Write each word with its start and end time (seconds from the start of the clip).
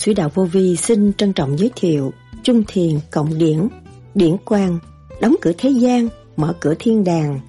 sư 0.00 0.12
đạo 0.12 0.30
vô 0.34 0.44
vi 0.44 0.76
xin 0.76 1.12
trân 1.12 1.32
trọng 1.32 1.58
giới 1.58 1.70
thiệu 1.76 2.12
Trung 2.42 2.62
thiền 2.68 2.90
cộng 3.10 3.38
điển 3.38 3.68
Điển 4.14 4.36
quang, 4.44 4.78
Đóng 5.20 5.36
cửa 5.40 5.52
thế 5.58 5.70
gian, 5.70 6.08
Mở 6.36 6.54
cửa 6.60 6.74
thiên 6.78 7.04
đàng, 7.04 7.40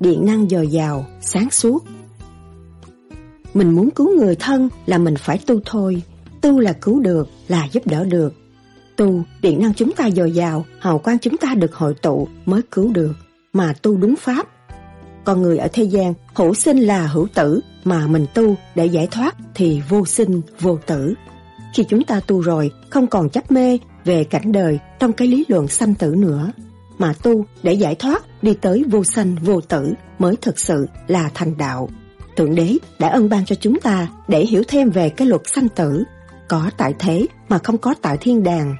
Điện 0.00 0.26
năng 0.26 0.48
dồi 0.48 0.68
dào, 0.68 1.06
Sáng 1.20 1.50
suốt. 1.50 1.84
Mình 3.54 3.70
muốn 3.70 3.90
cứu 3.90 4.18
người 4.18 4.34
thân 4.34 4.68
là 4.86 4.98
mình 4.98 5.14
phải 5.16 5.38
tu 5.46 5.60
thôi, 5.64 6.02
Tu 6.40 6.60
là 6.60 6.72
cứu 6.72 7.00
được, 7.00 7.28
Là 7.48 7.68
giúp 7.72 7.86
đỡ 7.86 8.04
được. 8.04 8.34
Tu, 8.96 9.22
điện 9.42 9.62
năng 9.62 9.74
chúng 9.74 9.92
ta 9.92 10.10
dồi 10.10 10.32
dào, 10.32 10.64
Hào 10.78 10.98
quang 10.98 11.18
chúng 11.18 11.36
ta 11.36 11.54
được 11.54 11.74
hội 11.74 11.94
tụ 11.94 12.28
mới 12.44 12.60
cứu 12.70 12.92
được, 12.92 13.12
Mà 13.52 13.72
tu 13.82 13.96
đúng 13.96 14.16
pháp. 14.16 14.46
Con 15.24 15.42
người 15.42 15.58
ở 15.58 15.68
thế 15.72 15.84
gian, 15.84 16.14
Hữu 16.34 16.54
sinh 16.54 16.78
là 16.78 17.06
hữu 17.06 17.26
tử, 17.34 17.60
Mà 17.84 18.06
mình 18.06 18.26
tu 18.34 18.54
để 18.74 18.86
giải 18.86 19.08
thoát 19.10 19.36
Thì 19.54 19.82
vô 19.88 20.04
sinh 20.04 20.40
vô 20.60 20.78
tử 20.86 21.14
khi 21.76 21.84
chúng 21.88 22.04
ta 22.04 22.20
tu 22.20 22.40
rồi, 22.40 22.70
không 22.90 23.06
còn 23.06 23.30
chấp 23.30 23.50
mê 23.50 23.78
về 24.04 24.24
cảnh 24.24 24.52
đời 24.52 24.78
trong 24.98 25.12
cái 25.12 25.28
lý 25.28 25.44
luận 25.48 25.68
sanh 25.68 25.94
tử 25.94 26.14
nữa, 26.18 26.52
mà 26.98 27.14
tu 27.22 27.44
để 27.62 27.72
giải 27.72 27.94
thoát 27.94 28.42
đi 28.42 28.54
tới 28.54 28.84
vô 28.90 29.04
sanh 29.04 29.36
vô 29.42 29.60
tử 29.60 29.94
mới 30.18 30.36
thực 30.36 30.58
sự 30.58 30.86
là 31.06 31.30
thành 31.34 31.56
đạo. 31.58 31.88
Thượng 32.36 32.54
Đế 32.54 32.76
đã 32.98 33.08
ân 33.08 33.28
ban 33.28 33.44
cho 33.44 33.56
chúng 33.60 33.80
ta 33.80 34.08
để 34.28 34.46
hiểu 34.46 34.62
thêm 34.68 34.90
về 34.90 35.08
cái 35.08 35.28
luật 35.28 35.42
sanh 35.44 35.68
tử, 35.68 36.04
có 36.48 36.70
tại 36.76 36.94
thế 36.98 37.26
mà 37.48 37.58
không 37.58 37.78
có 37.78 37.94
tại 38.02 38.16
thiên 38.20 38.42
đàng. 38.42 38.76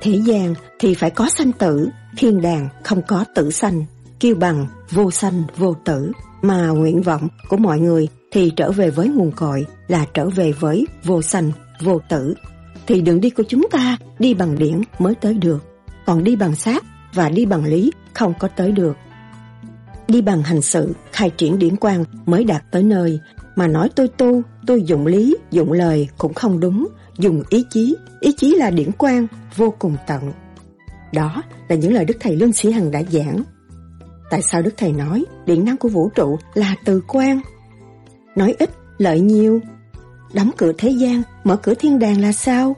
Thế 0.00 0.20
gian 0.26 0.54
thì 0.78 0.94
phải 0.94 1.10
có 1.10 1.28
sanh 1.28 1.52
tử, 1.52 1.88
thiên 2.16 2.40
đàng 2.40 2.68
không 2.84 3.02
có 3.08 3.24
tử 3.34 3.50
sanh, 3.50 3.84
kêu 4.20 4.34
bằng 4.34 4.66
vô 4.90 5.10
sanh 5.10 5.42
vô 5.56 5.74
tử. 5.84 6.12
Mà 6.42 6.66
nguyện 6.68 7.02
vọng 7.02 7.28
của 7.48 7.56
mọi 7.56 7.80
người 7.80 8.08
thì 8.32 8.52
trở 8.56 8.72
về 8.72 8.90
với 8.90 9.08
nguồn 9.08 9.32
cội 9.32 9.66
là 9.88 10.06
trở 10.14 10.28
về 10.28 10.52
với 10.52 10.86
vô 11.04 11.22
sanh 11.22 11.52
vô 11.80 12.00
tử, 12.08 12.34
thì 12.86 13.00
đường 13.00 13.20
đi 13.20 13.30
của 13.30 13.42
chúng 13.48 13.68
ta 13.70 13.96
đi 14.18 14.34
bằng 14.34 14.58
điển 14.58 14.80
mới 14.98 15.14
tới 15.14 15.34
được. 15.34 15.64
Còn 16.06 16.24
đi 16.24 16.36
bằng 16.36 16.54
xác 16.54 16.84
và 17.14 17.28
đi 17.28 17.46
bằng 17.46 17.64
lý 17.64 17.92
không 18.14 18.34
có 18.38 18.48
tới 18.48 18.72
được. 18.72 18.96
Đi 20.08 20.22
bằng 20.22 20.42
hành 20.42 20.62
sự, 20.62 20.92
khai 21.12 21.30
triển 21.30 21.58
điển 21.58 21.76
quan 21.76 22.04
mới 22.26 22.44
đạt 22.44 22.62
tới 22.70 22.82
nơi. 22.82 23.20
Mà 23.56 23.66
nói 23.66 23.88
tôi 23.96 24.08
tu, 24.08 24.42
tôi 24.66 24.82
dụng 24.82 25.06
lý 25.06 25.36
dụng 25.50 25.72
lời 25.72 26.08
cũng 26.18 26.34
không 26.34 26.60
đúng. 26.60 26.88
Dùng 27.18 27.42
ý 27.50 27.64
chí 27.70 27.96
ý 28.20 28.32
chí 28.36 28.54
là 28.54 28.70
điển 28.70 28.90
quan 28.98 29.26
vô 29.56 29.74
cùng 29.78 29.96
tận. 30.06 30.32
Đó 31.12 31.42
là 31.68 31.76
những 31.76 31.92
lời 31.92 32.04
đức 32.04 32.16
thầy 32.20 32.36
lương 32.36 32.52
sĩ 32.52 32.70
hằng 32.70 32.90
đã 32.90 33.02
giảng. 33.10 33.42
Tại 34.30 34.42
sao 34.42 34.62
đức 34.62 34.74
thầy 34.76 34.92
nói, 34.92 35.24
điện 35.46 35.64
năng 35.64 35.76
của 35.76 35.88
vũ 35.88 36.10
trụ 36.14 36.38
là 36.54 36.74
từ 36.84 37.02
quan 37.08 37.40
nói 38.36 38.54
ít, 38.58 38.70
lợi 38.98 39.20
nhiều 39.20 39.60
Đóng 40.32 40.50
cửa 40.56 40.72
thế 40.78 40.90
gian, 40.90 41.22
mở 41.44 41.56
cửa 41.56 41.74
thiên 41.74 41.98
đàng 41.98 42.20
là 42.20 42.32
sao? 42.32 42.76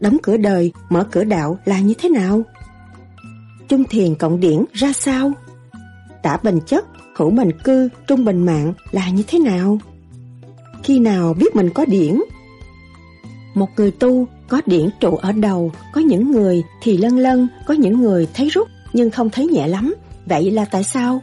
Đóng 0.00 0.16
cửa 0.22 0.36
đời, 0.36 0.72
mở 0.90 1.06
cửa 1.10 1.24
đạo 1.24 1.58
là 1.64 1.80
như 1.80 1.94
thế 1.98 2.08
nào? 2.08 2.42
Trung 3.68 3.84
thiền 3.90 4.14
cộng 4.14 4.40
điển 4.40 4.64
ra 4.72 4.92
sao? 4.92 5.32
Tả 6.22 6.36
bình 6.42 6.58
chất, 6.66 6.84
hữu 7.16 7.30
bình 7.30 7.50
cư, 7.64 7.88
trung 8.06 8.24
bình 8.24 8.46
mạng 8.46 8.72
là 8.90 9.10
như 9.10 9.22
thế 9.26 9.38
nào? 9.38 9.78
Khi 10.82 10.98
nào 10.98 11.34
biết 11.34 11.56
mình 11.56 11.70
có 11.70 11.84
điển? 11.84 12.20
Một 13.54 13.68
người 13.76 13.90
tu 13.90 14.26
có 14.48 14.60
điển 14.66 14.88
trụ 15.00 15.16
ở 15.16 15.32
đầu, 15.32 15.72
có 15.92 16.00
những 16.00 16.30
người 16.30 16.62
thì 16.82 16.96
lân 16.96 17.18
lân, 17.18 17.48
có 17.66 17.74
những 17.74 18.00
người 18.00 18.28
thấy 18.34 18.48
rút 18.48 18.68
nhưng 18.92 19.10
không 19.10 19.30
thấy 19.30 19.46
nhẹ 19.46 19.66
lắm. 19.66 19.94
Vậy 20.26 20.50
là 20.50 20.64
tại 20.64 20.84
sao? 20.84 21.22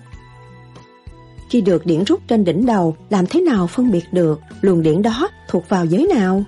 Khi 1.49 1.61
được 1.61 1.85
điển 1.85 2.03
rút 2.03 2.21
trên 2.27 2.43
đỉnh 2.43 2.65
đầu, 2.65 2.95
làm 3.09 3.25
thế 3.25 3.41
nào 3.41 3.67
phân 3.67 3.91
biệt 3.91 4.05
được 4.11 4.39
luồng 4.61 4.81
điển 4.81 5.01
đó 5.01 5.29
thuộc 5.47 5.69
vào 5.69 5.85
giới 5.85 6.07
nào? 6.15 6.43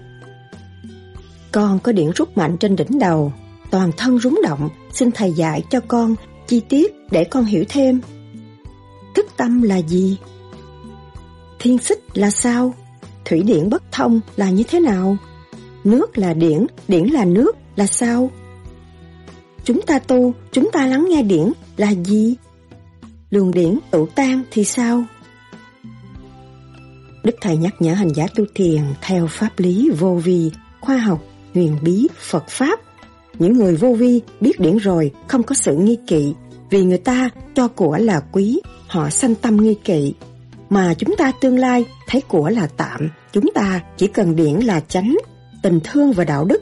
Con 1.52 1.80
có 1.80 1.92
điển 1.92 2.12
rút 2.16 2.38
mạnh 2.38 2.58
trên 2.60 2.76
đỉnh 2.76 3.00
đầu, 3.00 3.34
toàn 3.72 3.92
thân 3.98 4.20
rúng 4.20 4.40
động, 4.44 4.70
xin 4.94 5.12
thầy 5.12 5.32
dạy 5.32 5.64
cho 5.70 5.80
con 5.88 6.16
chi 6.48 6.62
tiết 6.70 6.96
để 7.12 7.24
con 7.24 7.46
hiểu 7.46 7.64
thêm. 7.70 8.02
Thức 9.16 9.26
tâm 9.38 9.62
là 9.62 9.78
gì? 9.78 10.18
Thiên 11.60 11.78
xích 11.78 12.00
là 12.14 12.32
sao? 12.32 12.74
Thủy 13.26 13.44
điển 13.44 13.70
bất 13.70 13.84
thông 13.92 14.20
là 14.36 14.50
như 14.50 14.64
thế 14.70 14.80
nào? 14.80 15.18
Nước 15.84 16.18
là 16.18 16.34
điển, 16.34 16.66
điển 16.88 17.08
là 17.08 17.26
nước 17.26 17.56
là 17.76 17.88
sao? 17.88 18.32
Chúng 19.64 19.82
ta 19.82 20.00
tu, 20.00 20.34
chúng 20.52 20.72
ta 20.72 20.86
lắng 20.86 21.06
nghe 21.10 21.24
điển 21.24 21.52
là 21.78 21.94
gì? 21.94 22.36
Luồng 23.32 23.52
điển 23.52 23.80
tụ 23.92 24.06
tan 24.06 24.44
thì 24.52 24.64
sao? 24.64 25.04
Đức 27.24 27.36
Thầy 27.42 27.58
nhắc 27.58 27.76
nhở 27.80 27.94
hành 27.94 28.14
giả 28.14 28.28
tu 28.36 28.46
thiền 28.56 28.82
theo 29.02 29.28
pháp 29.28 29.50
lý 29.58 29.90
vô 30.00 30.16
vi, 30.16 30.52
khoa 30.82 30.98
học, 30.98 31.24
huyền 31.54 31.78
bí, 31.82 32.08
Phật 32.20 32.44
Pháp. 32.48 32.80
Những 33.40 33.54
người 33.54 33.76
vô 33.76 33.94
vi 33.94 34.22
biết 34.42 34.60
điển 34.60 34.78
rồi 34.78 35.12
không 35.28 35.44
có 35.44 35.56
sự 35.56 35.76
nghi 35.76 35.98
kỵ, 36.08 36.34
vì 36.70 36.84
người 36.84 36.98
ta 36.98 37.30
cho 37.54 37.68
của 37.68 37.98
là 37.98 38.20
quý, 38.32 38.62
họ 38.88 39.10
sanh 39.10 39.36
tâm 39.36 39.58
nghi 39.58 39.76
kỵ. 39.84 40.14
Mà 40.70 40.94
chúng 40.94 41.16
ta 41.18 41.32
tương 41.42 41.60
lai 41.60 41.86
thấy 42.08 42.22
của 42.22 42.50
là 42.50 42.68
tạm, 42.78 43.10
chúng 43.34 43.46
ta 43.54 43.82
chỉ 43.98 44.08
cần 44.08 44.36
điển 44.36 44.54
là 44.54 44.80
chánh, 44.80 45.18
tình 45.64 45.80
thương 45.84 46.12
và 46.12 46.24
đạo 46.24 46.46
đức 46.46 46.62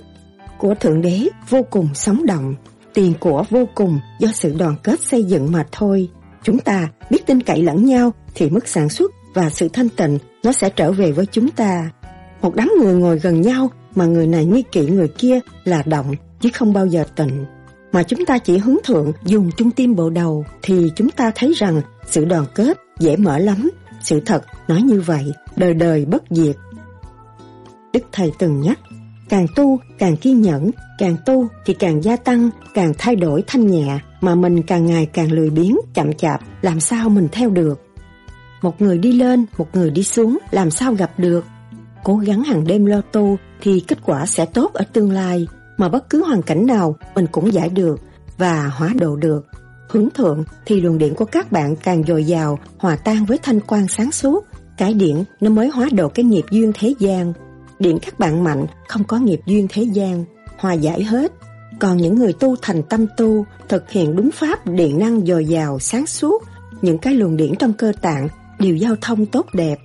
của 0.57 0.75
Thượng 0.79 1.01
Đế 1.01 1.27
vô 1.49 1.63
cùng 1.69 1.89
sống 1.93 2.25
động, 2.25 2.55
tiền 2.93 3.13
của 3.19 3.43
vô 3.49 3.67
cùng 3.75 3.99
do 4.19 4.29
sự 4.33 4.53
đoàn 4.57 4.75
kết 4.83 4.99
xây 4.99 5.23
dựng 5.23 5.51
mà 5.51 5.65
thôi. 5.71 6.09
Chúng 6.43 6.59
ta 6.59 6.87
biết 7.09 7.25
tin 7.25 7.43
cậy 7.43 7.63
lẫn 7.63 7.85
nhau 7.85 8.13
thì 8.35 8.49
mức 8.49 8.67
sản 8.67 8.89
xuất 8.89 9.11
và 9.33 9.49
sự 9.49 9.69
thanh 9.69 9.89
tịnh 9.89 10.17
nó 10.43 10.51
sẽ 10.51 10.69
trở 10.69 10.91
về 10.91 11.11
với 11.11 11.25
chúng 11.25 11.51
ta. 11.51 11.89
Một 12.41 12.55
đám 12.55 12.71
người 12.79 12.93
ngồi 12.93 13.19
gần 13.19 13.41
nhau 13.41 13.69
mà 13.95 14.05
người 14.05 14.27
này 14.27 14.45
nghi 14.45 14.63
kỵ 14.71 14.85
người 14.85 15.07
kia 15.07 15.39
là 15.63 15.83
động 15.85 16.13
chứ 16.41 16.49
không 16.53 16.73
bao 16.73 16.85
giờ 16.85 17.03
tịnh. 17.15 17.45
Mà 17.91 18.03
chúng 18.03 18.25
ta 18.25 18.37
chỉ 18.37 18.57
hướng 18.57 18.77
thượng 18.83 19.11
dùng 19.25 19.51
trung 19.57 19.71
tim 19.71 19.95
bộ 19.95 20.09
đầu 20.09 20.45
thì 20.61 20.91
chúng 20.95 21.09
ta 21.09 21.31
thấy 21.35 21.53
rằng 21.55 21.81
sự 22.05 22.25
đoàn 22.25 22.45
kết 22.55 22.77
dễ 22.99 23.15
mở 23.15 23.37
lắm. 23.37 23.69
Sự 24.01 24.19
thật 24.25 24.43
nói 24.67 24.81
như 24.81 25.01
vậy, 25.01 25.33
đời 25.55 25.73
đời 25.73 26.05
bất 26.05 26.23
diệt. 26.29 26.55
Đức 27.93 28.03
Thầy 28.11 28.31
từng 28.39 28.61
nhắc, 28.61 28.79
càng 29.29 29.45
tu 29.55 29.79
càng 29.97 30.17
kiên 30.17 30.41
nhẫn, 30.41 30.71
càng 30.97 31.15
tu 31.25 31.47
thì 31.65 31.73
càng 31.73 32.03
gia 32.03 32.15
tăng, 32.15 32.49
càng 32.73 32.93
thay 32.97 33.15
đổi 33.15 33.43
thanh 33.47 33.67
nhẹ, 33.67 33.99
mà 34.21 34.35
mình 34.35 34.63
càng 34.63 34.85
ngày 34.85 35.05
càng 35.05 35.31
lười 35.31 35.49
biếng, 35.49 35.77
chậm 35.93 36.13
chạp, 36.13 36.41
làm 36.61 36.79
sao 36.79 37.09
mình 37.09 37.27
theo 37.31 37.49
được. 37.49 37.81
Một 38.61 38.81
người 38.81 38.97
đi 38.97 39.11
lên, 39.11 39.45
một 39.57 39.67
người 39.73 39.89
đi 39.89 40.03
xuống, 40.03 40.37
làm 40.51 40.71
sao 40.71 40.93
gặp 40.93 41.11
được. 41.17 41.45
Cố 42.03 42.15
gắng 42.15 42.43
hàng 42.43 42.67
đêm 42.67 42.85
lo 42.85 43.01
tu 43.01 43.37
thì 43.61 43.79
kết 43.87 43.97
quả 44.05 44.25
sẽ 44.25 44.45
tốt 44.45 44.73
ở 44.73 44.83
tương 44.93 45.11
lai, 45.11 45.47
mà 45.77 45.89
bất 45.89 46.09
cứ 46.09 46.23
hoàn 46.23 46.41
cảnh 46.41 46.65
nào 46.65 46.95
mình 47.15 47.27
cũng 47.31 47.53
giải 47.53 47.69
được 47.69 47.99
và 48.37 48.71
hóa 48.75 48.89
độ 48.99 49.15
được. 49.15 49.47
Hướng 49.89 50.09
thượng 50.09 50.43
thì 50.65 50.81
luồng 50.81 50.97
điện 50.97 51.15
của 51.15 51.25
các 51.25 51.51
bạn 51.51 51.75
càng 51.75 52.03
dồi 52.07 52.23
dào, 52.23 52.59
hòa 52.77 52.95
tan 52.95 53.25
với 53.25 53.37
thanh 53.37 53.59
quan 53.59 53.87
sáng 53.87 54.11
suốt. 54.11 54.45
Cái 54.77 54.93
điện 54.93 55.23
nó 55.41 55.49
mới 55.49 55.69
hóa 55.69 55.89
độ 55.91 56.07
cái 56.07 56.25
nghiệp 56.25 56.45
duyên 56.51 56.71
thế 56.79 56.93
gian. 56.99 57.33
Điện 57.79 57.99
các 58.01 58.19
bạn 58.19 58.43
mạnh, 58.43 58.65
không 58.87 59.03
có 59.03 59.17
nghiệp 59.17 59.39
duyên 59.45 59.67
thế 59.69 59.83
gian, 59.83 60.25
hòa 60.57 60.73
giải 60.73 61.03
hết 61.03 61.31
còn 61.79 61.97
những 61.97 62.15
người 62.15 62.33
tu 62.33 62.55
thành 62.61 62.83
tâm 62.83 63.05
tu, 63.17 63.45
thực 63.69 63.91
hiện 63.91 64.15
đúng 64.15 64.31
pháp 64.31 64.67
điện 64.67 64.99
năng 64.99 65.25
dồi 65.25 65.45
dào, 65.45 65.79
sáng 65.79 66.05
suốt, 66.05 66.43
những 66.81 66.97
cái 66.97 67.13
luồng 67.13 67.37
điển 67.37 67.55
trong 67.55 67.73
cơ 67.73 67.91
tạng 68.01 68.27
đều 68.59 68.75
giao 68.75 68.95
thông 69.01 69.25
tốt 69.25 69.45
đẹp. 69.53 69.79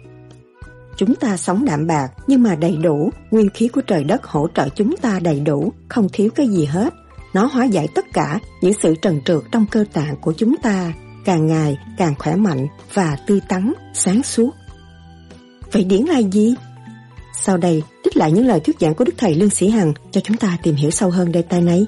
Chúng 0.97 1.15
ta 1.15 1.37
sống 1.37 1.65
đạm 1.65 1.87
bạc 1.87 2.09
nhưng 2.27 2.43
mà 2.43 2.55
đầy 2.55 2.77
đủ, 2.77 3.11
nguyên 3.31 3.49
khí 3.49 3.69
của 3.69 3.81
trời 3.81 4.05
đất 4.05 4.25
hỗ 4.27 4.49
trợ 4.55 4.69
chúng 4.69 4.97
ta 4.97 5.21
đầy 5.23 5.41
đủ, 5.41 5.73
không 5.89 6.09
thiếu 6.13 6.31
cái 6.35 6.49
gì 6.49 6.65
hết. 6.65 6.95
Nó 7.35 7.47
hóa 7.53 7.65
giải 7.65 7.89
tất 7.95 8.05
cả 8.13 8.39
những 8.63 8.73
sự 8.83 8.95
trần 9.03 9.21
trượt 9.25 9.43
trong 9.53 9.67
cơ 9.71 9.85
tạng 9.93 10.17
của 10.21 10.33
chúng 10.33 10.57
ta, 10.63 10.93
càng 11.25 11.47
ngày 11.47 11.79
càng 11.99 12.15
khỏe 12.19 12.37
mạnh 12.37 12.67
và 12.95 13.17
tươi 13.27 13.41
tắn, 13.49 13.73
sáng 13.95 14.23
suốt. 14.23 14.51
Vậy 15.73 15.85
điển 15.85 16.05
là 16.05 16.19
gì? 16.19 16.55
Sau 17.43 17.57
đây, 17.57 17.83
trích 18.05 18.17
lại 18.17 18.33
những 18.33 18.47
lời 18.47 18.61
thuyết 18.61 18.81
giảng 18.81 18.95
của 18.95 19.05
Đức 19.05 19.13
Thầy 19.19 19.35
Lương 19.35 19.51
Sĩ 19.51 19.69
Hằng 19.69 19.93
cho 20.11 20.21
chúng 20.21 20.37
ta 20.37 20.59
tìm 20.63 20.75
hiểu 20.75 20.91
sâu 20.91 21.11
hơn 21.11 21.33
đề 21.33 21.43
tài 21.43 21.63
này. 21.63 21.87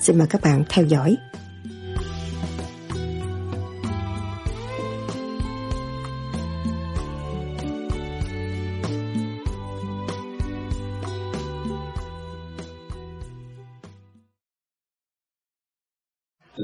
Xin 0.00 0.18
mời 0.18 0.26
các 0.30 0.40
bạn 0.42 0.64
theo 0.68 0.84
dõi. 0.84 1.16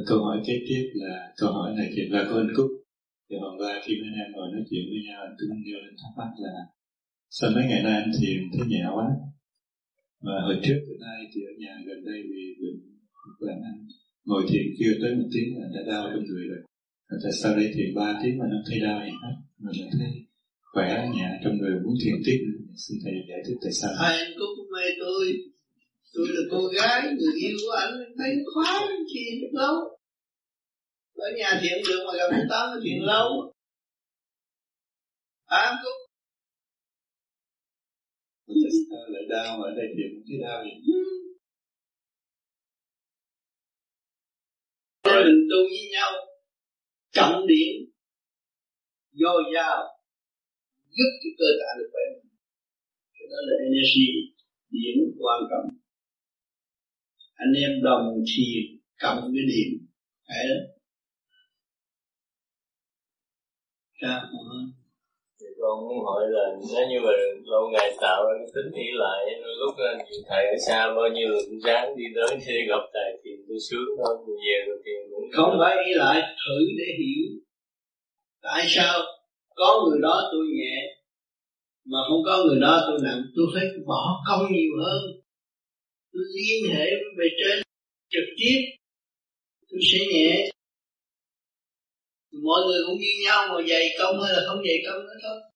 Câu 0.06 0.24
hỏi 0.24 0.38
kế 0.46 0.52
tiếp 0.68 0.90
là 0.94 1.32
câu 1.36 1.52
hỏi 1.52 1.72
này 1.76 1.92
chuyện 1.96 2.12
là 2.12 2.24
của 2.30 2.36
anh 2.36 2.52
Cúc. 2.56 2.66
Thì 3.30 3.36
hôm 3.42 3.54
qua 3.58 3.80
khi 3.84 3.92
anh 4.04 4.18
em 4.24 4.32
ngồi 4.32 4.48
nói 4.52 4.62
chuyện 4.70 4.84
với 4.90 5.00
nhau, 5.06 5.20
anh 5.22 5.36
cũng 5.38 5.62
nêu 5.64 5.78
lên 5.84 5.94
thắc 6.02 6.12
mắc 6.18 6.30
là 6.38 6.54
sao 7.30 7.50
mấy 7.54 7.64
ngày 7.68 7.82
nay 7.82 7.92
anh 7.92 8.12
thiền 8.20 8.38
thấy 8.52 8.66
nhẹ 8.66 8.84
quá? 8.94 9.06
Và 10.20 10.32
hồi 10.46 10.56
trước 10.64 10.78
từ 10.86 10.92
nay 11.06 11.18
thì 11.32 11.40
ở 11.50 11.52
nhà 11.58 11.74
gần 11.86 12.04
đây 12.04 12.22
vì 12.30 12.44
bệnh 12.60 12.78
bệnh 13.40 13.60
anh. 13.70 13.80
Ngồi 14.24 14.42
thiền 14.50 14.66
chưa 14.78 14.92
tới 15.02 15.14
một 15.18 15.28
tiếng 15.32 15.48
là 15.58 15.66
đã 15.74 15.92
đau 15.92 16.02
trong 16.12 16.24
người 16.24 16.44
rồi. 16.50 16.62
Và 17.08 17.16
tại 17.22 17.32
sau 17.40 17.56
đây 17.56 17.70
thiền 17.74 17.94
ba 17.94 18.20
tiếng 18.22 18.38
mà 18.38 18.46
nó 18.52 18.58
thấy 18.66 18.78
đau 18.86 18.98
gì 19.06 19.12
hết? 19.22 19.34
Mà 19.58 19.70
lại 19.78 19.90
thấy 19.98 20.10
khỏe 20.72 20.88
nhẹ 21.14 21.28
trong 21.44 21.58
người 21.58 21.74
muốn 21.84 21.94
thiền 22.02 22.16
tiếp 22.26 22.38
xin 22.76 22.98
thầy 23.04 23.14
giải 23.28 23.40
thích 23.46 23.58
tại 23.62 23.72
sao. 23.80 23.90
Anh 24.10 24.30
cũng 24.38 24.66
mê 24.74 24.84
tôi. 25.00 25.24
Tôi 26.14 26.26
là 26.28 26.42
cô 26.50 26.60
gái, 26.76 27.02
người 27.18 27.34
yêu 27.44 27.56
của 27.62 27.76
anh 27.84 27.92
thấy 28.18 28.30
khoái 28.54 28.86
chi 29.12 29.24
lâu. 29.52 29.74
Ở 31.14 31.28
nhà 31.38 31.60
thiền 31.62 31.78
được 31.88 32.00
mà 32.06 32.12
gặp 32.18 32.28
anh 32.36 32.46
tám 32.50 32.66
thiền 32.84 32.98
lâu. 33.02 33.52
À, 35.46 35.58
anh 35.58 35.76
cũng 35.84 36.07
lại 39.08 39.22
đau 39.28 39.58
mà 39.58 39.64
ở 39.68 39.74
đây 39.76 39.86
thiện 39.96 40.22
cái 40.28 40.38
đau 40.42 40.64
gì 40.64 40.70
mình 45.04 45.48
tu 45.50 45.60
với 45.70 45.88
nhau 45.92 46.10
cộng 47.16 47.46
điểm 47.46 47.76
dồi 49.12 49.42
dào 49.54 49.78
giúp 50.96 51.10
cho 51.22 51.30
cơ 51.38 51.46
thể 51.58 51.70
được 51.78 51.88
khỏe 51.92 52.28
cái 53.14 53.26
đó 53.30 53.36
là 53.46 53.54
energy, 53.64 54.08
điểm 54.70 54.96
quan 55.18 55.40
trọng. 55.50 55.78
Anh 57.34 57.52
em 57.52 57.82
đồng 57.82 58.24
thiền 58.30 58.80
cộng 59.02 59.32
cái 59.34 59.44
điểm, 59.48 59.86
phải 60.28 60.44
đó 60.48 60.60
sao 64.00 64.20
không? 64.30 64.77
Con 65.60 65.76
muốn 65.84 65.98
hỏi 66.06 66.22
là 66.34 66.44
nếu 66.72 66.84
như 66.90 66.98
mà 67.06 67.12
lâu 67.52 67.64
ngày 67.72 67.88
tạo 68.00 68.18
ra 68.24 68.32
cái 68.38 68.48
tính 68.54 68.68
nghĩ 68.74 68.88
lại 69.02 69.18
lúc 69.60 69.74
nhiều 69.78 70.22
thầy 70.28 70.42
ở 70.46 70.56
xa 70.66 70.94
bao 70.96 71.08
nhiêu 71.14 71.28
cũng 71.46 71.60
ráng 71.66 71.96
đi 71.96 72.04
tới 72.16 72.38
khi 72.46 72.56
gặp 72.70 72.82
thầy 72.94 73.10
thì 73.24 73.30
tôi 73.48 73.58
sướng 73.70 73.90
hơn 74.02 74.16
về 74.26 74.56
rồi 74.66 74.78
thì 74.84 74.92
cũng 75.10 75.28
không 75.36 75.52
phải 75.60 75.76
nghĩ 75.76 75.92
lại, 75.94 76.20
thử 76.40 76.58
để 76.78 76.88
hiểu. 76.98 77.24
Tại 78.42 78.64
sao 78.68 79.00
có 79.54 79.68
người 79.84 79.98
đó 80.02 80.28
tôi 80.32 80.46
nhẹ, 80.58 80.76
mà 81.90 81.98
không 82.08 82.22
có 82.26 82.44
người 82.44 82.60
đó 82.60 82.84
tôi 82.86 82.98
nặng? 83.02 83.22
Tôi 83.36 83.46
phải 83.54 83.64
bỏ 83.86 84.02
công 84.28 84.52
nhiều 84.52 84.72
hơn. 84.84 85.02
Tôi 86.12 86.22
liên 86.34 86.74
hệ 86.74 86.86
về 87.18 87.28
trên 87.38 87.62
trực 88.10 88.28
tiếp. 88.38 88.58
Tôi 89.70 89.80
sẽ 89.92 89.98
nhẹ. 90.12 90.50
Mọi 92.44 92.60
người 92.66 92.80
cũng 92.86 92.98
như 92.98 93.12
nhau 93.24 93.48
mà 93.48 93.60
dày 93.68 93.88
công 93.98 94.22
hay 94.22 94.32
là 94.32 94.42
không 94.48 94.58
dày 94.66 94.78
công 94.86 95.00
nữa 95.06 95.18
thôi 95.22 95.47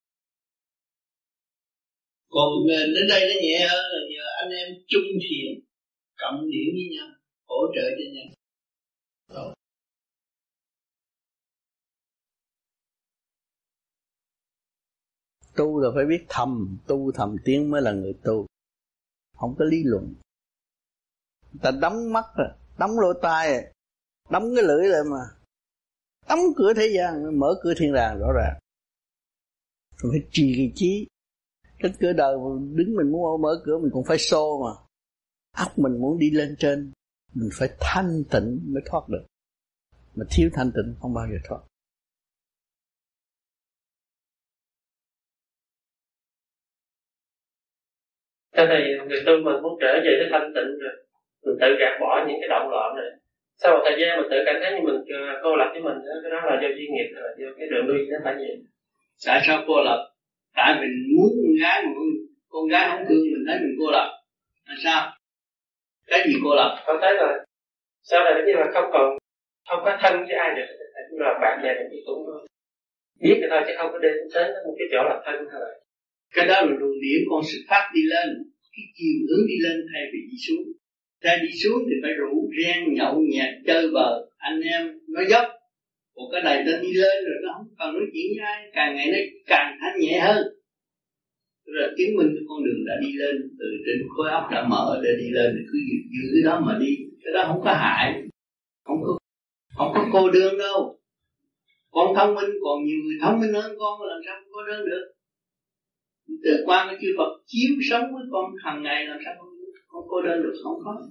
còn 2.35 2.51
ờ, 2.69 2.81
đến 2.95 3.07
đây 3.09 3.21
nó 3.21 3.41
nhẹ 3.43 3.67
hơn 3.71 3.85
là 3.93 4.01
nhờ 4.11 4.25
anh 4.43 4.51
em 4.51 4.69
chung 4.89 5.09
thiện, 5.23 5.65
cộng 6.17 6.51
điểm 6.51 6.71
với 6.75 6.89
nhau, 6.97 7.09
hỗ 7.49 7.57
trợ 7.75 7.83
cho 7.91 8.07
nhau. 8.15 8.29
Tu 15.57 15.81
là 15.81 15.89
phải 15.95 16.05
biết 16.07 16.25
thầm, 16.29 16.79
tu 16.87 17.13
thầm 17.13 17.37
tiếng 17.45 17.71
mới 17.71 17.83
là 17.83 17.93
người 17.93 18.15
tu. 18.25 18.47
Không 19.37 19.55
có 19.59 19.65
lý 19.65 19.77
luận. 19.85 20.15
Ta 21.63 21.71
đóng 21.71 22.13
mắt 22.13 22.25
rồi 22.37 22.49
đóng 22.79 22.91
lỗ 23.01 23.13
tai 23.23 23.53
rồi 23.53 23.63
đóng 24.31 24.43
cái 24.57 24.65
lưỡi 24.65 24.89
lại 24.89 25.01
mà. 25.11 25.23
Đóng 26.29 26.41
cửa 26.57 26.73
thế 26.77 26.89
gian, 26.97 27.39
mở 27.39 27.55
cửa 27.63 27.75
thiên 27.77 27.93
đàng 27.93 28.19
rõ 28.19 28.33
ràng. 28.33 28.59
Phải 29.97 30.21
trì 30.31 30.55
cái 30.57 30.73
trí 30.75 31.07
trên 31.83 31.93
cửa 32.01 32.13
đời 32.13 32.35
đứng 32.75 32.97
mình 32.97 33.13
muốn 33.13 33.43
mở 33.43 33.63
cửa 33.65 33.79
mình 33.79 33.91
cũng 33.93 34.05
phải 34.05 34.19
xô 34.19 34.63
mà. 34.65 34.73
Óc 35.57 35.79
mình 35.79 36.01
muốn 36.01 36.19
đi 36.19 36.31
lên 36.31 36.57
trên 36.59 36.93
mình 37.35 37.49
phải 37.59 37.69
thanh 37.81 38.23
tịnh 38.31 38.61
mới 38.75 38.83
thoát 38.87 39.09
được. 39.09 39.25
Mà 40.15 40.25
thiếu 40.31 40.51
thanh 40.53 40.71
tịnh 40.77 40.95
không 41.01 41.15
bao 41.15 41.27
giờ 41.31 41.39
thoát. 41.49 41.61
Thế 48.57 48.67
thì 48.71 48.79
người 49.09 49.23
tu 49.27 49.33
mình 49.33 49.63
muốn 49.63 49.79
trở 49.81 49.93
về 50.05 50.13
cái 50.21 50.29
thanh 50.33 50.53
tịnh 50.55 50.79
rồi 50.83 50.95
Mình 51.45 51.57
tự 51.61 51.67
gạt 51.81 51.95
bỏ 52.01 52.25
những 52.29 52.37
cái 52.41 52.49
động 52.49 52.69
loạn 52.71 52.97
này. 52.97 53.11
Sau 53.57 53.77
một 53.77 53.83
thời 53.85 53.97
gian 54.01 54.21
mình 54.21 54.29
tự 54.31 54.37
cảm 54.47 54.57
thấy 54.63 54.73
như 54.73 54.81
mình 54.89 55.01
ờ, 55.19 55.41
cô 55.43 55.57
lập 55.57 55.69
với 55.73 55.83
mình 55.83 55.99
Cái 56.23 56.31
đó 56.31 56.41
là 56.49 56.55
do 56.63 56.69
duy 56.77 56.87
nghiệp, 56.91 57.09
là 57.15 57.29
do 57.39 57.49
cái 57.59 57.69
đường 57.71 57.87
đi 57.89 58.07
nó 58.11 58.19
phải 58.25 58.35
vậy. 58.35 58.57
Tại 59.27 59.41
sao 59.47 59.65
cô 59.67 59.75
lập? 59.85 60.12
Tại 60.57 60.81
mình 60.81 60.95
muốn 61.15 61.31
con 61.43 61.55
gái 61.63 61.83
mà 61.85 61.91
con, 61.97 62.09
con 62.49 62.69
gái 62.69 62.89
không 62.91 63.05
thương 63.09 63.23
mình 63.33 63.45
thấy 63.47 63.57
mình 63.63 63.75
cô 63.79 63.91
lập. 63.91 64.09
Là 64.69 64.75
sao? 64.85 65.01
Cái 66.07 66.21
gì 66.27 66.35
cô 66.45 66.55
lập? 66.55 66.83
Con 66.87 66.97
thấy 67.01 67.15
là 67.15 67.45
sau 68.03 68.25
này 68.25 68.43
như 68.47 68.53
là 68.53 68.67
không 68.75 68.89
còn 68.93 69.07
không 69.69 69.81
có 69.85 69.99
thân 70.03 70.15
với 70.27 70.37
ai 70.45 70.51
được 70.57 70.69
Như 71.11 71.19
là 71.21 71.39
bạn 71.43 71.63
bè 71.63 71.71
thì 71.91 71.97
cũng 72.07 72.23
thôi 72.27 72.47
Biết 73.21 73.37
thì 73.41 73.47
thôi 73.51 73.61
chứ 73.67 73.73
không 73.79 73.91
có 73.93 73.99
đến 73.99 74.13
đến 74.35 74.51
một 74.67 74.75
cái 74.79 74.89
chỗ 74.93 75.01
là 75.11 75.23
thân 75.25 75.37
là 75.53 75.71
cái 76.35 76.47
đó 76.47 76.55
là 76.55 76.73
luồng 76.81 77.01
điển 77.05 77.21
con 77.31 77.43
xuất 77.49 77.63
phát 77.69 77.91
đi 77.95 78.03
lên. 78.13 78.29
Cái 78.75 78.85
chiều 78.97 79.17
hướng 79.29 79.47
đi 79.51 79.57
lên 79.65 79.77
thay 79.93 80.03
vì 80.13 80.19
đi 80.31 80.37
xuống. 80.47 80.65
Thay 81.23 81.37
đi 81.43 81.53
xuống 81.63 81.81
thì 81.89 81.95
phải 82.03 82.13
rủ 82.21 82.51
ren 82.59 82.95
nhậu 82.95 83.15
nhẹt 83.33 83.53
chơi 83.67 83.85
bờ 83.95 84.09
anh 84.39 84.61
em 84.61 84.99
nói 85.09 85.25
dốc 85.31 85.45
cái 86.33 86.43
này 86.43 86.57
nó 86.67 86.73
đi 86.83 86.93
lên 86.93 87.17
rồi 87.27 87.39
nó 87.43 87.49
không 87.57 87.69
cần 87.79 87.89
nói 87.95 88.07
chuyện 88.13 88.27
với 88.33 88.45
ai. 88.53 88.59
Càng 88.77 88.97
ngày 88.97 89.07
nó 89.13 89.19
càng 89.47 89.77
thanh 89.81 90.01
nhẹ 90.01 90.21
hơn. 90.27 90.43
Rồi 91.67 91.89
chứng 91.99 92.17
minh 92.17 92.31
cái 92.35 92.45
con 92.49 92.65
đường 92.65 92.81
đã 92.89 92.95
đi 93.05 93.13
lên 93.21 93.35
từ 93.59 93.67
trên 93.85 93.99
khối 94.17 94.31
óc 94.31 94.45
đã 94.53 94.69
mở 94.69 95.01
để 95.05 95.11
đi 95.23 95.29
lên 95.31 95.49
thì 95.57 95.63
cứ 95.71 95.79
giữ, 95.89 95.99
giữ 96.15 96.25
cái 96.35 96.43
đó 96.49 96.55
mà 96.67 96.79
đi. 96.81 96.93
Cái 97.25 97.33
đó 97.35 97.45
không 97.49 97.61
có 97.65 97.73
hại 97.73 98.23
không 98.85 98.99
có 99.05 99.19
không 99.77 99.93
có 99.95 100.09
cô 100.13 100.31
đơn 100.31 100.59
đâu. 100.59 100.99
Con 101.91 102.15
thông 102.17 102.35
minh 102.35 102.51
còn 102.65 102.85
nhiều 102.85 102.99
người 103.05 103.19
thông 103.23 103.41
minh 103.41 103.53
hơn 103.53 103.73
con 103.79 104.03
làm 104.03 104.21
sao 104.27 104.35
không 104.41 104.53
có 104.53 104.63
đơn 104.69 104.87
được? 104.87 105.13
Từ 106.45 106.63
qua 106.67 106.87
cái 106.89 106.99
chư 107.01 107.09
Phật 107.19 107.31
chiếu 107.47 107.77
sống 107.91 108.03
với 108.15 108.25
con 108.33 108.45
hàng 108.65 108.83
ngày 108.83 109.07
làm 109.07 109.19
sao 109.25 109.35
không, 109.39 109.49
không 109.87 110.05
cô 110.09 110.23
đơn 110.23 110.43
được? 110.43 110.55
Không 110.63 110.79
có. 110.85 111.09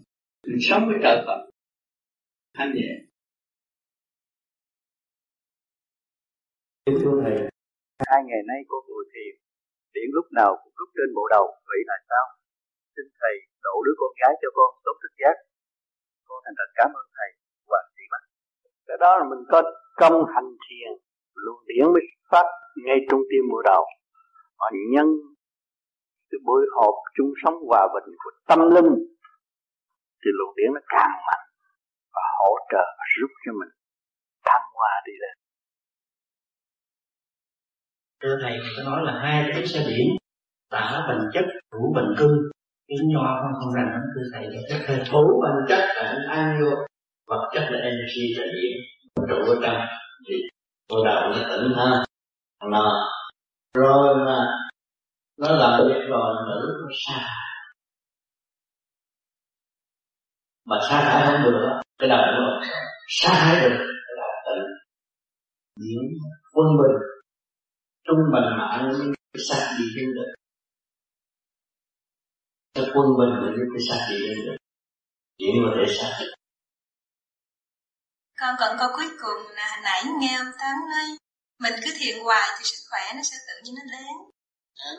Mình 0.48 0.58
sống 0.62 0.86
với 0.88 0.96
trời 1.04 1.18
Phật. 1.26 1.50
Thanh 2.58 2.74
nhẹ. 2.76 3.01
Thưa 7.02 7.16
thầy 7.24 7.52
hai 8.10 8.22
ngày 8.30 8.42
nay 8.50 8.60
cô 8.70 8.78
ngồi 8.88 9.06
thiền. 9.14 9.34
Điện 9.94 10.10
lúc 10.18 10.26
nào 10.40 10.52
cũng 10.62 10.74
lúc 10.80 10.90
trên 10.98 11.10
bộ 11.16 11.24
đầu. 11.36 11.46
Vậy 11.70 11.82
là 11.90 11.98
sao? 12.10 12.26
Xin 12.96 13.06
thầy 13.20 13.36
độ 13.66 13.76
đứa 13.86 13.96
con 14.02 14.12
gái 14.22 14.34
cho 14.42 14.50
con 14.58 14.70
tốt 14.86 14.96
thức 15.02 15.14
giác. 15.22 15.36
Con 16.28 16.38
thành 16.44 16.56
thật 16.60 16.70
cảm 16.80 16.90
ơn 17.00 17.08
thầy. 17.18 17.30
Và 17.72 17.80
chị 17.96 18.04
mắt 18.12 18.24
cái 18.88 18.98
đó 19.04 19.12
là 19.20 19.26
mình 19.32 19.44
có 19.52 19.60
công 20.02 20.18
hành 20.34 20.50
thiền. 20.66 20.92
Luồng 21.44 21.64
điển 21.70 21.86
mới 21.94 22.04
phát 22.32 22.48
ngay 22.86 22.98
trung 23.10 23.24
tim 23.30 23.44
bộ 23.52 23.60
đầu. 23.72 23.84
Họ 24.60 24.68
nhân 24.94 25.08
cái 26.30 26.40
buổi 26.46 26.64
họp 26.76 26.96
chung 27.16 27.32
sống 27.44 27.58
hòa 27.68 27.84
bình 27.94 28.16
của 28.22 28.32
tâm 28.50 28.60
linh 28.76 28.92
thì 30.22 30.30
luồng 30.38 30.56
điển 30.58 30.70
nó 30.76 30.82
càng 30.96 31.14
mạnh 31.28 31.46
và 32.16 32.26
hỗ 32.40 32.54
trợ 32.72 32.86
và 32.98 33.06
giúp 33.20 33.32
cho 33.46 33.52
mình 33.60 33.72
thăng 34.48 34.66
hoa 34.74 34.94
đi 35.08 35.14
lên 35.24 35.41
thưa 38.22 38.38
thầy 38.42 38.58
có 38.78 38.84
nói 38.92 39.02
là 39.06 39.20
hai 39.24 39.50
cái 39.54 39.68
xe 39.68 39.80
điểm 39.88 40.08
tả 40.70 41.06
bằng 41.08 41.22
chất 41.34 41.46
thủ 41.72 41.94
bằng 41.96 42.14
cư. 42.18 42.52
Tiếng 42.88 43.08
nho 43.08 43.40
không 43.42 43.54
không 43.60 43.74
rằng 43.74 43.90
lắm, 43.92 44.02
thưa 44.16 44.22
thầy. 44.34 44.48
Chất 44.70 44.80
là 44.88 45.04
thủ 45.12 45.42
bằng 45.44 45.66
chất 45.70 45.90
là 45.96 46.16
an 46.30 46.60
vô, 46.62 46.70
vật 47.28 47.50
chất 47.54 47.68
là 47.72 47.80
energy 47.80 48.34
là 48.38 48.44
điện 48.44 48.78
trụ 49.30 49.52
ở 49.52 49.60
trong, 49.64 49.86
thì 50.30 50.36
cô 50.90 51.06
đầu 51.06 51.22
nó 51.30 51.38
tỉnh 51.50 51.74
ha. 51.78 52.04
Mà, 52.72 52.80
rồi 53.74 54.26
mà, 54.26 54.46
nó 55.38 55.52
làm 55.52 55.88
việc 55.88 56.02
rồi 56.10 56.36
nữ 56.48 56.78
nó 56.82 56.88
xa 57.08 57.28
mà 60.66 60.78
xa 60.90 61.02
thải 61.02 61.28
không 61.28 61.52
được 61.52 61.82
cái 62.00 62.10
đầu 62.10 62.18
nó 62.18 62.62
xa 63.08 63.30
thải 63.34 63.70
được, 63.70 63.78
cái 63.78 64.16
đầu 64.18 64.30
tỉnh. 64.46 64.64
Diễn 65.80 66.02
quân 66.54 66.68
bình 66.68 67.11
trung 68.06 68.22
bình 68.34 68.48
mạng 68.60 68.90
cái 69.34 69.42
sát 69.50 69.76
đi 69.78 69.86
đến 69.96 70.10
được. 70.16 70.32
Cái 72.74 72.86
quân 72.94 73.08
bình 73.20 73.34
để 73.42 73.48
giúp 73.58 73.68
cái 73.74 73.82
sát 73.90 74.08
đi 74.10 74.28
đến 74.28 74.38
được. 74.46 74.58
Diễn 75.40 75.56
có 75.66 75.72
thể 75.78 75.94
sát 75.98 76.18
được 76.20 76.32
con 78.42 78.56
còn 78.60 78.78
câu 78.80 78.90
cuối 78.96 79.10
cùng 79.22 79.52
là 79.56 79.68
hồi 79.72 79.82
nãy 79.84 80.04
nghe 80.20 80.36
ông 80.38 80.52
Tám 80.60 80.76
nói 80.92 81.18
mình 81.60 81.74
cứ 81.84 81.92
thiền 82.00 82.24
hoài 82.24 82.50
thì 82.58 82.64
sức 82.64 82.84
khỏe 82.90 83.14
nó 83.16 83.22
sẽ 83.24 83.38
tự 83.48 83.54
nhiên 83.64 83.76
nó 83.76 83.82
đến. 83.92 84.16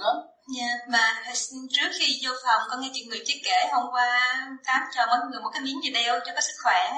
Đó 0.00 0.28
Dạ, 0.58 0.66
mà 0.88 1.22
trước 1.70 1.90
khi 1.98 2.20
vô 2.24 2.32
phòng 2.44 2.62
con 2.70 2.80
nghe 2.80 2.90
chị 2.92 3.06
người 3.08 3.22
chị 3.24 3.42
kể 3.44 3.68
hôm 3.72 3.86
qua 3.92 4.36
Tám 4.64 4.80
cho 4.94 5.06
mọi 5.06 5.18
người 5.30 5.40
một 5.40 5.50
cái 5.52 5.62
miếng 5.62 5.82
gì 5.82 5.90
đeo 5.90 6.20
cho 6.26 6.32
có 6.34 6.40
sức 6.40 6.54
khỏe. 6.62 6.90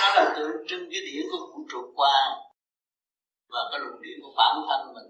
đó 0.00 0.14
là 0.14 0.32
tượng 0.36 0.52
trưng 0.68 0.88
cái 0.92 1.00
điển 1.06 1.26
của 1.30 1.38
vũ 1.38 1.66
trụ 1.70 1.92
qua 1.94 2.12
và 3.52 3.60
cái 3.70 3.80
luồng 3.80 4.02
điển 4.02 4.16
của 4.22 4.32
bản 4.36 4.54
thân 4.68 4.94
mình 4.94 5.08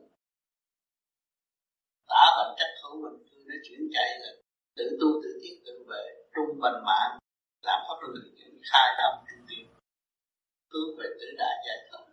tả 2.09 2.25
bản 2.37 2.51
chất 2.59 2.71
của 2.83 2.97
mình 3.03 3.17
khi 3.31 3.39
nó 3.49 3.55
chuyển 3.65 3.81
chạy 3.95 4.09
là 4.23 4.31
tự 4.77 4.85
tu 5.01 5.09
tự 5.23 5.31
tiết 5.43 5.55
tự 5.67 5.85
vệ 5.89 6.05
trung 6.35 6.61
bình 6.63 6.79
mạng 6.89 7.19
làm 7.63 7.79
pháp 7.87 7.97
luân 8.01 8.15
chuyển 8.37 8.55
khai 8.71 8.89
một 8.99 9.23
trung 9.29 9.47
điểm 9.49 9.67
hướng 10.73 10.91
về 10.99 11.07
tự 11.21 11.27
đại 11.39 11.57
giải 11.67 11.79
thoát. 11.91 12.05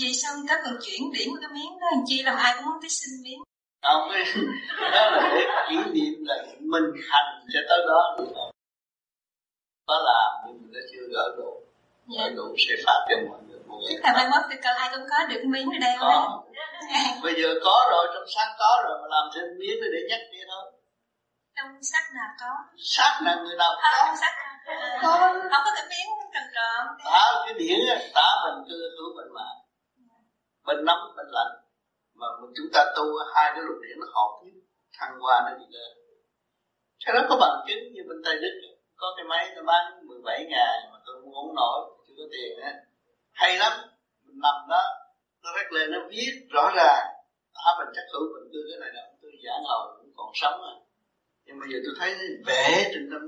Vậy 0.00 0.12
sao 0.12 0.32
ta 0.48 0.54
còn 0.64 0.74
chuyển 0.82 1.02
điểm 1.14 1.28
cái 1.40 1.50
miếng 1.54 1.72
đó 1.80 1.86
chi 2.06 2.22
làm 2.22 2.36
ai 2.36 2.52
cũng 2.56 2.64
muốn 2.66 2.78
tới 2.82 2.90
xin 2.90 3.22
miếng. 3.24 3.42
Không 3.82 4.08
đó 4.94 5.10
là 5.10 5.34
để 5.34 5.42
kỷ 5.68 5.76
niệm 5.92 6.14
là 6.28 6.46
mình 6.60 6.84
hành 7.10 7.46
sẽ 7.54 7.60
tới 7.68 7.78
đó 7.88 8.16
được 8.18 8.32
không 8.34 8.50
có 9.86 9.96
làm 10.08 10.30
nhưng 10.46 10.62
mình 10.62 10.72
đã 10.72 10.80
chưa 10.92 11.06
gỡ 11.12 11.34
đủ. 11.38 11.62
Dạ. 12.08 12.22
gỡ 12.22 12.34
đủ 12.36 12.54
sẽ 12.58 12.74
phát 12.86 13.06
cho 13.08 13.16
mọi 13.28 13.40
là 14.02 14.12
mai 14.12 14.26
mốt 14.32 14.42
thì 14.50 14.56
cơ 14.64 14.70
ai 14.82 14.88
cũng 14.92 15.06
có 15.10 15.26
được 15.30 15.42
miếng 15.52 15.68
ở 15.76 15.78
đây 15.80 15.94
có. 16.00 16.42
bây 17.24 17.34
giờ 17.40 17.48
có 17.64 17.76
rồi 17.90 18.04
trong 18.14 18.26
sách 18.34 18.50
có 18.58 18.82
rồi 18.84 18.98
mà 19.02 19.06
làm 19.14 19.24
thêm 19.34 19.44
miếng 19.58 19.78
để 19.94 20.00
nhắc 20.10 20.20
kia 20.32 20.44
thôi. 20.50 20.64
Trong 21.56 21.70
sách 21.82 22.06
nào 22.16 22.30
có? 22.40 22.52
Sách 22.94 23.14
là 23.24 23.34
người 23.34 23.56
nào 23.56 23.72
có? 23.82 23.90
trong 24.06 24.16
sách 24.22 24.34
có. 24.38 24.48
Không. 25.02 25.34
Có 25.52 25.58
cái 25.76 25.84
miếng 25.90 26.10
tròn 26.34 26.46
tròn. 26.54 26.80
À, 27.22 27.26
cái 27.44 27.54
điển 27.58 27.78
tả 28.14 28.28
mình 28.44 28.64
cư 28.68 28.76
hữu 28.96 29.08
mình 29.16 29.30
mà. 29.34 29.48
Bên 30.66 30.84
nóng 30.84 31.02
bên 31.16 31.26
lạnh. 31.36 31.54
Mà 32.14 32.26
chúng 32.56 32.68
ta 32.74 32.80
tu 32.96 33.04
hai 33.34 33.50
cái 33.54 33.62
luồng 33.66 33.82
điển 33.82 33.96
nó 34.00 34.06
hợp 34.14 34.30
nhất. 34.44 34.54
Thăng 34.98 35.20
hoa 35.20 35.36
nó 35.46 35.58
đi 35.58 35.64
lên. 35.70 35.90
Cái 37.04 37.14
đó 37.14 37.20
có 37.28 37.36
bằng 37.40 37.64
chứng 37.66 37.92
như 37.94 38.02
bên 38.08 38.18
tây 38.24 38.36
đức. 38.42 38.54
Có 38.96 39.06
cái 39.16 39.24
máy 39.24 39.50
nó 39.56 39.62
bán 39.62 40.06
17 40.06 40.44
ngàn 40.50 40.74
mà 40.92 40.98
tôi 41.06 41.16
muốn 41.22 41.54
nổi 41.54 41.80
chưa 42.06 42.14
có 42.18 42.24
tiền 42.32 42.60
á 42.62 42.72
hay 43.40 43.58
lắm. 43.62 43.72
Mình 44.24 44.38
nằm 44.44 44.56
đó 44.72 44.82
nó 45.42 45.48
rét 45.56 45.68
lên 45.72 45.90
nó 45.90 45.98
viết 46.10 46.32
rõ 46.54 46.64
ràng. 46.76 47.04
À 47.52 47.70
mình 47.78 47.90
chắc 47.96 48.06
hữu 48.12 48.24
mình 48.34 48.50
tư 48.52 48.60
cái 48.70 48.78
này 48.82 48.90
là 48.96 49.02
tôi 49.22 49.32
giả 49.44 49.52
ngầu 49.64 49.80
cũng 49.98 50.12
còn 50.16 50.30
sống 50.34 50.58
à. 50.72 50.74
Nhưng 51.44 51.56
bây 51.60 51.68
giờ 51.72 51.78
tôi 51.84 51.94
thấy 51.98 52.10
vẽ 52.46 52.90
trên 52.92 53.04
tâm 53.12 53.22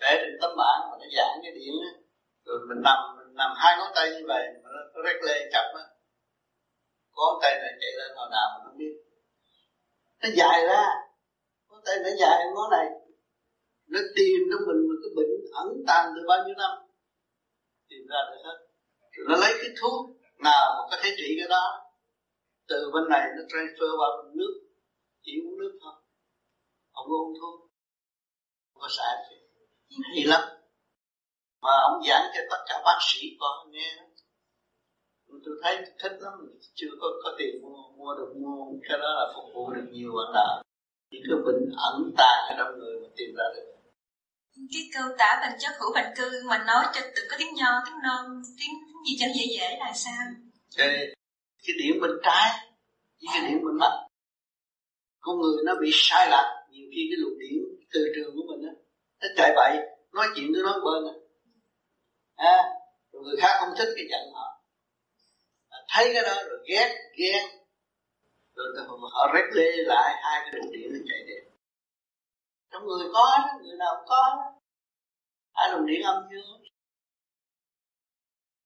vẽ 0.00 0.10
trên 0.22 0.34
tấm 0.40 0.50
bảng 0.60 0.80
mà 0.90 0.94
nó 1.00 1.06
giảng 1.16 1.36
cái 1.42 1.52
điện 1.58 1.74
á. 1.88 1.92
Rồi 2.44 2.58
mình 2.68 2.80
nằm 2.88 2.98
mình 3.16 3.34
nằm 3.40 3.50
hai 3.56 3.72
ngón 3.78 3.92
tay 3.94 4.06
như 4.10 4.24
vậy 4.32 4.44
mà 4.62 4.68
nó, 4.74 4.80
nó 4.94 4.98
rét 5.06 5.18
lên 5.26 5.48
chậm 5.52 5.66
á. 5.82 5.84
Có 7.14 7.22
ngón 7.26 7.38
tay 7.42 7.52
này 7.62 7.72
chạy 7.80 7.92
lên 7.98 8.10
hồi 8.16 8.28
nào 8.30 8.46
mà 8.52 8.64
không 8.64 8.78
biết. 8.78 8.94
Nó 10.22 10.28
dài 10.38 10.66
ra. 10.66 10.84
Ngón 11.68 11.80
tay 11.86 11.96
nó 12.04 12.10
dài 12.20 12.38
ngón 12.54 12.70
này. 12.70 12.86
Nó 13.92 14.00
tìm 14.16 14.38
trong 14.50 14.62
mình 14.68 14.80
một 14.88 14.98
cái 15.02 15.10
bệnh 15.16 15.32
ẩn 15.62 15.68
tàng 15.86 16.12
từ 16.14 16.20
bao 16.28 16.38
nhiêu 16.46 16.54
năm? 16.58 16.70
Tìm 17.88 18.02
ra 18.10 18.18
được 18.30 18.40
hết 18.44 18.58
nó 19.28 19.36
lấy 19.36 19.52
cái 19.60 19.70
thuốc 19.80 20.10
nào 20.38 20.74
mà 20.76 20.82
có 20.90 20.96
thể 21.02 21.10
trị 21.16 21.36
cái 21.38 21.48
đó, 21.48 21.92
từ 22.68 22.90
bên 22.94 23.04
này 23.10 23.26
nó 23.36 23.42
transfer 23.42 23.98
vào 23.98 24.22
bên 24.22 24.36
nước, 24.36 24.54
chỉ 25.22 25.32
uống 25.44 25.58
nước 25.58 25.78
thôi. 25.82 25.92
Ông 26.92 27.06
uống 27.06 27.34
thuốc. 27.40 27.70
Không 28.72 28.82
có 28.82 28.88
xài 28.90 29.14
gì 29.30 29.96
hay 30.14 30.24
lắm. 30.24 30.40
Mà 31.62 31.70
ông 31.90 32.02
giảng 32.08 32.30
cho 32.34 32.40
tất 32.50 32.64
cả 32.68 32.82
bác 32.84 32.98
sĩ 33.00 33.20
con 33.40 33.70
nghe, 33.70 33.96
tôi 35.44 35.54
thấy 35.62 35.76
thích 35.98 36.16
lắm. 36.20 36.32
Chưa 36.74 36.90
có 37.00 37.06
có 37.24 37.34
tiền 37.38 37.62
mua 37.62 37.82
mua 37.96 38.14
được, 38.14 38.32
mua 38.36 38.66
cái 38.88 38.98
đó 38.98 39.08
là 39.18 39.32
phục 39.34 39.54
vụ 39.54 39.72
được 39.72 39.86
nhiều 39.90 40.12
bạn 40.16 40.32
nào 40.34 40.62
những 41.10 41.22
cái 41.28 41.38
bệnh 41.46 41.70
ẩn 41.76 42.14
tàng 42.18 42.40
ở 42.48 42.54
trong 42.58 42.78
người 42.78 43.00
mà 43.02 43.08
tìm 43.16 43.30
ra 43.36 43.44
được 43.56 43.79
cái 44.72 44.82
câu 44.94 45.04
tả 45.18 45.38
bằng 45.42 45.58
chất 45.58 45.72
hữu 45.80 45.94
bệnh 45.94 46.12
cư 46.16 46.42
mà 46.46 46.64
nói 46.66 46.84
cho 46.94 47.00
từng 47.16 47.26
có 47.30 47.36
tiếng 47.38 47.54
nho 47.54 47.82
tiếng 47.86 47.98
non 48.02 48.42
tiếng 48.58 48.74
gì 49.06 49.16
cho 49.20 49.26
dễ 49.26 49.44
dễ 49.58 49.76
là 49.78 49.92
sao? 49.94 50.24
Cái, 50.76 50.88
cái 51.66 51.76
điểm 51.78 52.00
bên 52.02 52.10
trái 52.22 52.50
với 53.20 53.28
cái 53.32 53.50
điểm 53.50 53.58
bên 53.64 53.78
mắt 53.78 53.92
con 55.20 55.40
người 55.40 55.62
nó 55.66 55.74
bị 55.80 55.90
sai 55.92 56.28
lạc 56.30 56.66
nhiều 56.70 56.88
khi 56.90 57.08
cái 57.10 57.16
luồng 57.18 57.38
điểm 57.38 57.62
từ 57.92 58.00
trường 58.14 58.36
của 58.36 58.42
mình 58.48 58.68
á 58.68 58.72
nó 59.20 59.28
chạy 59.36 59.52
bậy 59.56 59.76
nói 60.12 60.26
chuyện 60.34 60.52
cứ 60.54 60.62
nói 60.62 60.80
bên 60.84 61.14
à. 61.14 61.14
à 62.36 62.80
rồi 63.12 63.22
người 63.22 63.36
khác 63.40 63.56
không 63.60 63.74
thích 63.78 63.88
cái 63.96 64.04
giận 64.10 64.32
họ. 64.34 64.62
À, 65.68 65.78
thấy 65.88 66.10
cái 66.14 66.22
đó 66.22 66.42
rồi 66.48 66.58
ghét 66.68 66.98
ghen 67.18 67.44
rồi 68.54 68.66
họ 69.12 69.32
rét 69.34 69.44
lê 69.52 69.70
lại 69.76 70.14
hai 70.22 70.40
cái 70.44 70.50
luồng 70.54 70.72
điện 70.72 70.88
nó 70.92 70.98
chạy 71.08 71.18
đi 71.26 71.34
trong 72.70 72.86
người 72.86 73.08
có 73.12 73.38
người 73.62 73.76
nào 73.78 73.94
cũng 73.96 74.06
có 74.08 74.52
hai 75.54 75.70
luồng 75.72 75.86
điện 75.86 76.02
âm 76.02 76.22
dương 76.30 76.62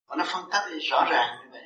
mà 0.09 0.17
nó 0.17 0.25
phân 0.33 0.45
tách 0.51 0.65
rõ 0.91 1.07
ràng 1.11 1.37
như 1.43 1.49
vậy 1.53 1.61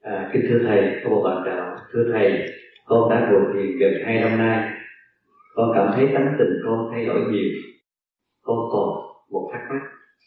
À, 0.00 0.30
kính 0.32 0.42
thưa 0.48 0.58
thầy, 0.66 1.00
có 1.04 1.10
một 1.10 1.22
bạn 1.24 1.42
chào. 1.46 1.76
Thưa 1.92 2.04
thầy, 2.12 2.48
con 2.84 3.10
đã 3.10 3.28
ngồi 3.30 3.42
thiền 3.54 3.78
gần 3.78 3.92
hai 4.04 4.20
năm 4.20 4.38
nay. 4.38 4.70
Con 5.54 5.72
cảm 5.74 5.92
thấy 5.94 6.06
tánh 6.14 6.36
tình 6.38 6.54
con 6.66 6.88
thay 6.92 7.06
đổi 7.06 7.20
nhiều. 7.20 7.50
Con 8.42 8.56
còn 8.72 8.88
một 9.30 9.50
thắc 9.52 9.60
mắc, 9.70 9.82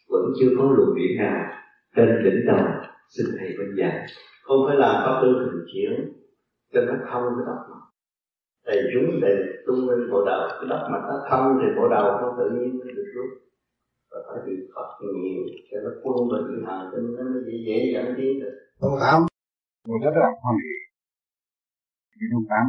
vẫn 0.09 0.24
chưa 0.39 0.50
có 0.57 0.63
luồng 0.63 0.95
điển 0.95 1.17
nào 1.17 1.51
trên 1.95 2.24
đỉnh 2.24 2.45
đầu. 2.48 2.65
Xin 3.09 3.25
thầy 3.39 3.50
phân 3.57 3.75
giải. 3.77 4.05
Không 4.41 4.57
phải 4.67 4.77
làm 4.77 4.95
pháp 5.05 5.19
tư 5.21 5.27
thường 5.39 5.65
chuyển 5.74 6.13
cho 6.74 6.82
nó 6.88 6.94
thông 7.10 7.24
cái 7.36 7.46
đất 7.50 7.60
mặt. 7.72 7.84
Thầy 8.66 8.80
chúng 8.94 9.08
để 9.24 9.34
tung 9.66 9.90
lên 9.90 10.12
bộ 10.12 10.20
đầu, 10.30 10.42
cái 10.60 10.68
đất 10.72 10.84
mặt 10.92 11.04
nó 11.10 11.16
thông 11.30 11.46
thì 11.60 11.68
bộ 11.78 11.86
đầu 11.96 12.06
nó 12.22 12.28
tự 12.38 12.46
nhiên 12.56 12.72
nó 12.80 12.86
được 12.98 13.10
rút 13.16 13.30
và 14.12 14.20
phải 14.28 14.40
bị 14.46 14.54
Phật 14.74 14.90
nhiều 15.22 15.42
cho 15.70 15.78
nó 15.86 15.92
quân 16.04 16.18
bình 16.32 16.66
hàn 16.68 16.82
tinh 16.92 17.06
nó 17.16 17.24
dễ 17.48 17.56
dễ 17.68 17.78
dẫn 17.94 18.06
tiến 18.18 18.34
được. 18.42 18.56
Không 18.80 18.98
không, 19.06 19.24
tôi 19.88 19.98
rất 20.06 20.16
là 20.22 20.30
hoan 20.42 20.56
hỷ 20.64 20.76
vì 22.18 22.26
không 22.34 22.48
tám 22.52 22.66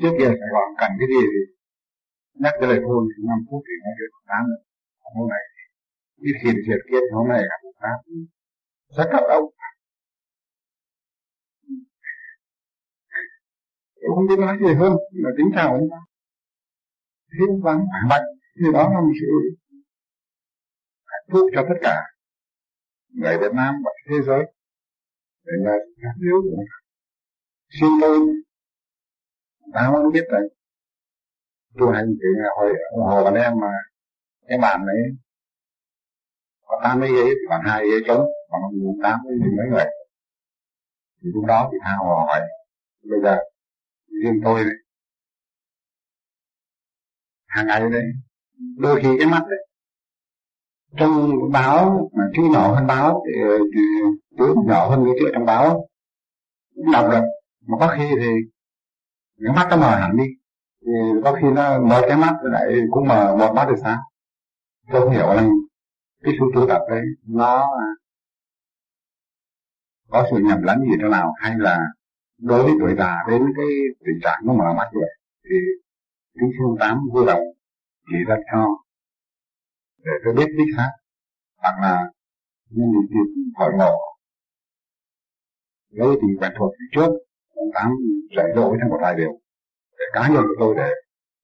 trước 0.00 0.14
giờ 0.20 0.28
Sài 0.40 0.50
Gòn 0.54 0.68
cần 0.80 0.90
cái 0.98 1.08
gì 1.14 1.22
thì 1.32 1.40
nhắc 2.42 2.54
cái 2.58 2.66
lời 2.70 2.80
hôn 2.86 3.02
thì 3.10 3.18
năm 3.30 3.40
phút 3.46 3.62
thì 3.66 3.74
nói 3.84 3.92
chuyện 3.96 4.10
tháng 4.28 4.44
rồi 4.50 4.60
hôm 5.16 5.26
nay 5.32 5.42
ít 6.28 6.34
khi 6.40 6.50
thì 6.54 6.60
thiệt 6.66 6.80
kia 6.88 7.02
hôm 7.16 7.28
nay 7.32 7.40
gặp 7.50 7.60
một 7.64 7.76
tháng 7.82 7.98
rất 8.96 9.08
cảm 9.12 9.24
động 9.32 9.46
tôi 14.00 14.10
không 14.14 14.26
biết 14.28 14.38
nói 14.38 14.56
gì 14.60 14.74
hơn, 14.74 14.92
là 15.12 15.30
tính 15.36 15.46
chào 15.54 15.68
ông 15.72 15.88
ta. 15.90 15.96
Thiếu 17.32 17.60
vắng 17.62 17.78
bản 17.92 18.08
mạnh 18.08 18.26
thì 18.58 18.72
đó 18.72 18.82
là 18.94 19.00
một 19.00 19.12
sự 19.20 19.26
hạnh 21.04 21.26
phúc 21.32 21.50
cho 21.54 21.62
tất 21.68 21.78
cả 21.82 21.96
người 23.08 23.38
Việt 23.38 23.52
Nam 23.54 23.74
và 23.84 23.90
thế 24.08 24.16
giới. 24.26 24.42
Để 25.44 25.52
là 25.64 25.74
các 26.02 26.14
nước 26.18 26.40
xin 27.80 27.88
tôi 28.00 28.18
ta 29.74 29.90
không 29.92 30.12
biết 30.12 30.24
rằng 30.32 30.42
tu 31.78 31.90
hành 31.90 32.06
thì 32.06 32.28
hồi 32.56 32.72
hồ 32.96 33.24
anh 33.24 33.34
em 33.34 33.52
mà, 33.60 33.72
cái 34.48 34.58
bạn 34.58 34.86
ấy, 34.86 35.02
có 36.66 36.80
tám 36.82 37.00
mấy 37.00 37.08
ghế 37.12 37.24
còn 37.48 37.60
hai 37.64 37.84
ghế 37.84 37.96
trống, 38.06 38.24
còn 38.48 38.60
tám 39.02 39.20
mấy 39.24 39.34
mấy 39.56 39.66
người. 39.70 39.84
Thì 41.22 41.28
lúc 41.34 41.44
đó 41.44 41.68
thì 41.72 41.78
tha 41.84 41.96
hồ 41.98 42.14
hỏi 42.26 42.40
bây 43.10 43.20
giờ 43.24 43.38
riêng 44.22 44.40
tôi 44.44 44.64
đấy. 44.64 44.74
Hàng 47.46 47.66
ngày 47.66 47.80
đấy. 47.80 48.04
Đôi 48.78 49.00
khi 49.02 49.08
cái 49.18 49.26
mắt 49.26 49.42
đấy. 49.50 49.66
Trong 50.96 51.30
báo, 51.52 52.10
mà 52.12 52.24
chú 52.34 52.42
nhỏ 52.42 52.74
hơn 52.74 52.86
báo, 52.86 53.24
thì 53.26 53.40
nhỏ 54.66 54.88
hơn 54.90 55.04
cái 55.04 55.14
chữ 55.18 55.30
trong 55.34 55.44
báo. 55.44 55.88
Đọc 56.92 57.06
được. 57.10 57.24
Mà 57.66 57.76
có 57.80 57.94
khi 57.96 58.08
thì 58.20 58.28
cái 59.44 59.54
mắt 59.56 59.66
nó 59.70 59.76
mờ 59.76 59.96
hẳn 59.96 60.16
đi. 60.16 60.24
Thì 60.86 60.92
có 61.24 61.38
khi 61.40 61.48
nó 61.54 61.80
mở 61.80 62.02
cái 62.08 62.16
mắt, 62.16 62.34
lại 62.42 62.66
cũng 62.90 63.08
mở 63.08 63.36
một 63.36 63.52
mắt 63.54 63.68
được 63.68 63.76
sáng 63.82 63.98
tôi 64.92 65.00
không 65.00 65.12
hiểu 65.12 65.26
là 65.26 65.42
cái 66.22 66.34
sự 66.38 66.44
tu 66.54 66.68
tập 66.68 66.80
đấy, 66.90 67.02
nó 67.26 67.66
có 70.08 70.26
sự 70.30 70.36
nhầm 70.38 70.62
lẫn 70.62 70.80
gì 70.80 70.96
thế 71.02 71.08
nào, 71.08 71.34
hay 71.38 71.58
là 71.58 71.78
đối 72.40 72.62
với 72.62 72.72
tuổi 72.80 72.94
già 72.98 73.14
đến 73.28 73.42
cái 73.56 73.66
tình 74.06 74.18
trạng 74.22 74.40
nó 74.46 74.52
mở 74.52 74.74
mắt 74.76 74.88
rồi 74.92 75.10
thì 75.44 75.56
kính 76.40 76.50
phương 76.58 76.76
tám 76.80 76.98
vui 77.12 77.24
lòng 77.26 77.42
chỉ 78.06 78.16
ra 78.28 78.36
cho 78.52 78.66
để 80.04 80.12
tôi 80.24 80.34
biết 80.34 80.46
đích 80.58 80.76
xác 80.76 80.90
hoặc 81.56 81.74
là 81.80 82.10
nhân 82.70 82.88
dịp 83.10 83.52
khỏi 83.58 83.72
ngộ. 83.78 83.96
Với 85.98 86.16
thì 86.22 86.28
quen 86.40 86.52
thuộc 86.58 86.72
trước 86.94 87.10
ông 87.54 87.70
tám 87.74 87.90
dạy 88.36 88.46
dỗ 88.56 88.76
thành 88.80 88.90
một 88.90 88.98
vài 89.00 89.14
điều 89.16 89.32
để 89.98 90.04
cá 90.12 90.28
nhân 90.28 90.42
của 90.42 90.56
tôi 90.58 90.74
để 90.76 90.90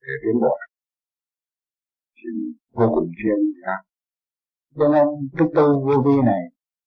để 0.01 0.13
tiến 0.23 0.41
bộ. 0.41 0.57
Thì 2.17 2.31
vô 2.73 2.87
cùng 2.95 3.09
chuyên 3.23 3.63
ra 3.67 3.77
cho 4.77 4.89
nên 4.89 5.07
cái 5.39 5.49
tu 5.55 5.87
vô 5.87 6.03
vi 6.07 6.23
này 6.25 6.43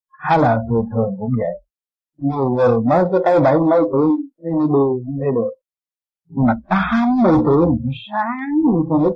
hay 0.09 0.39
là 0.39 0.57
người 0.69 0.81
thường 0.93 1.15
cũng 1.19 1.31
vậy 1.37 1.68
nhiều 2.21 2.49
người 2.49 2.81
mới 2.81 3.03
có 3.11 3.19
tới 3.25 3.39
bảy 3.39 3.59
mấy 3.59 3.81
tuổi 3.91 4.07
mới 4.43 4.51
đi 4.61 4.67
đường 4.73 4.97
đi 5.19 5.27
được. 5.35 5.51
Nhưng 6.29 6.45
mà 6.45 6.53
tám 6.69 7.07
mươi 7.23 7.33
tuổi 7.45 7.65
mình 7.67 7.91
sáng 8.09 8.49
như 8.65 8.83
con 8.89 9.03
nít 9.03 9.13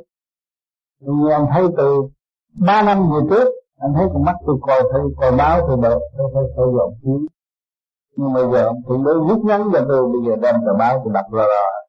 vì 1.00 1.32
anh 1.32 1.46
thấy 1.54 1.64
từ 1.78 2.02
ba 2.66 2.82
năm 2.84 3.12
về 3.12 3.20
trước, 3.30 3.48
anh 3.78 3.94
thấy 3.96 4.06
con 4.14 4.24
mắt 4.26 4.36
tôi 4.46 4.58
coi 4.62 4.82
thấy, 4.92 5.02
coi 5.18 5.32
báo 5.38 5.62
tôi 5.68 5.78
đợi 5.82 6.00
tôi 6.18 6.32
thấy 6.34 6.44
tôi 6.56 6.74
dọn 6.78 6.94
kiếm 7.02 7.28
nhưng 8.16 8.34
bây 8.34 8.44
giờ 8.52 8.66
ông 8.66 8.82
thượng 8.88 9.04
đế 9.06 9.12
rút 9.28 9.46
ngắn 9.46 9.62
cho 9.74 9.86
tôi, 9.88 10.02
bây 10.04 10.22
giờ 10.28 10.36
đem 10.42 10.56
tờ 10.66 10.74
báo 10.80 11.02
tôi 11.04 11.14
đọc 11.14 11.26
rồi 11.32 11.48
rồi. 11.48 11.88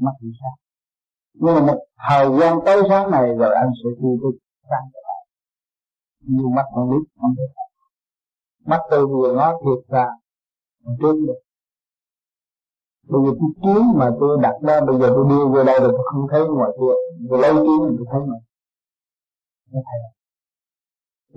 Mắt 0.00 0.12
tôi 0.20 0.30
sáng. 0.40 0.58
Nhưng 1.34 1.54
mà 1.54 1.60
một 1.72 1.78
thời 2.08 2.26
gian 2.40 2.58
tới 2.64 2.82
sáng 2.88 3.10
này 3.10 3.34
rồi 3.38 3.54
anh 3.54 3.70
sẽ 3.84 3.88
thu 4.00 4.18
tôi 4.22 4.32
sáng 4.70 4.84
trở 4.92 5.00
lại 5.08 5.22
như 6.20 6.44
mắt 6.56 6.66
con 6.74 6.90
nít 6.90 7.02
không 7.20 7.34
thấy 7.36 7.46
mắt 8.66 8.80
tôi 8.90 9.06
vừa 9.06 9.32
ngó 9.32 9.52
thiệt 9.52 9.88
ra 9.88 10.06
trước 11.00 11.14
được. 11.26 11.40
Bây 13.08 13.20
giờ 13.24 13.30
cái 13.40 13.50
kiến 13.62 13.92
mà 13.94 14.10
tôi 14.20 14.38
đặt 14.42 14.54
ra, 14.62 14.80
bây 14.80 14.98
giờ 14.98 15.12
tôi 15.14 15.26
đưa 15.28 15.46
vô 15.46 15.64
đây 15.64 15.80
rồi 15.80 15.88
tôi 15.92 16.06
không 16.12 16.26
thấy 16.30 16.40
ngoài 16.48 16.70
kia. 16.80 16.94
Tôi 17.30 17.38
lấy 17.38 17.52
kiến 17.52 17.78
mình 17.80 17.96
tôi 17.98 18.06
thấy 18.12 18.20
mà 18.20 18.36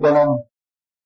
cho 0.02 0.10
nên, 0.14 0.28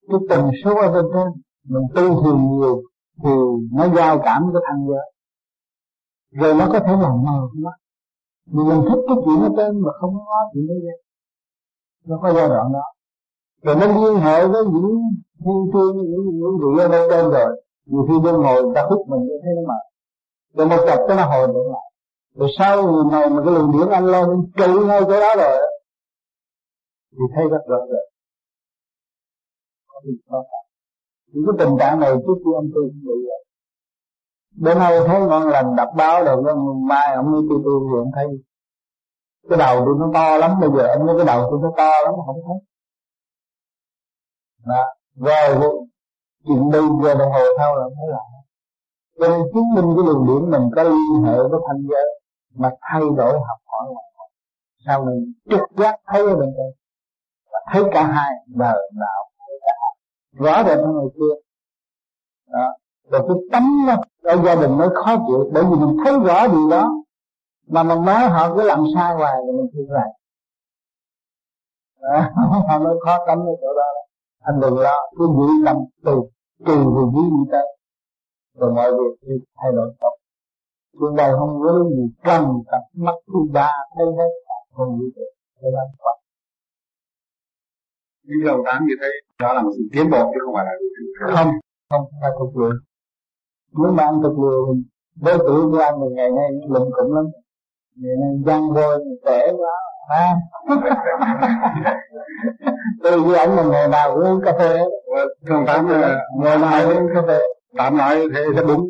cái 0.07 0.19
tần 0.29 0.51
số 0.63 0.75
ở 0.75 0.91
bên 0.91 1.05
trên, 1.13 1.27
mình 1.63 1.83
tu 1.95 2.23
thường 2.23 2.41
nhiều 2.51 2.81
thì 3.23 3.29
nó 3.73 3.95
giao 3.95 4.19
cảm 4.23 4.49
cái 4.53 4.61
thằng 4.67 4.87
giới. 4.87 5.11
Rồi 6.31 6.53
nó 6.53 6.69
có 6.73 6.79
thể 6.79 6.91
làm 7.01 7.23
mờ 7.23 7.47
nó. 7.55 7.71
Vì 8.45 8.63
mình 8.63 8.81
thích 8.89 9.01
cái 9.07 9.17
chuyện 9.25 9.41
ở 9.41 9.49
trên 9.57 9.81
mà 9.81 9.91
không 9.99 10.13
có 10.27 10.35
chuyện 10.53 10.67
đó 10.67 10.73
vậy 10.83 11.01
nó 12.05 12.19
có 12.21 12.33
giai 12.33 12.49
đoạn 12.49 12.73
đó 12.73 12.83
rồi 13.65 13.75
nó 13.75 13.85
liên 13.87 14.15
hệ 14.25 14.47
với 14.47 14.63
những 14.73 15.01
thiên 15.43 15.61
thiên 15.73 15.91
những 16.11 16.25
những 16.39 16.57
vị 16.61 16.83
ở 16.83 16.89
bên 16.89 17.09
trên 17.09 17.31
rồi. 17.31 17.61
Nhiều 17.85 18.05
khi 18.07 18.19
bên 18.23 18.35
ngồi 18.41 18.63
ta 18.75 18.81
hút 18.89 19.07
mình 19.09 19.21
như 19.27 19.37
thế 19.43 19.51
mà. 19.67 19.79
Rồi 20.53 20.67
một 20.67 20.85
chập 20.87 20.99
cái 21.07 21.17
nó 21.17 21.25
hồi 21.25 21.47
được 21.47 21.67
lại 21.73 21.91
rồi 22.35 22.49
sau 22.57 22.83
người 22.83 23.03
này 23.11 23.29
mà 23.29 23.41
cái 23.45 23.53
lượng 23.53 23.71
điển 23.73 23.89
anh 23.89 24.05
lên 24.05 24.25
trụ 24.57 24.85
ngay 24.87 25.01
chỗ 25.01 25.19
đó 25.19 25.35
rồi, 25.37 25.57
thì 27.11 27.23
thấy 27.35 27.45
rất 27.51 27.61
rõ 27.67 27.77
rồi 27.77 28.05
những 31.31 31.45
cái 31.47 31.65
tình 31.65 31.77
trạng 31.79 31.99
này 31.99 32.11
trước 32.11 32.33
khi 32.37 32.51
ông 32.55 32.69
tôi 32.73 32.83
cũng 32.83 33.01
bị 33.07 33.27
vậy. 33.27 33.45
Bữa 34.55 34.73
nay 34.73 34.99
thấy 35.07 35.19
ngon 35.19 35.47
lành, 35.47 35.75
đọc 35.75 35.89
báo 35.97 36.23
rồi 36.23 36.43
mai 36.89 37.15
ông 37.15 37.31
mới 37.31 37.41
tôi 37.49 37.59
tôi 37.65 37.79
thì 37.87 37.97
ông 37.97 38.11
thấy 38.15 38.27
cái 39.49 39.57
đầu 39.59 39.85
tôi 39.85 39.95
nó 39.99 40.11
to 40.13 40.37
lắm, 40.37 40.51
bây 40.61 40.69
giờ 40.77 40.87
ông 40.97 41.05
nói 41.05 41.15
cái 41.17 41.25
đầu 41.25 41.47
tôi 41.51 41.59
nó 41.63 41.71
to 41.77 41.91
lắm, 42.03 42.13
không 42.25 42.35
thấy 42.47 42.57
đó 44.65 44.83
rồi 45.15 45.55
chuyện 46.45 46.71
đi 46.71 46.79
giờ 47.03 47.15
đồng 47.15 47.31
hồ 47.31 47.39
sau 47.57 47.75
là 47.75 47.83
mới 47.83 48.07
làm. 48.09 48.25
Cho 49.19 49.27
nên 49.27 49.41
chứng 49.53 49.73
minh 49.75 49.95
cái 49.97 50.05
luồng 50.05 50.27
điển 50.27 50.51
mình 50.51 50.69
có 50.75 50.83
liên 50.83 51.23
hệ 51.25 51.37
với 51.37 51.59
thanh 51.67 51.83
giới 51.89 52.21
mà 52.55 52.69
thay 52.81 53.01
đổi 53.17 53.33
học 53.33 53.59
hỏi 53.65 53.87
ngoài 53.89 54.05
sao 54.85 55.05
mình 55.05 55.33
trực 55.49 55.77
giác 55.77 55.95
thấy 56.07 56.21
ở 56.21 56.35
bên 56.35 56.53
đây 56.57 56.71
và 57.51 57.59
thấy 57.73 57.83
cả 57.93 58.07
hai 58.07 58.31
đời 58.47 58.91
đạo 58.99 59.25
rõ 60.39 60.63
rệt 60.63 60.77
hơn 60.77 60.91
người 60.93 61.09
kia 61.15 61.45
đó. 62.51 62.73
Rồi 63.11 63.21
cái 63.27 63.37
tấm 63.51 63.63
đó, 63.87 63.95
ở 64.23 64.37
gia 64.45 64.55
đình 64.55 64.77
mới 64.77 64.89
khó 64.93 65.15
chịu 65.27 65.49
bởi 65.53 65.63
vì 65.63 65.75
mình 65.75 65.97
thấy 66.03 66.13
rõ 66.19 66.47
điều 66.47 66.69
đó. 66.69 66.91
Mà 67.67 67.83
mình 67.83 68.05
nói 68.05 68.29
họ 68.29 68.55
cứ 68.55 68.61
làm 68.61 68.83
sai 68.95 69.15
hoài 69.15 69.33
thì 69.45 69.51
mình 69.57 69.69
thương 69.73 69.91
lại. 69.91 70.09
Họ 72.67 72.79
mới 72.79 72.93
khó 73.05 73.17
tấm 73.27 73.39
ở 73.39 73.53
chỗ 73.61 73.67
đó 73.77 74.04
anh 74.47 74.59
đừng 74.61 74.77
lo 74.85 74.97
cứ 75.17 75.25
giữ 75.37 75.47
tâm 75.65 75.77
từ 76.05 76.15
từ 76.65 76.75
từ 76.95 77.01
dưới 77.13 77.27
đi 77.35 77.43
tới 77.51 77.67
rồi 78.59 78.73
mọi 78.75 78.91
việc 79.27 79.43
thay 79.57 79.71
đổi 79.75 79.89
tốt. 79.99 80.15
Chúng 80.99 81.15
đây 81.15 81.31
không 81.39 81.59
có 81.63 81.83
gì 81.89 82.03
cần 82.23 82.43
tập 82.71 82.83
mắt 83.05 83.15
thứ 83.27 83.39
ba 83.53 83.71
thấy 83.95 84.05
hết 84.17 84.31
không 84.75 84.97
như 84.99 85.07
thế 85.15 85.25
cho 85.61 85.67
nên 85.75 85.87
quá 85.99 86.13
những 88.27 88.43
lâu 88.45 88.63
tháng 88.65 88.85
như 88.87 88.95
thế 89.01 89.07
đó 89.39 89.53
là 89.53 89.61
một 89.61 89.71
sự 89.77 89.83
tiến 89.93 90.09
bộ 90.11 90.31
chứ 90.33 90.39
không 90.45 90.53
phải 90.55 90.65
là 90.65 90.73
không 91.35 91.51
không 91.89 92.05
phải 92.21 92.31
tục 92.39 92.51
luyện. 92.57 92.75
Nếu 93.79 93.91
mà 93.91 94.03
ăn 94.03 94.15
tục 94.23 94.35
luyện 94.41 94.83
với 95.15 95.37
tuổi 95.47 95.71
của 95.71 95.77
anh 95.77 95.95
thì 96.01 96.15
ngày 96.15 96.29
nay 96.37 96.49
lụm 96.69 96.87
cũng 96.97 97.13
lắm. 97.15 97.25
Ngày 97.95 98.15
nay 98.21 98.31
văn 98.45 98.61
vôi 98.73 99.03
trẻ 99.25 99.51
quá 99.59 99.75
ha 100.09 100.33
tôi 103.03 103.19
với 103.21 103.39
anh 103.39 103.55
là 103.55 103.63
ngày 103.63 103.87
nào 103.87 104.15
uống 104.15 104.41
cà 104.45 104.53
phê. 104.59 104.77
Không 105.47 105.65
tám 105.67 105.87
ngày 106.39 106.57
nào 106.57 106.89
uống 106.89 107.07
cà 107.15 107.21
phê. 107.27 107.39
tám 107.77 107.97
nói 107.97 108.27
thế 108.35 108.43
rất 108.55 108.63
đúng. 108.67 108.89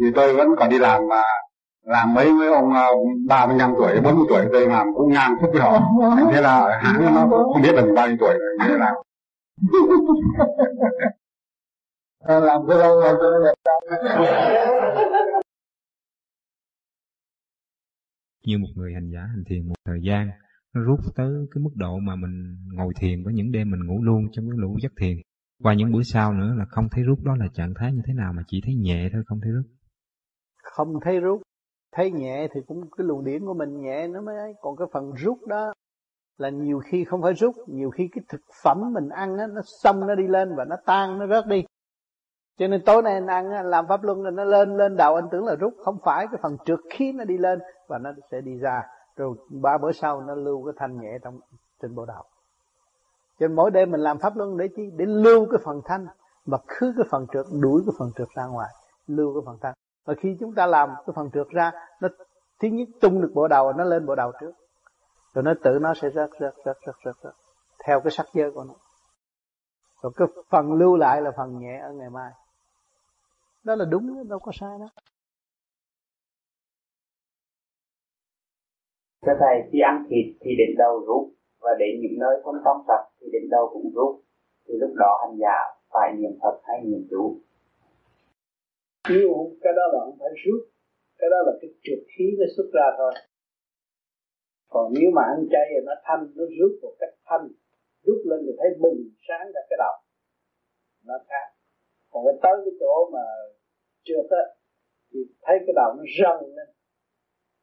Vì 0.00 0.06
tôi 0.14 0.36
vẫn 0.36 0.48
còn 0.58 0.68
đi 0.68 0.78
làm 0.78 1.08
mà 1.08 1.22
làm 1.82 2.14
mấy 2.14 2.32
mấy 2.32 2.48
ông 2.48 2.74
ờ, 2.74 2.86
ba 3.28 3.46
mươi 3.46 3.56
năm 3.56 3.74
tuổi 3.78 4.00
bốn 4.00 4.16
mươi 4.16 4.26
tuổi 4.28 4.46
tôi 4.52 4.66
làm 4.66 4.86
cũng 4.96 5.12
ngang 5.12 5.36
sức 5.40 5.46
với 5.52 5.60
họ 5.62 5.80
thế 6.32 6.40
là 6.40 6.80
hãng 6.82 7.14
nó 7.14 7.26
không 7.30 7.62
biết 7.62 7.72
là 7.74 7.82
bao 7.96 8.08
nhiêu 8.08 8.16
tuổi 8.20 8.32
rồi 8.32 8.58
thế 8.68 8.74
làm. 8.78 8.94
Làm 12.42 12.60
cái 12.68 12.78
đâu 12.78 13.00
mà 13.00 13.12
tôi 13.20 13.42
đẹp 13.44 13.54
như 18.46 18.58
một 18.58 18.68
người 18.74 18.94
hành 18.94 19.10
giả 19.14 19.20
hành 19.20 19.44
thiền 19.48 19.68
một 19.68 19.74
thời 19.84 20.00
gian 20.02 20.30
nó 20.74 20.82
rút 20.82 21.00
tới 21.16 21.46
cái 21.50 21.62
mức 21.62 21.70
độ 21.74 21.98
mà 21.98 22.16
mình 22.16 22.56
ngồi 22.72 22.92
thiền 23.00 23.24
có 23.24 23.30
những 23.30 23.52
đêm 23.52 23.70
mình 23.70 23.86
ngủ 23.86 24.02
luôn 24.02 24.24
trong 24.32 24.44
cái 24.50 24.58
lũ 24.58 24.76
giấc 24.82 24.92
thiền. 24.96 25.16
Qua 25.62 25.74
những 25.74 25.92
bữa 25.92 26.02
sau 26.02 26.32
nữa 26.32 26.54
là 26.58 26.64
không 26.64 26.88
thấy 26.90 27.04
rút, 27.04 27.18
đó 27.24 27.36
là 27.36 27.46
trạng 27.54 27.74
thái 27.76 27.92
như 27.92 28.02
thế 28.06 28.14
nào 28.14 28.32
mà 28.32 28.42
chỉ 28.46 28.60
thấy 28.64 28.74
nhẹ 28.74 29.08
thôi, 29.12 29.22
không 29.26 29.40
thấy 29.42 29.52
rút? 29.52 29.66
Không 30.62 31.00
thấy 31.04 31.20
rút. 31.20 31.42
Thấy 31.92 32.10
nhẹ 32.10 32.48
thì 32.54 32.60
cũng 32.66 32.80
cái 32.98 33.06
luồng 33.06 33.24
điển 33.24 33.46
của 33.46 33.54
mình 33.54 33.80
nhẹ 33.80 34.08
nó 34.08 34.20
mới 34.20 34.36
ấy. 34.36 34.54
Còn 34.60 34.76
cái 34.76 34.86
phần 34.92 35.12
rút 35.12 35.46
đó 35.46 35.72
là 36.38 36.48
nhiều 36.48 36.78
khi 36.78 37.04
không 37.04 37.22
phải 37.22 37.34
rút, 37.34 37.54
nhiều 37.66 37.90
khi 37.90 38.08
cái 38.12 38.24
thực 38.28 38.40
phẩm 38.64 38.92
mình 38.92 39.08
ăn 39.08 39.36
á, 39.38 39.46
nó 39.46 39.60
xông 39.82 40.00
nó 40.06 40.14
đi 40.14 40.28
lên 40.28 40.48
và 40.56 40.64
nó 40.64 40.76
tan, 40.86 41.18
nó 41.18 41.26
rớt 41.26 41.46
đi. 41.46 41.64
Cho 42.58 42.68
nên 42.68 42.82
tối 42.86 43.02
nay 43.02 43.14
anh 43.14 43.26
ăn 43.26 43.66
làm 43.66 43.86
pháp 43.88 44.02
luân 44.02 44.22
là 44.22 44.30
nó 44.30 44.44
lên 44.44 44.76
lên 44.76 44.96
đầu 44.96 45.14
anh 45.14 45.28
tưởng 45.32 45.44
là 45.44 45.54
rút. 45.54 45.74
Không 45.84 45.98
phải, 46.04 46.26
cái 46.26 46.40
phần 46.42 46.56
trượt 46.64 46.78
khí 46.90 47.12
nó 47.12 47.24
đi 47.24 47.38
lên 47.38 47.58
và 47.88 47.98
nó 47.98 48.12
sẽ 48.30 48.40
đi 48.40 48.58
ra 48.58 48.82
rồi 49.20 49.36
ba 49.50 49.78
bữa 49.78 49.92
sau 49.92 50.20
nó 50.20 50.34
lưu 50.34 50.64
cái 50.64 50.74
thanh 50.76 51.00
nhẹ 51.00 51.18
trong 51.22 51.40
trên 51.82 51.94
bộ 51.94 52.04
đầu 52.04 52.22
cho 53.40 53.46
nên 53.48 53.56
mỗi 53.56 53.70
đêm 53.70 53.90
mình 53.90 54.00
làm 54.00 54.18
pháp 54.18 54.36
luân 54.36 54.56
để 54.56 54.68
chi? 54.76 54.82
Để 54.96 55.04
lưu 55.06 55.46
cái 55.50 55.60
phần 55.64 55.80
thanh 55.84 56.06
mà 56.46 56.58
khứ 56.66 56.92
cái 56.96 57.06
phần 57.10 57.26
trượt 57.32 57.46
đuổi 57.60 57.82
cái 57.86 57.94
phần 57.98 58.10
trượt 58.16 58.28
ra 58.34 58.46
ngoài 58.46 58.68
lưu 59.06 59.34
cái 59.34 59.42
phần 59.46 59.58
thanh. 59.60 59.74
Và 60.04 60.14
khi 60.18 60.36
chúng 60.40 60.54
ta 60.54 60.66
làm 60.66 60.88
cái 61.06 61.12
phần 61.16 61.30
trượt 61.30 61.48
ra 61.48 61.72
nó 62.00 62.08
thứ 62.60 62.68
nhất 62.68 62.88
tung 63.00 63.20
được 63.20 63.30
bộ 63.34 63.48
đầu 63.48 63.72
nó 63.72 63.84
lên 63.84 64.06
bộ 64.06 64.14
đầu 64.14 64.32
trước. 64.40 64.52
Rồi 65.34 65.42
nó 65.42 65.52
tự 65.64 65.78
nó 65.78 65.94
sẽ 65.94 66.10
rớt 66.10 66.30
rớt 66.40 66.54
rớt 66.64 66.76
rớt 66.86 66.94
rớt, 67.04 67.14
rớt 67.22 67.34
theo 67.84 68.00
cái 68.00 68.10
sắc 68.10 68.26
giới 68.34 68.50
của 68.50 68.64
nó. 68.64 68.74
Rồi 70.02 70.12
cái 70.16 70.28
phần 70.50 70.72
lưu 70.72 70.96
lại 70.96 71.22
là 71.22 71.30
phần 71.36 71.58
nhẹ 71.58 71.78
ở 71.82 71.92
ngày 71.92 72.10
mai. 72.10 72.32
Đó 73.64 73.74
là 73.74 73.84
đúng 73.84 74.28
đâu 74.28 74.38
có 74.38 74.52
sai 74.54 74.78
đó 74.80 74.86
thưa 79.22 79.36
thầy, 79.40 79.56
khi 79.72 79.78
ăn 79.80 79.96
thịt 80.08 80.26
thì 80.40 80.50
đến 80.58 80.70
đầu 80.78 80.94
rút, 81.06 81.24
và 81.60 81.70
đến 81.78 82.00
những 82.02 82.18
nơi 82.18 82.34
không 82.42 82.54
trong 82.64 82.84
sạch 82.88 83.04
thì 83.20 83.26
đến 83.32 83.42
đầu 83.50 83.70
cũng 83.72 83.90
rút. 83.94 84.20
Thì 84.68 84.74
lúc 84.80 84.92
đó 84.96 85.10
hành 85.22 85.36
giả 85.42 85.56
phải 85.92 86.08
niệm 86.18 86.34
phật 86.42 86.60
hay 86.64 86.78
niệm 86.84 87.06
chú. 87.10 87.36
Nếu 89.08 89.28
cái 89.62 89.72
đó 89.76 89.82
là 89.92 89.98
không 90.04 90.16
phải 90.20 90.30
rút 90.44 90.62
cái 91.18 91.30
đó 91.30 91.38
là 91.46 91.52
cái 91.60 91.70
trượt 91.84 92.00
khí 92.12 92.24
nó 92.38 92.46
xuất 92.56 92.68
ra 92.72 92.86
thôi. 92.98 93.12
Còn 94.68 94.92
nếu 94.96 95.10
mà 95.16 95.22
ăn 95.22 95.40
chay 95.52 95.64
thì 95.70 95.80
nó 95.86 95.94
thanh, 96.04 96.22
nó 96.36 96.44
rút 96.58 96.72
một 96.82 96.94
cách 97.00 97.14
thanh. 97.24 97.48
Rút 98.04 98.20
lên 98.24 98.40
thì 98.46 98.52
thấy 98.58 98.70
bừng, 98.82 99.00
sáng 99.28 99.46
cả 99.54 99.60
cái 99.70 99.76
đầu. 99.84 99.96
Nó 101.08 101.14
khác. 101.28 101.46
Còn 102.10 102.24
cái 102.26 102.36
tới 102.42 102.56
cái 102.64 102.74
chỗ 102.80 103.10
mà 103.12 103.24
trượt 104.06 104.26
á, 104.30 104.44
thì 105.10 105.18
thấy 105.42 105.56
cái 105.66 105.74
đầu 105.76 105.90
nó 105.98 106.04
rần 106.18 106.38
lên. 106.56 106.68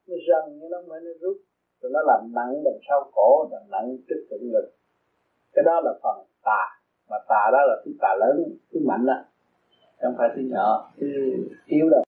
Nó 0.08 0.16
rần 0.28 0.60
như 0.60 0.68
nó 0.72 0.82
mới 0.88 1.02
nó 1.02 1.12
rút 1.22 1.38
rồi 1.82 1.92
nó 1.94 2.00
làm 2.06 2.34
nặng 2.34 2.64
đằng 2.66 2.80
sau 2.90 3.12
cổ, 3.16 3.50
làm 3.52 3.62
nặng 3.72 3.98
trước 4.08 4.26
thượng 4.30 4.50
ngực. 4.52 4.68
Cái 5.54 5.64
đó 5.66 5.82
là 5.86 5.94
phần 6.04 6.26
tà. 6.44 6.64
Mà 7.10 7.18
tà 7.30 7.50
đó 7.54 7.60
là 7.68 7.82
thứ 7.86 7.92
tà 8.02 8.16
lớn, 8.20 8.58
thứ 8.72 8.80
mạnh 8.86 9.06
đó 9.06 9.14
không 10.02 10.16
phải 10.18 10.30
thứ 10.36 10.42
nhỏ, 10.42 10.92
thứ 10.98 11.08
yếu 11.66 11.90
đâu. 11.90 12.04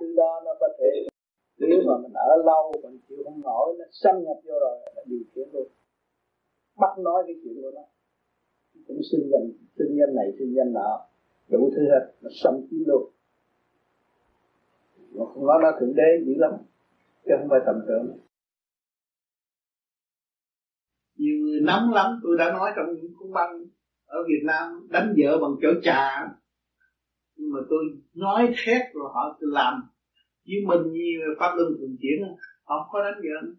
Thứ 0.00 0.14
đó 0.16 0.42
nó 0.44 0.54
có 0.60 0.68
thể, 0.78 1.08
nếu 1.58 1.78
mà 1.86 1.94
mình 2.02 2.12
ở 2.12 2.36
lâu, 2.44 2.72
mình 2.82 2.98
chịu 3.08 3.18
không 3.24 3.40
nổi, 3.40 3.74
nó 3.78 3.84
xâm 3.90 4.14
nhập 4.24 4.36
vô 4.44 4.54
rồi, 4.60 4.78
là 4.96 5.02
điều 5.06 5.20
khiển 5.34 5.48
luôn. 5.52 5.68
Bắt 6.76 6.98
nói 6.98 7.22
cái 7.26 7.36
chuyện 7.44 7.54
của 7.62 7.70
nó. 7.74 7.82
Cũng 8.88 9.00
xưng 9.12 9.30
danh 9.30 9.50
xưng 9.78 9.96
danh 9.98 10.14
này 10.14 10.32
xưng 10.38 10.54
danh 10.56 10.72
nọ, 10.72 11.06
đủ 11.48 11.70
thứ 11.76 11.82
hết, 11.82 12.12
nó 12.22 12.30
xâm 12.44 12.54
chiếm 12.70 12.80
luôn. 12.86 13.10
Mà 15.12 15.24
không 15.34 15.46
nói 15.46 15.58
nó 15.62 15.70
thượng 15.80 15.94
đế 15.94 16.24
dữ 16.26 16.34
lắm, 16.36 16.52
chứ 17.24 17.32
không 17.38 17.48
phải 17.50 17.60
tầm 17.66 17.84
thường 17.88 18.18
nhiều 21.26 21.38
người 21.44 21.60
nóng 21.60 21.92
lắm. 21.92 22.20
Tôi 22.22 22.36
đã 22.38 22.52
nói 22.52 22.72
trong 22.76 22.86
những 22.94 23.12
cuốn 23.18 23.32
băng 23.32 23.50
ở 24.04 24.18
Việt 24.28 24.42
Nam, 24.44 24.88
đánh 24.90 25.14
vợ 25.18 25.38
bằng 25.38 25.50
chỗ 25.62 25.68
trà. 25.82 26.26
Nhưng 27.36 27.50
mà 27.52 27.60
tôi 27.70 27.84
nói 28.14 28.54
thét 28.64 28.82
rồi 28.94 29.10
họ 29.14 29.38
làm. 29.40 29.82
Chứ 30.44 30.52
mình 30.66 30.92
như 30.92 31.34
pháp 31.38 31.54
luân 31.56 31.68
thường 31.78 31.96
chuyển, 32.00 32.18
họ 32.64 32.74
không 32.78 32.88
có 32.92 33.02
đánh 33.04 33.20
vợ. 33.22 33.52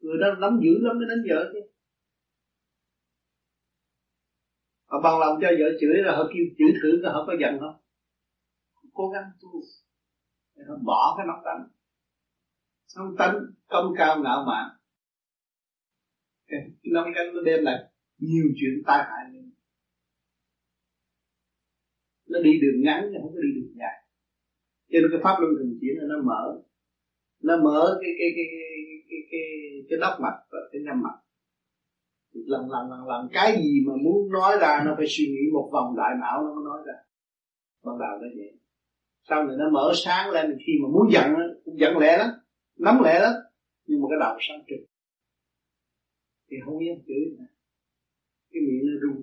Người 0.00 0.18
đó 0.20 0.26
nóng 0.38 0.60
dữ 0.62 0.70
lắm 0.80 0.98
mới 0.98 1.06
đánh 1.08 1.24
vợ 1.28 1.50
chứ. 1.52 1.60
Họ 4.86 5.00
bằng 5.00 5.18
lòng 5.20 5.38
cho 5.42 5.48
vợ 5.58 5.66
chửi 5.80 6.02
rồi 6.04 6.16
họ 6.16 6.24
kêu 6.34 6.44
chửi 6.58 6.68
thử 6.82 7.02
rồi 7.02 7.12
họ 7.12 7.24
có 7.26 7.32
giận 7.40 7.60
không. 7.60 7.76
Cố 8.92 9.08
gắng 9.08 9.24
tu. 9.42 9.48
Họ 10.68 10.74
bỏ 10.84 11.14
cái 11.16 11.26
nóng 11.26 11.42
tánh. 11.44 11.68
Nóng 12.96 13.16
tánh 13.18 13.36
công 13.68 13.94
cao 13.98 14.22
ngạo 14.22 14.44
mạn 14.46 14.81
cái 16.52 16.90
nóng 16.94 17.08
tánh 17.16 17.34
nó 17.34 17.40
đem 17.42 17.64
lại 17.64 17.78
nhiều 18.18 18.44
chuyện 18.56 18.82
tai 18.86 18.98
hại 18.98 19.22
nó 22.32 22.38
đi 22.40 22.52
đường 22.62 22.82
ngắn 22.84 23.12
nó 23.12 23.18
không 23.22 23.32
có 23.34 23.40
đi 23.46 23.50
đường 23.56 23.72
dài. 23.80 23.96
Cho 24.90 24.98
nên 25.00 25.10
cái 25.12 25.20
pháp 25.24 25.36
luân 25.40 25.52
thường 25.58 25.78
chuyển 25.80 25.94
nó 26.08 26.16
mở. 26.30 26.42
Nó 27.42 27.56
mở 27.64 27.98
cái 28.00 28.12
cái 28.18 28.28
cái 28.36 28.46
cái 28.52 28.68
cái 29.08 29.20
cái, 29.30 29.40
cái 29.88 29.98
đốc 30.00 30.14
mạch 30.20 30.38
và 30.50 30.58
cái 30.72 30.80
nhâm 30.86 31.02
mạch 31.02 31.18
lần 32.34 32.70
lần 32.70 32.90
lần 32.90 33.08
lần 33.08 33.28
cái 33.32 33.56
gì 33.62 33.72
mà 33.86 33.92
muốn 34.04 34.32
nói 34.32 34.56
ra 34.60 34.82
nó 34.86 34.94
phải 34.96 35.06
suy 35.08 35.24
nghĩ 35.24 35.44
một 35.52 35.70
vòng 35.72 35.96
đại 35.96 36.10
não 36.20 36.42
nó 36.44 36.54
mới 36.54 36.64
nói 36.64 36.80
ra. 36.86 36.96
Ban 37.84 37.98
đầu 37.98 38.18
nó 38.22 38.28
vậy. 38.36 38.52
Sau 39.28 39.44
này 39.44 39.56
nó 39.58 39.70
mở 39.70 39.92
sáng 40.04 40.30
lên 40.30 40.56
khi 40.66 40.72
mà 40.82 40.88
muốn 40.88 41.12
giận 41.12 41.26
cũng 41.64 41.78
giận 41.78 41.98
lẹ 41.98 42.18
lắm 42.18 42.28
nắm 42.78 43.02
lẹ 43.04 43.20
lắm 43.20 43.32
nhưng 43.86 44.02
mà 44.02 44.06
cái 44.10 44.18
đầu 44.20 44.36
sáng 44.40 44.60
trực 44.68 44.91
thì 46.52 46.58
không 46.64 46.86
dám 46.86 46.98
chửi 47.06 47.24
nữa. 47.38 47.50
Cái 48.50 48.60
miệng 48.66 48.84
nó 48.86 48.94
rung 49.02 49.18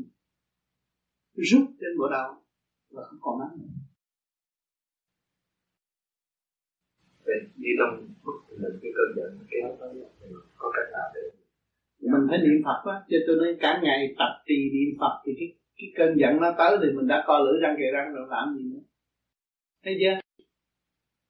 rút 1.50 1.65
trên 1.80 1.92
bộ 2.00 2.08
đầu 2.15 2.30
và 2.92 3.04
không 3.08 3.20
còn 3.22 3.39
nắm 3.39 3.50
nữa. 3.60 3.74
Vậy 7.26 7.39
đi 7.56 7.70
trong 7.80 7.94
phút 8.24 8.36
mình 8.62 8.76
cái 8.82 8.92
cơn 8.98 9.10
giận 9.18 9.46
kéo 9.52 9.78
tới 9.80 9.94
mình 9.94 10.32
có 10.56 10.72
cách 10.76 10.89
nào 10.94 11.08
để 11.15 11.22
mình 12.00 12.28
phải 12.30 12.39
niệm 12.44 12.62
Phật 12.65 12.92
á 12.92 12.98
cho 13.10 13.18
tôi 13.28 13.36
nói 13.36 13.58
cả 13.60 13.80
ngày 13.84 14.15
tập 14.20 14.34
trì 14.48 14.58
niệm 14.74 14.98
Phật 15.00 15.13
thì 15.26 15.32
cái 15.39 15.50
cái 15.78 15.89
cơn 15.98 16.18
giận 16.20 16.42
nó 16.42 16.56
tới 16.58 16.78
thì 16.82 16.98
mình 16.98 17.08
đã 17.08 17.24
co 17.28 17.39
lưỡi 17.39 17.62
răng 17.62 17.76
kề 17.80 17.92
răng 17.94 18.13
rồi 18.13 18.28
làm 18.30 18.58
gì 18.58 18.63
nữa. 18.74 18.84
Thấy 19.84 19.98
chưa? 20.00 20.44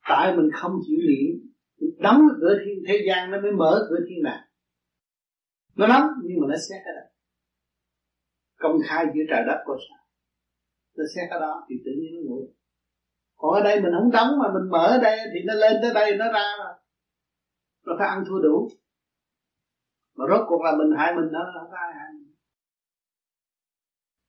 Tại 0.08 0.36
mình 0.36 0.50
không 0.52 0.72
chịu 0.86 0.98
luyện 1.02 1.50
đóng 1.98 2.20
cửa 2.40 2.58
thiên 2.64 2.84
thế 2.88 3.04
gian 3.06 3.30
nó 3.30 3.40
mới 3.40 3.52
mở 3.52 3.86
cửa 3.90 4.04
thiên 4.08 4.22
đàng 4.22 4.49
nó 5.80 5.86
nóng 5.92 6.08
nhưng 6.26 6.38
mà 6.40 6.46
nó 6.52 6.56
xét 6.66 6.80
cái 6.84 6.94
đó. 6.98 7.04
Công 8.62 8.76
khai 8.86 9.02
giữa 9.14 9.24
trời 9.30 9.42
đất 9.48 9.58
của 9.66 9.76
sao? 9.86 10.00
Nó 10.96 11.04
xét 11.14 11.24
cái 11.30 11.40
đó 11.40 11.54
thì 11.68 11.74
tự 11.84 11.92
nhiên 11.98 12.10
nó 12.14 12.20
nguội. 12.26 12.44
Còn 13.36 13.50
ở 13.58 13.60
đây 13.68 13.80
mình 13.82 13.92
không 13.96 14.10
đóng 14.16 14.30
mà 14.40 14.46
mình 14.54 14.70
mở 14.74 14.84
ở 14.96 14.98
đây 15.08 15.16
thì 15.32 15.38
nó 15.48 15.54
lên 15.54 15.74
tới 15.82 15.90
đây, 15.94 16.08
nó 16.20 16.26
ra 16.36 16.46
mà. 16.62 16.70
Nó 17.86 17.92
phải 17.98 18.08
ăn 18.08 18.24
thua 18.28 18.40
đủ. 18.46 18.68
Mà 20.16 20.24
rốt 20.30 20.42
cuộc 20.48 20.62
là 20.66 20.72
mình 20.78 20.90
hại 20.98 21.10
mình 21.16 21.28
nó 21.32 21.40
không 21.54 21.72
ai 21.72 21.90
hại 21.98 22.10
mình. 22.18 22.34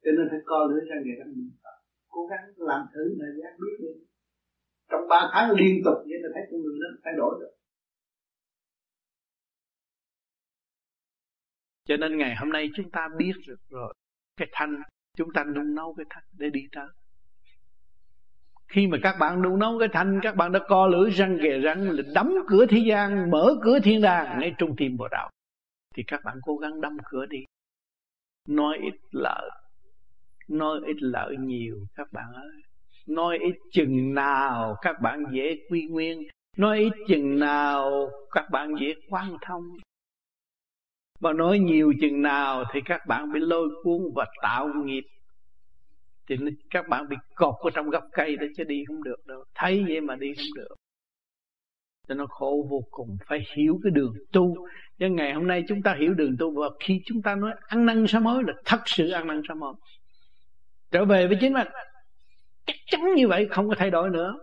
Cho 0.03 0.11
nên 0.17 0.27
phải 0.31 0.39
coi 0.45 0.61
lưỡi 0.69 0.81
ra 0.89 0.95
nghề 1.03 1.13
răng 1.19 1.33
cố 2.13 2.21
gắng 2.31 2.45
làm 2.57 2.81
thử 2.93 3.03
thời 3.19 3.33
gian 3.39 3.51
biết 3.61 3.75
đi. 3.79 3.91
Trong 4.89 5.07
ba 5.09 5.29
tháng 5.33 5.51
liên 5.59 5.75
tục 5.85 5.97
vậy 6.09 6.19
là 6.23 6.29
thấy 6.33 6.43
con 6.49 6.61
người 6.61 6.77
nó 6.81 6.87
thay 7.03 7.13
đổi 7.17 7.33
được. 7.39 7.53
Cho 11.91 11.97
nên 11.97 12.17
ngày 12.17 12.35
hôm 12.35 12.49
nay 12.49 12.69
chúng 12.75 12.89
ta 12.91 13.07
biết 13.17 13.33
được 13.47 13.59
rồi, 13.69 13.93
cái 14.37 14.47
thanh, 14.51 14.81
chúng 15.17 15.33
ta 15.33 15.43
nung 15.43 15.75
nấu 15.75 15.93
cái 15.93 16.05
thanh 16.09 16.23
để 16.37 16.49
đi 16.49 16.61
tới. 16.71 16.87
Khi 18.67 18.87
mà 18.87 18.97
các 19.03 19.15
bạn 19.19 19.41
nung 19.41 19.59
nấu 19.59 19.79
cái 19.79 19.87
thanh, 19.93 20.19
các 20.23 20.35
bạn 20.35 20.51
đã 20.51 20.59
co 20.67 20.87
lưỡi 20.87 21.11
răng 21.11 21.37
ghề 21.37 21.59
răng, 21.59 21.89
là 21.89 22.03
đóng 22.15 22.33
cửa 22.47 22.65
thế 22.65 22.77
gian, 22.77 23.31
mở 23.31 23.55
cửa 23.61 23.79
thiên 23.79 24.01
đàng, 24.01 24.39
ngay 24.39 24.53
trung 24.57 24.75
tim 24.77 24.97
bộ 24.97 25.07
đạo 25.07 25.29
thì 25.95 26.03
các 26.07 26.21
bạn 26.23 26.37
cố 26.43 26.57
gắng 26.57 26.81
đóng 26.81 26.97
cửa 27.05 27.25
đi. 27.25 27.45
Nói 28.47 28.77
ít 28.81 28.93
lợi 29.11 29.49
nói 30.51 30.79
ít 30.85 30.97
lợi 30.99 31.35
nhiều, 31.39 31.75
các 31.95 32.07
bạn 32.13 32.33
ơi. 32.33 32.61
Nói 33.07 33.37
ít 33.37 33.55
chừng 33.71 34.13
nào, 34.13 34.75
các 34.81 35.01
bạn 35.01 35.23
dễ 35.31 35.57
quy 35.69 35.87
nguyên. 35.87 36.23
Nói 36.57 36.79
ít 36.79 36.93
chừng 37.07 37.39
nào, 37.39 38.09
các 38.31 38.45
bạn 38.51 38.75
dễ 38.81 38.93
quan 39.09 39.37
thông 39.41 39.63
và 41.21 41.33
nói 41.33 41.59
nhiều 41.59 41.93
chừng 42.01 42.21
nào 42.21 42.63
thì 42.73 42.81
các 42.85 43.01
bạn 43.07 43.31
bị 43.33 43.39
lôi 43.39 43.69
cuốn 43.83 43.99
và 44.15 44.25
tạo 44.41 44.69
nghiệp. 44.85 45.03
Thì 46.27 46.35
các 46.69 46.87
bạn 46.87 47.09
bị 47.09 47.15
cột 47.35 47.55
ở 47.63 47.69
trong 47.69 47.89
gốc 47.89 48.03
cây 48.11 48.35
đó 48.35 48.45
chứ 48.57 48.63
đi 48.63 48.83
không 48.87 49.03
được 49.03 49.25
đâu. 49.27 49.43
Thấy 49.55 49.83
vậy 49.87 50.01
mà 50.01 50.15
đi 50.15 50.33
không 50.33 50.53
được. 50.55 50.75
Cho 52.07 52.15
nó 52.15 52.25
khổ 52.29 52.67
vô 52.69 52.81
cùng, 52.91 53.17
phải 53.27 53.39
hiểu 53.55 53.79
cái 53.83 53.91
đường 53.91 54.13
tu. 54.33 54.67
Nhưng 54.97 55.15
ngày 55.15 55.33
hôm 55.33 55.47
nay 55.47 55.63
chúng 55.67 55.81
ta 55.81 55.95
hiểu 55.99 56.13
đường 56.13 56.35
tu 56.39 56.61
và 56.61 56.67
khi 56.79 57.01
chúng 57.05 57.21
ta 57.21 57.35
nói 57.35 57.51
ăn 57.67 57.85
năn 57.85 58.07
sám 58.07 58.25
hối 58.25 58.43
là 58.47 58.53
thật 58.65 58.79
sự 58.85 59.09
ăn 59.09 59.27
năn 59.27 59.41
sám 59.47 59.61
hối. 59.61 59.73
Trở 60.91 61.05
về 61.05 61.27
với 61.27 61.37
chính 61.41 61.53
mình. 61.53 61.67
Chắc 62.65 62.75
chắn 62.85 63.01
như 63.15 63.27
vậy 63.27 63.47
không 63.51 63.69
có 63.69 63.75
thay 63.77 63.91
đổi 63.91 64.09
nữa. 64.09 64.33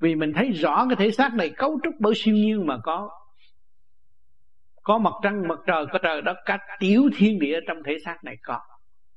Vì 0.00 0.14
mình 0.14 0.32
thấy 0.32 0.50
rõ 0.50 0.86
cái 0.88 0.96
thể 0.96 1.10
xác 1.10 1.34
này 1.34 1.50
cấu 1.56 1.80
trúc 1.84 1.94
bởi 2.00 2.14
siêu 2.16 2.34
nhiên 2.34 2.66
mà 2.66 2.78
có 2.82 3.10
có 4.88 4.98
mặt 4.98 5.12
trăng, 5.22 5.48
mặt 5.48 5.58
trời, 5.66 5.86
có 5.92 5.98
trời 6.02 6.22
đất 6.22 6.36
cách 6.44 6.60
tiểu 6.78 7.10
thiên 7.16 7.38
địa 7.38 7.60
trong 7.66 7.82
thể 7.82 7.96
xác 8.04 8.24
này 8.24 8.36
có. 8.42 8.60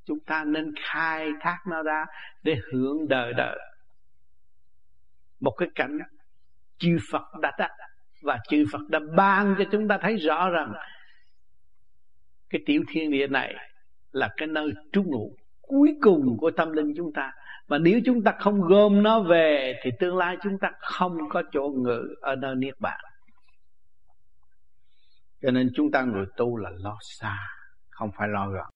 Chúng 0.04 0.18
ta 0.20 0.44
nên 0.44 0.74
khai 0.82 1.30
thác 1.40 1.58
nó 1.68 1.82
ra 1.82 2.04
để 2.42 2.56
hưởng 2.72 3.08
đời 3.08 3.32
đời. 3.32 3.58
Một 5.40 5.50
cái 5.50 5.68
cảnh 5.74 5.98
chư 6.78 6.96
Phật 7.10 7.22
đã 7.40 7.52
đặt 7.58 7.70
và 8.22 8.38
chư 8.48 8.64
Phật 8.72 8.78
đã 8.88 9.00
ban 9.16 9.54
cho 9.58 9.64
chúng 9.72 9.88
ta 9.88 9.98
thấy 10.02 10.16
rõ 10.16 10.50
rằng 10.50 10.72
cái 12.50 12.60
tiểu 12.66 12.82
thiên 12.88 13.10
địa 13.10 13.26
này 13.26 13.54
là 14.12 14.28
cái 14.36 14.48
nơi 14.48 14.72
trú 14.92 15.02
ngụ 15.02 15.36
cuối 15.60 15.96
cùng 16.02 16.36
của 16.40 16.50
tâm 16.50 16.72
linh 16.72 16.92
chúng 16.96 17.12
ta. 17.12 17.32
Và 17.66 17.78
nếu 17.78 18.00
chúng 18.04 18.22
ta 18.22 18.34
không 18.38 18.60
gom 18.60 19.02
nó 19.02 19.20
về 19.20 19.80
thì 19.82 19.90
tương 19.98 20.16
lai 20.16 20.36
chúng 20.42 20.58
ta 20.58 20.70
không 20.78 21.18
có 21.28 21.42
chỗ 21.52 21.72
ngự 21.76 22.14
ở 22.20 22.36
nơi 22.36 22.54
niết 22.54 22.80
bàn 22.80 23.00
cho 25.42 25.50
nên 25.50 25.70
chúng 25.74 25.90
ta 25.90 26.02
người 26.02 26.26
tu 26.36 26.56
là 26.56 26.70
lo 26.70 26.98
xa, 27.00 27.38
không 27.90 28.10
phải 28.18 28.28
lo 28.28 28.50
gần 28.50 28.66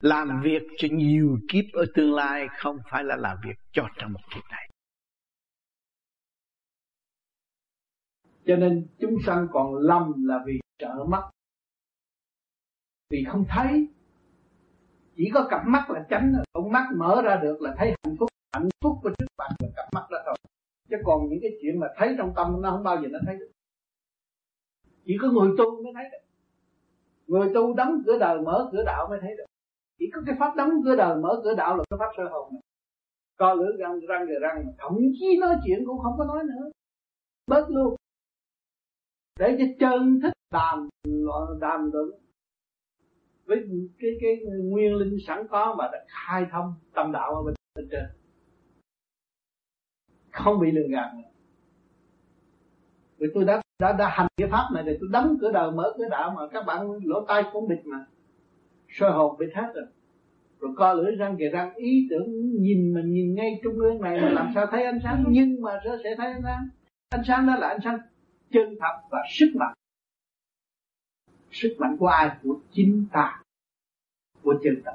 làm 0.00 0.40
việc 0.44 0.62
cho 0.78 0.88
nhiều 0.90 1.38
kiếp 1.48 1.64
ở 1.72 1.84
tương 1.94 2.14
lai 2.14 2.46
không 2.58 2.76
phải 2.90 3.04
là 3.04 3.16
làm 3.16 3.36
việc 3.44 3.56
cho 3.72 3.88
trong 3.96 4.12
một 4.12 4.20
kiếp 4.34 4.42
này. 4.50 4.68
Cho 8.46 8.56
nên 8.56 8.86
chúng 9.00 9.16
sanh 9.26 9.46
còn 9.52 9.74
lầm 9.74 10.12
là 10.26 10.42
vì 10.46 10.60
trợ 10.78 11.04
mắt. 11.08 11.22
Vì 13.10 13.24
không 13.28 13.44
thấy. 13.48 13.88
Chỉ 15.16 15.30
có 15.34 15.46
cặp 15.50 15.60
mắt 15.66 15.90
là 15.90 16.06
tránh 16.10 16.32
con 16.52 16.72
mắt 16.72 16.88
mở 16.96 17.22
ra 17.24 17.36
được 17.42 17.60
là 17.60 17.74
thấy 17.78 17.88
hạnh 17.88 18.16
phúc. 18.18 18.28
Hạnh 18.52 18.68
phúc 18.84 18.98
của 19.02 19.10
trước 19.18 19.26
mặt 19.38 19.48
là 19.58 19.68
cặp 19.76 19.86
mắt 19.94 20.06
đó 20.10 20.18
thôi. 20.26 20.36
Chứ 20.88 20.96
còn 21.04 21.28
những 21.28 21.38
cái 21.42 21.50
chuyện 21.62 21.80
mà 21.80 21.86
thấy 21.96 22.14
trong 22.18 22.32
tâm 22.36 22.62
nó 22.62 22.70
không 22.70 22.82
bao 22.82 23.02
giờ 23.02 23.08
nó 23.10 23.18
thấy 23.26 23.36
được 23.36 23.50
chỉ 25.08 25.16
có 25.22 25.28
người 25.28 25.50
tu 25.58 25.82
mới 25.82 25.92
thấy 25.94 26.04
được. 26.12 26.24
Người 27.26 27.50
tu 27.54 27.74
đóng 27.74 28.02
cửa 28.06 28.18
đời 28.18 28.40
mở 28.40 28.68
cửa 28.72 28.84
đạo 28.86 29.06
mới 29.10 29.18
thấy 29.22 29.36
được. 29.36 29.44
Chỉ 29.98 30.10
có 30.14 30.22
cái 30.26 30.36
pháp 30.38 30.56
đóng 30.56 30.70
cửa 30.84 30.96
đời 30.96 31.16
mở 31.16 31.40
cửa 31.44 31.54
đạo 31.54 31.76
là 31.76 31.84
cái 31.90 31.98
pháp 31.98 32.12
sơ 32.16 32.28
hồn 32.30 32.48
này 32.52 32.62
co 33.38 33.54
lưỡi 33.54 33.76
răng 33.78 34.00
răng 34.08 34.26
rồi 34.26 34.38
răng 34.40 34.64
thậm 34.78 34.92
chí 35.20 35.38
nói 35.40 35.56
chuyện 35.64 35.78
cũng 35.86 35.98
không 35.98 36.14
có 36.18 36.24
nói 36.24 36.44
nữa. 36.44 36.70
Bớt 37.46 37.70
luôn. 37.70 37.96
Để 39.38 39.56
cho 39.58 39.64
chân 39.80 40.20
thích 40.22 40.32
đàm 40.52 40.88
đàm 41.60 41.90
luận. 41.92 42.10
Với 43.44 43.58
cái 43.98 44.10
cái 44.20 44.36
nguyên 44.62 44.94
linh 44.94 45.18
sẵn 45.26 45.46
có 45.50 45.74
mà 45.78 45.88
đã 45.92 46.04
khai 46.08 46.46
thông 46.52 46.74
tâm 46.94 47.12
đạo 47.12 47.34
ở 47.34 47.42
bên, 47.42 47.54
bên 47.74 47.88
trên. 47.90 48.04
Không 50.32 50.60
bị 50.60 50.70
lừa 50.70 50.88
gạt 50.90 51.12
nữa. 51.16 51.28
Vì 53.18 53.26
tôi 53.34 53.44
đã 53.44 53.62
đã 53.78 53.92
đã 53.92 54.08
hành 54.08 54.26
cái 54.36 54.48
pháp 54.50 54.68
này 54.74 54.84
thì 54.86 54.92
tôi 55.00 55.08
đóng 55.12 55.36
cửa 55.40 55.52
đời, 55.52 55.70
mở 55.70 55.94
cửa 55.98 56.08
đạo 56.10 56.30
mà 56.30 56.42
các 56.52 56.66
bạn 56.66 56.90
lỗ 57.04 57.24
tai 57.28 57.44
cũng 57.52 57.68
bịt 57.68 57.80
mà. 57.84 58.06
Soi 58.88 59.10
hồn 59.10 59.36
bị 59.38 59.46
hết 59.54 59.72
rồi. 59.74 59.86
Rồi 60.60 60.72
co 60.76 60.92
lưỡi 60.92 61.16
răng 61.16 61.36
kề 61.38 61.48
răng 61.48 61.74
ý 61.74 62.06
tưởng 62.10 62.62
nhìn 62.62 62.94
mình 62.94 63.12
nhìn 63.12 63.34
ngay 63.34 63.60
trung 63.62 63.74
ương 63.74 64.00
này 64.00 64.20
mà 64.20 64.28
làm 64.28 64.50
sao 64.54 64.66
thấy 64.66 64.84
ánh 64.84 65.00
sáng? 65.02 65.24
Nhưng 65.28 65.62
mà 65.62 65.80
sẽ 65.84 65.90
sẽ 66.04 66.14
thấy 66.18 66.26
ánh 66.26 66.42
sáng. 66.42 66.68
Ánh 67.08 67.22
sáng 67.26 67.46
đó 67.46 67.56
là 67.56 67.68
ánh 67.68 67.80
sáng 67.84 67.98
chân 68.50 68.76
thật 68.80 69.00
và 69.10 69.18
sức 69.30 69.52
mạnh. 69.54 69.74
Sức 71.50 71.76
mạnh 71.78 71.96
của 71.98 72.06
ai? 72.06 72.36
Của 72.42 72.60
chính 72.70 73.06
ta. 73.12 73.42
Của 74.42 74.54
chân 74.64 74.74
thật. 74.84 74.94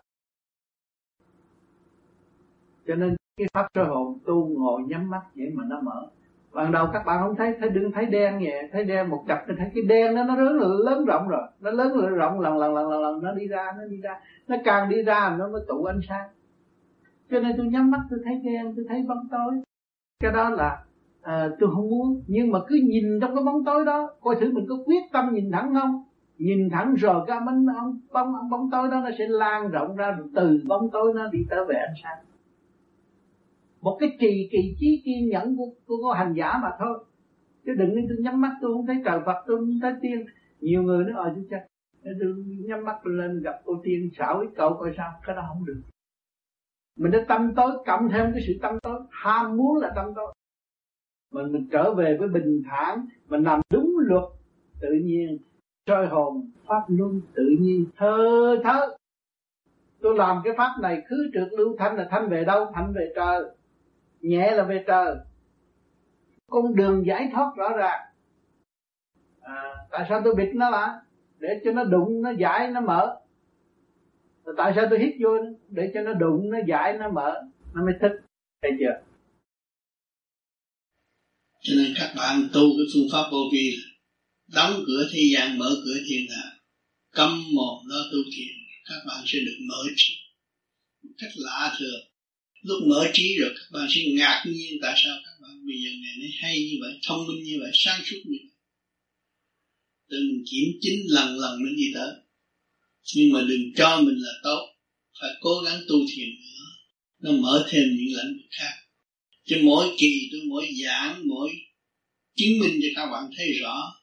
Cho 2.88 2.96
nên 2.96 3.16
cái 3.38 3.48
pháp 3.54 3.68
sơ 3.76 3.84
hồn 3.84 4.20
tu 4.26 4.48
ngồi 4.48 4.84
nhắm 4.84 5.10
mắt 5.10 5.22
vậy 5.36 5.50
mà 5.54 5.64
nó 5.68 5.82
mở 5.82 6.10
ban 6.54 6.72
đầu 6.72 6.88
các 6.94 7.06
bạn 7.06 7.20
không 7.22 7.36
thấy 7.36 7.56
thấy 7.60 7.70
đừng 7.70 7.92
thấy 7.92 8.06
đen 8.06 8.40
nhẹ 8.40 8.70
thấy 8.72 8.84
đen 8.84 9.10
một 9.10 9.24
chập 9.28 9.44
thì 9.48 9.54
thấy 9.58 9.72
cái 9.76 9.84
đen 9.84 10.16
đó 10.16 10.24
nó 10.24 10.36
lớn 10.36 10.80
lớn 10.86 11.06
rộng 11.06 11.28
rồi. 11.28 11.42
Nó 11.62 11.72
lớn 11.72 12.16
rộng 12.16 12.40
lần 12.40 12.58
lần 12.58 12.74
lần 12.74 12.90
lần 12.90 13.02
lần 13.02 13.24
nó 13.24 13.32
đi 13.34 13.48
ra 13.48 13.72
nó 13.78 13.86
đi 13.86 13.98
ra. 14.02 14.20
Nó 14.48 14.56
càng 14.64 14.90
đi 14.90 15.04
ra 15.04 15.36
nó 15.40 15.48
mới 15.48 15.62
tụ 15.68 15.84
ánh 15.84 16.00
sáng. 16.10 16.30
Cho 17.32 17.40
nên 17.40 17.52
tôi 17.58 17.66
nhắm 17.66 17.92
mắt 17.92 18.00
tôi 18.10 18.20
thấy 18.26 18.42
đen 18.44 18.74
tôi 18.76 18.86
thấy 18.90 19.06
bóng 19.08 19.28
tối. 19.32 19.54
Cái 20.20 20.32
đó 20.32 20.50
là 20.50 20.84
à, 21.22 21.50
tôi 21.60 21.70
không 21.76 21.90
muốn. 21.90 22.22
Nhưng 22.28 22.52
mà 22.52 22.60
cứ 22.68 22.76
nhìn 22.84 23.20
trong 23.22 23.36
cái 23.36 23.44
bóng 23.44 23.66
tối 23.66 23.86
đó 23.86 24.10
coi 24.22 24.36
thử 24.36 24.52
mình 24.52 24.66
có 24.70 24.76
quyết 24.86 25.04
tâm 25.12 25.34
nhìn 25.34 25.52
thẳng 25.52 25.74
không? 25.74 26.04
Nhìn 26.38 26.70
thẳng 26.70 26.94
rồi 26.94 27.24
cái 27.28 27.40
bóng 27.40 27.66
bóng 27.66 28.00
bóng, 28.14 28.50
bóng 28.50 28.70
tối 28.72 28.88
đó 28.92 29.02
nó 29.04 29.10
sẽ 29.18 29.28
lan 29.28 29.70
rộng 29.70 29.96
ra 29.96 30.18
từ 30.36 30.60
bóng 30.68 30.90
tối 30.92 31.14
nó 31.16 31.28
đi 31.32 31.40
tới 31.50 31.66
về 31.66 31.76
ánh 31.76 31.94
sáng 32.04 32.18
một 33.84 33.98
cái 34.00 34.18
trì 34.20 34.50
kỳ 34.52 34.76
trí 34.80 35.02
kiên 35.06 35.30
nhẫn 35.30 35.58
của, 35.58 35.66
của, 35.88 35.98
của 36.02 36.12
hành 36.12 36.34
giả 36.34 36.60
mà 36.64 36.70
thôi. 36.80 37.06
Chứ 37.66 37.74
đừng 37.78 37.96
nên 37.96 38.06
tôi 38.10 38.18
nhắm 38.20 38.42
mắt 38.42 38.52
tôi 38.62 38.74
không 38.74 38.86
thấy 38.86 38.96
trời 39.06 39.20
Phật 39.26 39.44
tôi 39.48 39.58
không 39.58 39.80
thấy 39.82 39.94
tiên. 40.02 40.26
Nhiều 40.60 40.84
người 40.84 41.04
nó 41.04 41.20
ở 41.20 41.24
ờ, 41.24 41.34
chú 41.36 41.42
cha 41.50 41.58
tôi 42.04 42.36
nhắm 42.46 42.84
mắt 42.84 43.06
lên 43.06 43.42
gặp 43.42 43.62
cô 43.66 43.82
tiên 43.84 44.10
xảo 44.18 44.40
ít 44.40 44.50
cậu 44.56 44.74
coi 44.80 44.94
sao. 44.98 45.12
Cái 45.26 45.36
đó 45.36 45.46
không 45.48 45.66
được. 45.66 45.82
Mình 47.00 47.12
đã 47.12 47.26
tâm 47.28 47.56
tối 47.56 47.72
cộng 47.86 48.10
thêm 48.10 48.32
cái 48.34 48.44
sự 48.48 48.54
tâm 48.62 48.80
tối. 48.84 49.02
Ham 49.12 49.58
muốn 49.58 49.78
là 49.78 49.92
tâm 49.96 50.06
tối. 50.16 50.34
Mình 51.34 51.52
mình 51.52 51.68
trở 51.72 51.94
về 51.94 52.18
với 52.20 52.28
bình 52.28 52.62
thản 52.70 53.06
mình 53.30 53.44
làm 53.44 53.62
đúng 53.72 53.96
luật 54.00 54.24
tự 54.82 54.90
nhiên 55.04 55.38
soi 55.88 56.08
hồn 56.08 56.52
pháp 56.66 56.82
luân 56.88 57.22
tự 57.34 57.44
nhiên 57.60 57.86
thơ 57.98 58.56
thớ 58.64 58.96
tôi 60.02 60.16
làm 60.18 60.42
cái 60.44 60.54
pháp 60.58 60.76
này 60.82 61.04
cứ 61.10 61.32
trượt 61.34 61.48
lưu 61.52 61.76
thanh 61.80 61.96
là 61.96 62.08
thanh 62.12 62.30
về 62.30 62.44
đâu? 62.44 62.72
Thanh 62.76 62.94
về 62.94 63.14
trời 63.16 63.44
nhẹ 64.24 64.52
là 64.52 64.64
về 64.64 64.84
trời. 64.88 65.16
Con 66.50 66.76
đường 66.76 67.06
giải 67.06 67.30
thoát 67.34 67.52
rõ 67.56 67.70
ràng. 67.78 68.02
À, 69.42 69.74
tại 69.92 70.06
sao 70.10 70.22
tôi 70.24 70.36
bịt 70.36 70.50
nó 70.54 70.70
lại 70.70 70.90
để 71.40 71.50
cho 71.64 71.72
nó 71.72 71.84
đụng 71.84 72.22
nó 72.22 72.32
giải 72.40 72.72
nó 72.72 72.82
mở. 72.82 73.22
Rồi 74.46 74.56
tại 74.58 74.74
sao 74.76 74.86
tôi 74.90 75.00
hít 75.00 75.16
vô? 75.20 75.30
Để 75.70 75.92
cho 75.94 76.02
nó 76.02 76.14
đụng 76.14 76.52
nó 76.52 76.58
giải 76.68 76.98
nó 76.98 77.10
mở. 77.10 77.42
Nó 77.74 77.86
mới 77.86 77.94
thích. 78.02 78.12
Thấy 78.62 78.72
chưa? 78.80 79.02
Cho 81.62 81.74
nên 81.78 81.94
các 81.98 82.14
bạn 82.18 82.48
tu 82.54 82.62
cái 82.62 82.86
phương 82.94 83.08
pháp 83.12 83.30
vô 83.32 83.38
vi 83.54 83.74
đóng 84.56 84.74
cửa 84.88 85.04
thế 85.14 85.20
gian 85.36 85.58
mở 85.58 85.70
cửa 85.86 85.98
thiên 86.10 86.28
hạ. 86.36 86.50
Cấm 87.12 87.30
một 87.56 87.82
lo 87.88 88.00
tu 88.12 88.18
thiền 88.36 88.54
các 88.86 89.02
bạn 89.08 89.24
sẽ 89.26 89.40
được 89.46 89.58
mở 89.70 89.84
trí. 89.96 90.14
Một 91.04 91.14
cách 91.18 91.32
lạ 91.36 91.76
thường 91.80 92.13
lúc 92.64 92.88
mở 92.88 93.12
trí 93.14 93.38
rồi 93.40 93.52
các 93.56 93.68
bạn 93.72 93.88
sẽ 93.96 94.02
ngạc 94.06 94.44
nhiên 94.48 94.74
tại 94.82 94.94
sao 95.04 95.18
các 95.26 95.32
bạn 95.42 95.66
bây 95.68 95.76
giờ 95.84 95.90
ngày 96.02 96.16
nay 96.20 96.32
hay 96.42 96.60
như 96.60 96.78
vậy, 96.82 97.00
thông 97.08 97.28
minh 97.28 97.44
như 97.44 97.58
vậy, 97.60 97.72
sáng 97.74 98.02
suốt 98.06 98.18
như 98.26 98.38
vậy. 98.42 98.50
Tự 100.10 100.18
mình 100.20 100.44
kiểm 100.52 100.68
chính 100.82 101.00
lần 101.08 101.38
lần 101.38 101.64
mới 101.64 101.72
đi 101.78 101.92
tới. 101.94 102.12
Nhưng 103.16 103.34
mà 103.34 103.46
đừng 103.50 103.74
cho 103.76 104.02
mình 104.02 104.18
là 104.18 104.32
tốt, 104.44 104.62
phải 105.22 105.30
cố 105.42 105.62
gắng 105.66 105.82
tu 105.88 105.96
thiền 106.16 106.28
nữa. 106.30 106.66
Nó 107.20 107.32
mở 107.32 107.68
thêm 107.72 107.84
những 107.84 108.16
lãnh 108.18 108.34
vực 108.34 108.50
khác. 108.60 108.74
Cho 109.46 109.58
mỗi 109.64 109.96
kỳ 110.00 110.30
tôi, 110.32 110.42
mỗi 110.50 110.70
giảng, 110.84 111.28
mỗi 111.28 111.52
chứng 112.36 112.60
minh 112.60 112.80
cho 112.82 112.88
các 112.96 113.06
bạn 113.12 113.24
thấy 113.38 113.52
rõ, 113.52 113.94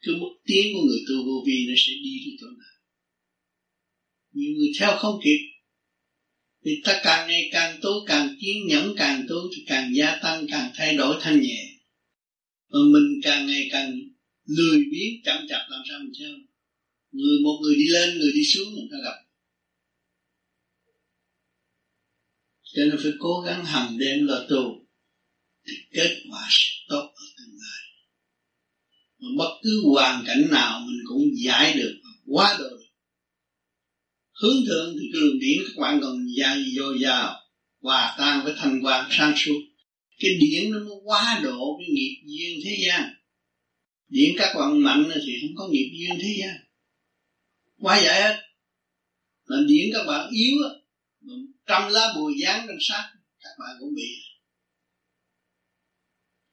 cái 0.00 0.14
bước 0.20 0.34
tiến 0.46 0.66
của 0.74 0.82
người 0.82 1.00
tu 1.08 1.24
vô 1.26 1.44
vi 1.46 1.66
nó 1.68 1.74
sẽ 1.76 1.92
đi 2.04 2.18
đến 2.26 2.36
chỗ 2.40 2.46
nào. 2.46 2.74
Nhiều 4.32 4.52
người 4.56 4.72
theo 4.78 4.96
không 4.98 5.20
kịp 5.24 5.38
vì 6.64 6.82
ta 6.84 7.00
càng 7.04 7.28
ngày 7.28 7.48
càng 7.52 7.78
tu, 7.82 7.90
càng 8.06 8.36
kiên 8.40 8.66
nhẫn, 8.66 8.94
càng 8.96 9.26
tu 9.28 9.36
thì 9.56 9.64
càng 9.66 9.90
gia 9.94 10.18
tăng, 10.22 10.46
càng 10.50 10.70
thay 10.74 10.96
đổi 10.96 11.16
thanh 11.20 11.40
nhẹ. 11.40 11.70
Mà 12.68 12.78
mình 12.92 13.20
càng 13.22 13.46
ngày 13.46 13.68
càng 13.72 13.92
lười 14.44 14.78
biếng, 14.90 15.22
chậm 15.24 15.46
chạp 15.48 15.60
làm 15.70 15.82
sao 15.88 15.98
mình 16.00 16.12
theo. 16.18 16.30
Người, 17.12 17.38
một 17.44 17.58
người 17.62 17.74
đi 17.74 17.88
lên, 17.88 18.18
người 18.18 18.30
đi 18.34 18.44
xuống 18.44 18.74
người 18.74 18.88
ta 18.90 18.96
gặp. 19.04 19.18
Cho 22.62 22.84
nên 22.84 22.96
phải 23.02 23.12
cố 23.18 23.40
gắng 23.40 23.64
hàng 23.64 23.98
đêm 23.98 24.26
là 24.26 24.46
tu 24.48 24.86
thì 25.66 25.74
kết 25.92 26.22
quả 26.30 26.46
sẽ 26.50 26.70
tốt 26.88 27.12
ở 27.14 27.24
tương 27.38 27.56
lai. 27.60 27.82
Mà 29.18 29.28
bất 29.38 29.60
cứ 29.62 29.82
hoàn 29.92 30.24
cảnh 30.26 30.50
nào 30.50 30.80
mình 30.86 31.00
cũng 31.08 31.22
giải 31.44 31.74
được 31.74 32.00
quá 32.26 32.56
độ 32.58 32.83
hướng 34.42 34.66
thượng 34.66 34.96
thì 34.98 35.08
cái 35.12 35.20
luồng 35.20 35.38
điển 35.38 35.58
các 35.66 35.80
bạn 35.80 36.00
còn 36.02 36.26
dài 36.36 36.64
dồi 36.76 36.98
dào, 37.00 37.40
hòa 37.80 38.14
tan 38.18 38.44
với 38.44 38.54
thành 38.56 38.82
quang 38.82 39.08
sang 39.10 39.32
suốt. 39.36 39.60
Cái 40.18 40.30
điển 40.40 40.70
nó 40.70 40.78
quá 41.04 41.40
độ 41.42 41.78
cái 41.78 41.88
nghiệp 41.94 42.22
duyên 42.24 42.60
thế 42.64 42.76
gian. 42.86 43.14
Điển 44.08 44.34
các 44.38 44.54
bạn 44.58 44.82
mạnh 44.82 45.08
thì 45.26 45.32
không 45.40 45.56
có 45.56 45.68
nghiệp 45.68 45.90
duyên 45.98 46.18
thế 46.22 46.36
gian. 46.40 46.56
Quá 47.78 48.00
giải 48.04 48.22
hết. 48.22 48.36
Mà 49.48 49.56
điển 49.68 49.90
các 49.92 50.04
bạn 50.06 50.30
yếu 50.30 50.56
trăm 51.66 51.92
lá 51.92 52.12
bùa 52.16 52.30
dán 52.42 52.64
trong 52.68 52.76
sát 52.80 53.12
các 53.40 53.50
bạn 53.58 53.76
cũng 53.80 53.94
bị. 53.94 54.08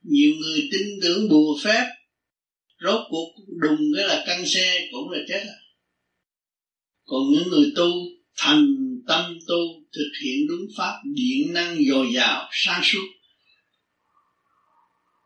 Nhiều 0.01 0.31
người 0.41 0.69
tin 0.71 0.87
tưởng 1.01 1.29
bùa 1.29 1.57
phép, 1.63 1.85
rốt 2.83 3.01
cuộc 3.09 3.35
đùng 3.61 3.81
cái 3.95 4.07
là 4.07 4.23
căng 4.27 4.45
xe 4.45 4.87
cũng 4.91 5.09
là 5.09 5.19
chết 5.27 5.43
à 5.47 5.60
còn 7.11 7.21
những 7.31 7.49
người 7.49 7.73
tu 7.75 7.91
thành 8.37 8.65
tâm 9.07 9.33
tu 9.47 9.55
thực 9.93 10.11
hiện 10.23 10.47
đúng 10.49 10.67
pháp, 10.77 11.01
điện 11.13 11.53
năng 11.53 11.77
dồi 11.89 12.13
dào, 12.13 12.49
sáng 12.51 12.81
suốt, 12.83 13.07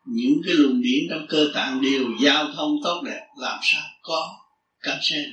những 0.06 0.40
cái 0.46 0.54
luồng 0.54 0.82
điện 0.82 1.06
trong 1.10 1.26
cơ 1.28 1.50
tạng 1.54 1.82
đều 1.82 2.04
giao 2.20 2.52
thông 2.52 2.72
tốt 2.84 3.02
đẹp, 3.06 3.26
làm 3.40 3.58
sao 3.62 3.82
có 4.02 4.38
căng 4.80 4.98
xe 5.02 5.24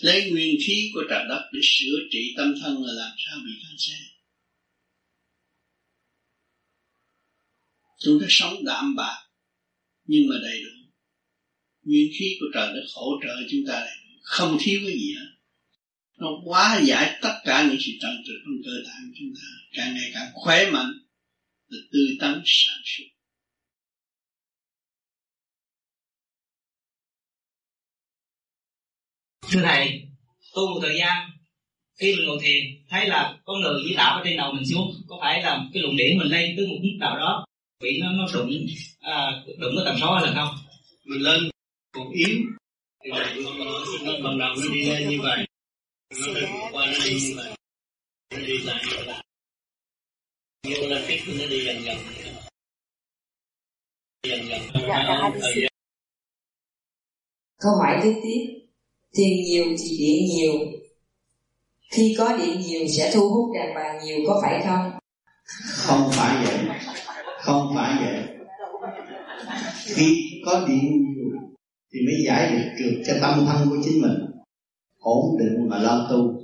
lấy 0.00 0.30
nguyên 0.30 0.56
khí 0.66 0.90
của 0.94 1.02
trời 1.10 1.24
đất 1.28 1.42
để 1.52 1.60
sửa 1.62 1.96
trị 2.10 2.34
tâm 2.36 2.54
thân 2.62 2.82
là 2.84 2.92
làm 2.92 3.12
sao 3.26 3.38
bị 3.44 3.52
căng 3.62 3.78
xe? 3.78 3.94
Chúng 7.98 8.20
ta 8.20 8.26
sống 8.28 8.64
đạm 8.64 8.94
bạc, 8.96 9.18
nhưng 10.04 10.22
mà 10.28 10.34
đầy 10.42 10.62
đủ. 10.62 10.90
Nguyên 11.82 12.10
khí 12.18 12.36
của 12.40 12.46
trời 12.54 12.72
đất 12.74 12.86
hỗ 12.94 13.10
trợ 13.22 13.34
chúng 13.50 13.60
ta 13.68 13.80
đầy 13.80 13.99
không 14.30 14.56
thiếu 14.60 14.80
cái 14.86 14.92
gì 14.92 15.14
hết. 15.18 15.26
Nó 16.18 16.28
quá 16.44 16.80
giải 16.84 17.18
tất 17.22 17.40
cả 17.44 17.66
những 17.68 17.80
sự 17.80 17.92
trần 18.00 18.10
trừ 18.26 18.32
trong 18.44 18.54
cơ 18.64 18.70
thể 18.86 18.98
của 19.06 19.14
chúng 19.18 19.34
ta. 19.36 19.48
Càng 19.72 19.94
ngày 19.94 20.10
càng 20.14 20.28
khỏe 20.34 20.70
mạnh 20.70 20.92
và 21.70 21.76
tươi 21.92 22.16
tắn 22.20 22.42
sáng 22.44 22.82
suốt. 22.84 23.04
Thưa 29.50 29.60
thầy 29.62 30.02
tu 30.54 30.66
một 30.74 30.80
thời 30.82 30.98
gian 30.98 31.30
khi 32.00 32.16
mình 32.16 32.26
ngồi 32.26 32.38
thiền 32.42 32.62
thấy 32.90 33.08
là 33.08 33.38
có 33.44 33.54
người 33.62 33.82
với 33.84 33.94
đạo 33.96 34.16
ở 34.16 34.22
trên 34.24 34.36
đầu 34.36 34.52
mình 34.52 34.64
xuống 34.64 34.90
có 35.08 35.18
phải 35.20 35.42
là 35.42 35.64
cái 35.72 35.82
luồng 35.82 35.96
điển 35.96 36.18
mình 36.18 36.28
lên 36.28 36.54
tới 36.56 36.66
một 36.66 36.76
mức 36.82 36.96
nào 37.00 37.16
đó 37.16 37.44
bị 37.80 38.00
nó 38.00 38.12
nó 38.12 38.26
đụng 38.34 38.50
à, 39.00 39.42
đụng 39.58 39.72
cái 39.76 39.84
tần 39.84 39.96
số 40.00 40.14
hay 40.14 40.26
là 40.26 40.34
không? 40.34 40.54
Mình 41.04 41.22
lên 41.22 41.50
còn 41.92 42.10
yếu 42.10 42.38
thì 43.04 43.10
nó 43.10 44.32
nó 44.32 44.54
đi 44.72 44.84
lên 44.84 45.08
như 45.08 45.18
vậy 45.22 45.46
nó 46.10 46.34
đi 46.34 46.46
qua 46.72 46.86
nó 46.86 47.04
đi 47.04 47.20
như 47.20 47.34
vậy 47.36 47.54
nó 48.32 48.38
đi 48.38 48.58
lại 48.58 48.82
như 48.86 48.96
vậy 49.06 49.22
như 50.66 50.86
là 50.86 51.02
tiếp 51.08 51.20
nó 51.26 51.46
đi 51.46 51.64
dần 51.64 51.84
dần 51.84 51.98
dần 54.22 54.48
dần 54.48 55.70
câu 57.60 57.72
hỏi 57.76 58.00
kế 58.02 58.14
tiếp. 58.22 58.60
Tiền 59.12 59.44
nhiều 59.44 59.64
thì 59.64 59.96
điện 59.98 60.24
nhiều. 60.28 60.52
Khi 61.90 62.14
có 62.18 62.36
điện 62.36 62.60
nhiều 62.60 62.88
sẽ 62.88 63.10
thu 63.14 63.28
hút 63.28 63.50
đàn 63.54 63.74
bà 63.74 64.00
nhiều, 64.04 64.18
có 64.26 64.40
phải 64.42 64.62
không? 64.66 64.90
Không 65.76 66.10
phải 66.12 66.46
vậy. 66.46 66.76
Không 67.38 67.72
phải 67.74 67.94
vậy. 68.00 68.24
Khi 69.84 70.40
có 70.46 70.64
điện 70.68 71.14
nhiều 71.14 71.39
thì 71.92 72.00
mới 72.06 72.14
giải 72.26 72.52
được 72.52 72.68
được 72.78 73.02
cho 73.06 73.14
tâm 73.22 73.46
thân 73.46 73.68
của 73.70 73.76
chính 73.82 74.02
mình. 74.02 74.30
Ổn 74.98 75.38
định 75.38 75.68
mà 75.68 75.78
lo 75.78 76.06
tu. 76.10 76.40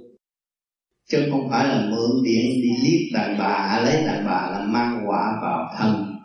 Chứ 1.09 1.29
không 1.31 1.49
phải 1.51 1.69
là 1.69 1.89
mượn 1.91 2.11
điện 2.25 2.51
đi 2.63 2.71
liếc 2.85 3.01
đàn 3.15 3.39
bà 3.39 3.45
à, 3.45 3.83
lấy 3.85 4.07
đàn 4.07 4.27
bà 4.27 4.51
làm 4.53 4.73
mang 4.73 5.05
quả 5.09 5.39
vào 5.43 5.75
thân. 5.79 6.17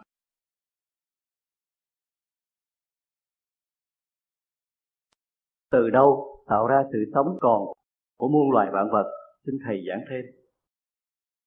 Từ 5.72 5.90
đâu 5.90 6.38
tạo 6.48 6.68
ra 6.68 6.84
sự 6.92 6.98
sống 7.14 7.38
còn 7.42 7.62
của 8.18 8.28
muôn 8.28 8.52
loài 8.52 8.68
vạn 8.74 8.88
vật? 8.92 9.12
Xin 9.46 9.56
thầy 9.66 9.78
giảng 9.88 10.06
thêm. 10.10 10.26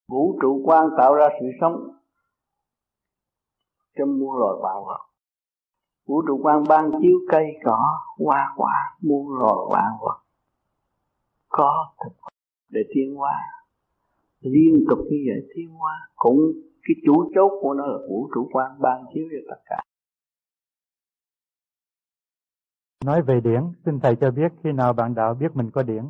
Vũ 0.07 0.39
trụ 0.41 0.61
quan 0.65 0.85
tạo 0.97 1.13
ra 1.13 1.27
sự 1.39 1.45
sống 1.61 1.75
trong 3.97 4.19
muôn 4.19 4.37
loài 4.39 4.53
vạn 4.63 4.83
vật 4.87 5.14
vũ 6.05 6.21
trụ 6.27 6.39
quan 6.43 6.63
ban 6.69 6.91
chiếu 7.01 7.19
cây 7.29 7.45
cỏ 7.63 7.99
hoa 8.17 8.53
quả 8.55 8.73
muôn 9.01 9.39
loài 9.39 9.55
vạn 9.71 9.91
vật. 10.01 10.17
Có 11.49 11.93
thực 12.03 12.13
để 12.69 12.81
tiến 12.93 13.15
hóa. 13.15 13.33
Liên 14.39 14.85
tục 14.89 14.99
như 14.99 15.17
vậy 15.27 15.49
tiến 15.55 15.69
hóa 15.69 16.09
cũng 16.15 16.39
cái 16.81 16.95
chủ 17.05 17.31
chốt 17.35 17.51
của 17.61 17.73
nó 17.73 17.85
là 17.85 17.97
vũ 18.09 18.29
trụ 18.35 18.49
quan 18.51 18.71
ban 18.81 19.03
chiếu 19.13 19.25
cho 19.31 19.37
tất 19.55 19.61
cả. 19.65 19.77
Nói 23.05 23.21
về 23.21 23.41
điển, 23.43 23.61
xin 23.85 23.99
Thầy 23.99 24.15
cho 24.15 24.31
biết 24.31 24.51
khi 24.63 24.71
nào 24.71 24.93
bạn 24.93 25.15
đạo 25.15 25.33
biết 25.33 25.55
mình 25.55 25.71
có 25.71 25.83
điển. 25.83 26.03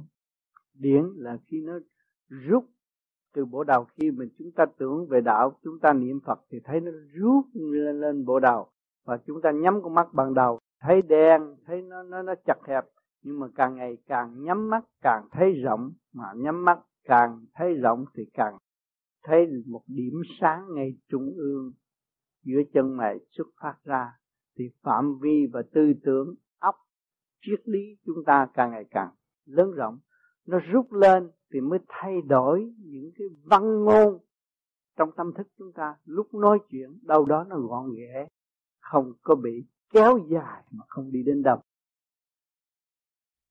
Điển 0.74 1.04
là 1.16 1.38
khi 1.48 1.62
nó 1.62 1.74
rút 2.30 2.66
từ 3.34 3.46
bộ 3.46 3.64
đầu 3.64 3.86
khi 3.96 4.12
mình 4.12 4.30
chúng 4.38 4.52
ta 4.52 4.66
tưởng 4.78 5.08
về 5.10 5.22
đạo, 5.22 5.52
chúng 5.64 5.80
ta 5.80 5.94
niệm 5.94 6.20
Phật 6.26 6.40
thì 6.52 6.58
thấy 6.64 6.80
nó 6.82 6.92
rút 7.14 7.46
lên 7.54 8.02
lên 8.02 8.26
bộ 8.26 8.40
đầu 8.40 8.68
và 9.06 9.18
chúng 9.28 9.42
ta 9.42 9.52
nhắm 9.52 9.82
con 9.82 9.94
mắt 9.94 10.08
ban 10.14 10.34
đầu 10.34 10.60
thấy 10.80 11.02
đen, 11.02 11.56
thấy 11.66 11.82
nó 11.82 12.04
nó 12.04 12.22
nó 12.22 12.34
chặt 12.46 12.58
hẹp. 12.68 12.84
Nhưng 13.22 13.40
mà 13.40 13.48
càng 13.56 13.76
ngày 13.76 13.98
càng 14.08 14.44
nhắm 14.44 14.70
mắt 14.70 14.86
càng 15.02 15.28
thấy 15.32 15.54
rộng. 15.54 15.92
Mà 16.14 16.34
nhắm 16.36 16.66
mắt 16.66 16.80
càng 17.04 17.46
thấy 17.54 17.74
rộng 17.74 18.06
thì 18.14 18.24
càng 18.34 18.58
thấy 19.24 19.48
một 19.68 19.82
điểm 19.88 20.14
sáng 20.40 20.66
ngay 20.74 20.96
trung 21.10 21.34
ương. 21.38 21.72
Giữa 22.44 22.62
chân 22.74 22.98
mày 22.98 23.20
xuất 23.38 23.48
phát 23.62 23.76
ra 23.84 24.12
thì 24.58 24.70
phạm 24.84 25.20
vi 25.22 25.48
và 25.54 25.62
tư 25.74 25.94
tưởng 26.04 26.36
óc 26.60 26.76
triết 27.42 27.60
lý 27.66 27.98
chúng 28.06 28.24
ta 28.26 28.48
càng 28.54 28.72
ngày 28.72 28.86
càng 28.92 29.10
lớn 29.46 29.72
rộng. 29.72 30.00
Nó 30.48 30.60
rút 30.72 30.94
lên 30.94 31.32
thì 31.54 31.62
mới 31.62 31.80
thay 31.88 32.22
đổi 32.22 32.74
những 32.78 33.12
cái 33.16 33.28
văn 33.44 33.84
ngôn 33.84 34.20
trong 34.98 35.10
tâm 35.18 35.34
thức 35.34 35.48
chúng 35.58 35.72
ta. 35.72 35.96
Lúc 36.06 36.34
nói 36.34 36.60
chuyện 36.70 37.00
đâu 37.02 37.26
đó 37.26 37.46
nó 37.50 37.60
gọn 37.60 37.92
ghẽ 37.98 38.28
không 38.92 39.06
có 39.22 39.36
bị 39.36 39.52
kéo 39.94 40.20
dài 40.34 40.64
mà 40.72 40.84
không 40.88 41.12
đi 41.12 41.20
đến 41.26 41.44
đâu. 41.44 41.58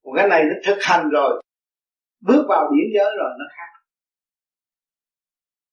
Còn 0.03 0.13
cái 0.17 0.27
này 0.27 0.43
nó 0.49 0.55
thực 0.65 0.79
hành 0.81 1.09
rồi, 1.09 1.43
bước 2.27 2.45
vào 2.49 2.71
điển 2.71 2.87
giới 2.95 3.11
rồi, 3.19 3.31
nó 3.39 3.45
khác. 3.55 3.71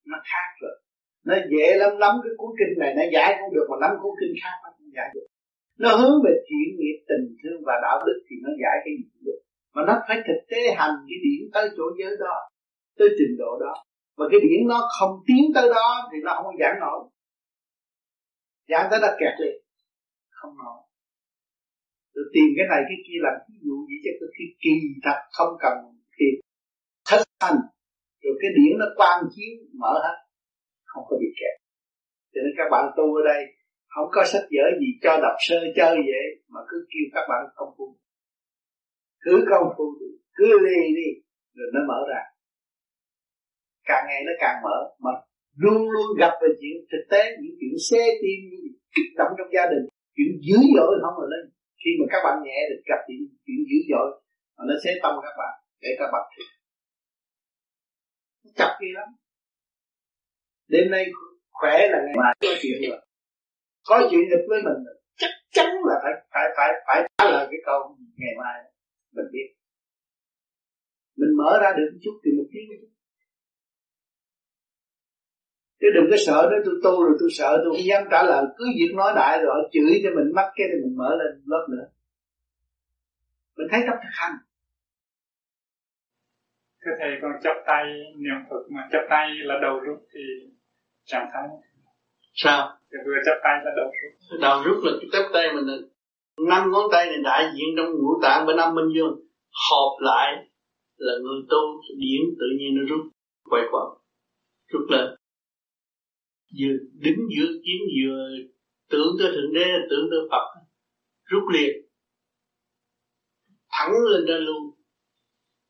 Nó 0.07 0.19
khác 0.31 0.49
rồi. 0.63 0.77
Nó 1.25 1.35
dễ 1.51 1.77
lắm 1.77 1.93
lắm 1.99 2.15
cái 2.23 2.33
cuốn 2.37 2.51
kinh 2.59 2.79
này, 2.79 2.95
nó 2.97 3.03
giải 3.13 3.37
cũng 3.41 3.55
được, 3.55 3.67
mà 3.71 3.77
lắm 3.81 3.93
cuốn 4.03 4.13
kinh 4.21 4.35
khác 4.43 4.57
nó 4.65 4.71
cũng 4.79 4.91
giải 4.97 5.09
được. 5.15 5.27
Nó 5.79 5.89
hướng 5.97 6.17
về 6.25 6.33
chuyện 6.49 6.69
nghiệp, 6.79 6.99
tình 7.09 7.37
thương 7.43 7.61
và 7.67 7.75
đạo 7.83 7.99
đức 8.07 8.19
thì 8.27 8.37
nó 8.43 8.51
giải 8.63 8.77
cái 8.85 8.93
gì 8.99 9.05
cũng 9.13 9.25
được. 9.29 9.41
Mà 9.75 9.83
nó 9.87 9.95
phải 10.09 10.17
thực 10.27 10.41
tế 10.51 10.61
hành 10.77 10.95
cái 11.09 11.19
điển 11.25 11.51
tới 11.55 11.65
chỗ 11.77 11.85
giới 11.99 12.17
đó, 12.21 12.37
tới 12.99 13.09
trình 13.19 13.35
độ 13.39 13.59
đó. 13.65 13.75
Và 14.17 14.25
cái 14.31 14.41
điển 14.41 14.61
nó 14.69 14.79
không 14.99 15.13
tiến 15.27 15.45
tới 15.55 15.69
đó 15.69 15.89
thì 16.13 16.19
nó 16.25 16.41
không 16.43 16.57
giảng 16.61 16.81
nổi 16.81 17.12
giảng 18.73 18.87
tới 18.91 18.99
đã 19.05 19.11
kẹt 19.21 19.35
liền 19.41 19.57
không 20.39 20.55
nổi 20.63 20.83
rồi 22.15 22.27
tìm 22.35 22.49
cái 22.57 22.67
này 22.73 22.81
cái 22.89 22.99
kia 23.07 23.19
làm 23.27 23.37
ví 23.47 23.57
dụ 23.67 23.77
gì 23.89 23.97
cho 24.05 24.27
cái 24.37 24.47
kỳ 24.63 24.75
thật 25.05 25.19
không 25.37 25.53
cần 25.65 25.75
tìm. 26.19 26.35
Thất 27.09 27.23
thành 27.43 27.61
rồi 28.23 28.35
cái 28.41 28.51
điển 28.57 28.73
nó 28.83 28.87
quang 28.99 29.21
chiếu, 29.35 29.53
mở 29.81 29.93
hết. 30.05 30.17
Không 30.91 31.05
có 31.09 31.15
bị 31.21 31.29
kẹt. 31.41 31.55
Cho 32.33 32.41
nên 32.45 32.53
các 32.59 32.69
bạn 32.73 32.85
tu 32.97 33.05
ở 33.21 33.23
đây, 33.33 33.43
không 33.93 34.09
có 34.15 34.25
sách 34.33 34.47
vở 34.55 34.67
gì 34.81 34.91
cho 35.03 35.13
đọc 35.25 35.37
sơ 35.47 35.59
chơi 35.77 35.95
vậy, 36.11 36.27
mà 36.53 36.61
cứ 36.69 36.77
kêu 36.91 37.07
các 37.15 37.25
bạn 37.31 37.41
công 37.57 37.75
phu. 37.77 37.87
Cứ 39.25 39.45
công 39.51 39.69
phu 39.77 39.85
đi, 40.01 40.11
cứ 40.37 40.47
lì 40.67 40.81
đi, 40.99 41.09
rồi 41.57 41.69
nó 41.75 41.81
mở 41.89 42.01
ra. 42.11 42.23
Càng 43.85 44.05
ngày 44.09 44.21
nó 44.27 44.33
càng 44.41 44.57
mở 44.65 44.77
mà 45.05 45.11
luôn 45.63 45.91
luôn 45.95 46.09
gặp 46.19 46.33
về 46.43 46.49
chuyện 46.61 46.77
thực 46.93 47.05
tế, 47.11 47.23
những 47.41 47.57
chuyện 47.61 47.75
xe 47.91 48.03
tim, 48.23 48.39
những 48.51 48.67
kích 48.95 49.11
động 49.19 49.33
trong 49.39 49.51
gia 49.57 49.65
đình. 49.73 49.85
Chuyện 50.17 50.33
dữ 50.47 50.59
dội 50.77 50.93
không 51.03 51.17
rồi 51.21 51.29
lên. 51.33 51.45
Khi 51.85 51.91
mà 51.99 52.05
các 52.13 52.21
bạn 52.25 52.37
nhẹ 52.45 52.59
được 52.71 52.83
gặp 52.91 53.01
chuyện 53.07 53.21
chuyện 53.45 53.61
dữ 53.69 53.79
dội, 53.91 54.09
mà 54.57 54.63
nó 54.69 54.75
sẽ 54.85 54.91
tâm 55.03 55.15
các 55.25 55.35
bạn, 55.41 55.55
để 55.83 55.91
các 55.99 56.09
bạn 56.13 56.25
thiệt 56.33 56.49
chặt 58.57 58.77
kia 58.81 58.93
lắm. 58.95 59.09
Đêm 60.69 60.91
nay 60.91 61.05
khỏe 61.51 61.89
là 61.93 61.99
ngày 62.05 62.15
mai 62.17 62.35
có 62.41 62.49
chuyện 62.63 62.91
rồi. 62.91 63.01
Có 63.89 64.09
chuyện 64.11 64.25
được 64.31 64.45
với 64.49 64.63
mình 64.63 64.79
chắc 65.17 65.31
chắn 65.51 65.67
là 65.89 65.95
phải 66.03 66.13
phải 66.33 66.45
phải 66.57 66.69
phải 66.87 67.09
trả 67.19 67.25
lời 67.31 67.47
cái 67.51 67.61
câu 67.67 67.97
ngày 68.17 68.35
mai. 68.39 68.59
Mình 69.17 69.27
biết. 69.33 69.49
Mình 71.17 71.33
mở 71.39 71.59
ra 71.63 71.71
được 71.77 71.89
một 71.93 71.99
chút 72.05 72.21
thì 72.25 72.31
mình 72.37 72.49
biết 72.53 72.65
một 72.69 72.79
chút 72.81 72.92
chứ 75.83 75.89
đừng 75.95 76.07
có 76.11 76.17
sợ 76.27 76.43
đó 76.51 76.57
tôi 76.65 76.75
tu 76.85 77.05
rồi 77.05 77.17
tôi 77.21 77.29
sợ 77.39 77.51
tôi 77.57 77.73
không 77.73 77.87
dám 77.91 78.03
trả 78.11 78.23
lời. 78.23 78.45
Cứ 78.57 78.65
việc 78.79 78.93
nói 78.95 79.13
đại 79.17 79.41
rồi 79.43 79.69
chửi 79.73 80.01
cho 80.03 80.11
mình 80.17 80.29
mắc 80.35 80.49
cái 80.57 80.67
thì 80.71 80.77
mình 80.85 80.97
mở 80.97 81.11
lên 81.21 81.43
lớp 81.47 81.67
nữa. 81.71 81.87
Mình 83.57 83.69
thấy 83.71 83.81
trong 83.87 83.97
thực 84.03 84.15
hành 84.21 84.33
thưa 86.85 86.95
thầy 87.01 87.11
còn 87.23 87.33
chấp 87.45 87.57
tay 87.67 87.85
niệm 88.23 88.39
phật 88.51 88.63
mà 88.75 88.89
chấp 88.93 89.03
tay 89.11 89.27
là 89.45 89.55
đầu 89.63 89.81
rút 89.81 89.99
thì 90.15 90.21
trạng 91.05 91.29
thái 91.33 91.49
sao? 92.35 92.79
Thì 92.91 92.99
vừa 93.07 93.19
chấp 93.27 93.37
tay 93.45 93.55
là 93.65 93.71
đầu 93.77 93.87
rút. 93.87 94.41
Đầu 94.41 94.63
rút 94.65 94.85
là 94.85 94.93
cái 95.01 95.09
chấp 95.13 95.29
tay 95.35 95.47
mình 95.55 95.67
là 95.67 95.77
năm 96.49 96.71
ngón 96.73 96.85
tay 96.93 97.07
này 97.07 97.19
đại 97.25 97.45
diện 97.55 97.69
trong 97.77 97.91
ngũ 97.93 98.21
tạng 98.23 98.47
bên 98.47 98.57
âm 98.57 98.75
minh 98.75 98.89
dương. 98.95 99.15
Hợp 99.71 99.97
lại 100.01 100.47
là 100.97 101.13
người 101.23 101.41
tu 101.51 101.81
điển 101.99 102.21
tự 102.41 102.47
nhiên 102.59 102.75
nó 102.77 102.83
rút 102.89 103.07
quay 103.51 103.63
quẩn 103.73 103.87
rút 104.73 104.83
lên 104.91 105.22
vừa 106.61 106.75
đứng 106.93 107.17
giữa 107.37 107.49
kiến 107.65 107.81
vừa 107.99 108.29
tưởng 108.91 109.17
tới 109.19 109.33
thượng 109.35 109.53
đế, 109.55 109.67
tưởng 109.91 110.07
tới 110.11 110.21
phật, 110.31 110.61
rút 111.25 111.43
liền, 111.53 111.77
thẳng 113.69 113.93
lên 114.11 114.27
ra 114.27 114.35
luôn. 114.35 114.63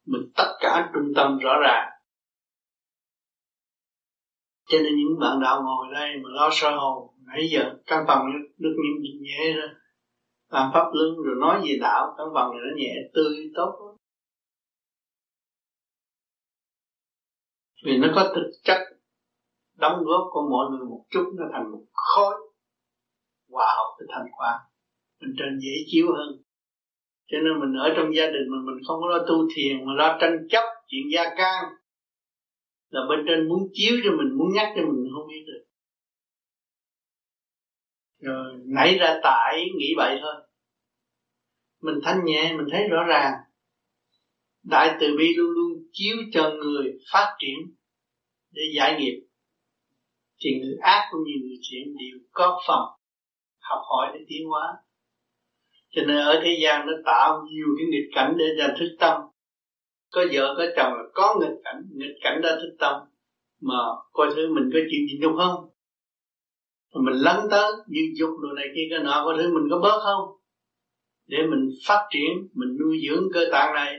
Mình 0.07 0.23
tất 0.37 0.57
cả 0.61 0.91
trung 0.95 1.13
tâm 1.17 1.39
rõ 1.39 1.53
ràng. 1.63 1.89
Cho 4.67 4.79
nên 4.79 4.93
những 4.97 5.21
bạn 5.21 5.41
đạo 5.43 5.63
ngồi 5.63 5.87
đây 5.95 6.11
mà 6.23 6.29
lo 6.33 6.49
soi 6.53 6.73
hồn, 6.73 7.15
nãy 7.27 7.49
giờ 7.53 7.75
căn 7.87 8.05
phòng 8.09 8.27
được 8.59 8.75
nhẹ 9.03 9.11
nhẹ 9.21 9.53
ra 9.53 9.75
làm 10.53 10.71
pháp 10.75 10.91
luân 10.93 11.17
rồi 11.25 11.37
nói 11.41 11.61
về 11.65 11.79
đạo 11.81 12.15
căn 12.19 12.27
phòng 12.35 12.51
này 12.51 12.61
nó 12.65 12.77
nhẹ, 12.77 12.95
tươi, 13.15 13.51
tốt 13.55 13.73
lắm. 13.81 13.97
Vì 17.85 17.97
nó 17.97 18.09
có 18.15 18.33
thực 18.35 18.51
chất 18.65 18.79
đóng 19.83 19.99
góp 20.09 20.25
của 20.33 20.43
mọi 20.53 20.65
người 20.71 20.87
một 20.93 21.03
chút 21.13 21.27
nó 21.39 21.45
thành 21.53 21.67
một 21.73 21.85
khối 21.93 22.35
hòa 23.51 23.67
hợp 23.77 23.89
với 23.99 24.07
thành 24.13 24.27
quả 24.37 24.53
mình 25.21 25.35
trên 25.39 25.59
dễ 25.63 25.75
chiếu 25.87 26.07
hơn. 26.17 26.43
Cho 27.31 27.39
nên 27.45 27.61
mình 27.61 27.73
ở 27.81 27.89
trong 27.97 28.15
gia 28.17 28.27
đình 28.27 28.47
mà 28.53 28.59
mình 28.67 28.79
không 28.87 29.01
có 29.01 29.07
lo 29.09 29.19
tu 29.29 29.37
thiền, 29.55 29.87
mà 29.87 29.93
lo 29.95 30.19
tranh 30.21 30.37
chấp 30.51 30.65
chuyện 30.89 31.03
gia 31.15 31.25
can, 31.37 31.65
là 32.91 33.01
bên 33.09 33.19
trên 33.29 33.49
muốn 33.49 33.63
chiếu 33.73 33.97
cho 34.05 34.11
mình, 34.11 34.39
muốn 34.39 34.49
nhắc 34.55 34.73
cho 34.77 34.83
mình 34.83 35.13
không 35.15 35.29
biết 35.29 35.45
được. 35.47 35.65
Rồi 38.19 38.55
nảy 38.65 38.99
ra 38.99 39.21
tại 39.23 39.65
nghĩ 39.79 39.95
vậy 39.97 40.19
thôi. 40.23 40.35
Mình 41.83 41.95
thanh 42.03 42.25
nhẹ, 42.25 42.55
mình 42.57 42.67
thấy 42.73 42.89
rõ 42.89 43.05
ràng. 43.05 43.33
Đại 44.63 44.97
từ 45.01 45.07
bi 45.19 45.35
luôn 45.37 45.51
luôn 45.51 45.73
chiếu 45.93 46.17
cho 46.33 46.51
người 46.51 46.93
phát 47.13 47.37
triển 47.39 47.59
để 48.51 48.63
giải 48.77 49.01
nghiệp 49.01 49.27
thì 50.45 50.51
người 50.61 50.77
ác 50.81 51.09
cũng 51.11 51.21
như 51.25 51.33
người 51.43 51.59
thiện 51.71 51.95
đều 51.99 52.19
có 52.33 52.61
phần 52.67 52.81
học 53.61 53.81
hỏi 53.91 54.11
để 54.15 54.21
tiến 54.29 54.49
hóa. 54.49 54.67
Cho 55.91 56.03
nên 56.07 56.17
ở 56.17 56.41
thế 56.45 56.59
gian 56.63 56.87
nó 56.87 56.93
tạo 57.05 57.43
nhiều 57.51 57.67
cái 57.79 57.87
nghịch 57.91 58.11
cảnh 58.15 58.35
để 58.39 58.45
ra 58.59 58.75
thức 58.79 58.97
tâm. 59.01 59.21
Có 60.11 60.25
vợ, 60.33 60.55
có 60.59 60.65
chồng 60.77 60.93
là 60.93 61.03
có 61.15 61.37
nghịch 61.41 61.59
cảnh 61.65 61.83
nghịch 61.95 62.17
cảnh 62.23 62.41
ra 62.43 62.51
thức 62.51 62.77
tâm. 62.79 62.95
Mà 63.61 63.79
coi 64.13 64.29
thứ 64.37 64.55
mình 64.55 64.71
có 64.73 64.79
chuyện 64.91 65.07
gì 65.07 65.19
đúng 65.23 65.37
không? 65.37 65.69
Mình 66.95 67.15
lắng 67.15 67.47
tới 67.51 67.73
như 67.87 68.01
dục 68.19 68.31
đồ 68.43 68.49
này 68.57 68.67
kia, 68.75 68.87
cái 68.91 69.05
nọ, 69.05 69.25
coi 69.25 69.35
thứ 69.39 69.55
mình 69.55 69.65
có 69.71 69.79
bớt 69.83 70.01
không? 70.05 70.39
Để 71.27 71.39
mình 71.51 71.69
phát 71.87 72.07
triển, 72.11 72.49
mình 72.53 72.77
nuôi 72.81 72.97
dưỡng 73.09 73.25
cơ 73.33 73.41
tạng 73.53 73.75
này. 73.75 73.95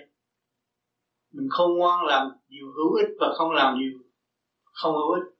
Mình 1.31 1.47
không 1.49 1.77
ngoan 1.77 2.05
làm 2.05 2.27
điều 2.47 2.65
hữu 2.65 2.93
ích 2.93 3.09
và 3.19 3.27
không 3.37 3.51
làm 3.51 3.79
điều 3.79 3.99
không 4.63 4.93
hữu 4.93 5.11
ích 5.11 5.32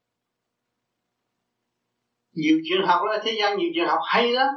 nhiều 2.34 2.60
chuyện 2.70 2.82
học 2.88 3.02
đó, 3.06 3.18
thế 3.24 3.36
gian 3.40 3.58
nhiều 3.58 3.70
chuyện 3.76 3.88
học 3.88 4.00
hay 4.06 4.32
lắm. 4.32 4.48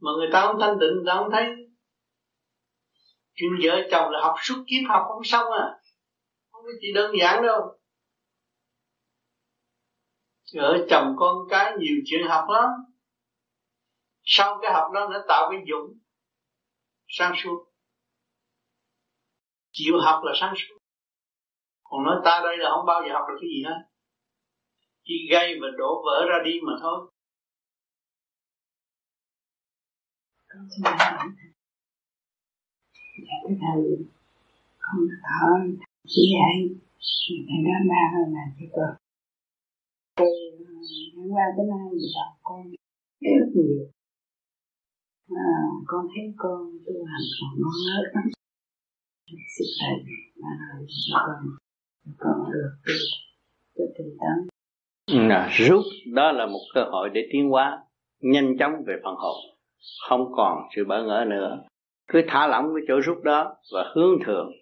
Mà 0.00 0.10
người 0.18 0.28
ta 0.32 0.46
không 0.46 0.56
thanh 0.60 0.76
tịnh, 0.80 0.94
người 0.94 1.04
ta 1.06 1.14
không 1.14 1.30
thấy. 1.32 1.46
Chuyện 3.34 3.50
vợ 3.62 3.88
chồng 3.90 4.10
là 4.10 4.20
học 4.22 4.34
suốt 4.42 4.64
kiếp, 4.66 4.88
học 4.88 5.02
không 5.08 5.24
xong 5.24 5.52
à. 5.52 5.66
Không 6.52 6.62
có 6.64 6.70
gì 6.82 6.92
đơn 6.94 7.12
giản 7.20 7.42
đâu. 7.42 7.60
Vợ 10.54 10.86
chồng 10.90 11.14
con 11.16 11.36
cái 11.50 11.72
nhiều 11.78 11.96
chuyện 12.06 12.28
học 12.28 12.44
lắm. 12.48 12.70
Sau 14.22 14.58
cái 14.62 14.72
học 14.72 14.92
đó, 14.94 15.08
nó 15.12 15.18
tạo 15.28 15.50
cái 15.50 15.60
dũng 15.70 15.98
sáng 17.06 17.34
suốt. 17.36 17.64
Chịu 19.72 19.94
học 20.04 20.20
là 20.24 20.32
sáng 20.40 20.54
suốt. 20.56 20.78
Còn 21.82 22.04
nói 22.04 22.16
ta 22.24 22.40
đây 22.44 22.56
là 22.58 22.70
không 22.70 22.86
bao 22.86 23.02
giờ 23.06 23.12
học 23.12 23.24
được 23.28 23.36
cái 23.40 23.48
gì 23.48 23.62
hết 23.64 23.93
chỉ 25.04 25.28
gây 25.32 25.58
và 25.60 25.68
đổ 25.78 26.02
vỡ 26.04 26.26
ra 26.28 26.38
đi 26.44 26.60
mà 26.66 26.72
thôi. 26.80 27.10
Con 30.48 30.68
xin 30.70 30.82
hỏi 30.84 31.28
dạ 33.26 33.36
cái 33.44 33.56
thầy 33.60 33.82
con 34.78 35.00
thở 35.26 35.48
chỉ 36.06 36.22
dạy 36.34 36.54
thầy 37.48 37.58
đó 37.64 37.76
ba 37.90 38.02
hơn 38.14 38.34
là 38.34 38.44
cái 38.58 38.68
con 38.72 38.96
từ 40.16 40.26
hôm 41.16 41.28
qua 41.30 41.44
tới 41.56 41.66
nay 41.66 41.88
thì 41.92 42.06
đọc 42.16 42.32
con 42.42 42.70
rất 43.20 43.48
nhiều. 43.54 43.86
À, 45.28 45.50
con 45.86 46.06
thấy 46.14 46.34
con 46.36 46.78
tu 46.86 47.04
hành 47.04 47.26
còn 47.40 47.50
non 47.60 47.76
nớt 47.86 48.14
lắm. 48.14 48.24
Xin 49.56 49.68
thầy 49.80 49.96
mà 50.42 50.48
con. 51.12 51.56
Con 52.18 52.52
được 52.52 52.76
tu 52.84 52.92
cho 53.76 53.84
tinh 53.98 54.16
tấn 54.20 54.53
là 55.14 55.48
rút 55.52 55.84
đó 56.14 56.32
là 56.32 56.46
một 56.46 56.60
cơ 56.74 56.84
hội 56.84 57.10
để 57.12 57.28
tiến 57.32 57.48
hóa, 57.48 57.78
nhanh 58.20 58.58
chóng 58.58 58.72
về 58.86 58.94
phần 59.04 59.14
hồn. 59.14 59.36
Không 60.08 60.32
còn 60.36 60.58
sự 60.76 60.84
bỡ 60.84 61.02
ngỡ 61.02 61.24
nữa. 61.28 61.58
Cứ 62.08 62.22
thả 62.28 62.46
lỏng 62.46 62.64
cái 62.74 62.84
chỗ 62.88 63.00
rút 63.00 63.22
đó 63.24 63.56
và 63.74 63.92
hướng 63.94 64.24
thượng. 64.26 64.52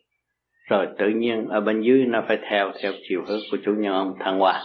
Rồi 0.69 0.87
tự 0.99 1.09
nhiên 1.09 1.49
ở 1.49 1.61
bên 1.61 1.83
dưới 1.83 2.05
nó 2.07 2.25
phải 2.29 2.39
theo 2.51 2.73
theo 2.83 2.93
chiều 3.09 3.25
hướng 3.27 3.41
của 3.51 3.57
chủ 3.65 3.75
nhân 3.79 3.93
ông 3.93 4.15
thăng 4.21 4.39
hoa. 4.39 4.63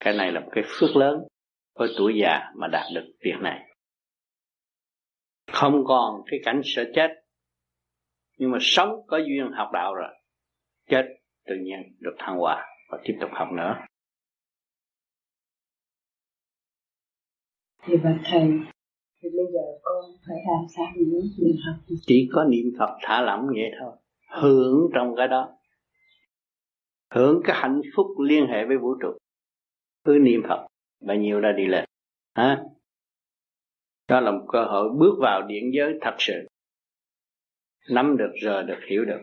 Cái 0.00 0.14
này 0.14 0.32
là 0.32 0.40
một 0.40 0.48
cái 0.52 0.64
phước 0.66 0.96
lớn 0.96 1.20
với 1.78 1.88
tuổi 1.98 2.14
già 2.22 2.40
mà 2.54 2.66
đạt 2.66 2.86
được 2.94 3.04
việc 3.24 3.36
này. 3.40 3.60
Không 5.52 5.84
còn 5.84 6.14
cái 6.30 6.40
cảnh 6.44 6.60
sợ 6.64 6.84
chết, 6.94 7.10
nhưng 8.38 8.50
mà 8.50 8.58
sống 8.60 8.88
có 9.06 9.18
duyên 9.18 9.50
học 9.52 9.68
đạo 9.72 9.94
rồi, 9.94 10.08
chết 10.88 11.06
tự 11.46 11.54
nhiên 11.54 11.96
được 12.00 12.14
thăng 12.18 12.38
hoa 12.38 12.66
và 12.90 12.98
tiếp 13.04 13.14
tục 13.20 13.30
học 13.32 13.48
nữa. 13.52 13.74
Thì 17.88 17.96
bạch 17.96 18.20
thầy, 18.24 18.48
thì 19.22 19.28
bây 19.30 19.46
giờ 19.52 19.60
con 19.82 20.04
phải 20.28 20.36
làm 20.46 20.66
sao 20.76 20.86
nữa 20.96 21.20
niệm 21.38 21.56
Phật 21.66 21.94
chỉ 22.06 22.28
có 22.32 22.44
niệm 22.44 22.72
Phật 22.78 22.98
thả 23.02 23.22
lỏng 23.22 23.46
vậy 23.46 23.70
thôi. 23.80 23.92
Hưởng 24.40 24.90
trong 24.94 25.14
cái 25.16 25.28
đó. 25.28 25.48
Hưởng 27.10 27.40
cái 27.44 27.56
hạnh 27.60 27.80
phúc 27.96 28.06
liên 28.20 28.46
hệ 28.46 28.64
với 28.64 28.76
vũ 28.78 28.94
trụ. 29.02 29.08
Cứ 30.04 30.18
niệm 30.22 30.42
Phật 30.48 30.66
bao 31.00 31.16
nhiêu 31.16 31.40
đã 31.40 31.52
đi 31.52 31.66
lên. 31.66 31.84
Hả? 32.34 32.62
Đó 34.08 34.20
là 34.20 34.30
một 34.30 34.46
cơ 34.52 34.64
hội 34.64 34.88
bước 34.98 35.14
vào 35.20 35.42
điện 35.46 35.70
giới 35.74 35.98
thật 36.00 36.14
sự. 36.18 36.46
Nắm 37.90 38.16
được 38.16 38.32
giờ 38.42 38.62
được, 38.62 38.78
hiểu 38.90 39.04
được. 39.04 39.22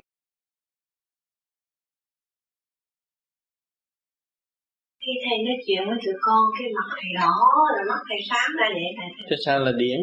Khi 5.06 5.12
thầy 5.26 5.38
nói 5.46 5.58
chuyện 5.66 5.84
với 5.88 5.98
tụi 6.06 6.16
con 6.22 6.42
cái 6.58 6.68
mặt 6.76 6.88
thầy 6.96 7.12
đỏ 7.20 7.36
là 7.76 7.82
mắt 7.90 8.02
thầy 8.10 8.18
sáng 8.30 8.50
ra 8.60 8.68
vậy 8.74 8.84
thầy 8.98 9.28
Chứ 9.30 9.36
sao 9.46 9.60
là 9.60 9.72
điển? 9.78 10.00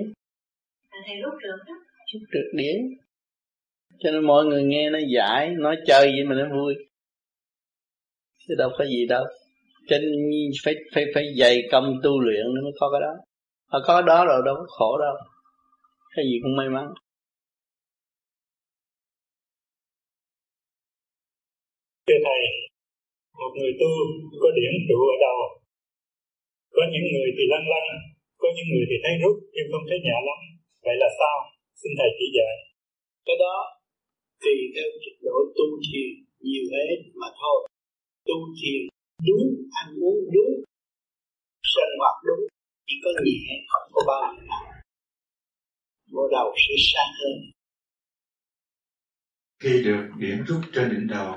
Là 0.90 0.98
thầy 1.06 1.16
rút 1.22 1.34
được 1.42 1.58
đó. 1.66 1.74
Rút 2.12 2.22
được 2.30 2.50
điển. 2.52 2.76
Cho 3.98 4.10
nên 4.10 4.26
mọi 4.26 4.44
người 4.44 4.62
nghe 4.62 4.90
nó 4.90 4.98
giải 5.14 5.50
nói 5.50 5.76
chơi 5.86 6.06
vậy 6.06 6.24
mà 6.24 6.34
nó 6.34 6.56
vui. 6.56 6.74
Chứ 8.48 8.54
đâu 8.58 8.70
có 8.78 8.84
gì 8.84 9.06
đâu. 9.08 9.24
Cho 9.88 9.98
nên 9.98 10.12
phải 10.64 10.74
phải 10.94 11.04
phải 11.14 11.24
dày 11.38 11.58
công 11.72 12.00
tu 12.02 12.20
luyện 12.20 12.46
nó 12.54 12.62
mới 12.62 12.72
có 12.80 12.90
cái 12.92 13.00
đó. 13.00 13.14
Mà 13.72 13.78
có 13.86 13.94
cái 13.94 14.06
đó 14.06 14.24
rồi 14.26 14.42
đâu 14.44 14.54
có 14.58 14.66
khổ 14.68 14.98
đâu. 14.98 15.14
Cái 16.16 16.24
gì 16.24 16.40
cũng 16.42 16.56
may 16.56 16.68
mắn. 16.68 16.86
Thưa 22.06 22.14
thầy 22.24 22.61
một 23.42 23.52
người 23.58 23.72
tu 23.80 23.92
có 24.42 24.48
điểm 24.58 24.74
trụ 24.88 24.98
ở 25.14 25.16
đâu 25.26 25.38
có 26.76 26.82
những 26.92 27.06
người 27.12 27.28
thì 27.36 27.44
lăn 27.52 27.64
lăn 27.72 27.84
có 28.42 28.48
những 28.56 28.68
người 28.70 28.86
thì 28.90 28.96
thấy 29.04 29.14
rút 29.22 29.36
nhưng 29.54 29.68
không 29.72 29.84
thấy 29.88 29.98
nhẹ 30.04 30.16
lắm. 30.28 30.40
Vậy 30.84 30.96
là 31.02 31.08
sao? 31.18 31.36
Xin 31.80 31.92
thầy 31.98 32.10
chỉ 32.18 32.26
dạy. 32.36 32.54
Cái 33.26 33.36
đó 33.44 33.54
tùy 34.42 34.56
theo 34.74 34.88
trình 35.02 35.18
độ 35.26 35.36
tu 35.56 35.66
thiền 35.86 36.10
nhiều 36.46 36.64
hết 36.74 36.98
mà 37.20 37.28
thôi. 37.40 37.58
Tu 38.28 38.38
thiền 38.58 38.82
đúng 39.28 39.48
ăn 39.80 39.88
uống 40.04 40.20
đúng 40.34 40.52
sinh 41.72 41.92
hoạt 42.00 42.16
đúng 42.28 42.42
chỉ 42.86 42.94
có 43.04 43.10
nhẹ 43.24 43.40
không 43.70 43.86
có 43.94 44.00
bao 44.10 44.24
nhiêu. 44.34 44.52
Bộ 46.12 46.22
đầu 46.36 46.48
sẽ 46.62 46.74
sáng 46.90 47.12
hơn. 47.20 47.36
Khi 49.62 49.82
được 49.86 50.04
điểm 50.18 50.38
rút 50.46 50.60
trên 50.74 50.86
đỉnh 50.92 51.06
đầu 51.14 51.32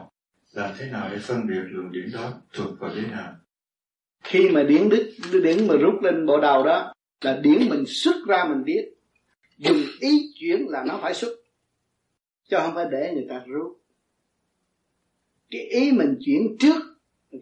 làm 0.56 0.72
thế 0.78 0.90
nào 0.92 1.10
để 1.12 1.18
phân 1.20 1.48
biệt 1.48 1.62
luồng 1.70 1.92
điển 1.92 2.12
đó 2.14 2.34
thuộc 2.54 2.80
vào 2.80 2.96
đế 2.96 3.02
nào 3.02 3.36
khi 4.26 4.50
mà 4.50 4.64
điển 4.64 4.90
đích 4.90 5.08
điển 5.44 5.68
mà 5.68 5.76
rút 5.76 6.04
lên 6.04 6.26
bộ 6.26 6.42
đầu 6.42 6.64
đó, 6.64 6.94
là 7.22 7.40
điển 7.44 7.70
mình 7.70 7.84
xuất 7.88 8.16
ra 8.28 8.46
mình 8.50 8.64
biết. 8.64 8.92
Dùng 9.58 9.78
ý 10.00 10.34
chuyển 10.40 10.68
là 10.70 10.84
nó 10.88 11.00
phải 11.02 11.14
xuất 11.14 11.38
cho 12.48 12.60
không 12.60 12.76
phải 12.76 12.86
để 12.92 13.12
người 13.14 13.26
ta 13.30 13.44
rút. 13.46 13.82
Cái 15.52 15.62
ý 15.62 15.92
mình 15.92 16.18
chuyển 16.26 16.58
trước, 16.60 16.82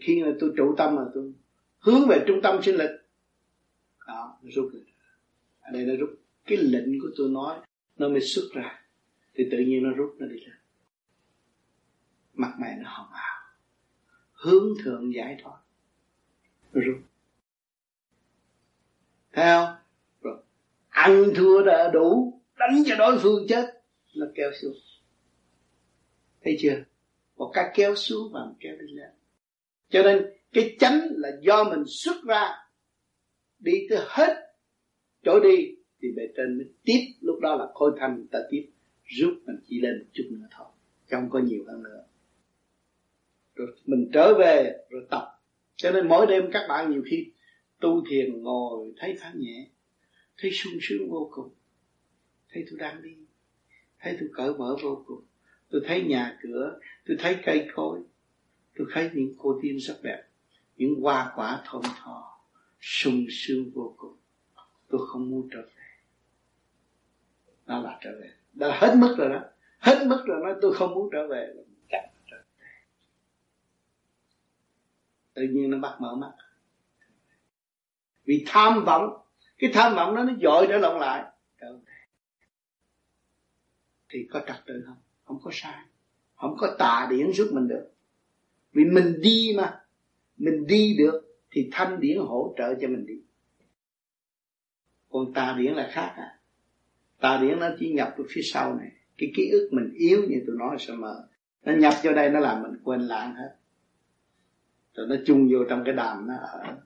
khi 0.01 0.23
mà 0.23 0.31
tôi 0.39 0.53
trụ 0.57 0.75
tâm 0.77 0.95
là 0.95 1.03
tôi 1.13 1.33
hướng 1.79 2.07
về 2.07 2.23
trung 2.27 2.41
tâm 2.43 2.63
sinh 2.63 2.75
lực. 2.75 2.99
Đó, 4.07 4.37
nó 4.41 4.49
rút 4.55 4.69
rồi. 4.73 4.83
Ở 5.61 5.71
đây 5.73 5.85
nó 5.85 5.93
rút. 5.99 6.09
Cái 6.45 6.57
lệnh 6.57 7.01
của 7.01 7.09
tôi 7.17 7.29
nói, 7.29 7.59
nó 7.97 8.09
mới 8.09 8.21
xuất 8.21 8.43
ra. 8.53 8.81
Thì 9.35 9.43
tự 9.51 9.57
nhiên 9.57 9.83
nó 9.83 9.89
rút 9.89 10.15
nó 10.19 10.27
đi 10.27 10.37
ra 10.45 10.53
mặt 12.33 12.53
mày 12.59 12.75
nó 12.75 12.89
hồng 12.89 13.09
hào. 13.11 13.41
Hướng 14.33 14.73
thượng 14.83 15.13
giải 15.13 15.37
thoát. 15.43 15.57
Rút 16.71 16.97
thấy 19.33 19.45
không? 19.45 19.75
Rồi. 20.21 20.37
Ăn 20.89 21.23
thua 21.35 21.63
đã 21.63 21.89
đủ, 21.93 22.41
đánh 22.57 22.83
cho 22.85 22.95
đối 22.95 23.19
phương 23.19 23.45
chết, 23.49 23.65
nó 24.15 24.25
kéo 24.35 24.51
xuống. 24.61 24.73
Thấy 26.43 26.57
chưa? 26.59 26.83
Một 27.35 27.51
cái 27.53 27.71
kéo 27.75 27.95
xuống 27.95 28.31
và 28.33 28.45
một 28.45 28.55
kéo 28.59 28.75
đi 28.75 28.93
lên. 28.93 29.09
Cho 29.89 30.03
nên, 30.03 30.25
cái 30.53 30.75
chánh 30.79 31.01
là 31.09 31.29
do 31.41 31.63
mình 31.63 31.83
xuất 31.87 32.23
ra, 32.23 32.49
đi 33.59 33.73
tới 33.89 33.99
hết 34.07 34.55
chỗ 35.23 35.39
đi, 35.39 35.75
thì 36.01 36.07
bề 36.15 36.23
trên 36.37 36.57
mới 36.57 36.65
tiếp. 36.83 36.99
Lúc 37.21 37.39
đó 37.41 37.55
là 37.55 37.67
khôi 37.73 37.91
thanh 37.99 38.27
ta 38.31 38.39
tiếp 38.49 38.69
rút 39.03 39.33
mình 39.45 39.55
chỉ 39.67 39.81
lên 39.81 39.99
một 39.99 40.05
chút 40.13 40.23
nữa 40.31 40.47
thôi. 40.51 40.67
Không 41.11 41.29
có 41.29 41.39
nhiều 41.39 41.63
hơn 41.67 41.83
nữa 41.83 42.05
rồi 43.55 43.67
mình 43.85 44.09
trở 44.13 44.33
về 44.39 44.77
rồi 44.89 45.05
tập. 45.09 45.39
Cho 45.75 45.91
nên 45.91 46.07
mỗi 46.07 46.27
đêm 46.27 46.49
các 46.51 46.65
bạn 46.69 46.91
nhiều 46.91 47.03
khi 47.05 47.31
tu 47.79 48.03
thiền 48.09 48.43
ngồi 48.43 48.93
thấy 48.97 49.17
thoáng 49.21 49.39
nhẹ 49.39 49.67
thấy 50.37 50.51
sung 50.51 50.73
sướng 50.81 51.09
vô 51.09 51.29
cùng 51.33 51.49
thấy 52.49 52.65
tôi 52.69 52.79
đang 52.79 53.01
đi 53.01 53.15
thấy 53.99 54.17
tôi 54.19 54.29
cởi 54.33 54.53
mở 54.53 54.75
vô 54.83 55.03
cùng. 55.07 55.21
Tôi 55.69 55.81
thấy 55.85 56.03
nhà 56.03 56.37
cửa 56.41 56.79
tôi 57.07 57.17
thấy 57.19 57.37
cây 57.45 57.67
cối 57.75 57.99
tôi 58.75 58.87
thấy 58.93 59.09
những 59.13 59.33
cô 59.37 59.59
tiên 59.61 59.77
sắc 59.79 59.95
đẹp 60.03 60.23
những 60.77 61.01
hoa 61.01 61.31
quả 61.35 61.63
thơm 61.65 61.81
thò, 61.97 62.41
sung 62.79 63.25
sướng 63.29 63.71
vô 63.73 63.95
cùng. 63.97 64.15
Tôi 64.89 65.01
không 65.07 65.29
muốn 65.29 65.49
trở 65.51 65.61
về. 65.61 65.83
Đó 67.65 67.81
là 67.81 67.99
trở 68.01 68.11
về. 68.21 68.29
Đó 68.53 68.67
là 68.67 68.79
hết 68.79 68.95
mức 68.97 69.15
rồi 69.17 69.29
đó. 69.29 69.43
Hết 69.79 70.05
mức 70.07 70.23
rồi 70.25 70.41
nói 70.43 70.55
tôi 70.61 70.73
không 70.73 70.93
muốn 70.93 71.09
trở 71.11 71.27
về 71.27 71.53
chắc 71.89 72.01
trở 72.31 72.37
về 72.59 72.67
tự 75.33 75.41
nhiên 75.51 75.69
nó 75.69 75.77
bắt 75.79 75.97
mở 76.01 76.15
mắt. 76.15 76.31
Vì 78.25 78.43
tham 78.47 78.83
vọng, 78.85 79.17
cái 79.57 79.71
tham 79.73 79.95
vọng 79.95 80.15
đó 80.15 80.23
nó 80.23 80.33
dội 80.41 80.65
trở 80.69 80.77
lộn 80.77 80.99
lại. 80.99 81.23
Thì 84.09 84.27
có 84.31 84.41
trật 84.47 84.55
tự 84.65 84.83
không? 84.87 84.97
Không 85.23 85.39
có 85.43 85.51
sai. 85.53 85.85
Không 86.35 86.55
có 86.57 86.75
tà 86.79 87.07
điển 87.09 87.31
giúp 87.31 87.49
mình 87.53 87.67
được. 87.67 87.91
Vì 88.71 88.85
mình 88.85 89.21
đi 89.21 89.53
mà. 89.57 89.79
Mình 90.37 90.67
đi 90.67 90.95
được 90.97 91.21
thì 91.51 91.69
thanh 91.71 91.99
điển 91.99 92.17
hỗ 92.17 92.53
trợ 92.57 92.75
cho 92.81 92.87
mình 92.87 93.05
đi. 93.05 93.21
Còn 95.09 95.33
tà 95.33 95.55
điển 95.59 95.73
là 95.73 95.89
khác 95.91 96.13
à. 96.17 96.39
Tà 97.19 97.37
điển 97.41 97.59
nó 97.59 97.69
chỉ 97.79 97.93
nhập 97.93 98.13
từ 98.17 98.25
phía 98.29 98.41
sau 98.43 98.75
này. 98.75 98.91
Cái 99.17 99.31
ký 99.35 99.49
ức 99.51 99.69
mình 99.71 99.93
yếu 99.93 100.21
như 100.29 100.43
tôi 100.47 100.55
nói 100.59 100.77
sẽ 100.79 100.93
mờ 100.93 101.27
nó 101.63 101.73
nhập 101.73 101.93
vô 102.03 102.13
đây 102.13 102.29
nó 102.29 102.39
làm 102.39 102.63
mình 102.63 102.71
quên 102.83 103.01
lãng 103.01 103.35
hết 103.35 103.55
rồi 104.93 105.07
nó 105.09 105.15
chung 105.25 105.49
vô 105.51 105.59
trong 105.69 105.83
cái 105.85 105.93
đàm 105.93 106.27
nó 106.27 106.33
ở, 106.35 106.77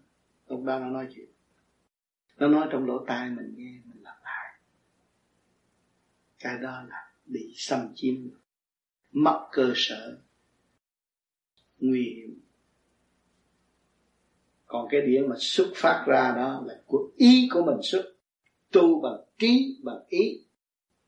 lúc 0.48 0.64
đó 0.64 0.80
nó 0.80 0.90
nói 0.90 1.08
chuyện. 1.16 1.30
Nó 2.38 2.48
nói 2.48 2.68
trong 2.72 2.86
lỗ 2.86 3.06
tai 3.08 3.30
mình 3.30 3.54
nghe, 3.58 3.72
mình 3.86 4.04
làm 4.04 4.16
lại. 4.24 4.60
Cái 6.40 6.58
đó 6.62 6.84
là 6.90 7.12
bị 7.26 7.54
xâm 7.56 7.80
chiếm, 7.96 8.16
mất 9.12 9.48
cơ 9.52 9.74
sở, 9.76 10.20
nguy 11.80 12.14
hiểm. 12.16 12.40
Còn 14.66 14.88
cái 14.92 15.02
điểm 15.02 15.24
mà 15.30 15.36
xuất 15.40 15.72
phát 15.76 16.04
ra 16.08 16.34
đó 16.36 16.64
là 16.66 16.82
của 16.86 17.12
ý 17.16 17.50
của 17.54 17.64
mình 17.66 17.78
xuất. 17.84 18.14
Tu 18.72 19.02
bằng 19.02 19.20
trí, 19.38 19.80
bằng 19.84 20.00
ý 20.08 20.44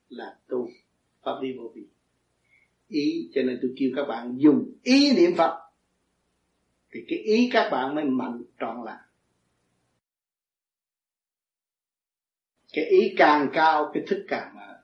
là 0.10 0.38
tu. 0.48 0.70
Pháp 1.24 1.40
đi 1.42 1.54
vô 1.58 1.72
vi. 1.76 1.88
Ý, 2.88 3.30
cho 3.34 3.42
nên 3.42 3.60
tôi 3.62 3.72
kêu 3.78 3.90
các 3.96 4.06
bạn 4.08 4.36
dùng 4.38 4.72
ý 4.84 5.12
niệm 5.16 5.32
phật 5.38 5.69
thì 6.94 7.00
cái 7.10 7.20
ý 7.20 7.50
các 7.54 7.70
bạn 7.72 7.96
mới 7.96 8.04
mạnh 8.04 8.42
trọn 8.60 8.86
lại 8.86 8.98
cái 12.74 12.86
ý 12.86 13.14
càng 13.18 13.48
cao 13.54 13.92
cái 13.94 14.04
thức 14.08 14.26
càng 14.28 14.56
mở. 14.56 14.82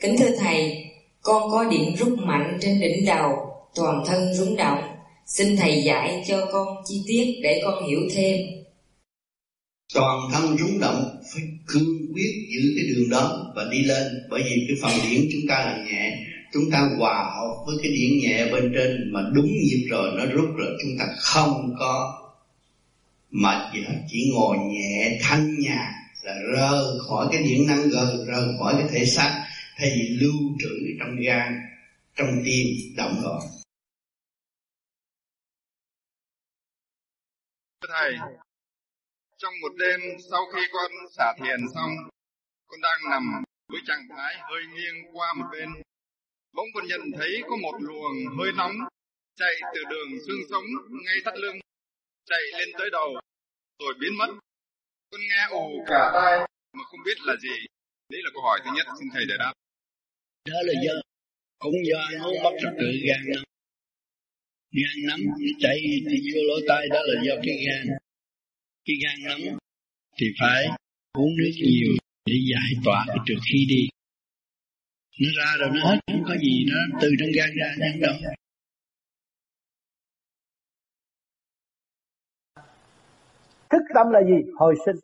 Kính 0.00 0.16
thưa 0.18 0.36
thầy 0.38 0.84
con 1.22 1.50
có 1.50 1.64
điểm 1.64 1.96
rút 1.98 2.18
mạnh 2.18 2.58
trên 2.60 2.80
đỉnh 2.80 3.06
đầu 3.06 3.32
toàn 3.74 4.04
thân 4.06 4.34
rúng 4.34 4.56
động. 4.56 4.82
Xin 5.26 5.56
thầy 5.56 5.82
dạy 5.86 6.24
cho 6.28 6.48
con 6.52 6.76
chi 6.84 7.04
tiết 7.06 7.40
để 7.42 7.60
con 7.64 7.88
hiểu 7.88 8.00
thêm. 8.14 8.36
Toàn 9.94 10.18
thân 10.32 10.56
rúng 10.56 10.80
động 10.80 11.20
phải 11.34 11.42
cương 11.66 12.14
quyết 12.14 12.32
giữ 12.54 12.60
cái 12.76 12.86
đường 12.88 13.10
đó 13.10 13.52
và 13.56 13.64
đi 13.70 13.84
lên. 13.84 14.06
Bởi 14.30 14.42
vì 14.42 14.66
cái 14.68 14.76
phần 14.82 15.10
điển 15.10 15.28
chúng 15.32 15.48
ta 15.48 15.54
là 15.54 15.84
nhẹ 15.84 16.16
chúng 16.56 16.70
ta 16.72 16.88
hòa 16.98 17.24
hợp 17.24 17.54
với 17.66 17.76
cái 17.82 17.92
điện 17.92 18.18
nhẹ 18.22 18.52
bên 18.52 18.72
trên 18.74 19.12
mà 19.12 19.20
đúng 19.32 19.46
nhịp 19.46 19.86
rồi, 19.90 20.10
nó 20.16 20.26
rút 20.34 20.56
rồi, 20.56 20.76
chúng 20.82 20.98
ta 20.98 21.04
không 21.18 21.74
có 21.78 22.22
mệt 23.30 23.72
gì 23.74 23.80
hết 23.80 24.00
chỉ 24.08 24.32
ngồi 24.34 24.56
nhẹ, 24.58 25.18
thanh 25.22 25.58
nhàn 25.58 25.92
là 26.22 26.34
rơ 26.54 26.98
khỏi 27.08 27.26
cái 27.32 27.42
điện 27.42 27.66
năng 27.68 27.88
gờ 27.88 28.24
rơ 28.26 28.58
khỏi 28.60 28.74
cái 28.78 28.88
thể 28.90 29.06
xác, 29.06 29.44
thay 29.76 29.90
vì 29.94 30.08
lưu 30.20 30.34
trữ 30.58 30.68
trong 31.00 31.16
gan, 31.20 31.60
trong 32.16 32.42
tim, 32.44 32.66
động 32.96 33.20
rồi 33.22 33.40
thầy, 37.88 38.14
trong 39.38 39.52
một 39.62 39.72
đêm 39.78 40.00
sau 40.30 40.40
khi 40.54 40.60
con 40.72 40.90
xả 41.16 41.34
thiền 41.38 41.60
xong, 41.74 41.90
con 42.66 42.80
đang 42.80 43.10
nằm 43.10 43.44
với 43.68 43.80
trạng 43.86 44.08
thái 44.10 44.34
hơi 44.50 44.62
nghiêng 44.74 45.16
qua 45.16 45.34
một 45.36 45.44
bên. 45.52 45.68
Bỗng 46.56 46.70
con 46.74 46.86
nhận 46.86 47.00
thấy 47.16 47.32
có 47.48 47.56
một 47.56 47.74
luồng 47.80 48.16
hơi 48.38 48.52
nóng 48.56 48.76
chạy 49.40 49.54
từ 49.74 49.80
đường 49.90 50.10
xương 50.26 50.42
sống 50.50 50.64
ngay 51.04 51.18
thắt 51.24 51.34
lưng, 51.38 51.56
chạy 52.30 52.42
lên 52.58 52.68
tới 52.78 52.88
đầu, 52.92 53.08
rồi 53.82 53.94
biến 54.00 54.12
mất. 54.18 54.30
Con 55.10 55.20
nghe 55.20 55.42
ù 55.50 55.84
cả 55.86 56.10
tai 56.14 56.38
mà 56.76 56.84
không 56.84 57.00
biết 57.06 57.18
là 57.24 57.34
gì. 57.36 57.56
Đấy 58.12 58.20
là 58.24 58.30
câu 58.34 58.42
hỏi 58.42 58.60
thứ 58.64 58.70
nhất, 58.76 58.86
xin 58.98 59.08
thầy 59.14 59.24
giải 59.28 59.38
đáp. 59.38 59.52
Đó 60.50 60.60
là 60.68 60.74
do 60.84 60.92
cũng 61.58 61.74
do 61.88 61.98
ăn 61.98 62.22
uống 62.26 62.42
mất 62.44 62.54
trật 62.62 62.72
tự 62.80 62.88
gan 63.08 63.20
nắm. 63.34 63.44
Gan 64.78 64.96
nắm 65.08 65.20
chạy 65.60 65.78
thì 66.10 66.16
vô 66.34 66.40
lỗ 66.48 66.56
tai 66.68 66.88
đó 66.88 67.00
là 67.08 67.22
do 67.26 67.34
cái 67.44 67.56
gan. 67.66 67.96
Cái 68.84 68.96
gan 69.02 69.16
nắm 69.28 69.58
thì 70.18 70.26
phải 70.40 70.68
uống 71.12 71.36
nước 71.38 71.52
nhiều 71.56 71.92
để 72.26 72.34
giải 72.52 72.70
tỏa 72.84 73.04
cái 73.08 73.18
trước 73.26 73.40
khi 73.52 73.66
đi. 73.68 73.88
Nó 75.20 75.28
ra 75.38 75.50
rồi 75.60 75.70
nó 75.74 75.90
hết, 75.90 75.98
không 76.06 76.24
có 76.28 76.36
gì 76.36 76.66
nó 76.70 76.98
từ 77.02 77.08
trong 77.18 77.28
gan 77.36 77.48
ra 77.60 77.68
nhanh 77.78 78.00
đâu. 78.00 78.14
Thức 83.70 83.82
tâm 83.94 84.06
là 84.10 84.20
gì? 84.22 84.50
Hồi 84.58 84.74
sinh. 84.86 84.96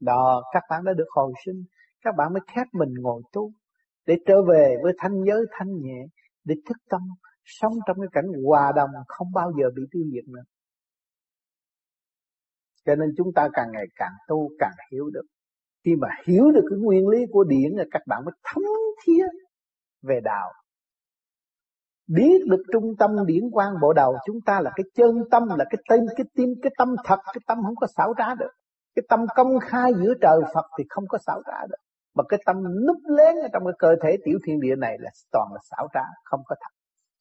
Đó, 0.00 0.42
các 0.52 0.62
bạn 0.70 0.84
đã 0.84 0.92
được 0.92 1.06
hồi 1.10 1.32
sinh. 1.46 1.64
Các 2.02 2.14
bạn 2.18 2.32
mới 2.32 2.40
khép 2.46 2.66
mình 2.72 2.94
ngồi 3.00 3.22
tu. 3.32 3.52
Để 4.06 4.14
trở 4.26 4.42
về 4.42 4.76
với 4.82 4.92
thanh 4.98 5.24
giới 5.26 5.40
thanh 5.50 5.68
nhẹ. 5.82 6.06
Để 6.44 6.54
thức 6.66 6.76
tâm. 6.90 7.00
Sống 7.44 7.72
trong 7.86 7.96
cái 8.00 8.08
cảnh 8.12 8.26
hòa 8.46 8.72
đồng 8.76 8.90
không 9.06 9.32
bao 9.34 9.52
giờ 9.60 9.64
bị 9.76 9.82
tiêu 9.90 10.02
diệt 10.12 10.28
nữa. 10.28 10.42
Cho 12.84 12.94
nên 12.94 13.08
chúng 13.16 13.32
ta 13.34 13.48
càng 13.52 13.68
ngày 13.72 13.84
càng 13.94 14.12
tu 14.28 14.50
càng 14.58 14.74
hiểu 14.92 15.10
được. 15.10 15.26
Khi 15.88 15.96
mà 15.96 16.08
hiểu 16.26 16.50
được 16.54 16.64
cái 16.70 16.78
nguyên 16.78 17.08
lý 17.08 17.18
của 17.30 17.44
điển 17.44 17.72
là 17.72 17.84
các 17.90 18.02
bạn 18.06 18.24
mới 18.24 18.32
thấm 18.44 18.62
thía 19.02 19.24
về 20.02 20.20
đạo. 20.24 20.52
Biết 22.06 22.38
được 22.46 22.62
trung 22.72 22.96
tâm 22.98 23.10
điển 23.26 23.50
quang 23.52 23.74
bộ 23.82 23.92
đầu 23.92 24.16
chúng 24.26 24.40
ta 24.46 24.60
là 24.60 24.70
cái 24.76 24.84
chân 24.94 25.22
tâm 25.30 25.42
là 25.58 25.64
cái 25.70 25.78
tên 25.88 26.00
cái 26.16 26.24
tim 26.34 26.48
cái 26.62 26.72
tâm 26.78 26.88
thật 27.04 27.18
cái 27.26 27.40
tâm 27.46 27.58
không 27.64 27.76
có 27.76 27.86
xảo 27.96 28.14
trá 28.18 28.34
được. 28.34 28.50
Cái 28.94 29.02
tâm 29.08 29.20
công 29.36 29.58
khai 29.60 29.92
giữa 29.94 30.14
trời 30.20 30.40
Phật 30.54 30.66
thì 30.78 30.84
không 30.88 31.04
có 31.08 31.18
xảo 31.26 31.42
trá 31.46 31.66
được. 31.68 31.82
Mà 32.14 32.24
cái 32.28 32.40
tâm 32.46 32.56
núp 32.86 32.96
lén 33.16 33.34
ở 33.42 33.48
trong 33.52 33.62
cái 33.64 33.74
cơ 33.78 33.88
thể 34.02 34.16
tiểu 34.24 34.38
thiên 34.46 34.60
địa 34.60 34.76
này 34.76 34.96
là 35.00 35.10
toàn 35.32 35.48
là 35.54 35.60
xảo 35.70 35.88
trá, 35.94 36.04
không 36.24 36.40
có 36.46 36.56
thật. 36.60 36.72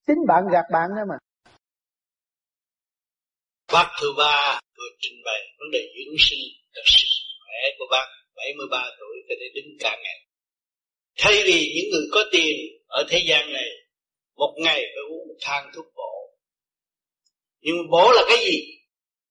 Chính 0.08 0.26
bạn 0.28 0.48
gạt 0.52 0.66
bạn 0.72 0.90
đó 0.96 1.06
mà. 1.10 1.18
Bác 3.74 3.88
thứ 4.02 4.08
ba 4.18 4.60
vừa 4.78 4.92
trình 5.00 5.18
bày 5.26 5.42
vấn 5.60 5.68
đề 5.72 5.80
dưỡng 5.96 6.16
sinh 6.20 6.44
là 6.74 6.82
sức 6.86 7.08
khỏe 7.44 7.60
của 7.80 7.86
bác 7.92 8.27
73 8.38 8.90
tuổi 9.00 9.16
có 9.30 9.36
thể 9.40 9.48
đứng 9.56 9.78
cả 9.80 9.98
ngày. 10.04 10.20
Thay 11.18 11.44
vì 11.46 11.74
những 11.76 11.92
người 11.92 12.08
có 12.12 12.26
tiền 12.32 12.56
ở 12.88 13.06
thế 13.10 13.24
gian 13.28 13.54
này 13.54 13.70
một 14.36 14.54
ngày 14.58 14.82
phải 14.82 15.04
uống 15.10 15.28
một 15.28 15.38
thang 15.42 15.72
thuốc 15.76 15.86
bổ. 15.96 16.14
Nhưng 17.62 17.76
bổ 17.92 18.12
là 18.12 18.22
cái 18.30 18.38
gì? 18.46 18.60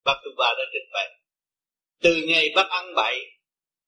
Bác 0.05 0.15
tư 0.25 0.31
ba 0.39 0.55
đã 0.59 0.65
trình 0.73 0.91
bày. 0.93 1.09
Từ 2.03 2.17
ngày 2.29 2.53
bác 2.57 2.69
ăn 2.69 2.95
bậy, 2.97 3.21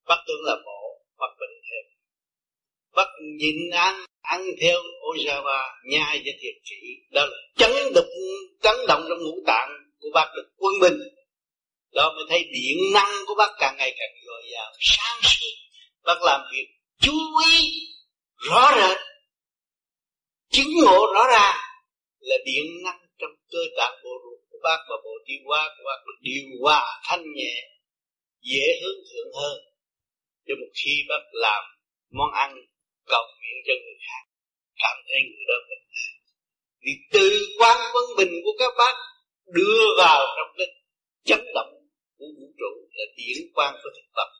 bác 0.09 0.17
tưởng 0.27 0.43
là 0.45 0.57
bổ, 0.67 1.05
bác 1.19 1.33
bệnh 1.41 1.51
thêm. 1.63 1.85
Bác 2.95 3.09
nhịn 3.39 3.71
ăn, 3.71 4.05
ăn 4.21 4.45
theo 4.61 4.79
Ojawa, 5.01 5.75
nhai 5.85 6.23
và 6.25 6.33
thiệt 6.41 6.55
chỉ. 6.65 6.77
Đó 7.11 7.27
là 7.27 7.37
chấn 7.57 7.93
động, 7.95 8.05
chấn 8.63 8.75
động 8.89 9.05
trong 9.09 9.19
ngũ 9.19 9.43
tạng 9.47 9.71
của 9.99 10.09
bác 10.15 10.33
được 10.37 10.49
quân 10.57 10.73
bình 10.81 10.99
đó 11.93 12.13
mới 12.17 12.25
thấy 12.29 12.45
điện 12.53 12.79
năng 12.95 13.13
của 13.27 13.35
bác 13.39 13.51
càng 13.59 13.77
ngày 13.79 13.95
càng 13.99 14.11
dồi 14.27 14.43
dào, 14.53 14.73
sáng 14.81 15.21
suốt. 15.23 15.55
Bác 16.05 16.23
làm 16.23 16.41
việc 16.53 16.67
chú 17.01 17.13
ý, 17.53 17.71
rõ 18.37 18.71
rệt. 18.77 18.99
Chứng 20.51 20.73
ngộ 20.85 21.13
rõ 21.15 21.27
ràng 21.31 21.57
là 22.19 22.37
điện 22.45 22.65
năng 22.85 23.01
trong 23.19 23.31
cơ 23.51 23.59
tạng 23.77 23.99
bộ 24.05 24.11
ruột 24.25 24.41
của 24.51 24.59
bác 24.63 24.79
và 24.89 24.97
bộ 25.05 25.11
tiêu 25.27 25.39
hóa 25.47 25.69
của 25.79 25.85
bác 25.87 26.01
được 26.07 26.19
điều 26.21 26.45
hòa 26.63 27.01
thanh 27.05 27.25
nhẹ, 27.35 27.55
dễ 28.43 28.67
hướng 28.83 29.01
thượng 29.13 29.33
hơn. 29.41 29.59
Cho 30.47 30.55
một 30.61 30.73
khi 30.75 30.95
bác 31.09 31.23
làm 31.33 31.65
món 32.11 32.33
ăn 32.33 32.55
cầu 33.07 33.25
nguyện 33.39 33.57
cho 33.67 33.73
người 33.83 33.99
khác, 34.07 34.25
cảm 34.83 34.97
thấy 35.09 35.21
người 35.23 35.45
đó 35.49 35.55
bình 35.69 35.79
vì 36.89 36.93
từ 37.13 37.47
quan 37.59 37.79
quân 37.95 38.05
bình 38.17 38.33
của 38.45 38.53
các 38.59 38.73
bác 38.79 38.95
đưa 39.47 39.85
vào 39.99 40.27
trong 40.37 40.55
cái 40.59 40.67
chấn 41.25 41.45
động 41.55 41.78
của 42.19 42.27
vũ 42.37 42.47
trụ 42.61 42.73
là 42.97 43.05
điển 43.17 43.53
quang 43.55 43.75
của 43.83 43.91
thực 43.97 44.09
vật. 44.17 44.31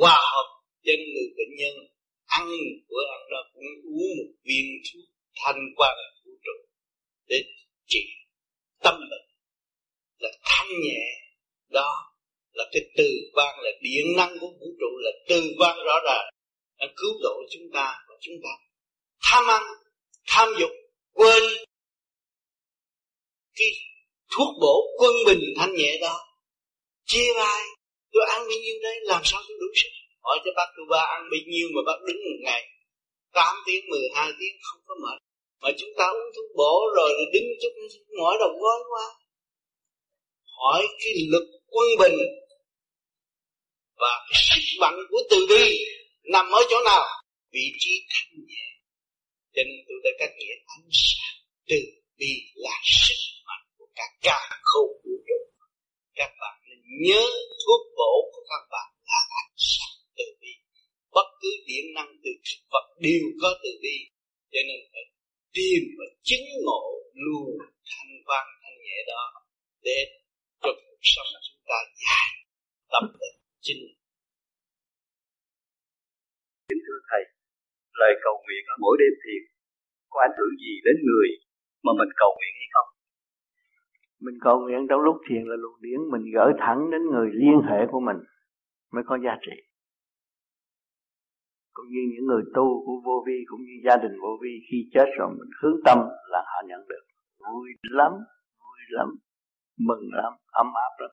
Hòa 0.00 0.18
hợp 0.32 0.48
trên 0.84 0.98
người 1.12 1.28
bệnh 1.36 1.54
nhân, 1.60 1.74
ăn 2.26 2.46
bữa 2.88 3.04
ăn 3.14 3.20
đó 3.30 3.40
cũng 3.52 3.70
uống 3.84 4.10
một 4.18 4.32
viên 4.44 4.66
thuốc 4.86 5.04
thanh 5.34 5.60
quang 5.76 5.96
vũ 6.24 6.32
trụ 6.44 6.56
để 7.26 7.42
trị 7.86 8.04
tâm 8.82 8.94
bệnh. 9.10 9.26
Là 10.18 10.30
thanh 10.44 10.68
nhẹ, 10.84 11.04
đó 11.68 11.90
là 12.52 12.64
cái 12.72 12.82
từ 12.96 13.08
quan 13.34 13.60
là 13.60 13.70
điện 13.82 14.06
năng 14.16 14.38
của 14.40 14.50
vũ 14.60 14.66
trụ, 14.80 14.90
là 14.98 15.10
từ 15.28 15.42
quan 15.58 15.78
rõ 15.86 16.00
ràng. 16.06 16.24
Đã 16.78 16.86
cứu 16.96 17.12
độ 17.22 17.34
chúng 17.50 17.70
ta 17.74 18.04
và 18.08 18.14
chúng 18.20 18.34
ta. 18.44 18.50
Tham 19.22 19.44
ăn, 19.46 19.62
tham 20.26 20.48
dục, 20.60 20.70
quên 21.12 21.42
cái 23.54 23.68
thuốc 24.36 24.54
bổ 24.60 24.82
quân 24.98 25.12
bình 25.26 25.40
thanh 25.56 25.74
nhẹ 25.74 25.98
đó 26.00 26.20
chia 27.06 27.32
vai 27.36 27.62
tôi 28.12 28.24
ăn 28.34 28.40
bao 28.48 28.58
nhiêu 28.64 28.76
đấy 28.82 28.96
làm 29.02 29.22
sao 29.24 29.40
tôi 29.48 29.56
đủ 29.60 29.68
sức? 29.80 29.92
Hỏi 30.24 30.38
cho 30.44 30.50
bác 30.56 30.68
tôi 30.76 30.86
ba, 30.90 31.02
ăn 31.16 31.22
bao 31.30 31.42
nhiêu 31.52 31.68
mà 31.74 31.80
bác 31.88 31.98
đứng 32.06 32.20
một 32.26 32.38
ngày? 32.46 32.62
8 33.32 33.56
tiếng 33.66 33.84
12 33.90 34.32
tiếng, 34.38 34.56
không 34.66 34.82
có 34.86 34.94
mệt. 35.02 35.18
Mà 35.62 35.68
chúng 35.78 35.92
ta 35.98 36.04
uống 36.16 36.30
thuốc 36.34 36.48
bổ 36.56 36.74
rồi 36.96 37.10
đứng 37.32 37.48
chút 37.62 37.72
mỏi 38.18 38.34
đầu 38.40 38.52
gối 38.60 38.78
quá. 38.90 39.06
Hỏi 40.58 40.86
cái 40.98 41.12
lực 41.32 41.46
quân 41.66 41.88
bình 42.00 42.18
và 43.96 44.12
cái 44.30 44.40
sức 44.48 44.64
mạnh 44.80 44.96
của 45.10 45.22
từ 45.30 45.46
bi 45.50 45.78
nằm 46.32 46.46
ở 46.50 46.60
chỗ 46.70 46.76
nào? 46.84 47.04
Vị 47.52 47.66
trí 47.78 47.92
thanh 48.08 48.30
nhẹ. 48.48 48.66
Cho 49.54 49.62
nên 49.66 49.78
tôi 49.88 49.98
đã 50.04 50.10
cách 50.18 50.34
nghĩa 50.38 50.54
ánh 50.74 50.88
sáng. 50.92 51.36
Từ 51.68 51.76
bi 52.18 52.32
là 52.54 52.76
sức 52.84 53.20
mạnh 53.46 53.64
của 53.78 53.86
cả 53.94 54.04
cả 54.20 54.40
khâu 54.62 54.86
vũ 55.04 55.12
trụ 55.28 55.40
các 56.14 56.30
bạn 56.40 56.53
nhớ 57.06 57.24
thuốc 57.62 57.82
bổ 57.98 58.12
của 58.32 58.44
các 58.50 58.62
bạn 58.72 58.88
là 59.10 59.20
ánh 59.40 59.54
sáng 59.72 59.96
từ 60.16 60.24
bi. 60.40 60.52
Bất 61.16 61.28
cứ 61.40 61.50
điện 61.66 61.84
năng 61.96 62.12
từ 62.22 62.30
thực 62.46 62.60
vật 62.72 62.86
đều 63.06 63.24
có 63.42 63.50
từ 63.62 63.70
bi. 63.82 63.96
Cho 64.52 64.60
nên 64.68 64.80
phải 64.92 65.04
tìm 65.56 65.82
và 65.98 66.06
chứng 66.22 66.46
ngộ 66.64 66.84
luôn 67.24 67.50
thanh 67.90 68.12
văn 68.28 68.46
thanh 68.62 68.78
nhẹ 68.86 68.98
đó 69.12 69.24
để 69.82 69.98
cho 70.62 70.70
cuộc 70.84 71.00
sống 71.12 71.30
chúng 71.46 71.62
ta 71.70 71.78
dài 72.02 72.30
tâm 72.92 73.04
định 73.20 73.38
chính 73.60 73.82
kính 76.68 76.82
thưa 76.86 77.00
thầy, 77.10 77.22
lời 78.00 78.12
cầu 78.24 78.36
nguyện 78.44 78.62
ở 78.72 78.76
mỗi 78.84 78.94
đêm 79.00 79.14
thiền 79.22 79.42
có 80.12 80.18
ảnh 80.26 80.34
hưởng 80.38 80.54
gì 80.64 80.72
đến 80.86 80.96
người 81.06 81.28
mà 81.84 81.92
mình 81.98 82.12
cầu 82.20 82.30
nguyện 82.34 82.54
hay 82.60 82.68
không? 82.74 82.88
Mình 84.24 84.34
cầu 84.40 84.60
nguyện 84.60 84.86
trong 84.88 85.00
lúc 85.00 85.16
thiền 85.28 85.42
là 85.44 85.56
luồng 85.56 85.80
điển 85.80 86.00
mình 86.12 86.24
gửi 86.34 86.52
thẳng 86.58 86.90
đến 86.90 87.02
người 87.10 87.28
liên 87.32 87.60
hệ 87.68 87.86
của 87.90 88.00
mình 88.00 88.16
mới 88.92 89.04
có 89.06 89.18
giá 89.24 89.36
trị. 89.40 89.56
Cũng 91.72 91.86
như 91.88 92.02
những 92.12 92.26
người 92.26 92.42
tu 92.54 92.86
của 92.86 93.00
vô 93.04 93.24
vi, 93.26 93.38
cũng 93.46 93.60
như 93.60 93.74
gia 93.84 93.96
đình 93.96 94.12
vô 94.22 94.38
vi, 94.42 94.52
khi 94.70 94.78
chết 94.94 95.06
rồi 95.18 95.28
mình 95.38 95.50
hướng 95.62 95.76
tâm 95.84 95.98
là 96.32 96.42
họ 96.46 96.62
nhận 96.68 96.80
được. 96.88 97.04
Vui 97.38 97.68
lắm 97.82 98.12
vui 98.60 98.80
lắm, 98.88 99.08
mừng 99.78 100.08
lắm, 100.12 100.32
ấm 100.46 100.66
áp 100.66 100.94
lắm. 101.02 101.10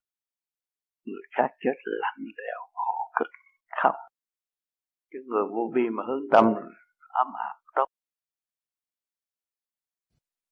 Người 1.06 1.24
khác 1.38 1.48
chết 1.60 1.76
lạnh 1.86 2.26
lẽo, 2.38 2.60
khổ 2.74 3.12
cực, 3.20 3.28
khóc. 3.84 3.96
Cái 5.12 5.22
người 5.26 5.44
vô 5.52 5.72
vi 5.76 5.90
mà 5.90 6.04
hướng 6.08 6.24
tâm 6.32 6.46
ấm 7.14 7.28
áp. 7.34 7.61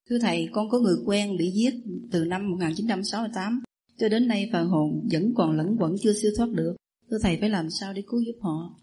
Thưa 0.10 0.20
Thầy, 0.22 0.50
con 0.52 0.70
có 0.70 0.80
người 0.80 0.96
quen 1.06 1.38
bị 1.38 1.52
giết 1.52 1.74
từ 2.12 2.26
năm 2.26 2.52
1968 2.52 3.64
cho 3.98 4.10
đến 4.10 4.28
nay 4.28 4.50
phần 4.54 4.68
hồn 4.68 5.08
vẫn 5.12 5.34
còn 5.36 5.58
lẫn 5.58 5.76
quẩn 5.80 5.96
chưa 6.02 6.14
siêu 6.14 6.32
thoát 6.38 6.50
được. 6.50 6.76
Thưa 7.10 7.18
Thầy 7.22 7.38
phải 7.40 7.50
làm 7.50 7.70
sao 7.70 7.94
để 7.94 8.04
cứu 8.08 8.22
giúp 8.22 8.40
họ? 8.42 8.80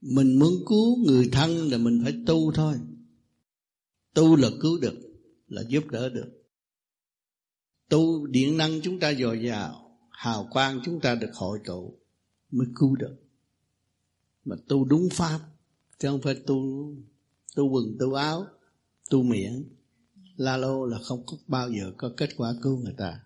Mình 0.00 0.38
muốn 0.38 0.52
cứu 0.68 0.96
người 1.06 1.28
thân 1.32 1.50
là 1.70 1.78
mình 1.78 2.00
phải 2.02 2.14
tu 2.26 2.52
thôi. 2.52 2.74
Tu 4.14 4.36
là 4.36 4.48
cứu 4.60 4.78
được, 4.80 4.94
là 5.48 5.62
giúp 5.68 5.84
đỡ 5.90 6.08
được. 6.08 6.30
Tu 7.88 8.26
điện 8.26 8.56
năng 8.56 8.80
chúng 8.82 9.00
ta 9.00 9.14
dồi 9.14 9.42
dào, 9.42 9.98
hào 10.10 10.48
quang 10.50 10.80
chúng 10.84 11.00
ta 11.00 11.14
được 11.14 11.34
hội 11.34 11.58
tụ 11.64 11.98
mới 12.50 12.66
cứu 12.74 12.96
được. 12.96 13.16
Mà 14.44 14.56
tu 14.68 14.84
đúng 14.84 15.08
pháp, 15.12 15.40
chứ 15.98 16.08
không 16.08 16.22
phải 16.22 16.34
tu 16.46 16.56
tu 17.56 17.70
quần 17.70 17.84
tu 17.98 18.12
áo, 18.12 18.46
tu 19.10 19.22
miệng 19.22 19.64
la 20.40 20.56
lô 20.56 20.86
là 20.86 20.98
không 20.98 21.26
có 21.26 21.36
bao 21.46 21.70
giờ 21.70 21.92
có 21.96 22.10
kết 22.16 22.30
quả 22.36 22.54
cứu 22.62 22.78
người 22.78 22.94
ta 22.98 23.20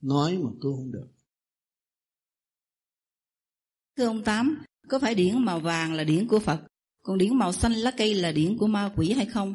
nói 0.00 0.38
mà 0.38 0.50
cứu 0.60 0.76
không 0.76 0.92
được 0.92 1.08
thưa 3.96 4.06
ông 4.06 4.24
tám 4.24 4.64
có 4.88 4.98
phải 4.98 5.14
điển 5.14 5.44
màu 5.44 5.60
vàng 5.60 5.92
là 5.94 6.04
điển 6.04 6.28
của 6.28 6.38
Phật, 6.38 6.60
còn 7.02 7.18
điển 7.18 7.38
màu 7.38 7.52
xanh 7.52 7.72
lá 7.72 7.90
cây 7.96 8.14
là 8.14 8.32
điển 8.32 8.58
của 8.58 8.66
ma 8.66 8.92
quỷ 8.96 9.12
hay 9.12 9.26
không? 9.26 9.54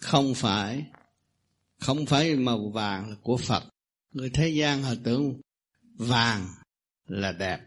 Không 0.00 0.34
phải, 0.34 0.86
không 1.80 2.06
phải 2.06 2.36
màu 2.36 2.70
vàng 2.70 3.10
là 3.10 3.16
của 3.22 3.36
Phật. 3.36 3.62
Người 4.12 4.30
thế 4.30 4.48
gian 4.48 4.82
họ 4.82 4.94
tưởng 5.04 5.40
vàng 5.96 6.46
là 7.06 7.32
đẹp, 7.32 7.60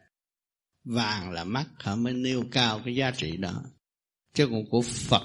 vàng 0.84 1.32
là 1.32 1.44
mắt, 1.44 1.66
họ 1.80 1.96
mới 1.96 2.14
nêu 2.14 2.44
cao 2.52 2.82
cái 2.86 2.96
giá 2.96 3.12
trị 3.12 3.38
đó. 3.38 3.64
Chứ 4.34 4.48
còn 4.52 4.70
của 4.70 4.82
Phật 4.82 5.24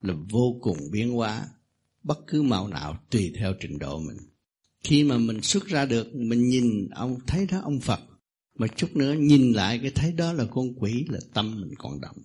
là 0.00 0.14
vô 0.30 0.58
cùng 0.60 0.78
biến 0.92 1.12
hóa, 1.12 1.48
bất 2.08 2.18
cứ 2.26 2.42
màu 2.42 2.68
nào 2.68 2.98
tùy 3.10 3.32
theo 3.38 3.54
trình 3.60 3.78
độ 3.78 3.98
mình. 3.98 4.16
Khi 4.84 5.04
mà 5.04 5.18
mình 5.18 5.42
xuất 5.42 5.66
ra 5.66 5.86
được, 5.86 6.14
mình 6.14 6.48
nhìn 6.48 6.88
ông 6.90 7.18
thấy 7.26 7.46
đó 7.46 7.60
ông 7.62 7.80
Phật, 7.80 8.00
mà 8.54 8.66
chút 8.76 8.96
nữa 8.96 9.12
nhìn 9.12 9.52
lại 9.52 9.78
cái 9.82 9.90
thấy 9.90 10.12
đó 10.12 10.32
là 10.32 10.44
con 10.50 10.66
quỷ 10.78 11.04
là 11.08 11.18
tâm 11.34 11.60
mình 11.60 11.74
còn 11.78 12.00
động. 12.00 12.16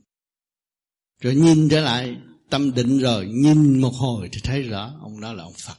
Rồi 1.21 1.35
nhìn 1.35 1.69
trở 1.69 1.81
lại 1.81 2.17
tâm 2.49 2.73
định 2.73 2.99
rồi 2.99 3.27
nhìn 3.27 3.81
một 3.81 3.93
hồi 3.93 4.29
thì 4.31 4.39
thấy 4.43 4.61
rõ 4.61 4.93
ông 5.01 5.21
đó 5.21 5.33
là 5.33 5.43
ông 5.43 5.53
Phật. 5.65 5.77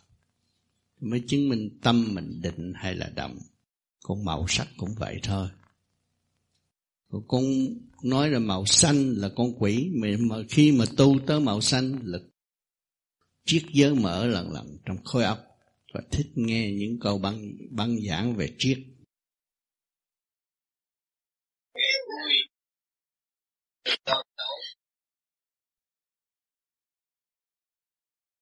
Mới 1.01 1.23
chứng 1.29 1.49
minh 1.49 1.79
tâm 1.83 2.15
mình 2.15 2.41
định 2.43 2.73
hay 2.77 2.95
là 2.95 3.11
động. 3.17 3.39
Con 4.03 4.25
màu 4.25 4.47
sắc 4.49 4.69
cũng 4.77 4.95
vậy 4.99 5.21
thôi. 5.23 5.49
Còn 7.11 7.23
con 7.29 7.45
nói 8.03 8.31
là 8.31 8.39
màu 8.39 8.67
xanh 8.67 9.13
là 9.13 9.29
con 9.37 9.53
quỷ 9.59 9.91
mà 9.95 10.37
khi 10.49 10.73
mà 10.73 10.85
tu 10.97 11.19
tới 11.27 11.41
màu 11.41 11.61
xanh 11.61 11.99
là 12.05 12.19
triết 13.45 13.63
giới 13.73 13.95
mở 13.95 14.27
lần 14.27 14.53
lần 14.53 14.79
trong 14.87 14.97
khối 15.05 15.25
óc 15.25 15.39
và 15.95 16.01
thích 16.13 16.27
nghe 16.35 16.71
những 16.73 16.99
câu 17.01 17.19
băng 17.19 17.43
băng 17.71 17.97
giảng 18.09 18.37
về 18.37 18.55
triết. 18.59 18.79
Vui 21.75 22.35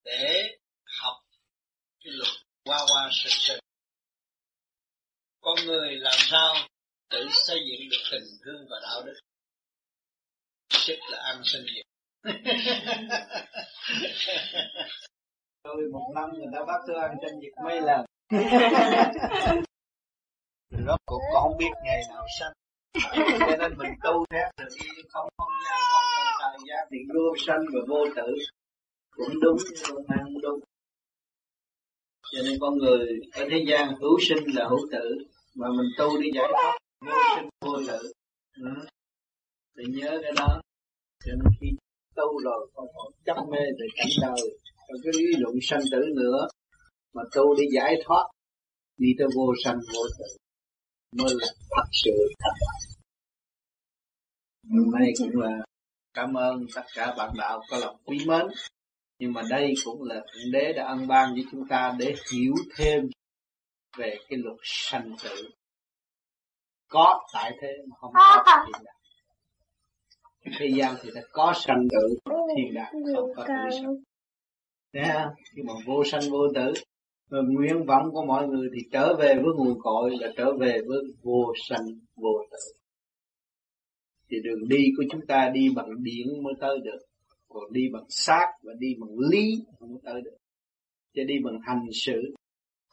để 0.05 0.57
học 1.01 1.17
cái 2.05 2.13
luật 2.13 2.33
qua 2.65 2.79
qua 2.79 3.11
sực 3.13 3.31
sực 3.33 3.61
con 5.43 5.67
người 5.67 5.97
làm 5.97 6.19
sao 6.19 6.55
tự 7.11 7.29
xây 7.47 7.59
dựng 7.71 7.89
được 7.91 8.03
tình 8.11 8.39
thương 8.45 8.67
và 8.71 8.77
đạo 8.83 9.03
đức? 9.07 9.21
Tức 10.89 10.99
là 11.11 11.19
an 11.23 11.43
sinh. 11.45 11.65
nghiệp 11.65 11.92
tôi 15.63 15.77
một 15.93 16.13
năm 16.15 16.31
người 16.33 16.47
ta 16.53 16.59
bắt 16.67 16.81
tôi 16.87 16.97
ăn 17.01 17.17
trên 17.23 17.41
dịch 17.41 17.55
mấy 17.65 17.81
lần. 17.81 18.05
Rồi 20.71 20.99
cũng 21.07 21.23
cuộc 21.33 21.41
không 21.43 21.57
biết 21.59 21.71
ngày 21.85 22.03
nào 22.09 22.25
sanh. 22.41 22.53
Cho 23.41 23.57
nên 23.59 23.79
mình 23.79 23.93
tu 24.03 24.25
theo 24.31 24.51
tự 24.57 24.65
nhiên 24.71 25.07
không 25.09 25.29
không 25.39 25.53
gian, 25.67 25.81
không 25.93 26.05
không 26.15 26.35
thời 26.41 26.59
gian 26.69 26.89
thì 26.91 26.99
vô 27.15 27.35
sanh 27.47 27.65
và 27.75 27.81
vô 27.89 28.07
tử. 28.17 28.35
Cũng 29.11 29.41
đúng 29.41 29.59
cũng 29.89 30.07
ăn 30.09 30.27
đúng. 30.43 30.61
Cho 32.33 32.43
nên 32.45 32.59
con 32.61 32.79
người 32.79 33.07
ở 33.33 33.47
thế 33.51 33.65
gian 33.69 33.95
hữu 34.01 34.19
sinh 34.21 34.45
là 34.55 34.65
hữu 34.69 34.89
tử, 34.93 35.17
mà 35.55 35.69
mình 35.69 35.91
tu 35.99 36.21
đi 36.21 36.31
giải 36.35 36.47
thoát, 36.53 36.79
vô 37.07 37.17
sinh, 37.37 37.49
vô 37.61 37.77
tử. 37.89 38.13
Ừ. 38.55 38.71
thì 39.77 39.85
nhớ 39.89 40.19
cái 40.23 40.33
đó. 40.37 40.61
Cho 41.25 41.33
nên 41.33 41.53
khi 41.61 41.69
tu 42.17 42.39
rồi 42.45 42.71
không 42.75 42.89
còn 42.95 43.13
chấp 43.25 43.37
mê 43.51 43.59
về 43.79 43.87
cảnh 43.97 44.09
đời 44.21 44.59
còn 44.89 44.97
cái 45.03 45.13
lý 45.19 45.27
luận 45.39 45.55
sanh 45.63 45.83
tử 45.93 46.01
nữa 46.15 46.49
mà 47.15 47.23
tu 47.35 47.55
đi 47.55 47.65
giải 47.75 47.95
thoát 48.05 48.25
đi 48.97 49.09
tới 49.19 49.29
vô 49.37 49.53
sanh 49.65 49.79
vô 49.95 50.03
tử 50.19 50.25
mới 51.17 51.35
là 51.41 51.47
thật 51.71 51.89
sự 51.93 52.11
thật. 52.39 52.67
Hôm 54.71 54.91
nay 55.01 55.13
cũng 55.19 55.41
là 55.41 55.59
cảm 56.15 56.35
ơn 56.35 56.67
tất 56.75 56.83
cả 56.95 57.15
bạn 57.19 57.31
đạo 57.39 57.61
có 57.71 57.79
lòng 57.79 57.97
quý 58.05 58.19
mến 58.27 58.47
nhưng 59.19 59.33
mà 59.33 59.43
đây 59.51 59.75
cũng 59.85 60.03
là 60.03 60.15
thượng 60.15 60.53
đế 60.53 60.73
đã 60.73 60.87
ân 60.87 61.09
ban 61.09 61.35
cho 61.37 61.43
chúng 61.51 61.69
ta 61.69 61.95
để 61.99 62.15
hiểu 62.33 62.55
thêm 62.77 63.11
về 63.99 64.17
cái 64.29 64.39
luật 64.39 64.57
sanh 64.63 65.17
tử. 65.25 65.51
Có 66.89 67.27
tại 67.33 67.53
thế 67.61 67.69
mà 67.91 67.97
không 68.01 68.13
có 68.15 68.43
thiên 68.47 68.73
đàng 68.73 69.02
thế 70.59 70.67
gian 70.77 70.95
thì 71.03 71.11
đã 71.15 71.21
có 71.33 71.53
sanh 71.57 71.89
tử 71.91 72.33
thiên 72.57 72.75
đàng 72.75 72.93
không 73.15 73.33
có 73.37 73.45
tử 73.49 73.77
sanh. 73.79 73.95
Thấy 74.93 75.03
không? 75.13 75.33
Nhưng 75.55 75.67
mà 75.67 75.73
vô 75.87 76.05
sanh 76.05 76.31
vô 76.31 76.39
tử 76.55 76.73
và 77.31 77.39
nguyện 77.49 77.85
vọng 77.87 78.11
của 78.13 78.25
mọi 78.25 78.49
người 78.49 78.69
thì 78.75 78.89
trở 78.93 79.17
về 79.17 79.35
với 79.35 79.53
nguồn 79.57 79.79
cội 79.81 80.11
là 80.21 80.33
trở 80.37 80.53
về 80.61 80.81
với 80.87 80.99
vô 81.23 81.53
sanh 81.69 81.87
vô 82.17 82.31
tử. 82.51 82.73
Thì 84.31 84.37
đường 84.45 84.69
đi 84.69 84.85
của 84.97 85.05
chúng 85.11 85.27
ta 85.27 85.51
đi 85.55 85.69
bằng 85.77 86.03
điện 86.03 86.43
mới 86.43 86.55
tới 86.61 86.79
được. 86.85 86.99
Còn 87.49 87.73
đi 87.73 87.89
bằng 87.93 88.05
xác 88.09 88.47
và 88.63 88.73
đi 88.79 88.95
bằng 89.01 89.11
lý 89.31 89.55
không 89.79 89.99
tới 90.05 90.21
được. 90.25 90.37
Chứ 91.15 91.23
đi 91.27 91.35
bằng 91.45 91.59
hành 91.63 91.87
sự 91.93 92.35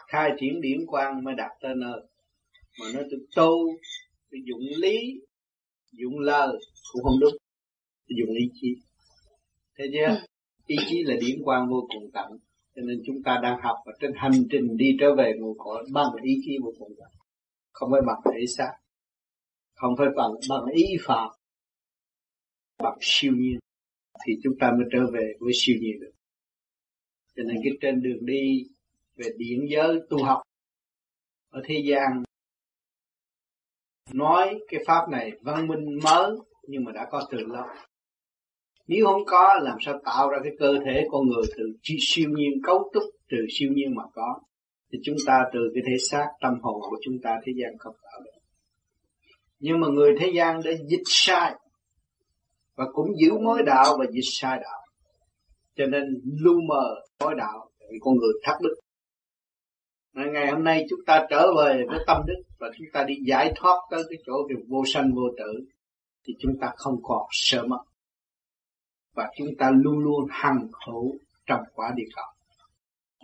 khai 0.07 0.29
triển 0.39 0.61
điển 0.61 0.85
quang 0.87 1.23
mới 1.23 1.35
đạt 1.37 1.51
tới 1.61 1.73
nơi. 1.75 2.01
Mà 2.79 2.85
nó 2.93 2.99
tự 3.11 3.17
tu 3.35 3.51
tự 4.31 4.37
dụng 4.45 4.81
lý 4.81 4.97
dụng 5.91 6.19
lời 6.19 6.57
cũng 6.93 7.03
không 7.03 7.19
đúng. 7.19 7.33
Dùng 8.07 8.35
ý 8.35 8.49
chí 8.53 8.75
thế 9.79 9.85
chưa 9.93 10.07
ừ. 10.07 10.25
ý 10.67 10.75
chí 10.89 11.03
là 11.03 11.15
điển 11.21 11.43
quang 11.43 11.69
vô 11.69 11.87
cùng 11.93 12.11
tận. 12.13 12.31
Cho 12.75 12.81
nên 12.81 13.01
chúng 13.05 13.23
ta 13.23 13.39
đang 13.43 13.61
học 13.61 13.77
và 13.85 13.93
trên 13.99 14.11
hành 14.15 14.45
trình 14.51 14.77
đi 14.77 14.97
trở 14.99 15.15
về 15.15 15.33
nguồn 15.39 15.57
cội 15.57 15.85
bằng 15.93 16.11
ý 16.23 16.33
chí 16.45 16.57
vô 16.63 16.73
cùng 16.79 16.93
tận. 16.99 17.09
Không 17.71 17.89
phải 17.91 18.01
bằng 18.07 18.21
thể 18.25 18.45
xác. 18.57 18.71
Không 19.75 19.95
phải 19.97 20.07
bằng 20.15 20.31
bằng 20.49 20.65
ý 20.73 20.83
phạm. 21.01 21.29
Bằng 22.83 22.97
siêu 23.01 23.33
nhiên. 23.35 23.59
Thì 24.25 24.33
chúng 24.43 24.53
ta 24.59 24.71
mới 24.71 24.87
trở 24.91 24.99
về 25.13 25.33
với 25.39 25.51
siêu 25.55 25.75
nhiên 25.81 25.99
được. 25.99 26.11
Cho 27.35 27.43
nên 27.43 27.57
cái 27.63 27.73
trên 27.81 28.01
đường 28.01 28.25
đi 28.25 28.65
về 29.15 29.25
điện 29.37 29.59
giới 29.69 29.99
tu 30.09 30.23
học 30.23 30.41
ở 31.49 31.61
thế 31.65 31.83
gian 31.85 32.23
nói 34.13 34.59
cái 34.67 34.83
pháp 34.87 35.09
này 35.11 35.31
văn 35.41 35.67
minh 35.67 35.99
mới, 36.03 36.31
nhưng 36.67 36.83
mà 36.83 36.91
đã 36.91 37.07
có 37.11 37.27
từ 37.31 37.37
lâu. 37.37 37.65
Nếu 38.87 39.05
không 39.05 39.25
có, 39.25 39.59
làm 39.61 39.77
sao 39.81 39.99
tạo 40.05 40.29
ra 40.29 40.37
cái 40.43 40.51
cơ 40.59 40.73
thể 40.85 41.03
con 41.11 41.27
người 41.27 41.43
từ 41.57 41.95
siêu 42.01 42.29
nhiên, 42.29 42.51
cấu 42.63 42.91
trúc 42.93 43.03
từ 43.31 43.37
siêu 43.59 43.69
nhiên 43.73 43.95
mà 43.95 44.03
có? 44.13 44.39
Thì 44.91 44.99
chúng 45.03 45.15
ta 45.25 45.39
từ 45.53 45.59
cái 45.73 45.83
thể 45.87 45.97
xác 46.09 46.27
tâm 46.41 46.53
hồn 46.61 46.81
của 46.81 46.97
chúng 47.05 47.15
ta, 47.23 47.29
thế 47.45 47.53
gian 47.61 47.77
không 47.79 47.95
tạo 48.03 48.21
được. 48.25 48.39
Nhưng 49.59 49.79
mà 49.79 49.87
người 49.87 50.15
thế 50.19 50.31
gian 50.35 50.61
đã 50.65 50.71
dịch 50.89 51.03
sai, 51.05 51.55
và 52.75 52.85
cũng 52.93 53.07
giữ 53.21 53.31
mối 53.43 53.63
đạo 53.65 53.97
và 53.99 54.05
dịch 54.11 54.29
sai 54.41 54.57
đạo. 54.61 54.81
Cho 55.75 55.85
nên 55.85 56.03
lu 56.41 56.53
mờ 56.69 56.95
mối 57.19 57.33
đạo 57.37 57.69
vì 57.91 57.97
con 58.01 58.15
người 58.15 58.33
thắt 58.43 58.55
đức 58.61 58.75
ngày 60.13 60.51
hôm 60.51 60.63
nay 60.63 60.85
chúng 60.89 60.99
ta 61.05 61.25
trở 61.29 61.53
về 61.57 61.83
với 61.87 61.99
tâm 62.07 62.21
đức 62.27 62.43
và 62.59 62.67
chúng 62.77 62.87
ta 62.93 63.03
đi 63.03 63.15
giải 63.25 63.53
thoát 63.55 63.75
tới 63.91 64.03
cái 64.09 64.17
chỗ 64.25 64.33
kiểu 64.49 64.57
vô 64.67 64.83
sanh 64.85 65.11
vô 65.15 65.29
tử, 65.37 65.65
thì 66.27 66.33
chúng 66.39 66.59
ta 66.61 66.71
không 66.75 66.95
còn 67.03 67.27
sợ 67.31 67.65
mất. 67.67 67.83
Và 69.15 69.29
chúng 69.37 69.47
ta 69.59 69.71
luôn 69.71 69.99
luôn 69.99 70.27
hằng 70.29 70.67
hữu 70.87 71.17
trong 71.45 71.61
quả 71.73 71.91
địa 71.95 72.07
cầu. 72.15 72.25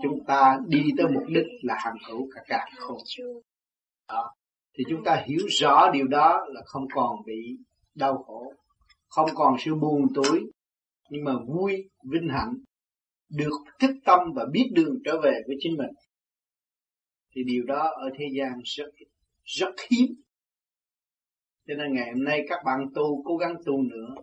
Chúng 0.03 0.25
ta 0.25 0.59
đi 0.67 0.83
tới 0.97 1.07
mục 1.13 1.23
đích 1.27 1.47
là 1.61 1.75
hằng 1.77 1.97
hữu 2.09 2.27
cả 2.35 2.41
cả 2.47 2.65
không 2.77 2.97
đó. 4.07 4.31
Thì 4.77 4.83
chúng 4.89 5.03
ta 5.03 5.23
hiểu 5.27 5.45
rõ 5.49 5.91
điều 5.93 6.07
đó 6.07 6.45
là 6.47 6.61
không 6.65 6.87
còn 6.93 7.15
bị 7.25 7.57
đau 7.95 8.23
khổ, 8.23 8.53
không 9.09 9.29
còn 9.35 9.55
sự 9.59 9.75
buồn 9.75 10.07
tuổi 10.15 10.51
nhưng 11.09 11.23
mà 11.23 11.31
vui, 11.47 11.89
vinh 12.11 12.27
hạnh, 12.29 12.53
được 13.29 13.57
thức 13.79 13.91
tâm 14.05 14.19
và 14.35 14.45
biết 14.51 14.69
đường 14.73 14.95
trở 15.05 15.21
về 15.21 15.31
với 15.47 15.55
chính 15.59 15.77
mình 15.77 15.89
thì 17.35 17.43
điều 17.43 17.63
đó 17.63 17.91
ở 17.95 18.09
thế 18.17 18.25
gian 18.37 18.51
rất 18.63 18.89
rất 19.43 19.75
hiếm. 19.89 20.15
Cho 21.67 21.73
nên 21.77 21.93
ngày 21.93 22.11
hôm 22.13 22.23
nay 22.23 22.45
các 22.49 22.59
bạn 22.65 22.79
tu, 22.95 23.23
cố 23.23 23.37
gắng 23.37 23.55
tu 23.65 23.81
nữa, 23.81 24.15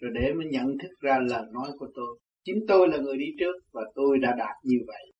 rồi 0.00 0.10
để 0.14 0.32
mới 0.34 0.46
nhận 0.50 0.66
thức 0.82 0.90
ra 1.00 1.18
lời 1.28 1.42
nói 1.52 1.68
của 1.78 1.88
tôi. 1.94 2.18
Chính 2.44 2.64
tôi 2.68 2.88
là 2.88 2.98
người 2.98 3.16
đi 3.16 3.26
trước 3.38 3.52
và 3.72 3.82
tôi 3.94 4.18
đã 4.18 4.34
đạt 4.38 4.56
như 4.64 4.76
vậy. 4.86 5.12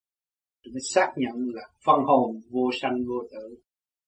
Tôi 0.63 0.73
mới 0.73 0.81
xác 0.81 1.13
nhận 1.17 1.35
là 1.55 1.63
phân 1.85 2.01
hồn 2.07 2.41
vô 2.51 2.71
sanh 2.81 3.05
vô 3.09 3.23
tử. 3.33 3.57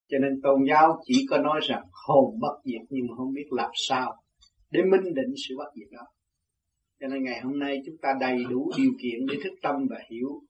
Cho 0.09 0.19
nên 0.19 0.41
tôn 0.43 0.61
giáo 0.69 1.01
chỉ 1.05 1.27
có 1.31 1.39
nói 1.39 1.61
rằng 1.69 1.83
hồn 2.07 2.39
bất 2.41 2.57
diệt 2.65 2.83
nhưng 2.91 3.07
mà 3.09 3.17
không 3.17 3.33
biết 3.35 3.47
làm 3.51 3.71
sao 3.89 4.13
để 4.71 4.81
minh 4.83 5.15
định 5.15 5.35
sự 5.49 5.55
bất 5.59 5.71
diệt 5.75 5.89
đó. 5.91 6.07
Cho 7.01 7.07
nên 7.09 7.23
ngày 7.23 7.41
hôm 7.41 7.59
nay 7.59 7.83
chúng 7.87 7.97
ta 8.03 8.09
đầy 8.21 8.45
đủ 8.51 8.71
điều 8.79 8.93
kiện 9.03 9.27
để 9.31 9.37
thức 9.45 9.53
tâm 9.63 9.75
và 9.91 9.97
hiểu 10.11 10.43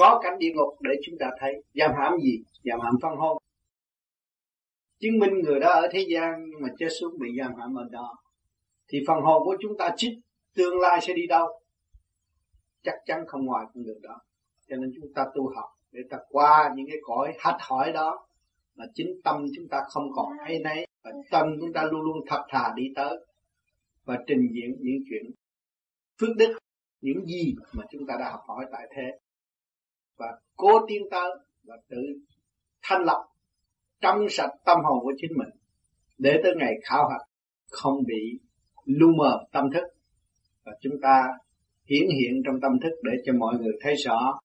có 0.00 0.20
cảnh 0.22 0.38
địa 0.38 0.52
ngục 0.54 0.80
để 0.80 0.90
chúng 1.02 1.18
ta 1.18 1.30
thấy. 1.38 1.62
Giam 1.74 1.90
hãm 1.98 2.12
gì? 2.22 2.42
Giam 2.64 2.80
hãm 2.80 2.94
phân 3.02 3.16
hồn 3.16 3.42
chứng 5.00 5.18
minh 5.18 5.34
người 5.44 5.60
đó 5.60 5.68
ở 5.68 5.88
thế 5.92 6.06
gian 6.08 6.44
nhưng 6.50 6.60
mà 6.62 6.68
chết 6.78 6.88
xuống 7.00 7.18
bị 7.18 7.28
giam 7.38 7.54
hãm 7.54 7.74
ở 7.74 7.88
đó. 7.90 8.16
Thì 8.88 8.98
phần 9.06 9.20
hồn 9.22 9.42
của 9.44 9.56
chúng 9.60 9.76
ta 9.78 9.90
chích 9.96 10.12
tương 10.54 10.80
lai 10.80 11.00
sẽ 11.02 11.14
đi 11.14 11.26
đâu? 11.26 11.60
Chắc 12.82 12.94
chắn 13.06 13.24
không 13.26 13.44
ngoài 13.44 13.66
con 13.74 13.84
đường 13.84 14.02
đó. 14.02 14.18
Cho 14.68 14.76
nên 14.76 14.92
chúng 15.00 15.12
ta 15.14 15.26
tu 15.34 15.52
học 15.56 15.70
để 15.92 16.00
ta 16.10 16.18
qua 16.28 16.72
những 16.76 16.86
cái 16.86 16.96
cõi 17.02 17.32
hạch 17.38 17.56
hỏi 17.60 17.92
đó 17.92 18.26
mà 18.76 18.84
chính 18.94 19.20
tâm 19.24 19.46
chúng 19.56 19.68
ta 19.68 19.82
không 19.88 20.12
còn 20.16 20.32
hay 20.44 20.58
nấy 20.58 20.86
và 21.02 21.10
tâm 21.30 21.46
chúng 21.60 21.72
ta 21.72 21.84
luôn 21.84 22.00
luôn 22.00 22.16
thật 22.26 22.42
thà 22.48 22.72
đi 22.76 22.82
tới 22.94 23.26
và 24.04 24.18
trình 24.26 24.48
diễn 24.52 24.76
những 24.80 25.02
chuyện 25.10 25.30
phước 26.20 26.36
đức 26.36 26.58
những 27.00 27.26
gì 27.26 27.54
mà 27.72 27.84
chúng 27.90 28.06
ta 28.06 28.14
đã 28.20 28.30
học 28.30 28.40
hỏi 28.46 28.66
tại 28.72 28.88
thế 28.96 29.18
và 30.20 30.26
cố 30.56 30.86
tiến 30.88 31.02
tới 31.10 31.30
và 31.64 31.76
tự 31.88 32.02
thanh 32.82 33.02
lọc 33.02 33.22
trong 34.00 34.18
sạch 34.28 34.50
tâm 34.64 34.78
hồn 34.84 34.98
của 35.02 35.12
chính 35.16 35.30
mình 35.36 35.48
để 36.18 36.40
tới 36.42 36.52
ngày 36.56 36.74
khảo 36.84 37.08
hạch 37.08 37.26
không 37.70 38.02
bị 38.06 38.40
lu 38.84 39.08
mờ 39.18 39.38
tâm 39.52 39.64
thức. 39.74 39.84
Và 40.64 40.72
chúng 40.80 40.92
ta 41.02 41.22
hiển 41.90 42.08
hiện 42.08 42.42
trong 42.44 42.60
tâm 42.62 42.72
thức 42.82 42.92
để 43.02 43.12
cho 43.24 43.32
mọi 43.32 43.54
người 43.58 43.72
thấy 43.80 43.94
rõ 43.94 44.38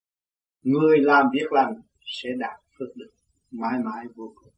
người 0.63 0.99
làm 0.99 1.25
việc 1.33 1.51
lành 1.51 1.73
sẽ 2.05 2.29
đạt 2.39 2.59
phước 2.79 2.95
đức 2.95 3.09
mãi 3.51 3.79
mãi 3.85 4.05
vô 4.15 4.33
cùng. 4.35 4.53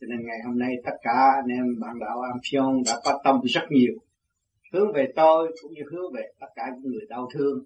Cho 0.00 0.06
nên 0.10 0.26
ngày 0.26 0.38
hôm 0.46 0.58
nay 0.58 0.74
tất 0.84 0.92
cả 1.02 1.32
anh 1.42 1.58
em 1.58 1.64
bạn 1.80 1.98
đạo 2.00 2.20
Am 2.20 2.38
Phion 2.50 2.82
đã 2.86 3.00
có 3.04 3.20
tâm 3.24 3.40
rất 3.44 3.64
nhiều, 3.70 3.94
hướng 4.72 4.92
về 4.92 5.12
tôi 5.16 5.56
cũng 5.62 5.72
như 5.72 5.82
hướng 5.92 6.12
về 6.12 6.22
tất 6.40 6.46
cả 6.54 6.62
những 6.74 6.92
người 6.92 7.06
đau 7.08 7.28
thương. 7.34 7.64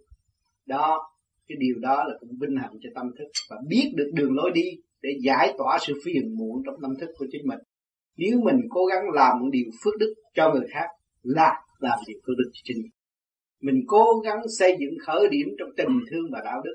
Đó 0.66 1.10
cái 1.48 1.56
điều 1.60 1.78
đó 1.78 2.04
là 2.04 2.14
cũng 2.20 2.38
vinh 2.40 2.56
hạnh 2.56 2.72
cho 2.80 2.90
tâm 2.94 3.06
thức 3.18 3.28
và 3.50 3.56
biết 3.68 3.92
được 3.96 4.10
đường 4.14 4.34
lối 4.34 4.50
đi 4.54 4.70
để 5.02 5.10
giải 5.22 5.54
tỏa 5.58 5.78
sự 5.86 5.94
phiền 6.04 6.36
muộn 6.38 6.62
trong 6.66 6.74
tâm 6.82 6.90
thức 7.00 7.10
của 7.18 7.26
chính 7.32 7.46
mình. 7.46 7.58
Nếu 8.16 8.40
mình 8.44 8.60
cố 8.70 8.84
gắng 8.84 9.04
làm 9.14 9.40
một 9.40 9.48
điều 9.52 9.70
phước 9.84 9.94
đức 10.00 10.14
cho 10.34 10.52
người 10.54 10.66
khác, 10.70 10.86
là 11.22 11.54
làm 11.78 11.98
điều 12.06 12.18
phước 12.26 12.36
đức 12.38 12.50
cho 12.52 12.60
chính 12.64 12.82
mình. 12.82 12.92
Mình 13.60 13.84
cố 13.86 14.04
gắng 14.24 14.38
xây 14.58 14.76
dựng 14.80 14.94
khởi 15.06 15.28
điểm 15.30 15.48
trong 15.58 15.68
tình 15.76 16.00
thương 16.10 16.26
và 16.32 16.40
đạo 16.44 16.60
đức, 16.64 16.74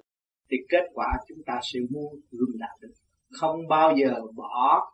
thì 0.51 0.57
kết 0.69 0.83
quả 0.93 1.07
chúng 1.27 1.43
ta 1.45 1.59
sẽ 1.73 1.79
mua 1.89 2.09
gương 2.31 2.59
đạo 2.59 2.77
đức. 2.81 2.91
Không 3.29 3.67
bao 3.67 3.95
giờ 3.97 4.21
bỏ 4.35 4.91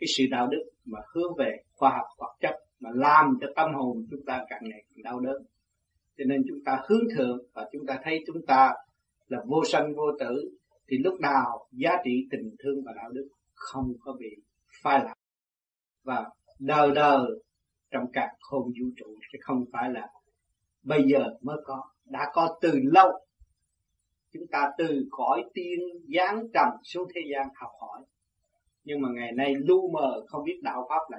cái 0.00 0.06
sự 0.16 0.24
đạo 0.30 0.48
đức 0.50 0.64
mà 0.84 0.98
hướng 1.14 1.36
về 1.38 1.56
khoa 1.72 1.90
học 1.90 2.06
vật 2.18 2.36
chất, 2.40 2.54
mà 2.80 2.90
làm 2.94 3.38
cho 3.40 3.46
tâm 3.56 3.74
hồn 3.74 4.06
chúng 4.10 4.24
ta 4.26 4.44
càng 4.48 4.60
ngày 4.62 4.84
càng 4.88 5.02
đau 5.02 5.20
đớn. 5.20 5.42
Cho 6.18 6.24
nên 6.24 6.42
chúng 6.48 6.58
ta 6.64 6.80
hướng 6.88 7.04
thượng 7.16 7.38
và 7.54 7.68
chúng 7.72 7.86
ta 7.86 7.98
thấy 8.04 8.24
chúng 8.26 8.46
ta 8.46 8.72
là 9.26 9.38
vô 9.46 9.64
sanh, 9.64 9.94
vô 9.96 10.04
tử, 10.20 10.50
thì 10.88 10.98
lúc 10.98 11.20
nào 11.20 11.66
giá 11.72 11.90
trị 12.04 12.26
tình 12.30 12.54
thương 12.58 12.84
và 12.84 12.92
đạo 12.96 13.10
đức 13.12 13.28
không 13.54 13.92
có 14.00 14.16
bị 14.20 14.28
phai 14.82 14.98
lạc. 15.04 15.14
Và 16.04 16.30
đời 16.58 16.90
đời 16.94 17.26
trong 17.90 18.04
cả 18.12 18.28
khôn 18.40 18.62
vũ 18.64 18.86
trụ 18.96 19.06
chứ 19.32 19.38
không 19.42 19.64
phải 19.72 19.90
là 19.90 20.08
bây 20.82 21.04
giờ 21.12 21.24
mới 21.40 21.56
có, 21.64 21.82
đã 22.04 22.20
có 22.32 22.58
từ 22.60 22.72
lâu. 22.82 23.10
Chúng 24.32 24.46
ta 24.50 24.70
từ 24.78 25.06
cõi 25.10 25.44
tiên 25.54 25.78
giáng 26.16 26.44
trầm 26.54 26.68
xuống 26.84 27.08
thế 27.14 27.20
gian 27.32 27.48
học 27.54 27.70
hỏi. 27.80 28.04
Nhưng 28.84 29.00
mà 29.00 29.08
ngày 29.14 29.32
nay 29.36 29.54
lu 29.54 29.90
mờ, 29.90 30.24
không 30.26 30.44
biết 30.44 30.60
đạo 30.62 30.86
pháp 30.88 31.00
là 31.10 31.18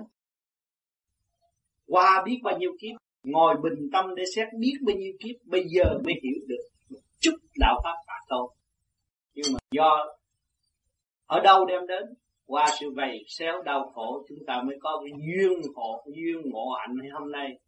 qua 1.88 2.24
biết 2.26 2.40
bao 2.44 2.58
nhiêu 2.58 2.72
kiếp, 2.82 2.96
ngồi 3.24 3.56
bình 3.64 3.90
tâm 3.94 4.06
để 4.16 4.24
xét 4.36 4.48
biết 4.60 4.74
bao 4.86 4.96
nhiêu 4.96 5.14
kiếp, 5.20 5.36
bây 5.46 5.64
giờ 5.68 5.84
mới 6.06 6.14
hiểu 6.24 6.46
được 6.48 6.64
chút 7.24 7.36
đạo 7.60 7.82
pháp 7.84 7.96
mà 8.08 8.14
tôn 8.30 8.52
nhưng 9.36 9.54
mà 9.54 9.60
do 9.72 10.06
ở 11.26 11.40
đâu 11.40 11.66
đem 11.66 11.88
đến, 11.88 12.04
qua 12.46 12.66
sự 12.80 12.94
vầy 12.96 13.24
xéo 13.28 13.62
đau 13.62 13.92
khổ, 13.94 14.26
chúng 14.30 14.38
ta 14.48 14.62
mới 14.66 14.76
có 14.82 15.04
cái 15.04 15.12
duyên 15.28 15.62
hộ, 15.76 16.06
duyên 16.16 16.52
ngộ 16.52 16.70
hạnh 16.80 17.12
hôm 17.20 17.32
nay 17.32 17.60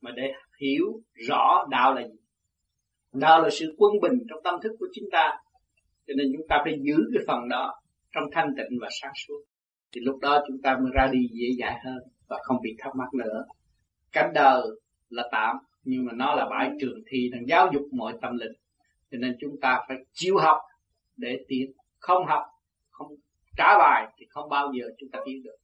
mà 0.00 0.10
để 0.16 0.32
hiểu 0.60 0.84
rõ 1.28 1.66
đạo 1.70 1.94
là 1.94 2.02
gì. 2.02 2.14
Đạo 3.12 3.42
là 3.42 3.50
sự 3.50 3.74
quân 3.78 3.92
bình 4.02 4.12
trong 4.28 4.38
tâm 4.44 4.54
thức 4.62 4.72
của 4.78 4.86
chúng 4.94 5.10
ta, 5.12 5.38
cho 6.06 6.14
nên 6.16 6.26
chúng 6.36 6.46
ta 6.48 6.60
phải 6.64 6.78
giữ 6.82 6.96
cái 7.14 7.22
phần 7.26 7.48
đó 7.48 7.74
trong 8.12 8.24
thanh 8.32 8.48
tịnh 8.56 8.78
và 8.80 8.88
sáng 9.02 9.12
suốt. 9.26 9.42
Thì 9.92 10.00
lúc 10.00 10.18
đó 10.20 10.44
chúng 10.48 10.62
ta 10.62 10.76
mới 10.82 10.90
ra 10.94 11.08
đi 11.12 11.18
dễ 11.32 11.46
dãi 11.60 11.78
hơn 11.84 11.98
và 12.28 12.38
không 12.42 12.56
bị 12.62 12.70
thắc 12.78 12.96
mắc 12.96 13.14
nữa. 13.14 13.44
Cánh 14.12 14.32
đời 14.34 14.62
là 15.08 15.28
tạm, 15.32 15.56
nhưng 15.84 16.04
mà 16.04 16.12
nó 16.16 16.34
là 16.34 16.48
bãi 16.50 16.70
trường 16.80 16.98
thi 17.10 17.30
đang 17.32 17.46
giáo 17.48 17.70
dục 17.74 17.82
mọi 17.92 18.12
tâm 18.22 18.36
linh 18.36 18.52
cho 19.12 19.18
nên 19.18 19.36
chúng 19.40 19.60
ta 19.60 19.80
phải 19.88 19.96
chịu 20.12 20.36
học 20.36 20.58
để 21.16 21.44
tiến. 21.48 21.72
Không 21.98 22.26
học, 22.26 22.42
không 22.90 23.08
trả 23.56 23.78
bài 23.78 24.12
thì 24.16 24.26
không 24.30 24.48
bao 24.48 24.72
giờ 24.78 24.86
chúng 24.98 25.10
ta 25.12 25.18
tiến 25.26 25.42
được. 25.44 25.56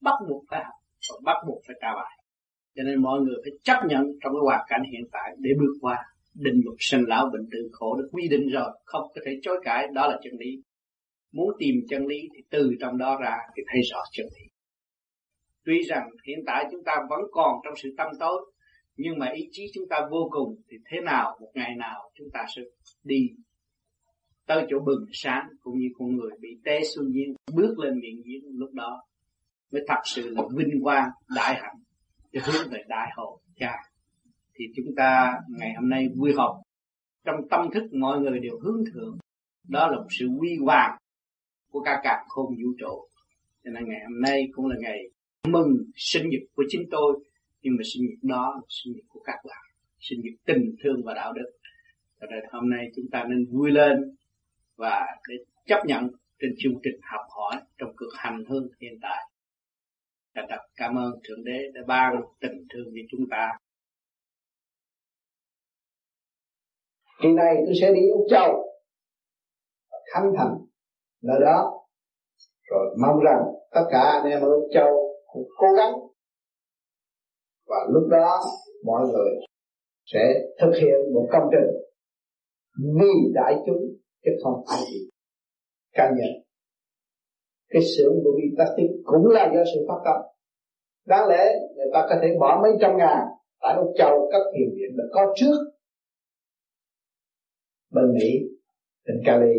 Bắt 0.00 0.14
buộc 0.28 0.44
phải 0.50 0.64
học 0.64 0.74
và 1.08 1.16
bắt 1.24 1.36
buộc 1.46 1.62
phải 1.66 1.76
trả 1.80 1.94
bài. 1.94 2.18
Cho 2.76 2.82
nên 2.82 3.02
mọi 3.02 3.20
người 3.20 3.36
phải 3.44 3.52
chấp 3.62 3.80
nhận 3.88 4.02
trong 4.02 4.32
cái 4.32 4.40
hoàn 4.44 4.60
cảnh 4.68 4.82
hiện 4.92 5.08
tại 5.12 5.34
để 5.38 5.50
bước 5.58 5.72
qua 5.80 5.96
định 6.34 6.60
luật 6.64 6.76
sinh 6.80 7.04
lão 7.08 7.30
bệnh 7.32 7.48
tử 7.52 7.68
khổ 7.72 7.96
được 7.96 8.08
quy 8.12 8.28
định 8.28 8.48
rồi, 8.48 8.70
không 8.84 9.02
có 9.14 9.20
thể 9.26 9.38
chối 9.42 9.60
cãi, 9.64 9.86
đó 9.94 10.06
là 10.06 10.18
chân 10.22 10.32
lý. 10.38 10.62
Muốn 11.32 11.48
tìm 11.58 11.74
chân 11.88 12.06
lý 12.06 12.16
thì 12.34 12.42
từ 12.50 12.70
trong 12.80 12.98
đó 12.98 13.18
ra 13.22 13.36
thì 13.56 13.62
thấy 13.72 13.80
rõ 13.92 13.98
chân 14.12 14.26
lý. 14.26 14.46
Tuy 15.64 15.82
rằng 15.82 16.08
hiện 16.26 16.38
tại 16.46 16.64
chúng 16.70 16.84
ta 16.84 16.96
vẫn 17.10 17.20
còn 17.32 17.60
trong 17.64 17.74
sự 17.76 17.94
tâm 17.96 18.08
tối 18.20 18.52
nhưng 18.98 19.18
mà 19.18 19.26
ý 19.34 19.48
chí 19.52 19.66
chúng 19.74 19.88
ta 19.90 19.96
vô 20.10 20.28
cùng 20.30 20.56
thì 20.68 20.76
thế 20.90 21.00
nào, 21.00 21.38
một 21.40 21.50
ngày 21.54 21.74
nào 21.76 22.10
chúng 22.14 22.28
ta 22.32 22.40
sẽ 22.56 22.62
đi 23.04 23.28
tới 24.46 24.66
chỗ 24.70 24.78
bừng 24.86 25.04
sáng 25.12 25.48
cũng 25.60 25.78
như 25.78 25.88
con 25.98 26.16
người 26.16 26.30
bị 26.40 26.48
té 26.64 26.80
xuống 26.94 27.10
nhiên 27.10 27.34
bước 27.52 27.78
lên 27.78 28.00
miệng 28.00 28.22
giếng 28.24 28.42
lúc 28.58 28.72
đó 28.72 29.02
mới 29.72 29.82
thật 29.88 30.00
sự 30.04 30.28
là 30.30 30.42
vinh 30.56 30.82
quang, 30.82 31.08
đại 31.36 31.54
hạnh 31.54 31.76
để 32.32 32.40
hướng 32.44 32.70
về 32.70 32.78
đại 32.88 33.08
hội 33.16 33.38
cha. 33.56 33.72
Thì 34.54 34.64
chúng 34.76 34.94
ta 34.96 35.32
ngày 35.58 35.74
hôm 35.80 35.88
nay 35.88 36.08
vui 36.16 36.32
họp. 36.36 36.62
Trong 37.24 37.36
tâm 37.50 37.68
thức 37.74 37.82
mọi 37.92 38.20
người 38.20 38.38
đều 38.38 38.58
hướng 38.62 38.84
thượng, 38.92 39.18
đó 39.68 39.88
là 39.88 39.96
một 39.96 40.06
sự 40.18 40.26
quy 40.40 40.56
hoàng 40.64 40.98
của 41.70 41.80
cả 41.80 42.00
cả 42.02 42.24
khôn 42.28 42.46
vũ 42.46 42.72
trụ. 42.78 43.08
Cho 43.64 43.70
nên 43.70 43.88
ngày 43.88 44.00
hôm 44.08 44.20
nay 44.20 44.48
cũng 44.52 44.66
là 44.66 44.76
ngày 44.80 44.98
mừng 45.48 45.76
sinh 45.96 46.28
nhật 46.28 46.42
của 46.56 46.64
chính 46.68 46.82
tôi 46.90 47.24
nhưng 47.62 47.74
mà 47.78 47.82
sinh 47.92 48.02
nhật 48.06 48.18
đó 48.22 48.52
là 48.54 48.66
sinh 48.68 48.92
nhật 48.94 49.04
của 49.08 49.20
các 49.24 49.38
bạn 49.48 49.64
sinh 50.00 50.20
nhật 50.24 50.34
tình 50.46 50.74
thương 50.84 51.02
và 51.04 51.14
đạo 51.14 51.32
đức 51.32 51.50
cho 52.20 52.26
nên 52.30 52.40
hôm 52.52 52.70
nay 52.70 52.86
chúng 52.96 53.06
ta 53.12 53.24
nên 53.28 53.46
vui 53.52 53.70
lên 53.70 54.16
và 54.76 55.06
để 55.28 55.34
chấp 55.66 55.80
nhận 55.86 56.08
trên 56.40 56.50
chương 56.58 56.74
trình 56.82 57.00
học 57.02 57.26
hỏi 57.36 57.62
trong 57.78 57.90
cuộc 57.96 58.12
hành 58.16 58.44
hương 58.48 58.68
hiện 58.80 58.98
tại 59.02 59.28
Thật 60.38 60.46
thật 60.48 60.62
cảm 60.76 60.98
ơn 60.98 61.12
Thượng 61.28 61.44
Đế 61.44 61.58
đã 61.74 61.80
ban 61.86 62.12
tình 62.40 62.66
thương 62.74 62.84
cho 62.84 63.02
chúng 63.10 63.20
ta. 63.30 63.52
Kỳ 67.22 67.28
này 67.28 67.54
tôi 67.66 67.74
sẽ 67.80 67.92
đi 67.94 68.00
Úc 68.12 68.26
Châu, 68.30 68.64
khánh 70.14 70.32
thành 70.36 70.54
nơi 71.22 71.40
đó. 71.40 71.84
Rồi 72.70 72.96
mong 73.00 73.20
rằng 73.24 73.42
tất 73.70 73.84
cả 73.90 74.00
anh 74.00 74.30
em 74.32 74.40
ở 74.40 74.48
Úc 74.48 74.68
Châu 74.74 75.14
cũng 75.26 75.48
cố 75.56 75.66
gắng. 75.76 75.92
Và 77.68 77.76
lúc 77.90 78.08
đó, 78.10 78.40
mọi 78.84 79.08
người 79.08 79.30
sẽ 80.04 80.34
thực 80.60 80.70
hiện 80.80 81.14
một 81.14 81.28
công 81.32 81.48
trình 81.52 81.70
vì 83.00 83.32
đại 83.34 83.54
chúng 83.66 83.82
chứ 84.24 84.30
không 84.42 84.62
phải 84.68 84.80
vì 84.92 85.10
cá 85.92 86.10
nhân. 86.16 86.42
Cái 87.68 87.82
xưởng 87.82 88.14
của 88.24 88.30
Vitatic 88.42 88.90
cũng 89.04 89.26
là 89.26 89.50
do 89.54 89.64
sự 89.74 89.80
phát 89.88 90.00
tâm. 90.04 90.16
Đáng 91.06 91.28
lẽ 91.28 91.58
người 91.76 91.86
ta 91.92 92.06
có 92.10 92.16
thể 92.22 92.28
bỏ 92.40 92.60
mấy 92.62 92.72
trăm 92.80 92.96
ngàn 92.96 93.18
tại 93.60 93.76
Úc 93.76 93.92
Châu 93.98 94.28
các 94.32 94.42
thiền 94.52 94.68
viện 94.76 94.96
đã 94.96 95.04
có 95.12 95.34
trước. 95.36 95.56
Bên 97.90 98.12
Mỹ 98.12 98.30
tỉnh 99.06 99.22
Cali. 99.24 99.54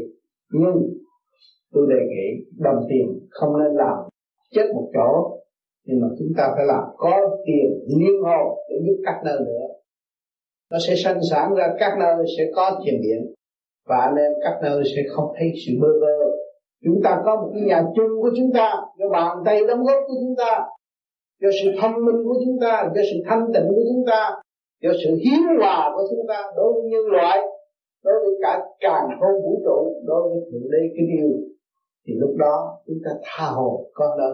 Nhưng 0.51 0.75
tôi 1.71 1.87
đề 1.89 2.05
nghị 2.09 2.45
đồng 2.57 2.85
tiền 2.89 3.27
không 3.29 3.49
nên 3.59 3.73
làm 3.75 3.97
chết 4.51 4.65
một 4.73 4.91
chỗ 4.93 5.38
nhưng 5.89 6.01
mà 6.01 6.07
chúng 6.19 6.31
ta 6.37 6.43
phải 6.55 6.65
làm 6.65 6.83
có 6.97 7.37
tiền 7.45 7.67
liên 7.99 8.21
hồ 8.23 8.57
để 8.69 8.75
giúp 8.85 8.97
các 9.05 9.21
nơi 9.25 9.39
nữa. 9.39 9.65
Nó 10.71 10.77
sẽ 10.87 10.93
sanh 11.03 11.19
sản 11.31 11.53
ra 11.55 11.67
các 11.79 11.93
nơi 11.99 12.25
sẽ 12.37 12.43
có 12.55 12.81
thiền 12.85 13.01
điện. 13.01 13.33
Và 13.87 13.97
anh 13.97 14.15
em 14.15 14.31
các 14.43 14.59
nơi 14.63 14.83
sẽ 14.95 15.01
không 15.09 15.25
thấy 15.39 15.47
sự 15.65 15.71
bơ 15.81 15.87
vơ. 16.01 16.17
Chúng 16.83 17.01
ta 17.03 17.21
có 17.25 17.35
một 17.35 17.49
cái 17.53 17.63
nhà 17.63 17.83
chung 17.95 18.21
của 18.21 18.31
chúng 18.37 18.51
ta, 18.53 18.73
do 18.99 19.09
bàn 19.09 19.37
tay 19.45 19.59
đóng 19.67 19.83
góp 19.83 20.03
của 20.07 20.13
chúng 20.21 20.35
ta, 20.37 20.59
do 21.41 21.49
sự 21.63 21.71
thông 21.81 22.05
minh 22.05 22.23
của 22.27 22.35
chúng 22.45 22.57
ta, 22.61 22.89
do 22.95 23.01
sự 23.11 23.17
thanh 23.25 23.45
tịnh 23.53 23.67
của 23.67 23.83
chúng 23.93 24.03
ta, 24.07 24.31
do 24.83 24.89
sự 25.03 25.09
hiếu 25.23 25.41
hòa 25.59 25.91
của 25.95 26.03
chúng 26.09 26.25
ta 26.27 26.43
đối 26.55 26.73
với 26.73 26.83
nhân 26.91 27.05
loại, 27.11 27.37
đối 28.03 28.13
với 28.25 28.33
cả 28.41 28.59
càng 28.79 29.07
không 29.19 29.41
vũ 29.43 29.61
trụ, 29.65 30.01
đối 30.05 30.21
với 30.29 30.39
thượng 30.51 30.71
đế 30.71 30.81
cái 30.95 31.05
điều 31.13 31.29
thì 32.07 32.13
lúc 32.17 32.35
đó 32.37 32.77
chúng 32.87 32.97
ta 33.05 33.11
tha 33.23 33.45
hồ 33.45 33.85
có 33.93 34.15
nơi 34.19 34.31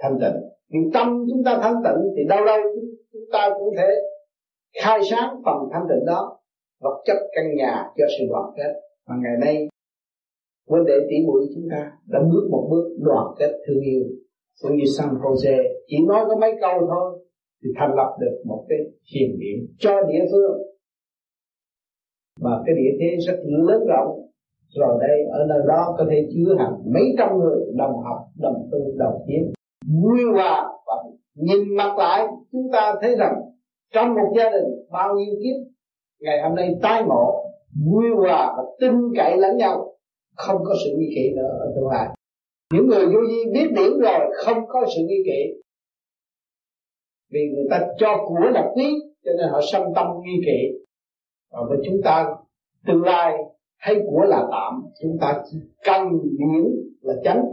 thanh 0.00 0.18
tịnh 0.20 0.53
vì 0.74 0.80
tâm 0.94 1.26
chúng 1.30 1.42
ta 1.44 1.58
thanh 1.62 1.78
tịnh 1.84 2.00
thì 2.16 2.22
đâu 2.28 2.44
đâu 2.44 2.58
chúng 3.12 3.28
ta 3.32 3.50
cũng 3.58 3.74
thể 3.76 3.88
khai 4.82 4.98
sáng 5.10 5.42
phần 5.44 5.56
thanh 5.72 5.86
tịnh 5.88 6.04
đó, 6.06 6.38
vật 6.82 7.02
chất 7.06 7.16
căn 7.32 7.44
nhà 7.56 7.90
cho 7.96 8.04
sự 8.18 8.24
đoàn 8.30 8.44
kết. 8.56 8.72
Mà 9.08 9.14
ngày 9.22 9.36
nay, 9.40 9.68
vấn 10.68 10.84
đề 10.84 10.94
tỷ 11.08 11.16
muội 11.26 11.46
chúng 11.54 11.64
ta 11.70 11.92
đã 12.06 12.20
bước 12.32 12.48
một 12.50 12.68
bước 12.70 12.96
đoàn 13.00 13.26
kết 13.38 13.52
thương 13.66 13.80
yêu. 13.80 14.02
Cũng 14.62 14.76
như 14.76 14.84
San 14.98 15.08
Jose, 15.14 15.62
chỉ 15.86 15.96
nói 16.08 16.24
có 16.28 16.36
mấy 16.36 16.52
câu 16.60 16.86
thôi 16.90 17.26
thì 17.62 17.70
thành 17.78 17.94
lập 17.96 18.16
được 18.20 18.42
một 18.44 18.66
cái 18.68 18.78
thiền 19.12 19.30
viện 19.40 19.74
cho 19.78 20.02
địa 20.02 20.24
phương. 20.30 20.62
Mà 22.40 22.50
cái 22.66 22.74
địa 22.74 22.96
thế 23.00 23.16
rất 23.26 23.38
lớn 23.44 23.80
rộng. 23.88 24.20
Rồi 24.74 24.98
đây, 25.00 25.18
ở 25.32 25.46
nơi 25.48 25.58
đó 25.68 25.94
có 25.98 26.06
thể 26.10 26.28
chứa 26.34 26.54
hàng 26.58 26.74
mấy 26.94 27.02
trăm 27.18 27.38
người 27.38 27.60
đồng 27.76 27.96
học, 28.04 28.18
đồng 28.40 28.68
tu, 28.72 28.78
đồng 28.96 29.24
kiến 29.28 29.52
vui 29.92 30.24
hòa 30.34 30.68
và 30.86 30.94
nhìn 31.34 31.76
mặt 31.76 31.98
lại, 31.98 32.26
chúng 32.52 32.70
ta 32.72 32.94
thấy 33.02 33.16
rằng 33.16 33.34
trong 33.92 34.14
một 34.14 34.32
gia 34.36 34.50
đình 34.50 34.64
bao 34.90 35.14
nhiêu 35.14 35.34
kiếp, 35.42 35.72
ngày 36.20 36.42
hôm 36.42 36.54
nay 36.54 36.74
tái 36.82 37.02
ngộ 37.06 37.44
vui 37.86 38.10
hòa 38.16 38.54
và 38.56 38.62
tin 38.80 38.92
cậy 39.16 39.36
lẫn 39.36 39.56
nhau, 39.56 39.96
không 40.36 40.64
có 40.64 40.74
sự 40.84 40.90
nghi 40.98 41.06
kỵ 41.14 41.36
nữa 41.36 41.58
ở 41.60 41.72
tương 41.76 41.88
lai. 41.88 42.08
Những 42.72 42.86
người 42.88 43.06
vô 43.06 43.20
vi 43.28 43.52
biết 43.52 43.72
điểm 43.76 44.00
rồi, 44.00 44.20
không 44.44 44.66
có 44.68 44.84
sự 44.96 45.02
nghi 45.06 45.22
kỵ. 45.26 45.60
Vì 47.32 47.40
người 47.54 47.64
ta 47.70 47.86
cho 47.98 48.24
của 48.28 48.50
là 48.52 48.70
quý, 48.74 48.94
cho 49.24 49.30
nên 49.38 49.48
họ 49.50 49.60
sân 49.72 49.82
tâm 49.94 50.06
nghi 50.24 50.40
kỵ. 50.46 50.78
Và 51.52 51.58
với 51.68 51.78
chúng 51.84 51.96
ta, 52.04 52.26
tương 52.86 53.02
lai 53.02 53.32
hay 53.76 53.94
của 54.06 54.24
là 54.24 54.46
tạm, 54.50 54.82
chúng 55.02 55.18
ta 55.20 55.42
chỉ 55.50 55.58
cần 55.84 56.08
điển 56.38 56.64
là 57.00 57.14
chánh 57.24 57.44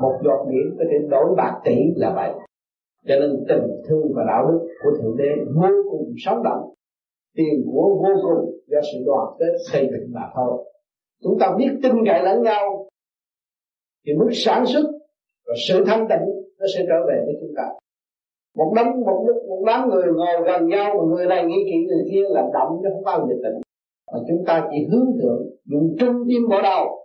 một 0.00 0.18
giọt 0.24 0.46
điểm 0.50 0.76
có 0.78 0.84
thể 0.90 0.98
đổi 1.10 1.34
bạc 1.36 1.60
tỷ 1.64 1.76
là 1.96 2.12
vậy. 2.14 2.30
Cho 3.06 3.14
nên 3.20 3.44
tình 3.48 3.66
thương 3.88 4.12
và 4.14 4.24
đạo 4.26 4.46
đức 4.48 4.68
của 4.84 4.90
thượng 4.98 5.16
đế 5.16 5.28
vô 5.54 5.68
cùng 5.90 6.14
sống 6.18 6.42
động. 6.44 6.74
Tiền 7.36 7.64
của 7.66 8.00
vô 8.02 8.20
cùng 8.22 8.60
do 8.66 8.80
sự 8.92 8.98
đoàn 9.06 9.26
kết 9.38 9.52
xây 9.72 9.88
dựng 9.90 10.12
mà 10.12 10.20
thôi. 10.34 10.64
Chúng 11.22 11.38
ta 11.40 11.54
biết 11.58 11.70
tin 11.82 11.92
cậy 12.06 12.22
lẫn 12.22 12.42
nhau. 12.42 12.88
Thì 14.06 14.12
mức 14.12 14.28
sản 14.32 14.66
xuất 14.66 14.90
và 15.46 15.54
sự 15.68 15.84
thanh 15.86 16.06
tịnh 16.08 16.26
nó 16.58 16.66
sẽ 16.74 16.84
trở 16.88 17.06
về 17.08 17.22
với 17.26 17.34
chúng 17.40 17.50
ta. 17.56 17.68
Một 18.56 18.72
đám 18.76 18.86
một, 19.06 19.26
một 19.48 19.62
đám 19.66 19.88
người 19.88 20.04
ngồi 20.12 20.44
gần 20.46 20.68
nhau 20.68 20.94
mà 20.98 21.16
người 21.16 21.26
này 21.26 21.44
nghĩ 21.44 21.56
kỹ 21.64 21.86
người 21.86 22.04
kia 22.10 22.22
là 22.28 22.42
động 22.52 22.78
chứ 22.82 22.88
không 22.92 23.04
bao 23.04 23.26
giờ 23.28 23.34
tỉnh 23.42 23.60
mà 24.12 24.18
chúng 24.28 24.44
ta 24.46 24.68
chỉ 24.70 24.86
hướng 24.90 25.06
thượng 25.22 25.42
dùng 25.64 25.96
trung 25.98 26.14
tim 26.28 26.48
bỏ 26.50 26.62
đầu 26.62 26.99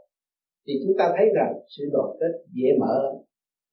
thì 0.68 0.74
chúng 0.84 0.98
ta 1.00 1.14
thấy 1.18 1.26
rằng 1.36 1.54
sự 1.68 1.84
đoàn 1.92 2.08
kết 2.20 2.32
dễ 2.54 2.70
mở 2.80 3.04
lắm. 3.04 3.14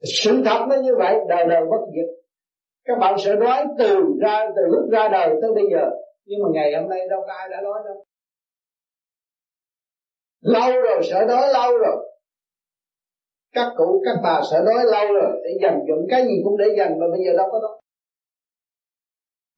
Sự 0.03 0.43
thật 0.45 0.66
nó 0.68 0.76
như 0.82 0.95
vậy, 0.99 1.16
đời 1.28 1.45
đời 1.49 1.61
bất 1.70 1.86
diệt. 1.95 2.09
Các 2.84 2.99
bạn 3.01 3.14
sợ 3.18 3.34
nói 3.34 3.64
từ 3.78 3.95
ra, 4.20 4.47
từ 4.57 4.62
lúc 4.66 4.90
ra 4.90 5.09
đời 5.12 5.28
tới 5.43 5.51
bây 5.55 5.64
giờ. 5.72 5.90
Nhưng 6.24 6.38
mà 6.43 6.49
ngày 6.53 6.74
hôm 6.80 6.90
nay 6.90 7.01
đâu 7.11 7.20
có 7.26 7.32
ai 7.32 7.49
đã 7.49 7.61
nói 7.61 7.78
đâu. 7.84 8.05
Lâu 10.40 10.80
rồi 10.82 11.01
sợ 11.11 11.24
đói 11.28 11.53
lâu 11.53 11.78
rồi. 11.78 11.97
Các 13.55 13.72
cụ, 13.76 14.03
các 14.05 14.20
bà 14.24 14.40
sợ 14.51 14.64
đói 14.66 14.84
lâu 14.84 15.14
rồi. 15.14 15.40
Để 15.45 15.51
dành 15.62 15.80
dụng 15.88 16.07
cái 16.11 16.22
gì 16.24 16.34
cũng 16.45 16.57
để 16.57 16.66
dành, 16.78 17.01
mà 17.01 17.07
bây 17.12 17.20
giờ 17.26 17.36
đâu 17.36 17.49
có 17.53 17.61
đó 17.62 17.82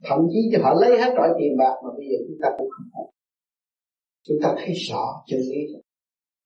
thậm 0.03 0.19
chí 0.31 0.39
cho 0.51 0.59
họ 0.63 0.73
lấy 0.81 0.97
hết 0.97 1.13
mọi 1.17 1.29
tiền 1.39 1.57
bạc, 1.57 1.75
mà 1.83 1.89
bây 1.97 2.05
giờ 2.11 2.17
chúng 2.27 2.37
ta 2.41 2.49
cũng 2.57 2.69
không 2.69 2.87
có. 2.93 3.03
chúng 4.27 4.37
ta 4.43 4.55
thấy 4.57 4.73
rõ 4.73 5.23
chân 5.27 5.39
lý 5.39 5.73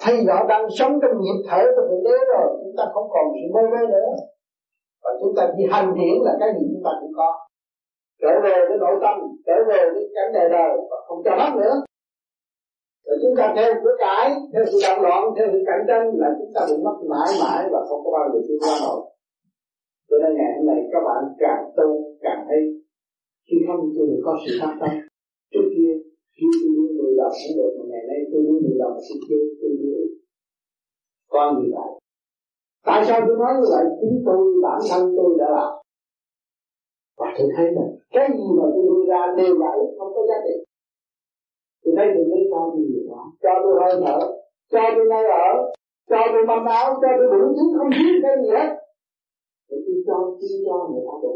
thấy 0.04 0.16
rõ 0.28 0.38
đang 0.50 0.66
sống 0.78 0.94
trong 1.02 1.16
nhịp 1.22 1.40
thở 1.48 1.62
của 1.76 1.84
thượng 1.90 2.04
đế 2.08 2.18
rồi, 2.34 2.48
chúng 2.64 2.76
ta 2.78 2.84
không 2.94 3.08
còn 3.14 3.26
bị 3.34 3.44
mơ 3.54 3.62
mơ 3.74 3.82
nữa. 3.96 4.12
Và 5.04 5.12
chúng 5.22 5.34
ta 5.38 5.44
chỉ 5.58 5.64
hành 5.72 5.90
điển 5.98 6.16
là 6.26 6.34
cái 6.40 6.50
gì 6.58 6.64
chúng 6.72 6.84
ta 6.86 6.92
cũng 7.02 7.14
có. 7.20 7.30
Trở 8.22 8.34
về 8.44 8.56
với 8.68 8.78
nội 8.84 8.96
tâm, 9.04 9.16
trở 9.48 9.58
về 9.70 9.82
với 9.94 10.04
cảnh 10.16 10.32
đời 10.34 10.50
đời 10.50 10.72
và 10.90 10.98
không 11.08 11.20
cho 11.26 11.32
hết 11.42 11.52
nữa. 11.62 11.76
Rồi 13.06 13.18
chúng 13.24 13.36
ta 13.38 13.54
theo 13.56 13.74
của 13.84 13.94
cái 14.00 14.26
theo 14.54 14.64
sự 14.72 14.78
động 14.88 15.02
loạn, 15.06 15.22
theo 15.36 15.48
sự 15.54 15.60
cạnh 15.70 15.84
tranh 15.90 16.06
là 16.22 16.30
chúng 16.40 16.52
ta 16.56 16.62
bị 16.70 16.76
mất 16.86 16.98
mãi 17.12 17.30
mãi 17.44 17.62
và 17.74 17.80
không 17.90 18.02
có 18.04 18.10
bao 18.18 18.26
giờ 18.32 18.40
tiến 18.48 18.58
qua 18.64 18.76
nổi. 18.86 19.00
Cho 20.10 20.18
nên 20.22 20.32
ngày 20.38 20.52
hôm 20.56 20.66
nay 20.70 20.80
các 20.94 21.02
bạn 21.08 21.22
càng 21.44 21.64
tu, 21.78 21.88
càng 22.26 22.42
thấy 22.48 22.62
khi 23.48 23.58
không 23.68 23.82
tôi 23.96 24.08
có 24.26 24.32
sự 24.44 24.52
phát 24.62 24.74
tâm 24.82 24.94
trước 25.52 25.66
kia 25.74 25.94
khi 26.36 26.48
tôi 26.98 27.12
là 27.30 27.36
mười 27.42 27.52
được 27.58 27.72
mà 27.78 27.84
ngày 27.92 28.04
nay 28.10 28.20
tôi 28.32 28.42
nuôi 28.48 28.60
làm 28.64 28.76
đồng 28.82 28.96
tôi 29.08 29.18
chưa 29.28 29.44
tôi 29.60 29.72
nuôi 29.82 30.04
con 31.34 31.50
như 31.60 31.70
vậy 31.78 31.92
tại 32.86 33.06
sao 33.08 33.20
tôi 33.28 33.38
nói 33.42 33.54
như 33.58 33.68
vậy? 33.74 33.86
Chính 34.02 34.24
tôi, 34.26 34.38
bản 34.64 34.80
thân 34.90 35.14
tôi 35.18 35.30
đã 35.40 35.48
làm. 35.58 35.72
Và 37.18 37.28
tôi 37.38 37.48
thấy 37.56 37.66
là 37.78 37.86
cái 38.16 38.28
gì 38.38 38.48
mà 38.58 38.66
tôi 38.74 38.84
đưa 38.90 39.06
ra 39.12 39.22
đều 39.38 39.54
vậy 39.64 39.78
không 39.98 40.12
có 40.16 40.22
giá 40.30 40.38
trị. 40.46 40.56
Tôi 41.84 41.94
thấy 41.98 42.08
tôi 42.16 42.26
lấy 42.32 42.42
cho 42.52 42.60
tôi 42.72 42.82
nhiều 42.90 43.04
quá. 43.10 43.24
Cho 43.44 43.54
tôi 43.64 43.74
hơi 43.82 43.94
thở, 44.04 44.20
cho 44.72 44.82
tôi 44.96 45.06
nơi 45.14 45.26
ở, 45.48 45.52
cho 46.10 46.20
tôi 46.34 46.44
mâm 46.48 46.66
áo, 46.66 46.88
cho 47.02 47.10
tôi 47.18 47.28
đủ 47.42 47.48
thứ 47.58 47.66
không 47.78 47.90
thiếu 47.96 48.14
cái 48.24 48.36
gì 48.42 48.50
hết. 48.58 48.70
Để 49.70 49.78
tôi 49.86 49.98
cho 50.08 50.16
chi 50.40 50.52
cho 50.66 50.76
người 50.90 51.04
ta 51.08 51.16
đủ. 51.24 51.36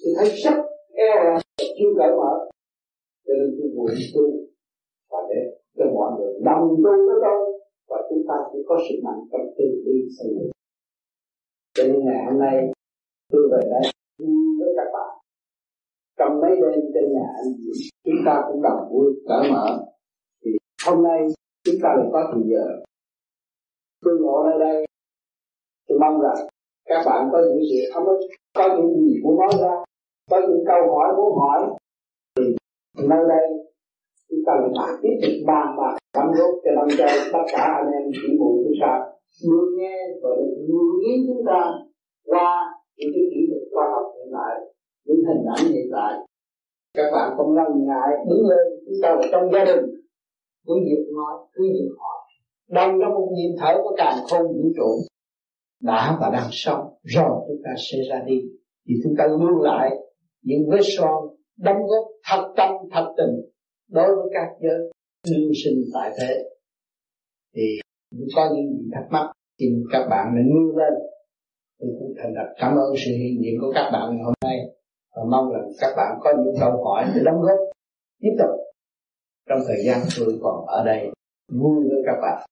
Tôi 0.00 0.12
thấy 0.18 0.28
rất 0.44 0.56
eo 0.92 1.16
là 1.24 1.40
chưa 1.78 1.92
cởi 1.98 2.10
mở 2.18 2.32
cho 3.28 3.34
nên 3.38 3.48
tôi 3.58 3.68
nguyện 3.74 3.98
tu 4.14 4.24
và 5.10 5.18
để 5.30 5.40
cho 5.76 5.84
mọi 5.94 6.10
người 6.16 6.32
đồng 6.44 6.68
tu 6.84 6.92
với 7.08 7.18
tôi 7.24 7.40
và 7.88 7.98
chúng 8.08 8.22
ta 8.28 8.34
sẽ 8.52 8.58
có 8.68 8.78
sức 8.88 8.98
mạnh 9.04 9.20
trong 9.30 9.46
tư 9.58 9.64
duy 9.84 9.98
xây 10.16 10.28
dựng. 10.34 10.50
Cho 11.74 11.82
nên 11.88 12.04
ngày 12.04 12.24
hôm 12.26 12.38
nay, 12.40 12.56
tôi 13.32 13.42
về 13.52 13.60
đây 13.70 13.92
với 14.58 14.70
các 14.76 14.88
bạn. 14.94 15.10
Trong 16.18 16.40
mấy 16.40 16.50
đêm 16.50 16.80
trên 16.94 17.12
nhà 17.12 17.26
anh 17.38 17.48
chúng 18.04 18.20
ta 18.26 18.44
cũng 18.48 18.62
đồng 18.62 18.88
vui, 18.90 19.06
cởi 19.28 19.50
mở. 19.52 19.66
Thì 20.44 20.50
hôm 20.86 21.02
nay, 21.02 21.20
chúng 21.64 21.74
ta 21.82 21.88
lại 21.96 22.06
có 22.12 22.30
thời 22.32 22.42
giờ. 22.52 22.66
Tôi 24.04 24.14
ngồi 24.20 24.52
ở 24.52 24.58
đây, 24.58 24.86
tôi 25.88 25.98
mong 25.98 26.20
rằng 26.20 26.46
các 26.84 27.02
bạn 27.06 27.28
có 27.32 27.38
những 27.38 27.62
sự 27.70 27.90
ấm 27.94 28.04
ức, 28.06 28.20
có 28.56 28.76
những 28.76 29.00
gì 29.00 29.20
muốn 29.22 29.36
nói 29.38 29.48
ra, 29.62 29.74
có 30.30 30.40
những 30.48 30.64
câu 30.66 30.94
hỏi 30.94 31.08
muốn 31.16 31.38
hỏi 31.38 31.77
nơi 33.12 33.22
đây 33.28 33.46
chúng 34.28 34.42
ta 34.46 34.52
lại 34.60 34.70
bàn 34.78 34.90
tiếp 35.02 35.14
tục 35.22 35.36
bàn 35.46 35.66
bạc 35.78 35.94
tâm 36.14 36.26
rốt 36.38 36.54
cho 36.64 36.70
năm 36.76 36.88
châu, 36.98 37.14
tất 37.32 37.44
cả 37.52 37.64
anh 37.80 37.90
em 37.98 38.04
chỉ 38.14 38.28
mụ 38.38 38.50
chúng 38.64 38.78
ta. 38.82 38.92
Được 39.44 39.66
nghe 39.78 39.96
và 40.22 40.30
được 40.38 40.52
lưu 40.68 41.00
ý 41.06 41.12
chúng 41.26 41.42
ta 41.46 41.60
qua 42.24 42.50
những 42.96 43.10
cái 43.14 43.24
kỹ 43.32 43.40
thuật 43.48 43.62
khoa 43.72 43.84
học 43.94 44.06
hiện 44.16 44.32
đại, 44.32 44.54
những 45.06 45.22
hình 45.28 45.44
ảnh 45.56 45.72
hiện 45.74 45.88
tại 45.92 46.12
các 46.98 47.10
bạn 47.12 47.34
không 47.36 47.54
ngần 47.54 47.86
ngại 47.86 48.10
đứng 48.28 48.46
lên, 48.46 48.66
chúng 48.86 48.98
ta 49.02 49.08
là 49.14 49.22
trong 49.32 49.52
gia 49.52 49.64
đình. 49.64 49.84
Cứ 50.66 50.74
việc 50.84 51.04
nói, 51.16 51.32
cứ 51.52 51.64
việc 51.64 51.88
hỏi. 51.98 52.18
Đồng 52.68 52.98
trong 53.00 53.14
một 53.14 53.28
nhịp 53.32 53.56
thở 53.58 53.80
của 53.82 53.94
càng 53.96 54.18
không 54.30 54.46
vũ 54.46 54.68
trụ. 54.76 54.90
Đã 55.82 56.18
và 56.20 56.30
đang 56.32 56.48
sống, 56.50 56.80
rồi 57.02 57.40
chúng 57.48 57.62
ta 57.64 57.70
sẽ 57.76 57.98
ra 58.10 58.22
đi. 58.26 58.42
Thì 58.88 58.94
chúng 59.04 59.14
ta 59.18 59.26
lưu 59.26 59.62
lại 59.62 59.90
những 60.42 60.70
vết 60.70 60.80
son 60.98 61.24
đóng 61.58 61.86
góp 61.86 62.04
thật 62.28 62.52
tâm, 62.56 62.70
thật 62.92 63.14
tình 63.16 63.50
đối 63.90 64.16
với 64.16 64.26
các 64.34 64.48
giới 64.60 64.92
đương 65.30 65.52
sinh 65.64 65.78
tại 65.94 66.10
thế. 66.20 66.44
Thì 67.54 67.62
cũng 68.10 68.28
có 68.36 68.50
những 68.54 68.70
gì 68.70 68.90
thắc 68.94 69.04
mắc. 69.10 69.32
Thì 69.60 69.66
các 69.92 70.06
bạn 70.10 70.26
nên 70.34 70.46
nêu 70.48 70.76
lên. 70.78 70.92
Tôi 71.80 71.90
cũng 71.98 72.14
thành 72.18 72.32
thật 72.36 72.54
cảm 72.60 72.72
ơn 72.76 72.94
sự 72.96 73.10
hiện 73.12 73.42
diện 73.42 73.54
của 73.60 73.72
các 73.74 73.90
bạn 73.92 74.10
ngày 74.10 74.24
hôm 74.24 74.34
nay. 74.44 74.58
Và 75.16 75.22
mong 75.30 75.52
rằng 75.52 75.68
các 75.80 75.94
bạn 75.96 76.18
có 76.20 76.32
những 76.36 76.54
câu 76.60 76.84
hỏi 76.84 77.04
để 77.14 77.20
đóng 77.24 77.40
góp. 77.42 77.58
Tiếp 78.20 78.34
tục. 78.38 78.50
Trong 79.48 79.58
thời 79.66 79.76
gian 79.86 80.00
tôi 80.18 80.38
còn 80.42 80.66
ở 80.66 80.84
đây, 80.84 81.10
vui 81.52 81.76
với 81.90 82.02
các 82.06 82.18
bạn. 82.22 82.46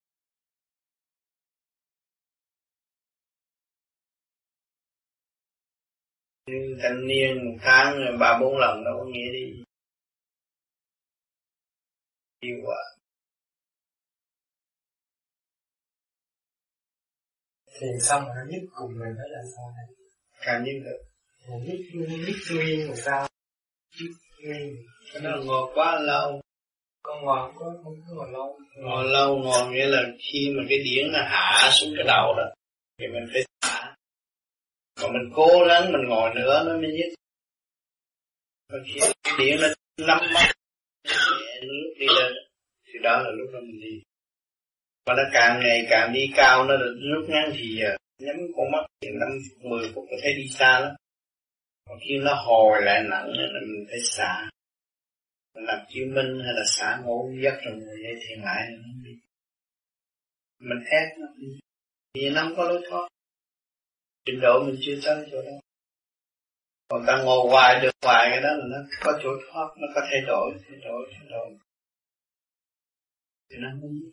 Thanh 6.83 7.07
niên 7.07 7.45
một 7.45 7.57
tháng 7.61 8.19
ba 8.21 8.39
bốn 8.41 8.59
lần 8.59 8.85
đâu 8.85 8.95
có 8.99 9.05
nghĩa 9.05 9.33
đi. 9.33 9.63
Nhiều 12.43 12.57
quá. 12.65 12.77
Thì 17.81 17.87
xong 18.01 18.25
rồi 18.25 18.35
nó 18.37 18.43
nhất 18.49 18.63
cùng 18.75 18.91
mình 18.91 19.15
phải 19.17 19.29
làm 19.29 19.45
sao 19.57 19.75
này 19.77 19.87
cảm 20.41 20.65
nhận 20.65 20.85
được 20.85 21.03
nhất 21.49 21.79
nhất 22.27 22.37
nguyên 22.51 22.89
làm 22.89 22.97
sao? 22.97 23.29
Nhất 24.01 24.11
nguyên. 24.43 24.77
Nó 25.23 25.37
ngồi 25.45 25.73
quá 25.75 26.01
lâu. 26.01 26.41
Con 27.03 27.25
ngồi 27.25 27.53
có 27.55 27.75
không 27.85 28.01
có 28.09 28.15
ngồi 28.15 28.31
lâu. 28.33 28.59
Ngồi 28.77 29.05
lâu 29.05 29.37
ngồi 29.39 29.73
nghĩa 29.73 29.87
là 29.87 30.03
khi 30.19 30.55
mà 30.57 30.63
cái 30.69 30.79
điển 30.85 31.13
nó 31.13 31.19
hạ 31.23 31.71
xuống 31.73 31.91
cái 31.97 32.05
đầu 32.07 32.35
đó 32.37 32.55
thì 32.99 33.07
mình 33.07 33.27
phải 33.33 33.46
còn 35.01 35.13
mình 35.13 35.33
cố 35.35 35.49
gắng 35.69 35.93
mình 35.93 36.09
ngồi 36.09 36.35
nữa 36.35 36.63
nó 36.67 36.77
mới 36.77 36.93
nhất 36.99 37.13
còn 38.69 38.81
khi 38.87 39.01
điện 39.39 39.59
nó 39.61 39.69
nắm 40.07 40.19
mắt 40.35 40.53
nhẹ 41.05 41.61
nước 41.63 41.95
đi 41.99 42.07
lên, 42.07 42.33
thì 42.87 42.99
đó 43.03 43.23
là 43.25 43.31
lúc 43.31 43.51
đó 43.53 43.61
mình 43.61 43.81
đi. 43.81 44.03
Và 45.07 45.15
nó 45.17 45.23
càng 45.33 45.61
ngày 45.61 45.87
càng 45.91 46.13
đi 46.13 46.31
cao, 46.37 46.65
nó 46.65 46.77
được 46.77 46.95
lúc 46.99 47.25
ngắn 47.29 47.51
thì 47.55 47.77
giờ 47.81 47.97
nhắm 48.19 48.37
con 48.57 48.71
mắt 48.73 48.87
thì 49.01 49.09
năm 49.21 49.29
mười 49.71 49.93
phút 49.95 50.05
thấy 50.23 50.35
đi 50.35 50.49
xa 50.49 50.81
lắm. 50.81 50.95
Còn 51.89 51.99
khi 52.09 52.19
nó 52.19 52.35
hồi 52.35 52.83
lại 52.83 53.03
nặng 53.03 53.29
là 53.29 53.61
mình 53.61 53.87
phải 53.89 53.99
xả. 54.01 54.51
Mình 55.55 55.65
làm 55.65 55.79
chứng 55.89 56.15
minh 56.15 56.41
hay 56.45 56.55
là 56.55 56.63
xả 56.67 57.01
ngủ 57.05 57.33
giấc 57.43 57.55
rồi 57.65 57.75
người 57.75 57.97
dậy 58.03 58.15
thiền 58.29 58.41
lại 58.43 58.69
mình 60.59 60.85
ép 60.91 61.19
nó 61.19 61.27
vì 62.15 62.31
nó 62.31 62.43
không 62.43 62.57
có 62.57 62.65
lối 62.65 62.83
thoát 62.91 63.09
trình 64.27 64.41
độ 64.41 64.65
mình 64.67 64.77
chưa 64.81 65.01
tới 65.05 65.29
chỗ 65.31 65.43
đó. 65.43 65.57
Còn 66.89 67.05
ta 67.07 67.23
ngồi 67.25 67.51
hoài 67.51 67.81
được 67.83 67.91
hoài 68.03 68.29
cái 68.31 68.41
đó 68.43 68.49
là 68.49 68.65
nó 68.71 68.79
có 69.01 69.19
chỗ 69.23 69.31
thoát 69.47 69.69
nó 69.77 69.87
có 69.95 70.01
thay 70.11 70.21
đổi 70.27 70.53
thay 70.69 70.79
đổi 70.85 71.13
thay 71.13 71.29
đổi. 71.31 71.59
Thì 73.51 73.57
nó 73.61 73.69
không 73.81 73.93
biết. 73.93 74.13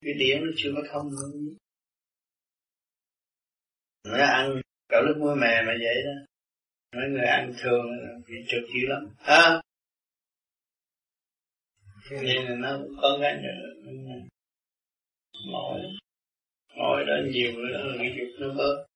Cái 0.00 0.14
điểm 0.14 0.38
nó 0.40 0.52
chưa 0.56 0.70
có 0.76 0.82
thông 0.92 1.10
nữa 1.10 1.54
nó 4.04 4.24
ăn 4.24 4.60
cả 4.88 5.00
lúc 5.06 5.16
mua 5.16 5.34
mè 5.34 5.62
mà 5.66 5.72
vậy 5.80 6.02
đó. 6.04 6.26
Mấy 6.96 7.08
người 7.10 7.26
ăn 7.26 7.52
thường 7.62 7.86
bị 8.26 8.34
trượt 8.48 8.62
dữ 8.74 8.88
lắm. 8.88 9.14
À, 9.18 9.62
nên 12.10 12.46
là 12.46 12.54
nó 12.58 12.78
cũng 12.82 12.96
có 13.02 13.18
cái 13.20 13.42
ngồi 15.46 15.80
ngồi 16.78 17.04
đó 17.04 17.14
nhiều 17.32 17.52
nữa 17.52 17.94
cái 17.98 18.14
dục 18.18 18.28
nó 18.40 18.54
bớt. 18.58 18.86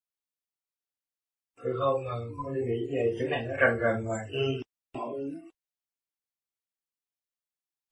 Từ 1.64 1.72
hôm 1.80 2.04
mà 2.04 2.12
con 2.36 2.54
đi 2.54 2.60
nghỉ 2.66 2.86
về 2.94 3.16
chỗ 3.18 3.28
này 3.28 3.42
nó 3.48 3.54
gần 3.60 3.78
gần 3.82 4.04
rồi. 4.06 4.18
Ừ. 4.30 4.44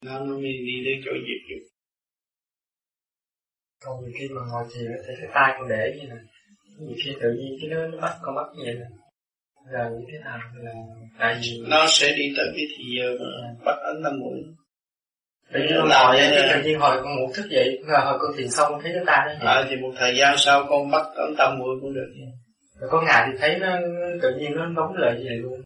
nó 0.05 0.25
nó 0.25 0.37
đi 0.37 0.53
đi 0.67 0.85
đến 0.85 1.01
chỗ 1.05 1.11
dịch 1.27 1.43
dục 1.49 1.71
còn 3.85 4.03
khi 4.19 4.29
mà 4.29 4.41
ngồi 4.49 4.63
thì 4.73 4.81
cái 5.07 5.29
tay 5.33 5.55
con 5.59 5.69
để 5.69 5.97
như 5.99 6.07
này. 6.07 6.17
Nhiều 6.79 6.97
khi 7.03 7.11
tự 7.21 7.33
nhiên 7.33 7.57
cái 7.61 7.69
nó, 7.69 7.87
nó 7.87 8.01
bắt 8.01 8.19
con 8.21 8.35
bắt 8.35 8.47
như 8.55 8.63
vậy 8.65 8.75
nè. 8.75 8.85
Là 9.65 9.89
như 9.89 10.05
thế 10.11 10.19
nào 10.19 10.39
là 10.55 10.73
tại 11.19 11.39
vì 11.41 11.61
nó 11.67 11.85
sẽ 11.89 12.13
đi 12.17 12.33
tới 12.37 12.45
cái 12.55 12.65
thì 12.77 12.83
giờ 12.97 13.17
bắt 13.65 13.77
ấn 13.83 14.03
tâm 14.03 14.19
mũi 14.19 14.39
tự 15.53 15.59
nhiên 15.59 15.73
con 15.77 15.89
ngồi 15.89 16.15
vậy 16.17 16.49
tự 16.53 16.61
nhiên 16.63 16.79
hồi 16.79 16.97
con 17.03 17.15
ngủ 17.15 17.31
thức 17.35 17.45
dậy 17.49 17.83
hồi 17.87 18.17
con 18.19 18.31
thiền 18.37 18.49
xong 18.49 18.79
thấy 18.81 18.91
cái 18.95 19.03
tay 19.05 19.37
nó 19.39 19.51
à, 19.51 19.65
thì 19.69 19.75
một 19.75 19.91
thời 19.97 20.17
gian 20.17 20.35
sau 20.37 20.65
con 20.69 20.91
bắt 20.91 21.05
ấn 21.15 21.35
tâm 21.37 21.59
mũi 21.59 21.75
cũng 21.81 21.93
được. 21.93 22.13
Rồi 22.79 22.89
có 22.91 23.01
ngày 23.01 23.27
thì 23.27 23.37
thấy 23.39 23.59
nó 23.59 23.77
tự 24.21 24.35
nhiên 24.39 24.51
nó 24.55 24.65
nóng 24.65 24.95
lại 24.95 25.13
vậy 25.13 25.37
luôn. 25.37 25.61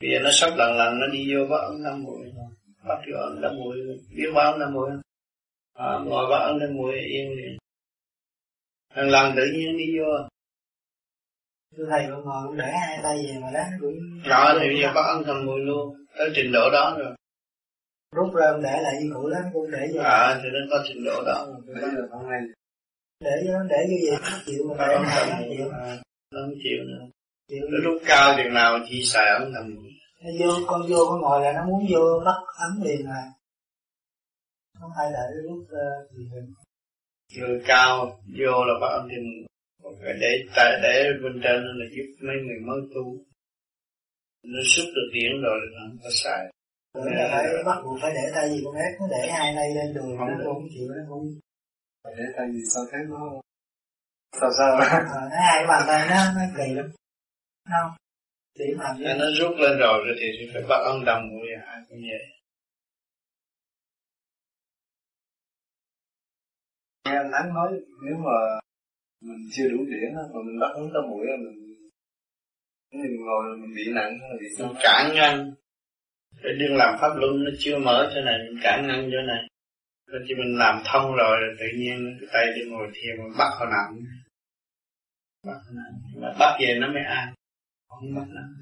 Bây 0.00 0.10
giờ 0.10 0.18
nó 0.24 0.30
sắp 0.32 0.50
lần 0.56 0.76
lần 0.76 0.98
nó 1.00 1.06
đi 1.06 1.34
vô 1.34 1.46
bắt 1.50 1.56
ấn 1.56 1.84
tâm 1.84 2.02
mũi 2.02 2.32
bắt 2.88 2.98
vô 3.12 3.18
ấn 3.20 3.42
tâm 3.42 3.56
mũi 3.56 3.76
biết 4.16 4.30
bắt 4.34 4.42
ấn 4.42 4.60
tâm 4.60 4.72
mũi 4.72 4.90
à, 5.74 5.98
ngồi 6.04 6.26
bắt 6.30 6.38
ấn 6.38 6.60
tâm 6.60 6.76
mũi 6.76 6.92
yên 6.92 7.30
liền. 7.36 7.56
Lần 8.94 9.08
lần 9.08 9.36
tự 9.36 9.42
nhiên 9.54 9.76
đi 9.78 9.98
vô. 9.98 10.28
Thưa 11.76 11.84
thầy 11.90 12.06
con 12.10 12.24
ngồi 12.24 12.56
để 12.58 12.72
hai 12.86 12.98
tay 13.02 13.16
về 13.26 13.40
mà 13.42 13.48
đánh 13.54 13.70
cũng 13.80 13.94
Rồi 14.24 14.58
thì 14.60 14.68
bây 14.68 14.80
giờ 14.82 14.92
bắt 14.94 15.04
ấn 15.06 15.24
tâm 15.24 15.46
mũi 15.46 15.60
luôn. 15.60 15.94
Tới 16.18 16.30
trình 16.34 16.52
độ 16.52 16.70
đó 16.70 16.96
rồi 16.98 17.14
Rút 18.16 18.34
ra 18.34 18.46
ông 18.52 18.62
để 18.62 18.74
lại 18.82 18.94
như 19.00 19.10
cũ 19.14 19.28
lắm 19.28 19.44
cũng 19.52 19.70
để 19.70 19.82
vô. 19.94 20.00
À 20.00 20.40
thì 20.42 20.48
nó 20.54 20.60
có 20.70 20.84
trình 20.88 21.04
độ 21.04 21.22
đó. 21.26 21.46
Để 21.66 21.74
nay 22.28 22.40
Để 23.24 23.34
nó 23.46 23.62
để 23.70 23.80
như 23.88 23.96
vậy 24.06 24.18
nó 24.22 24.38
chịu 24.46 24.74
mà 24.78 24.86
để 24.88 24.96
nó 24.98 25.38
chịu. 25.50 25.68
Nó 26.32 26.40
không 26.42 26.54
chịu 26.62 26.80
nữa. 26.90 27.04
Nó 27.70 27.78
lúc 27.84 28.02
cao 28.06 28.34
chừng 28.36 28.54
nào 28.54 28.78
chỉ 28.88 29.02
xài 29.04 29.26
tâm 29.54 29.74
mũi 29.74 29.90
Nó 30.22 30.30
vô 30.40 30.66
con 30.66 30.80
vô 30.88 31.06
con 31.08 31.20
ngồi 31.20 31.42
là 31.42 31.52
nó 31.52 31.64
muốn 31.66 31.86
vô 31.92 32.22
bắt 32.24 32.38
ấn 32.68 32.82
liền 32.84 33.06
mà 33.06 33.22
Không 34.80 34.90
phải 34.96 35.06
đợi 35.12 35.30
lúc 35.42 35.58
uh, 35.58 36.10
gì 36.12 36.28
mình 36.32 36.54
người 37.36 37.62
cao 37.66 38.20
vô 38.38 38.64
là 38.64 38.74
bắt 38.80 39.02
thanh 39.10 39.46
phải 40.02 40.12
để 40.20 40.44
tại 40.56 40.80
để 40.82 41.10
bên 41.22 41.40
trên 41.42 41.62
là 41.78 41.86
giúp 41.96 42.26
mấy 42.26 42.36
người 42.46 42.60
mới 42.66 42.80
tu. 42.94 43.16
Nó 44.44 44.60
xuất 44.64 44.84
được 44.94 45.10
điển 45.12 45.32
rồi 45.42 45.58
là 45.72 45.80
không 45.80 45.98
có 46.02 46.10
sai 46.12 46.52
Tưởng 46.96 47.14
là 47.14 47.28
phải 47.32 47.64
bắt 47.64 47.78
buộc 47.84 47.98
phải 48.02 48.12
để 48.14 48.24
tay 48.34 48.50
gì 48.50 48.62
con 48.64 48.74
ép 48.74 49.00
nó 49.00 49.06
để 49.10 49.30
hai 49.32 49.54
tay 49.56 49.68
lên 49.76 49.94
đùi 49.94 50.16
nó 50.18 50.26
cũng 50.44 50.68
chịu 50.74 50.88
nó 50.88 51.02
cũng 51.08 51.26
phải 52.04 52.12
để 52.18 52.24
tay 52.36 52.46
gì 52.52 52.60
sao 52.74 52.84
thấy 52.90 53.00
nó 53.08 53.20
sao 54.40 54.50
sao? 54.58 54.70
Ờ, 54.76 55.20
nó 55.30 55.36
hai 55.48 55.66
bàn 55.68 55.82
tay 55.86 56.08
nó 56.10 56.16
nó 56.36 56.44
kỳ 56.56 56.74
lắm. 56.74 56.86
Không? 57.70 57.90
Điểm 58.58 58.78
làm 58.78 58.96
gì 58.96 59.04
nó 59.04 59.26
rút 59.38 59.56
lên 59.58 59.78
rồi 59.78 59.98
rồi 60.06 60.16
thì 60.20 60.50
phải 60.52 60.62
bắt 60.68 60.80
ấn 60.90 61.04
đồng 61.04 61.22
mũi 61.30 61.46
ai 61.66 61.78
cũng 61.88 61.98
vậy 61.98 62.22
nghe 67.04 67.16
anh 67.16 67.30
Thắng 67.32 67.54
nói 67.54 67.68
nếu 68.06 68.16
mà 68.26 68.36
mình 69.20 69.48
chưa 69.52 69.68
đủ 69.68 69.78
điển 69.90 70.14
mà 70.14 70.22
mình 70.46 70.58
bắt 70.60 70.70
ấn 70.74 70.84
tâm 70.94 71.10
mũi 71.10 71.26
mình 71.44 71.76
mình 72.92 73.16
ngồi 73.26 73.56
mình 73.60 73.74
bị 73.76 73.92
nặng 73.94 74.18
hay 74.20 74.38
bị 74.40 74.46
sao? 74.58 74.74
Cản 74.82 75.14
ngăn 75.14 75.54
để 76.42 76.50
đừng 76.58 76.76
làm 76.76 76.98
pháp 77.00 77.16
luân 77.16 77.44
nó 77.44 77.50
chưa 77.58 77.78
mở 77.78 78.10
chỗ 78.14 78.20
này 78.20 78.38
mình 78.38 78.60
cản 78.62 78.86
ngăn 78.86 79.10
chỗ 79.12 79.20
này 79.26 79.48
rồi 80.06 80.24
chỉ 80.28 80.34
mình 80.34 80.58
làm 80.58 80.82
thông 80.84 81.14
rồi 81.14 81.36
tự 81.58 81.66
nhiên 81.78 82.18
cái 82.20 82.28
tay 82.32 82.46
đi 82.56 82.70
ngồi 82.70 82.88
thiền 82.94 83.16
mình 83.16 83.32
bắt 83.38 83.50
họ 83.58 83.66
nặng 83.66 84.04
bắt 85.46 85.54
họ 85.64 85.70
nặng 85.74 85.92
mà 86.20 86.28
bắt 86.38 86.56
về 86.60 86.78
nó 86.80 86.92
mới 86.92 87.02
an 87.02 87.34
không 87.88 88.14
bắt 88.14 88.26
nặng 88.28 88.54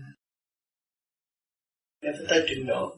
nó 2.03 2.11
phải 2.19 2.27
tới 2.29 2.47
trình 2.49 2.67
độ 2.67 2.97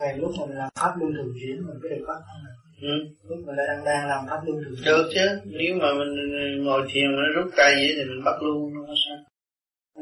Ngày 0.00 0.16
lúc 0.18 0.30
mình 0.40 0.56
làm 0.56 0.70
pháp 0.80 0.92
luân 0.98 1.12
thường 1.14 1.32
chuyển 1.40 1.56
mình 1.66 1.78
có 1.82 1.88
được 1.88 2.04
bắt 2.08 2.20
không? 2.26 2.42
Ừ. 2.80 2.94
Lúc 3.28 3.38
mình 3.46 3.56
đang 3.56 3.84
đang 3.84 4.08
làm 4.08 4.26
pháp 4.30 4.40
luân 4.46 4.64
thường 4.64 4.74
chuyển 4.76 4.84
Được 4.84 5.10
chứ, 5.14 5.40
nếu 5.44 5.74
mà 5.80 5.88
mình 5.98 6.12
ngồi 6.64 6.88
thiền 6.90 7.06
mà 7.16 7.22
nó 7.22 7.42
rút 7.42 7.52
tay 7.56 7.74
vậy 7.74 7.92
thì 7.96 8.04
mình 8.04 8.24
bắt 8.24 8.42
luôn 8.42 8.74
nó 8.74 8.94
sao? 9.04 9.18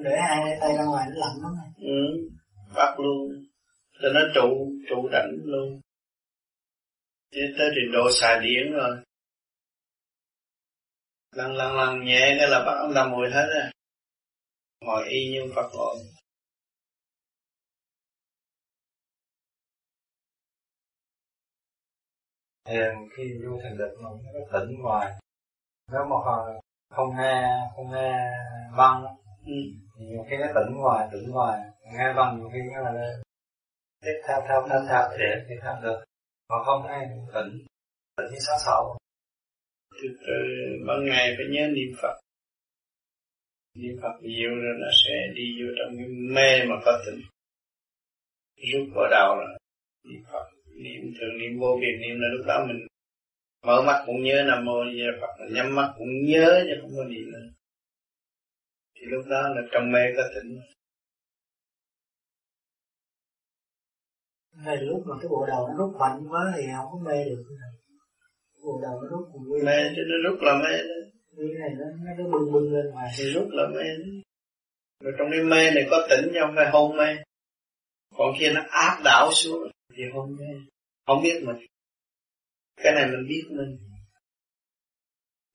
Để 0.03 0.17
hai 0.29 0.59
tay 0.61 0.77
ra 0.79 0.85
ngoài 0.85 1.07
nó 1.09 1.15
lạnh 1.27 1.37
lắm 1.43 1.53
này. 1.57 1.71
Ừ, 1.81 2.29
bắt 2.75 3.01
luôn. 3.01 3.46
Cho 4.03 4.09
nó 4.15 4.21
trụ, 4.35 4.73
trụ 4.89 5.09
đảnh 5.13 5.33
luôn. 5.45 5.81
Chứ 7.31 7.41
tới 7.59 7.71
trình 7.75 7.93
độ 7.93 8.11
xài 8.21 8.41
điển 8.41 8.73
rồi. 8.73 8.97
Lần 11.37 11.53
lần 11.53 11.77
lần 11.77 12.05
nhẹ 12.05 12.37
cái 12.39 12.49
là 12.49 12.65
bắt 12.67 12.75
ông 12.83 12.91
làm 12.91 13.11
mùi 13.11 13.31
hết 13.31 13.47
rồi. 13.55 13.71
Ngồi 14.81 15.09
y 15.09 15.33
như 15.33 15.53
Phật 15.55 15.71
ngồi. 15.75 15.97
thiền 22.67 22.95
khi 23.17 23.23
vô 23.45 23.59
thiền 23.63 23.79
định 23.79 23.95
mà 24.03 24.11
nó 24.35 24.41
tỉnh 24.53 24.83
ngoài 24.83 25.13
nếu 25.93 26.01
mà 26.11 26.17
không 26.91 27.17
nghe 27.17 27.59
không 27.77 27.91
nghe 27.93 28.13
băng 28.77 29.05
ừ. 29.47 29.53
thì 29.99 30.07
nhiều 30.07 30.25
khi 30.31 30.37
nó 30.37 30.47
tỉnh 30.55 30.77
ngoài 30.77 31.09
tỉnh 31.13 31.31
ngoài 31.31 31.61
nghe 31.97 32.13
băng 32.17 32.39
nhiều 32.39 32.51
khi 32.53 32.59
nó 32.75 32.91
là 32.91 33.17
thế 34.07 34.13
tham 34.27 34.43
tham 34.49 34.63
tham 34.71 34.83
tham 34.89 35.05
để 35.19 35.45
thì 35.49 35.55
tham 35.63 35.77
được. 35.83 36.05
Còn 36.49 36.65
không 36.65 36.83
hay 36.89 37.07
tỉnh 37.35 37.67
tỉnh 38.17 38.27
như 38.33 38.39
sáu 38.47 38.57
sáu. 38.67 38.99
Từ 40.03 40.09
từ, 40.27 40.35
ban 40.87 41.05
ngày 41.05 41.35
phải 41.37 41.47
nhớ 41.51 41.67
niệm 41.67 41.97
Phật. 42.03 42.17
Niệm 43.75 43.97
Phật 44.03 44.15
nhiều 44.23 44.51
rồi 44.51 44.75
nó 44.81 44.89
sẽ 45.05 45.15
đi 45.35 45.45
vô 45.61 45.69
trong 45.79 45.97
cái 45.99 46.07
mê 46.09 46.65
mà 46.69 46.77
có 46.85 47.03
tỉnh. 47.07 47.21
Rút 48.73 48.89
vào 48.95 49.09
đầu 49.11 49.35
rồi 49.37 49.59
niệm 50.05 50.23
Phật, 50.33 50.47
niệm, 50.83 51.01
thường 51.21 51.39
niệm 51.41 51.61
vô 51.61 51.79
biệt 51.81 51.97
niệm 52.01 52.21
là 52.21 52.29
lúc 52.37 52.47
đó 52.47 52.65
mình 52.69 52.87
mở 53.67 53.83
mắt 53.87 54.03
cũng 54.07 54.23
nhớ 54.23 54.45
nam 54.47 54.65
mô 54.65 54.85
như 54.85 55.05
phật 55.21 55.45
nhắm 55.51 55.75
mắt 55.75 55.95
cũng 55.99 56.25
nhớ 56.25 56.65
chứ 56.67 56.75
không 56.81 56.91
có 56.97 57.05
niệm 57.05 57.31
nữa. 57.33 57.49
Thì 58.95 59.01
lúc 59.07 59.25
đó 59.31 59.49
là 59.55 59.63
trong 59.73 59.93
mê 59.93 60.01
có 60.17 60.23
tỉnh. 60.35 60.61
Ngay 64.65 64.77
lúc 64.77 65.03
mà 65.07 65.15
cái 65.21 65.29
bộ 65.29 65.47
đầu 65.47 65.69
nó 65.69 65.75
rút 65.79 65.97
mạnh 66.01 66.29
quá 66.29 66.53
thì 66.57 66.63
không 66.77 66.87
có 66.93 66.99
mê 67.11 67.25
được. 67.25 67.45
Bộ 68.65 68.81
đầu 68.83 69.03
nó 69.03 69.09
rút 69.11 69.29
cũng 69.33 69.43
mê 69.65 69.77
chứ 69.97 70.03
nó 70.07 70.31
rút 70.31 70.39
là 70.43 70.55
mê 70.65 70.77
đó. 70.77 70.99
Như 71.33 71.55
này 71.61 71.71
nó 71.79 72.15
nó 72.17 72.25
bưng 72.33 72.53
bưng 72.53 72.73
lên 72.73 72.87
ngoài. 72.91 73.09
Thì 73.19 73.25
rút 73.33 73.49
là 73.51 73.67
mê 73.75 73.85
rồi 75.01 75.13
trong 75.19 75.29
cái 75.31 75.41
mê 75.41 75.71
này 75.71 75.87
có 75.91 76.07
tỉnh 76.11 76.31
chứ 76.33 76.39
không 76.41 76.55
phải 76.57 76.71
hôn 76.71 76.97
mê? 76.97 77.17
Còn 78.17 78.35
khi 78.39 78.51
nó 78.51 78.63
áp 78.69 79.01
đảo 79.05 79.31
xuống 79.33 79.71
thì 79.97 80.03
không 80.15 80.37
mê. 80.37 80.47
Không 81.07 81.23
biết 81.23 81.43
mình. 81.47 81.57
Cái 82.77 82.93
này 82.95 83.07
mình 83.07 83.29
biết 83.29 83.45
mình. 83.51 83.79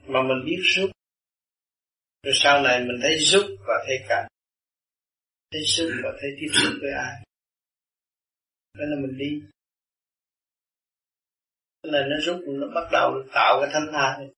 Mà 0.08 0.22
mình 0.22 0.46
biết 0.46 0.60
rút. 0.76 0.92
Rồi 2.24 2.34
sau 2.36 2.62
này 2.62 2.80
mình 2.80 3.00
thấy 3.02 3.18
rút 3.18 3.46
và 3.68 3.74
thấy 3.88 3.98
cảnh. 4.10 4.28
Thấy 5.52 5.62
rút 5.64 5.92
và 6.04 6.10
thấy 6.22 6.30
tiếp 6.40 6.52
xúc 6.54 6.74
với 6.82 6.92
ai 6.92 7.24
cái 8.74 8.88
là 8.90 8.96
mình 9.02 9.18
đi. 9.18 9.32
Cái 11.84 11.92
này 11.92 12.02
nó 12.10 12.16
rút 12.26 12.42
nó 12.48 12.68
bắt 12.76 12.88
đầu 12.92 13.12
tạo 13.34 13.60
cái 13.62 13.70
thanh 13.74 13.90
thai 13.94 14.30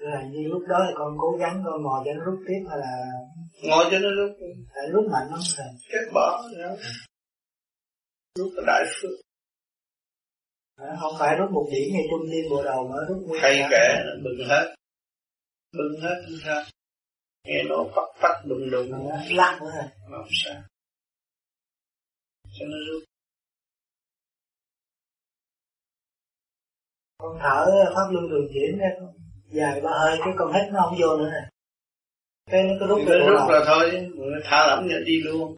là 0.00 0.22
như 0.32 0.48
lúc 0.48 0.62
đó 0.68 0.78
thì 0.86 0.92
con 0.96 1.16
cố 1.18 1.36
gắng 1.40 1.62
con 1.64 1.82
ngồi 1.82 2.02
cho 2.04 2.12
nó 2.14 2.24
rút 2.24 2.38
tiếp 2.48 2.60
hay 2.70 2.78
là 2.78 2.92
ngồi 3.62 3.84
cho 3.90 3.98
nó 3.98 4.08
rút. 4.18 4.36
tại 4.74 4.84
rút 4.92 5.04
mạnh 5.12 5.28
lắm 5.30 5.40
thầy 5.56 5.66
kết 5.90 6.04
bỏ 6.14 6.42
đó. 6.58 6.76
Rút 8.38 8.52
cái 8.56 8.64
đại 8.66 8.84
phước. 8.94 9.10
À, 10.76 10.96
không 11.00 11.12
phải 11.18 11.36
rút 11.38 11.50
một 11.50 11.66
điểm 11.72 11.88
hay 11.94 12.02
trung 12.10 12.26
tim 12.32 12.50
bộ 12.50 12.62
đầu 12.64 12.88
mà 12.88 12.96
rút 13.08 13.18
nguyên 13.26 13.42
hay 13.42 13.68
kể 13.70 13.86
bừng 14.24 14.48
hết. 14.48 14.74
Bừng 15.72 16.00
hết 16.02 16.22
không 16.24 16.38
sao? 16.44 16.62
Nghe 17.44 17.62
nó 17.68 17.76
phát 17.94 18.08
phát 18.20 18.42
đùng 18.48 18.70
đùng. 18.70 19.08
Lắc 19.30 19.58
nữa 19.62 19.72
rồi 20.10 20.18
không 20.22 20.34
sao. 20.44 20.62
Cho 22.58 22.66
nó 22.66 22.76
rút 22.88 23.09
con 27.20 27.38
thở 27.42 27.66
pháp 27.94 28.06
luân 28.10 28.30
đường 28.30 28.48
chuyển 28.52 28.78
ra 28.78 28.86
dài 29.46 29.80
ba 29.80 29.90
hơi 29.90 30.18
cái 30.24 30.34
con 30.38 30.52
hít 30.52 30.72
nó 30.72 30.80
không 30.84 30.98
vô 31.00 31.16
nữa 31.16 31.30
nè. 31.30 31.48
Cái 32.50 32.62
nó 32.62 32.74
cứ 32.80 32.86
rút 32.86 33.00
cái 33.08 33.18
rút 33.18 33.50
là 33.50 33.64
thôi 33.66 34.10
thả 34.44 34.66
lỏng 34.66 34.88
nữa 34.88 35.00
đi 35.06 35.22
luôn. 35.22 35.56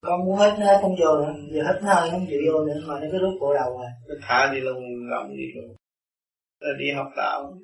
Con 0.00 0.24
muốn 0.24 0.36
hết 0.38 0.54
hết 0.58 0.78
không 0.82 0.96
vô 1.00 1.18
nữa 1.18 1.34
giờ 1.52 1.62
hết 1.62 1.80
hơi 1.82 2.10
không 2.10 2.26
chịu 2.28 2.40
vô 2.46 2.64
nữa 2.64 2.80
mà 2.88 3.00
nó 3.00 3.06
cứ 3.12 3.18
rút 3.18 3.34
cổ 3.40 3.54
đầu 3.54 3.78
rồi. 3.78 3.90
Cứ 4.08 4.18
thả 4.22 4.50
đi 4.52 4.60
luôn 4.60 4.84
gầm 5.10 5.36
đi 5.36 5.44
luôn. 5.54 5.76
Là 6.60 6.70
đi 6.78 6.92
học 6.92 7.12
đạo. 7.16 7.58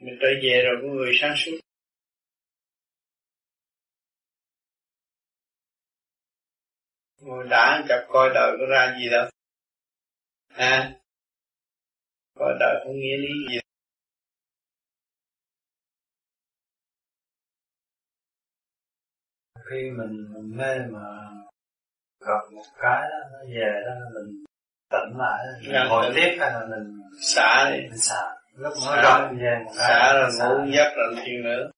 Mình 0.00 0.18
trở 0.20 0.28
về 0.42 0.62
rồi 0.64 0.76
có 0.82 0.88
người 0.88 1.12
sáng 1.20 1.34
suốt. 1.36 1.58
Ngồi 7.20 7.48
đã 7.50 7.84
chập 7.88 8.06
coi 8.08 8.30
đời 8.34 8.56
có 8.60 8.66
ra 8.70 8.96
gì 9.00 9.08
đâu. 9.10 9.28
À 10.54 10.98
Coi 12.38 12.54
đời 12.60 12.74
không 12.84 12.92
nghĩa 13.00 13.16
lý 13.16 13.28
gì? 13.50 13.58
Khi 19.70 19.90
mình 19.90 20.26
mê 20.56 20.78
mà 20.90 21.00
gặp 22.20 22.40
một 22.54 22.62
cái 22.78 23.00
đó, 23.10 23.18
nó 23.32 23.38
về 23.54 23.82
đó 23.86 23.94
mình 24.14 24.44
tỉnh 24.90 25.18
lại 25.18 25.44
Dạ. 25.72 25.84
ngồi 25.88 26.12
tiếp 26.14 26.36
hay 26.40 26.50
là 26.52 26.66
mình 26.70 27.00
xả 27.20 27.70
đi. 27.70 27.78
mình 27.90 27.98
xả? 27.98 28.22
Lúc 28.56 28.72
nó 28.86 29.02
rộng 29.02 29.36
về 29.40 29.58
một 29.64 29.72
cái 29.78 29.88
xả 29.88 30.12
rồi 30.20 30.30
xả. 30.38 30.48
ngủ 30.48 30.72
giấc 30.76 30.92
rồi 30.96 31.14
thiền 31.24 31.42
nữa. 31.44 31.70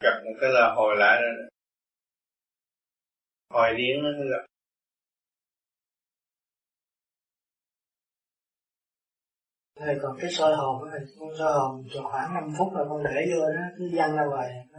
Gặp 0.00 0.20
một 0.24 0.32
cái 0.40 0.50
là 0.52 0.74
hồi 0.76 0.94
lại 0.98 1.22
rồi 1.22 1.48
hồi 3.50 3.68
điển 3.76 3.96
nó 4.02 4.08
gặp 4.30 4.44
Rồi 9.80 9.98
còn 10.02 10.16
cái 10.20 10.30
soi 10.30 10.54
hồn 10.54 10.90
á, 10.90 10.98
con 11.18 11.28
soi 11.38 11.52
hồn 11.52 11.84
cho 11.94 12.00
khoảng 12.02 12.34
5 12.34 12.44
phút 12.58 12.72
là 12.74 12.84
con 12.88 13.02
để 13.04 13.26
vô 13.32 13.40
nó 13.56 13.62
cứ 13.78 13.84
văng 13.96 14.16
ra 14.16 14.24
ngoài 14.24 14.50
nó 14.72 14.78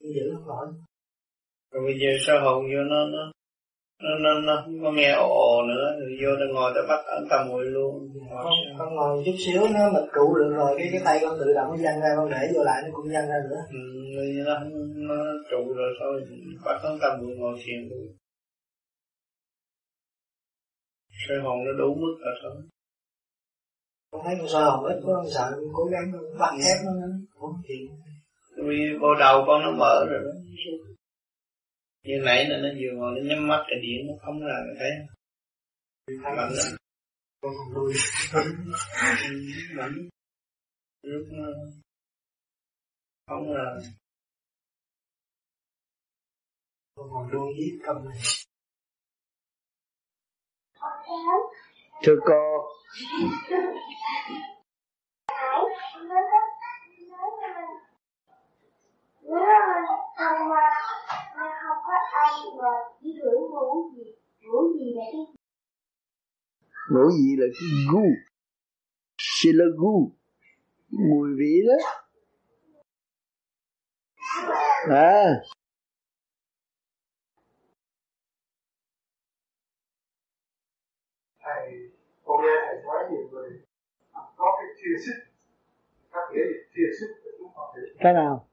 giữ 0.00 0.34
không 0.34 0.46
nổi 0.48 0.66
rồi 1.72 1.84
bây 1.86 1.94
giờ 2.00 2.10
sao 2.26 2.36
hồn 2.44 2.64
vô 2.64 2.82
nó 2.92 3.00
nó 3.14 3.22
nó 4.02 4.18
nó, 4.24 4.40
nó 4.46 4.62
không 4.64 4.82
có 4.82 4.90
nghe 4.92 5.10
ồ 5.12 5.28
ồ 5.28 5.62
nữa 5.70 5.86
rồi 6.00 6.12
vô 6.22 6.30
nó 6.40 6.46
ngồi 6.54 6.72
nó 6.74 6.80
bắt 6.88 7.00
ấn 7.06 7.24
tâm 7.30 7.48
ngồi 7.48 7.64
luôn. 7.64 8.08
Con, 8.30 8.52
con 8.78 8.94
ngồi 8.94 9.22
chút 9.26 9.36
xíu 9.38 9.60
nó 9.74 9.92
mệt 9.92 10.06
trụ 10.14 10.34
được 10.38 10.50
rồi 10.56 10.74
cái 10.78 10.88
cái 10.92 11.00
tay 11.04 11.18
con 11.22 11.38
tự 11.40 11.52
động 11.54 11.68
nó 11.70 11.76
văng 11.84 12.00
ra 12.00 12.08
con 12.16 12.30
để 12.30 12.52
vô 12.54 12.64
lại 12.64 12.82
nó 12.84 12.88
cũng 12.92 13.06
văng 13.14 13.28
ra 13.28 13.38
nữa. 13.50 13.62
Ừ, 13.70 13.78
nó 14.46 14.54
nó 15.08 15.14
trụ 15.50 15.74
rồi 15.74 15.90
thôi 16.00 16.22
bắt 16.64 16.76
ấn 16.82 16.98
tâm 17.02 17.12
ngồi 17.20 17.36
ngồi 17.36 17.58
thiền 17.64 17.88
luôn. 17.90 18.16
Soi 21.28 21.38
hồn 21.38 21.58
nó 21.64 21.72
đủ 21.78 21.94
mức 21.94 22.14
rồi 22.24 22.34
thôi 22.42 22.62
con 24.14 24.22
thấy 24.24 24.34
con 24.38 24.84
ít 24.84 25.00
quá 25.04 25.14
con 25.16 25.26
sợ 25.34 25.50
con 25.50 25.72
cố 25.74 25.84
gắng 25.84 26.12
con 26.12 26.38
bắt 26.38 26.52
ép 26.70 26.78
nó. 26.84 26.92
Không 27.40 27.62
chịu 27.68 27.88
vì 28.56 28.98
bộ 29.00 29.14
đầu 29.20 29.44
con 29.46 29.62
nó 29.62 29.70
mở 29.70 30.06
rồi 30.10 30.20
đó. 30.24 30.30
Như 32.04 32.14
nãy 32.24 32.48
là 32.48 32.56
nó 32.56 32.68
vừa 32.80 32.98
ngồi 32.98 33.12
nó 33.14 33.28
nhắm 33.28 33.48
mắt 33.48 33.64
cái 33.68 33.78
điện 33.82 34.06
nó 34.06 34.14
không 34.24 34.42
là 34.42 34.58
thấy 34.78 34.90
mạnh 36.22 36.36
lắm. 36.36 36.76
con 37.42 37.52
còn 37.58 37.74
đuôi 37.74 37.94
mạnh 39.76 40.08
lúc 41.02 41.26
nó 41.30 41.46
không 43.26 43.52
là 43.52 43.76
con 46.94 47.08
còn 47.12 47.30
đuôi 47.32 47.52
giết 47.58 47.78
cầm 47.86 47.96
này 48.04 48.18
thưa 52.06 52.16
cô. 52.26 52.68
Đi 63.00 63.10
gì 64.78 64.92
là 64.96 65.04
cái 65.12 65.20
ngủ 66.90 67.10
gì 67.10 67.36
là 67.36 67.46
cái 67.54 67.68
gu? 67.92 68.04
Chỉ 69.16 69.52
là 69.52 69.64
gu. 69.76 70.10
Mùi 70.90 71.28
vị 71.38 71.62
đó. 71.68 71.76
À. 74.88 75.42
Thầy 81.44 81.83
con 82.34 82.42
nghe 82.46 82.56
thầy 82.66 82.82
nói 82.82 83.02
nhiều 83.10 83.28
người 83.32 83.48
có 84.36 84.58
cái 84.58 84.68
thiền 84.78 84.96
xích 85.06 85.20
các 86.12 86.24
nghĩa 86.32 86.44
là 86.44 86.58
thiền 86.74 86.90
xích 87.00 87.12
để 87.24 87.30
chúng 87.38 87.48
họ 87.54 87.74
hiểu 87.76 87.94
cái 87.98 88.12
nào? 88.12 88.48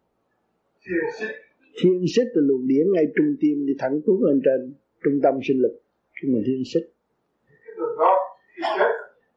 Thiền 0.83 1.05
xích. 1.19 1.35
Thiên 1.81 2.05
xích 2.15 2.27
là 2.33 2.41
luồng 2.47 2.67
điển 2.67 2.85
ngay 2.93 3.05
trung 3.15 3.35
tim 3.41 3.65
đi 3.67 3.73
thẳng 3.79 4.01
tuốt 4.05 4.19
lên 4.21 4.41
trên 4.45 4.73
trung 5.03 5.19
tâm 5.23 5.33
sinh 5.47 5.61
lực 5.61 5.81
cái 6.13 6.31
mà 6.31 6.39
thiên 6.45 6.63
xích. 6.73 6.85
Cái 7.65 7.73
đường 7.77 7.95
đó 7.99 8.13
khi 8.55 8.63
chết 8.77 8.91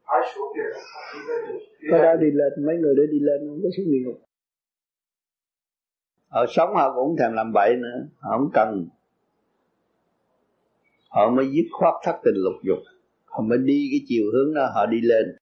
phải 0.06 0.20
xuống 0.34 0.52
địa 0.56 0.68
ngục 0.74 0.82
hoặc 0.94 1.14
đi 1.14 1.20
lên 1.28 1.40
được. 1.48 1.58
Có 1.90 1.98
đó 1.98 2.14
đi 2.20 2.30
lên 2.30 2.66
mấy 2.66 2.76
người 2.76 2.94
đó 2.96 3.02
đi 3.12 3.18
lên 3.20 3.48
không 3.48 3.60
có 3.62 3.68
xuống 3.76 3.86
địa 3.92 4.02
ngục. 4.04 4.20
Họ 6.28 6.46
sống 6.48 6.74
họ 6.74 6.94
cũng 6.94 7.16
thèm 7.18 7.32
làm 7.32 7.52
bậy 7.52 7.76
nữa 7.76 8.06
họ 8.20 8.38
không 8.38 8.50
cần. 8.54 8.88
Họ 11.08 11.30
mới 11.30 11.46
dứt 11.52 11.68
khoát 11.72 11.94
thất 12.04 12.16
tình 12.24 12.34
lục 12.36 12.54
dục 12.62 12.78
họ 13.34 13.40
mới 13.42 13.58
đi 13.58 13.88
cái 13.90 14.00
chiều 14.08 14.24
hướng 14.32 14.54
đó, 14.54 14.70
họ 14.74 14.86
đi 14.86 15.00
lên. 15.00 15.36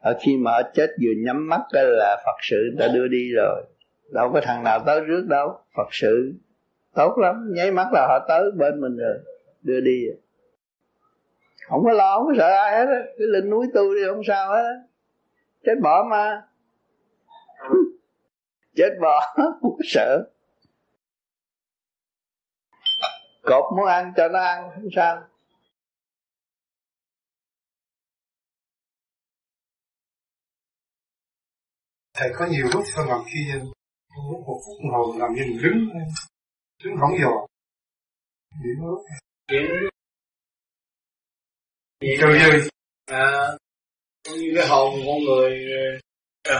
Ở 0.00 0.18
khi 0.20 0.36
mà 0.36 0.50
họ 0.50 0.62
chết 0.74 0.90
vừa 1.02 1.12
nhắm 1.24 1.48
mắt 1.48 1.60
đó 1.72 1.80
là 1.82 2.22
phật 2.26 2.36
sự 2.42 2.56
đã 2.78 2.88
đưa 2.88 3.08
đi 3.08 3.32
rồi. 3.36 3.62
Đâu 4.12 4.30
có 4.32 4.40
thằng 4.44 4.64
nào 4.64 4.80
tới 4.86 5.00
trước 5.08 5.26
đâu. 5.28 5.58
Phật 5.76 5.88
sự 5.90 6.32
tốt 6.94 7.18
lắm, 7.18 7.50
nháy 7.54 7.70
mắt 7.70 7.86
là 7.92 8.06
họ 8.06 8.26
tới 8.28 8.50
bên 8.56 8.80
mình 8.80 8.96
rồi, 8.96 9.18
đưa 9.62 9.80
đi. 9.80 10.06
Rồi. 10.06 10.16
không 11.68 11.84
có 11.84 11.92
lo, 11.92 12.18
không 12.18 12.26
có 12.26 12.34
sợ 12.38 12.48
ai 12.48 12.78
hết 12.78 12.86
á. 12.92 13.00
Cứ 13.18 13.26
lên 13.26 13.50
núi 13.50 13.66
tu 13.74 13.94
đi, 13.94 14.00
không 14.08 14.22
sao 14.26 14.48
hết 14.48 14.62
á. 14.62 14.74
Chết 15.66 15.74
bỏ 15.82 16.06
mà. 16.10 16.42
Chết 18.76 18.90
bỏ, 19.00 19.20
không 19.36 19.52
có 19.62 19.84
sợ. 19.84 20.24
Cột 23.42 23.64
muốn 23.76 23.86
ăn 23.86 24.12
cho 24.16 24.28
nó 24.28 24.38
ăn, 24.38 24.70
không 24.74 24.88
sao. 24.96 25.22
Thầy 32.14 32.30
có 32.38 32.46
nhiều 32.50 32.66
lúc 32.72 32.84
tôi 32.96 33.06
làm 33.08 33.20
khi 33.32 33.52
lúc 34.30 34.40
một 34.46 34.60
phút 34.66 34.76
hồ 34.92 35.14
làm 35.18 35.34
như 35.34 35.42
mình 35.46 35.62
đứng 35.62 35.88
đứng 36.84 36.96
hỏng 36.96 37.12
dò. 37.22 37.46
Điểm 38.62 38.86
lúc 38.86 39.04
Trời 42.20 42.38
ơi 42.38 42.68
à, 43.06 43.48
Cũng 44.24 44.38
như 44.38 44.52
cái 44.56 44.68
hồn 44.68 44.94
con 45.06 45.18
người 45.24 45.64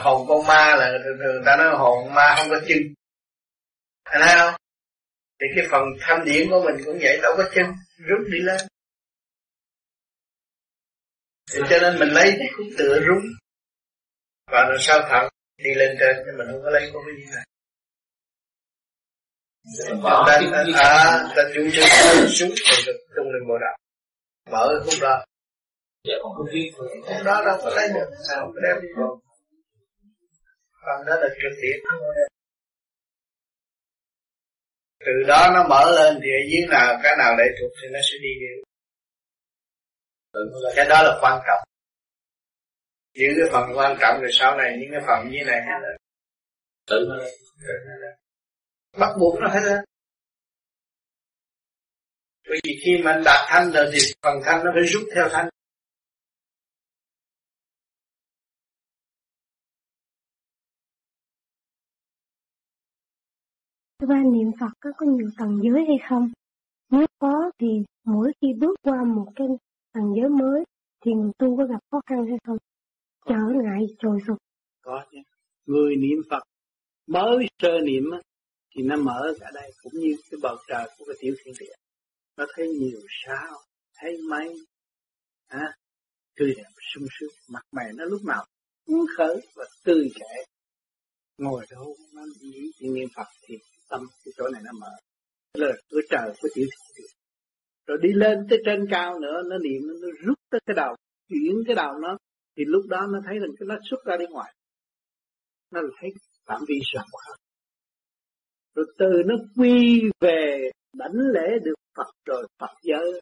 Hồn 0.02 0.26
con 0.28 0.46
ma 0.46 0.76
là 0.76 0.90
thường 1.04 1.18
thường 1.24 1.42
ta 1.46 1.56
nói 1.56 1.74
hồn 1.78 2.14
ma 2.14 2.34
không 2.38 2.46
có 2.50 2.60
chân. 2.68 2.78
Thấy 4.04 4.22
thấy 4.26 4.36
không? 4.38 4.60
Thì 5.40 5.46
cái 5.56 5.64
phần 5.70 5.82
thanh 6.00 6.24
điển 6.24 6.50
của 6.50 6.62
mình 6.64 6.84
cũng 6.84 6.98
vậy 7.00 7.18
Đâu 7.22 7.34
có 7.36 7.44
chân 7.54 7.66
rút 7.96 8.26
đi 8.32 8.38
lên. 8.38 8.60
Thì 11.52 11.60
cho 11.70 11.78
nên 11.82 11.98
mình 11.98 12.08
lấy 12.08 12.34
cái 12.38 12.48
khúc 12.56 12.66
tựa 12.78 13.00
rúng 13.00 13.24
Và 14.52 14.64
rồi 14.68 14.78
sau 14.80 15.00
thận 15.10 15.33
đi 15.56 15.70
lên 15.74 15.96
trên 16.00 16.16
Nhưng 16.26 16.38
mình 16.38 16.46
không 16.50 16.62
có 16.62 16.70
lấy 16.70 16.90
có 16.92 17.00
cái 17.06 17.14
gì 17.18 17.26
này. 17.34 17.44
Bỏ 20.02 20.24
ta, 20.26 20.32
à, 20.74 21.32
ta 21.36 21.42
xuống 22.28 22.48
rồi 22.48 22.78
được 22.86 22.98
tung 23.16 23.30
lên 23.32 23.48
bộ 23.48 23.54
đạo. 23.58 23.76
Mở 24.50 24.84
có 26.22 26.44
biết 26.52 26.72
khúc 26.76 27.24
đó 27.24 27.42
đâu 27.46 27.58
có 27.62 27.70
lấy 27.70 27.88
được 27.88 28.10
sao 28.28 28.52
có 28.54 28.60
đem 28.62 28.82
đi 28.82 28.88
vô 28.96 29.20
phần 30.86 31.06
đó 31.06 31.14
là 31.20 31.28
trực 31.42 31.52
tiếp. 31.62 31.76
Từ 35.06 35.12
đó 35.28 35.50
nó 35.54 35.68
mở 35.68 35.92
lên 35.96 36.20
thì 36.22 36.28
ở 36.28 36.42
dưới 36.50 36.66
nào 36.70 37.00
cái 37.02 37.16
nào 37.18 37.36
lệ 37.38 37.44
thuộc 37.60 37.70
thì 37.82 37.88
nó 37.92 38.00
sẽ 38.02 38.16
đi 38.22 38.28
đều 38.40 38.64
cái 40.76 40.86
đó 40.88 41.02
là 41.02 41.18
quan 41.20 41.40
trọng 41.46 41.73
giữ 43.14 43.26
cái 43.36 43.48
phần 43.52 43.78
quan 43.78 43.96
trọng 44.00 44.20
rồi 44.20 44.30
sau 44.32 44.56
này 44.56 44.76
những 44.80 44.90
cái 44.92 45.00
phần 45.06 45.30
như 45.30 45.38
này 45.46 45.60
tự 46.86 47.06
nó 47.08 47.16
bắt 48.98 49.14
buộc 49.20 49.40
nó 49.40 49.48
hết 49.48 49.62
á 49.68 49.82
bởi 52.48 52.58
vì 52.64 52.80
khi 52.84 53.02
mà 53.04 53.12
anh 53.12 53.22
đạt 53.24 53.40
thanh 53.48 53.70
rồi 53.72 53.90
thì 53.92 53.98
phần 54.22 54.34
thanh 54.44 54.64
nó 54.64 54.70
phải 54.74 54.84
rút 54.86 55.02
theo 55.14 55.28
thanh 55.32 55.48
Thưa 63.98 64.06
ba 64.06 64.22
niệm 64.32 64.50
Phật 64.60 64.70
có, 64.80 64.90
có 64.96 65.06
nhiều 65.06 65.30
tầng 65.38 65.60
giới 65.62 65.84
hay 65.88 65.96
không? 66.08 66.30
Nếu 66.90 67.06
có 67.18 67.50
thì 67.58 67.84
mỗi 68.04 68.32
khi 68.40 68.48
bước 68.60 68.74
qua 68.82 69.04
một 69.04 69.32
cái 69.36 69.46
tầng 69.92 70.14
giới 70.16 70.28
mới 70.28 70.64
thì 71.04 71.12
người 71.12 71.32
tu 71.38 71.56
có 71.56 71.64
gặp 71.64 71.80
khó 71.90 72.00
khăn 72.06 72.26
hay 72.26 72.38
không? 72.46 72.56
Trở 73.28 73.40
ngại 73.62 73.80
trồi 73.98 74.18
sụp. 74.26 74.36
có 74.82 75.04
chứ. 75.12 75.18
Người 75.66 75.96
niệm 75.96 76.18
phật 76.30 76.42
mới 77.06 77.46
sơ 77.62 77.80
niệm 77.84 78.10
á, 78.12 78.18
thì 78.76 78.82
nó 78.82 78.96
mở 78.96 79.34
cả 79.40 79.50
đây 79.54 79.72
cũng 79.82 79.92
như 79.92 80.16
cái 80.30 80.38
bầu 80.42 80.56
trời 80.68 80.86
của 80.98 81.04
cái 81.08 81.16
tiểu 81.20 81.34
thiên 81.44 81.54
địa. 81.60 81.74
Nó 82.36 82.46
thấy 82.54 82.68
nhiều 82.68 83.00
sao 83.26 83.52
thấy 83.94 84.16
mây, 84.30 84.54
à, 85.46 85.74
tươi 86.36 86.54
đẹp 86.56 86.70
sung 86.94 87.04
sướng 87.20 87.30
mặt 87.48 87.62
mày 87.72 87.92
nó 87.94 88.04
lúc 88.04 88.20
nào 88.24 88.44
phấn 88.86 88.96
khởi 89.16 89.40
và 89.56 89.64
tươi 89.84 90.10
trẻ. 90.14 90.44
Ngồi 91.38 91.66
đó 91.70 91.84
nó 92.14 92.22
nghĩ 92.40 92.70
chuyện 92.78 92.94
niệm 92.94 93.08
Phật 93.16 93.26
thì 93.48 93.54
tâm 93.88 94.00
cái 94.24 94.32
chỗ 94.36 94.48
này 94.52 94.62
nó 94.64 94.72
mở. 94.80 94.90
Là 95.54 95.72
cửa 95.90 96.00
trời 96.10 96.32
của 96.42 96.48
tiểu 96.54 96.66
thiên 96.70 96.94
địa. 96.96 97.12
Rồi 97.86 97.98
đi 98.02 98.08
lên 98.12 98.38
tới 98.50 98.58
trên 98.66 98.86
cao 98.90 99.18
nữa 99.18 99.42
nó 99.50 99.58
niệm 99.58 99.82
nó 100.02 100.08
rút 100.26 100.38
tới 100.50 100.60
cái 100.66 100.74
đầu 100.76 100.96
chuyển 101.28 101.54
cái 101.66 101.76
đầu 101.76 101.92
nó 102.02 102.16
thì 102.56 102.64
lúc 102.66 102.82
đó 102.88 103.06
nó 103.12 103.18
thấy 103.26 103.38
rằng 103.38 103.50
cái 103.58 103.66
nó 103.66 103.74
xuất 103.90 104.04
ra 104.04 104.16
bên 104.18 104.30
ngoài. 104.30 104.54
Nó 105.70 105.80
thấy 106.00 106.10
phạm 106.46 106.60
vi 106.68 106.74
rộng 106.94 107.12
hơn. 107.26 107.38
Rồi 108.74 108.86
từ 108.98 109.22
nó 109.26 109.34
quy 109.56 110.02
về 110.20 110.70
đảnh 110.94 111.18
lễ 111.34 111.48
được 111.64 111.74
Phật 111.96 112.10
rồi 112.24 112.46
Phật 112.58 112.74
giới, 112.82 113.20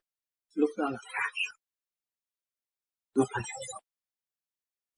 lúc 0.54 0.70
đó 0.78 0.84
là 0.90 0.98
khác 1.12 1.32
nó 3.16 3.24
phải 3.34 3.42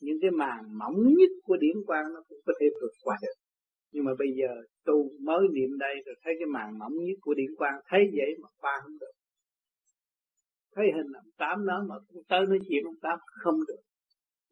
những 0.01 0.19
cái 0.23 0.31
màn 0.31 0.79
mỏng 0.79 0.99
nhất 1.19 1.33
của 1.43 1.57
điển 1.57 1.77
quang 1.87 2.05
nó 2.15 2.21
cũng 2.29 2.39
có 2.47 2.53
thể 2.61 2.67
vượt 2.81 2.95
qua 3.03 3.17
được. 3.23 3.37
Nhưng 3.93 4.05
mà 4.05 4.13
bây 4.19 4.29
giờ 4.39 4.51
tu 4.85 4.97
mới 5.21 5.43
niệm 5.55 5.79
đây 5.79 5.95
rồi 6.07 6.15
thấy 6.23 6.33
cái 6.39 6.47
màn 6.47 6.79
mỏng 6.79 6.95
nhất 7.07 7.19
của 7.21 7.35
điển 7.35 7.51
quang, 7.57 7.75
thấy 7.89 8.01
vậy 8.17 8.31
mà 8.43 8.49
qua 8.61 8.73
không 8.83 8.99
được. 9.01 9.15
Thấy 10.75 10.87
hình 10.97 11.13
ông 11.23 11.31
tám 11.37 11.67
đó 11.67 11.77
mà 11.89 11.95
cũng 12.09 12.23
tới 12.29 12.41
nói 12.49 12.59
chuyện 12.69 12.83
ông 12.85 13.01
tám 13.03 13.19
không 13.43 13.59
được 13.69 13.83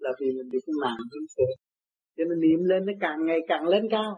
là 0.04 0.10
vì 0.20 0.26
mình 0.36 0.48
bị 0.52 0.58
cái 0.66 0.74
màn 0.82 0.96
dính 1.12 1.28
xe 1.36 1.48
cho 2.16 2.24
nên 2.28 2.40
niệm 2.44 2.60
lên 2.70 2.86
nó 2.86 2.92
càng 3.00 3.18
ngày 3.26 3.40
càng 3.48 3.64
lên 3.72 3.84
cao. 3.90 4.12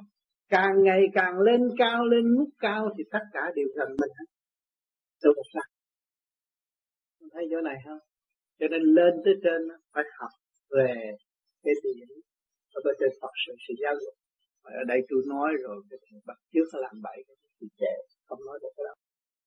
Càng 0.49 0.75
ngày 0.87 1.03
càng 1.15 1.39
lên 1.39 1.61
cao, 1.79 2.05
lên 2.13 2.25
mức 2.39 2.51
cao 2.59 2.83
thì 2.99 3.05
tất 3.11 3.25
cả 3.33 3.43
đều 3.57 3.69
gần 3.77 3.89
mình 4.01 4.13
hết. 4.19 4.29
Đâu 5.23 5.33
có 5.37 5.43
mình 7.21 7.31
thấy 7.33 7.45
chỗ 7.51 7.61
này 7.61 7.77
không? 7.85 8.03
Cho 8.59 8.67
nên 8.73 8.83
lên 8.83 9.13
tới 9.25 9.35
trên 9.45 9.61
phải 9.93 10.05
học 10.19 10.33
về 10.71 10.95
cái 11.63 11.75
điển 11.83 12.09
ở 12.77 12.81
bên 12.85 12.95
trên 13.01 13.11
Phật 13.21 13.33
sự 13.47 13.53
sự 13.69 13.75
giáo 13.83 13.95
dục. 14.03 14.15
Ở 14.63 14.85
đây 14.87 14.99
tôi 15.09 15.21
nói 15.33 15.51
rồi, 15.65 15.77
cái 15.91 15.99
thằng 16.05 16.21
bắt 16.27 16.39
trước 16.53 16.67
nó 16.73 16.79
làm 16.81 16.97
bậy, 17.03 17.19
cái 17.27 17.37
thì 17.61 17.67
trẻ 17.81 17.93
không 18.27 18.41
nói 18.47 18.59
được 18.63 18.73
cái 18.77 18.85
đó. 18.89 18.95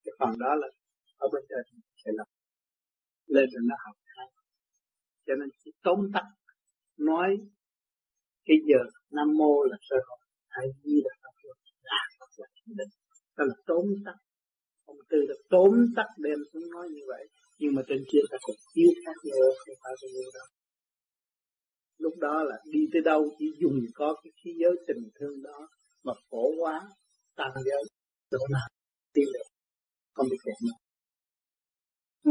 Cái 0.03 0.13
phần 0.19 0.31
đó 0.43 0.51
là 0.61 0.67
ở 1.17 1.27
bên 1.33 1.43
trên 1.49 1.61
sẽ 2.03 2.11
làm. 2.17 2.27
Lên 3.27 3.45
rồi 3.53 3.63
nó 3.69 3.75
học. 3.85 3.95
hay 4.17 4.36
cho 5.27 5.33
nên 5.39 5.49
chỉ 5.63 5.71
tóm 5.83 5.99
tắt, 6.13 6.25
nói 6.97 7.29
cái 8.45 8.57
giờ 8.67 8.79
nam 9.11 9.27
mô 9.37 9.63
là 9.63 9.77
sơ 9.89 9.95
hồn 10.07 10.19
hay 10.49 10.67
di 10.83 10.95
là 11.05 11.13
pháp 11.23 11.35
luật 11.43 11.57
là 11.81 11.99
pháp 12.19 12.29
là 12.37 12.47
định. 12.65 12.93
Đó 13.37 13.43
là 13.49 13.55
tóm 13.65 13.85
tắt. 14.05 14.17
Ông 14.85 14.97
tư 15.09 15.17
là 15.29 15.35
tóm 15.49 15.71
tắt 15.95 16.09
đem 16.17 16.39
xuống 16.53 16.71
nói 16.71 16.87
như 16.89 17.01
vậy, 17.07 17.27
nhưng 17.59 17.75
mà 17.75 17.81
trên 17.87 18.01
kia 18.11 18.19
ta 18.31 18.37
còn 18.41 18.55
thiếu 18.75 18.89
khác 19.05 19.17
nữa, 19.25 19.47
không 19.57 19.77
phải 19.83 19.93
bao 20.01 20.09
nhiêu 20.15 20.29
đâu. 20.33 20.47
Lúc 21.97 22.13
đó 22.19 22.43
là 22.43 22.57
đi 22.71 22.79
tới 22.93 23.01
đâu, 23.01 23.21
chỉ 23.39 23.45
dùng 23.61 23.79
có 23.95 24.15
cái 24.23 24.31
khí 24.43 24.51
giới 24.61 24.75
tình 24.87 25.03
thương 25.19 25.43
đó 25.43 25.67
mà 26.03 26.13
phổ 26.29 26.45
quá 26.59 26.81
tăng 27.35 27.53
giới. 27.65 27.83
Chỗ 28.31 28.37
nào 28.51 28.67
tiến 29.13 29.25
được 29.33 29.47
không 30.13 30.27
bị 30.31 30.37
kẹt 30.45 30.55
nữa 30.65 30.77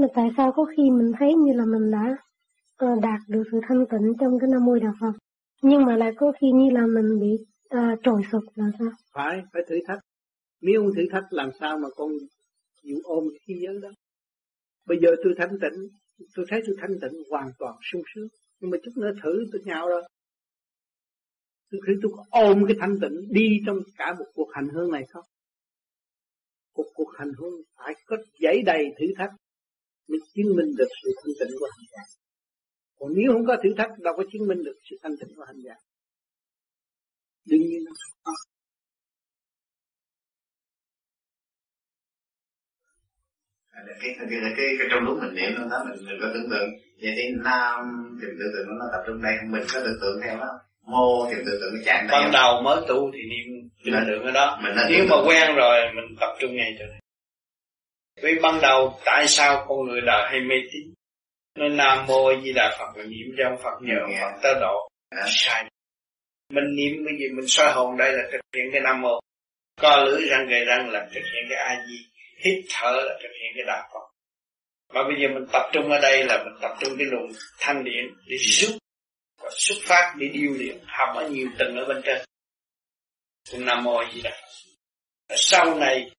mà 0.00 0.06
tại 0.14 0.28
sao 0.36 0.52
có 0.56 0.64
khi 0.64 0.82
mình 0.90 1.12
thấy 1.18 1.34
như 1.34 1.52
là 1.52 1.64
mình 1.64 1.90
đã 1.90 2.16
Ờ, 2.76 2.86
đạt 3.02 3.20
được 3.28 3.42
sự 3.52 3.60
thanh 3.68 3.84
tịnh 3.90 4.12
trong 4.20 4.38
cái 4.40 4.48
nam 4.52 4.64
mô 4.64 4.78
đạo 4.78 4.94
phật. 5.00 5.12
Nhưng 5.62 5.84
mà 5.84 5.96
lại 5.96 6.12
có 6.16 6.32
khi 6.40 6.46
như 6.54 6.70
là 6.70 6.86
mình 6.86 7.20
bị 7.20 7.44
à, 7.68 7.96
trồi 8.02 8.22
sụp 8.32 8.42
là 8.54 8.64
sao? 8.78 8.88
Phải 9.14 9.42
phải 9.52 9.62
thử 9.68 9.76
thách. 9.86 9.98
Nếu 10.60 10.82
không 10.82 10.94
thử 10.96 11.02
thách 11.12 11.24
làm 11.30 11.50
sao 11.60 11.78
mà 11.78 11.88
con 11.96 12.10
chịu 12.82 12.96
ôm 13.04 13.24
cái 13.30 13.38
khí 13.46 13.54
giới 13.66 13.78
đó? 13.82 13.88
Bây 14.86 14.98
giờ 15.02 15.08
tôi 15.24 15.34
thanh 15.38 15.58
tịnh 15.60 15.88
tôi 16.34 16.46
thấy 16.48 16.62
tôi 16.66 16.76
thanh 16.80 16.90
tịnh 17.02 17.22
hoàn 17.30 17.48
toàn 17.58 17.74
sung 17.92 18.02
sướng. 18.14 18.28
Nhưng 18.60 18.70
mà 18.70 18.78
chút 18.84 18.92
nữa 18.96 19.12
thử 19.22 19.44
tôi 19.52 19.62
nhào 19.64 19.88
rồi 19.88 20.02
tôi 21.70 21.80
thử 21.86 21.92
tôi 22.02 22.12
có 22.16 22.24
ôm 22.30 22.64
cái 22.66 22.76
thanh 22.80 22.94
tịnh 23.00 23.28
đi 23.30 23.48
trong 23.66 23.78
cả 23.96 24.14
một 24.18 24.26
cuộc 24.34 24.48
hành 24.52 24.68
hương 24.74 24.90
này 24.90 25.02
không? 25.08 25.24
Cuộc 26.72 26.86
cuộc 26.94 27.10
hành 27.18 27.32
hương 27.38 27.54
phải 27.76 27.94
có 28.06 28.16
giấy 28.40 28.62
đầy 28.66 28.84
thử 29.00 29.06
thách 29.16 29.30
mới 30.08 30.18
chứng 30.34 30.56
minh 30.56 30.76
được 30.78 30.88
sự 31.02 31.10
thanh 31.16 31.34
tịnh 31.40 31.56
của 31.58 31.66
hành 31.76 31.86
giả 31.92 32.02
còn 32.98 33.12
nếu 33.16 33.32
không 33.32 33.46
có 33.46 33.56
thử 33.62 33.74
thách 33.78 33.98
đâu 33.98 34.14
có 34.16 34.24
chứng 34.32 34.46
minh 34.48 34.64
được 34.64 34.76
sự 34.90 34.96
thanh 35.02 35.16
tịnh 35.20 35.36
của 35.36 35.44
hành 35.44 35.60
giả. 35.64 35.74
Đương 37.44 37.60
nhiên 37.60 37.84
nó 37.84 37.92
không 38.24 38.34
cái, 44.02 44.10
cái, 44.18 44.26
cái, 44.30 44.52
cái, 44.56 44.66
cái 44.78 44.88
trong 44.90 45.04
lúc 45.04 45.18
mình 45.20 45.34
niệm 45.34 45.70
đó 45.70 45.84
mình 45.84 46.06
đừng 46.08 46.18
có 46.22 46.28
tưởng 46.34 46.50
tượng 46.50 46.68
vậy 47.02 47.12
thì 47.16 47.22
nam 47.44 47.78
thì 48.20 48.26
tưởng 48.38 48.52
tượng 48.54 48.78
nó 48.78 48.84
tập 48.92 49.02
trung 49.06 49.22
đây 49.22 49.34
mình 49.50 49.62
có 49.74 49.80
tưởng 49.84 49.98
tượng 50.00 50.20
theo 50.24 50.36
đó. 50.36 50.50
Mô 50.82 51.26
thì 51.30 51.36
tưởng 51.36 51.60
tượng 51.60 51.72
cái 51.74 51.84
trạng 51.86 52.06
ban 52.10 52.32
đầu 52.32 52.62
mới 52.62 52.80
tu 52.88 53.10
thì 53.14 53.20
niệm 53.30 53.68
tưởng 53.84 54.04
tượng 54.06 54.22
cái 54.22 54.32
đó. 54.32 54.60
mình 54.62 54.72
nếu 54.90 55.04
mà 55.10 55.16
quen 55.26 55.56
rồi 55.56 55.76
mình 55.96 56.16
tập 56.20 56.36
trung 56.40 56.56
ngay 56.56 56.76
cho 56.78 56.86
này. 56.86 57.00
Vì 58.22 58.38
ban 58.42 58.60
đầu 58.62 59.00
tại 59.04 59.24
sao 59.28 59.64
con 59.68 59.86
người 59.86 60.00
đời 60.00 60.26
hay 60.30 60.40
mê 60.40 60.54
tín 60.72 60.95
nên 61.56 61.76
nam 61.76 62.06
mô 62.06 62.40
di 62.42 62.52
đà 62.52 62.76
phật 62.78 62.96
là 62.96 63.04
niệm 63.04 63.34
trong 63.38 63.56
phật 63.62 63.78
nhờ 63.80 63.94
phật 64.20 64.38
tới 64.42 64.54
độ. 64.60 64.88
À. 65.10 65.24
sai. 65.26 65.64
Mình 66.52 66.64
niệm 66.76 67.04
cái 67.06 67.18
gì 67.18 67.24
mình 67.36 67.46
soi 67.46 67.72
hồn 67.72 67.96
đây 67.96 68.12
là 68.12 68.22
thực 68.32 68.40
hiện 68.56 68.64
cái 68.72 68.80
nam 68.80 69.00
mô. 69.00 69.20
Co 69.80 69.96
lưỡi 69.96 70.28
răng 70.28 70.46
gầy 70.48 70.64
răng 70.64 70.90
là 70.90 71.08
thực 71.14 71.20
hiện 71.20 71.44
cái 71.50 71.58
a 71.58 71.84
di. 71.88 71.98
Hít 72.44 72.64
thở 72.70 72.90
là 72.90 73.18
thực 73.22 73.28
hiện 73.40 73.52
cái 73.56 73.64
đạo 73.66 73.88
Phật. 73.94 74.06
Mà 74.94 75.02
bây 75.02 75.14
giờ 75.22 75.28
mình 75.34 75.46
tập 75.52 75.70
trung 75.72 75.90
ở 75.90 75.98
đây 76.00 76.24
là 76.24 76.44
mình 76.44 76.54
tập 76.62 76.76
trung 76.80 76.92
cái 76.98 77.06
luồng 77.10 77.32
thanh 77.58 77.84
điện 77.84 78.04
để 78.26 78.36
rút 78.36 78.76
và 79.42 79.50
xuất 79.52 79.76
phát 79.82 80.14
để 80.18 80.28
điêu 80.28 80.52
luyện 80.58 80.78
học 80.86 81.08
ở 81.16 81.28
nhiều 81.28 81.48
tầng 81.58 81.76
ở 81.76 81.84
bên 81.84 82.02
trên. 82.04 82.18
Cũng 83.50 83.64
nam 83.64 83.84
mô 83.84 84.04
gì 84.14 84.22
đó 84.22 84.30
sau 85.34 85.74
này 85.74 86.10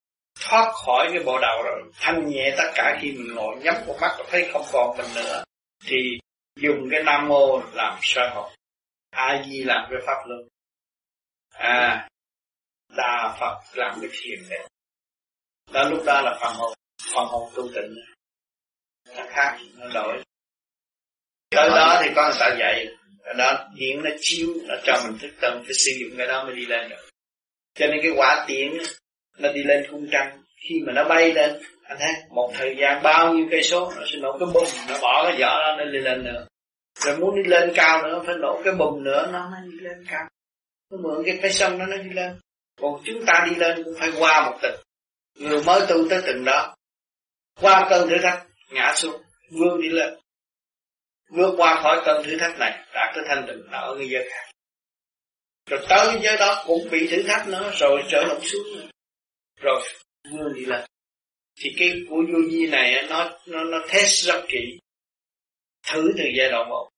thoát 0.50 0.72
khỏi 0.86 1.08
cái 1.14 1.24
bộ 1.24 1.40
đầu 1.42 1.64
rồi. 1.64 1.82
Thanh 1.94 2.30
nhẹ 2.30 2.56
tất 2.58 2.72
cả 2.76 2.98
khi 3.02 3.12
mình 3.12 3.36
ngồi 3.36 3.56
nhắm 3.64 3.76
một 3.88 3.98
mắt 4.02 4.18
thấy 4.28 4.50
không 4.54 4.66
còn 4.72 4.98
mình 4.98 5.08
nữa. 5.16 5.44
Thì 5.86 6.20
dùng 6.56 6.88
cái 6.92 7.04
nam 7.04 7.28
mô 7.28 7.62
làm 7.74 8.00
sơ 8.02 8.30
hồn. 8.36 8.52
A 9.10 9.44
di 9.46 9.64
làm 9.64 9.88
cái 9.90 10.00
pháp 10.06 10.24
luân. 10.28 10.48
À 11.54 12.10
đà 12.98 13.38
phật 13.40 13.62
làm 13.74 13.98
cái 14.02 14.10
thiền 14.14 14.50
đấy 14.50 14.68
đó, 15.72 15.84
lúc 15.90 16.04
đó 16.06 16.22
là 16.22 16.38
phần 16.42 16.54
hồn 16.56 16.74
phần 17.14 17.26
hồn 17.26 17.52
tu 17.56 17.64
tịnh. 17.76 17.96
Nó 19.18 19.24
khác, 19.30 19.60
nó 19.76 19.88
đổi. 19.94 20.24
Tới 21.50 21.70
đó 21.70 22.02
thì 22.04 22.10
con 22.16 22.34
sợ 22.34 22.56
dậy 22.60 22.88
đó, 23.38 23.70
điện 23.76 24.02
nó 24.04 24.10
chiếu, 24.20 24.48
nó 24.68 24.76
cho 24.84 25.02
mình 25.04 25.18
thức 25.22 25.32
tâm, 25.42 25.64
phải 25.66 25.74
sử 25.74 25.92
dụng 26.02 26.18
cái 26.18 26.28
đó 26.28 26.44
mới 26.46 26.56
đi 26.56 26.66
lên 26.66 26.90
được. 26.90 27.10
Cho 27.74 27.88
nên 27.88 28.00
cái 28.04 28.12
quả 28.16 28.46
tiếng 28.48 28.78
nó 29.38 29.52
đi 29.52 29.64
lên 29.64 29.86
cung 29.92 30.08
trăng. 30.12 30.44
Khi 30.58 30.82
mà 30.86 30.94
nó 30.94 31.04
bay 31.04 31.34
lên, 31.34 31.62
anh 31.84 31.98
thấy 32.00 32.14
một 32.30 32.52
thời 32.54 32.76
gian 32.80 33.04
bao 33.04 33.34
nhiêu 33.34 33.48
cây 33.52 33.64
số, 33.64 33.92
nó 33.96 34.04
sẽ 34.06 34.20
nổ 34.20 34.38
cái 34.40 34.48
bùm, 34.54 34.68
nó 34.90 34.98
bỏ 35.02 35.24
cái 35.24 35.42
vỏ 35.42 35.60
đó, 35.60 35.76
nó 35.78 35.86
đi 35.92 36.00
lên 36.00 36.24
nữa. 36.24 36.48
Rồi 37.00 37.18
muốn 37.18 37.44
đi 37.44 37.50
lên 37.50 37.72
cao 37.76 38.04
nữa 38.04 38.24
phải 38.26 38.36
nổ 38.36 38.62
cái 38.64 38.74
bùm 38.74 39.04
nữa, 39.04 39.30
nó 39.34 39.50
mới 39.50 39.60
đi 39.72 39.80
lên 39.80 40.06
cao. 40.10 40.28
Nó 40.92 40.98
mượn 40.98 41.24
cái 41.26 41.40
cái 41.42 41.52
sông 41.52 41.80
đó, 41.80 41.86
nó 41.86 41.98
đi 41.98 42.10
lên. 42.10 42.40
Còn 42.82 43.02
chúng 43.06 43.26
ta 43.26 43.46
đi 43.50 43.56
lên 43.56 43.84
cũng 43.84 43.94
phải 44.00 44.10
qua 44.20 44.50
một 44.50 44.58
tầng. 44.62 44.76
Người 45.40 45.64
mới 45.64 45.82
tu 45.90 46.10
tới 46.10 46.22
từng 46.26 46.46
đó. 46.46 46.76
Qua 47.62 47.88
cơn 47.90 48.10
thử 48.10 48.18
thách, 48.24 48.44
Ngã 48.72 48.94
xuống, 48.96 49.22
Vươn 49.52 49.82
đi 49.82 49.90
lên. 49.90 50.14
Vượt 51.30 51.54
qua 51.58 51.80
khỏi 51.84 52.02
cơn 52.06 52.24
thử 52.24 52.38
thách 52.38 52.60
này, 52.60 52.72
Đạt 52.94 53.16
tới 53.16 53.24
thanh 53.28 53.46
tịnh 53.48 53.72
ở 53.72 53.96
người 53.96 54.10
giới 54.10 54.30
khác. 54.30 54.52
Rồi 55.70 55.80
tới 55.90 56.08
cái 56.08 56.20
giới 56.22 56.38
đó 56.38 56.64
cũng 56.68 56.90
bị 56.92 57.08
thử 57.08 57.24
thách 57.24 57.48
nữa, 57.48 57.72
Rồi 57.74 58.04
trở 58.10 58.24
lại 58.24 58.38
xuống. 58.42 58.64
nữa. 58.76 58.88
Rồi 59.58 59.84
vươn 60.32 60.54
đi 60.54 60.66
lên 60.66 60.86
Thì 61.56 61.76
cái 61.80 61.92
của 62.10 62.16
vô 62.16 62.40
vi 62.52 62.68
này 62.68 63.04
Nó 63.10 63.40
nó 63.48 63.64
nó 63.64 63.78
test 63.94 64.26
rất 64.26 64.46
kỹ. 64.48 64.80
Thử 65.88 66.12
từ 66.18 66.24
giai 66.38 66.50
đoạn 66.50 66.70
một. 66.70 66.90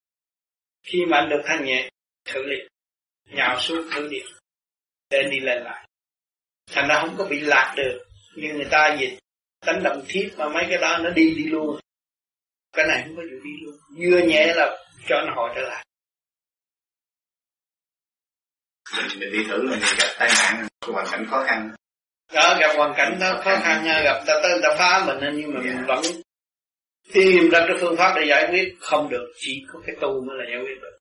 Khi 0.84 1.06
mà 1.06 1.18
anh 1.18 1.30
được 1.30 1.42
thanh 1.46 1.66
nhẹ 1.66 1.90
Thử 2.26 2.44
liền. 2.44 2.68
Nhào 3.26 3.60
xuống 3.60 3.88
thử 3.92 4.08
liền. 4.08 4.26
Để 5.10 5.24
đi 5.32 5.40
lên 5.40 5.64
lại. 5.64 5.88
Thành 6.72 6.88
ra 6.90 7.02
không 7.02 7.16
có 7.18 7.26
bị 7.30 7.40
lạc 7.40 7.74
được. 7.78 8.06
Như 8.36 8.54
người 8.54 8.68
ta 8.72 8.98
dịch 9.00 9.20
tánh 9.60 9.84
đồng 9.84 10.06
thiết 10.08 10.34
mà 10.38 10.50
mấy 10.50 10.66
cái 10.70 10.78
đó 10.78 10.98
nó 10.98 11.10
đi 11.10 11.34
đi 11.38 11.44
luôn. 11.44 11.80
Cái 12.74 12.88
này 12.88 13.04
không 13.06 13.16
có 13.16 13.22
chịu 13.30 13.40
đi 13.44 13.52
luôn. 13.62 13.76
Vừa 14.00 14.28
nhẹ 14.28 14.54
là 14.56 14.78
cho 15.08 15.22
nó 15.28 15.34
hồi 15.36 15.50
trở 15.56 15.62
lại. 15.62 15.86
Mình, 18.98 19.20
mình 19.20 19.32
đi 19.32 19.40
thử 19.50 19.70
mình 19.70 19.80
gặp 19.98 20.16
tai 20.20 20.30
nạn 20.30 20.68
hoàn 20.94 21.08
cảnh 21.12 21.26
khó 21.30 21.44
khăn 21.48 21.72
đó 22.34 22.58
gặp 22.60 22.74
hoàn 22.78 22.94
cảnh 22.98 23.18
đó 23.20 23.42
khó 23.44 23.56
khăn. 23.56 23.84
gặp 24.04 24.24
ta 24.28 24.40
tới 24.44 24.60
ta 24.64 24.76
phá 24.78 25.06
mình 25.06 25.34
nhưng 25.38 25.54
mà 25.54 25.62
mình 25.62 25.86
vẫn 25.88 26.02
tìm 27.14 27.50
ra 27.50 27.60
cái 27.68 27.78
phương 27.82 27.98
pháp 27.98 28.14
để 28.16 28.26
giải 28.30 28.48
quyết. 28.52 28.76
Không 28.80 29.10
được 29.10 29.34
chỉ 29.38 29.66
có 29.68 29.80
cái 29.86 29.96
tu 30.02 30.26
mới 30.26 30.36
là 30.38 30.46
giải 30.52 30.62
quyết 30.64 30.82
được. 30.82 30.98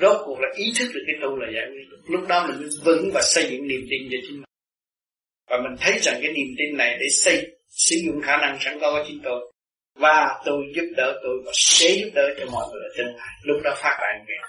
Rốt 0.00 0.22
cuộc 0.24 0.40
là 0.40 0.48
ý 0.56 0.72
thức 0.78 0.88
được 0.94 1.02
cái 1.06 1.16
tu 1.22 1.36
là 1.36 1.46
giải 1.54 1.66
quyết 1.70 1.84
được. 1.90 2.00
Lúc 2.08 2.28
đó 2.28 2.46
mình 2.46 2.68
vững 2.84 3.10
và 3.14 3.20
xây 3.22 3.50
dựng 3.50 3.68
niềm 3.68 3.86
tin 3.90 4.08
về 4.10 4.18
chính 4.22 4.36
mình. 4.36 4.50
Và 5.50 5.56
mình 5.56 5.76
thấy 5.80 5.98
rằng 5.98 6.18
cái 6.22 6.32
niềm 6.32 6.54
tin 6.58 6.76
này 6.76 6.96
để 7.00 7.06
xây 7.10 7.46
sử 7.68 7.96
dụng 8.06 8.22
khả 8.22 8.36
năng 8.36 8.58
sẵn 8.60 8.78
có 8.80 8.90
của 8.90 9.04
chính 9.08 9.20
tôi. 9.24 9.52
Và 9.94 10.42
tôi 10.44 10.64
giúp 10.74 10.86
đỡ 10.96 11.20
tôi 11.22 11.42
và 11.46 11.52
sẽ 11.54 11.88
giúp 11.90 12.10
đỡ 12.14 12.34
cho 12.38 12.46
mọi 12.52 12.64
người 12.72 12.82
ở 12.82 12.90
tương 12.98 13.16
lai 13.16 13.28
lúc 13.42 13.60
đó 13.64 13.74
phát 13.76 13.96
đại 14.00 14.14
nguyện 14.26 14.40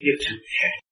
giúp 0.00 0.24
thành 0.26 0.38
khác 0.60 0.89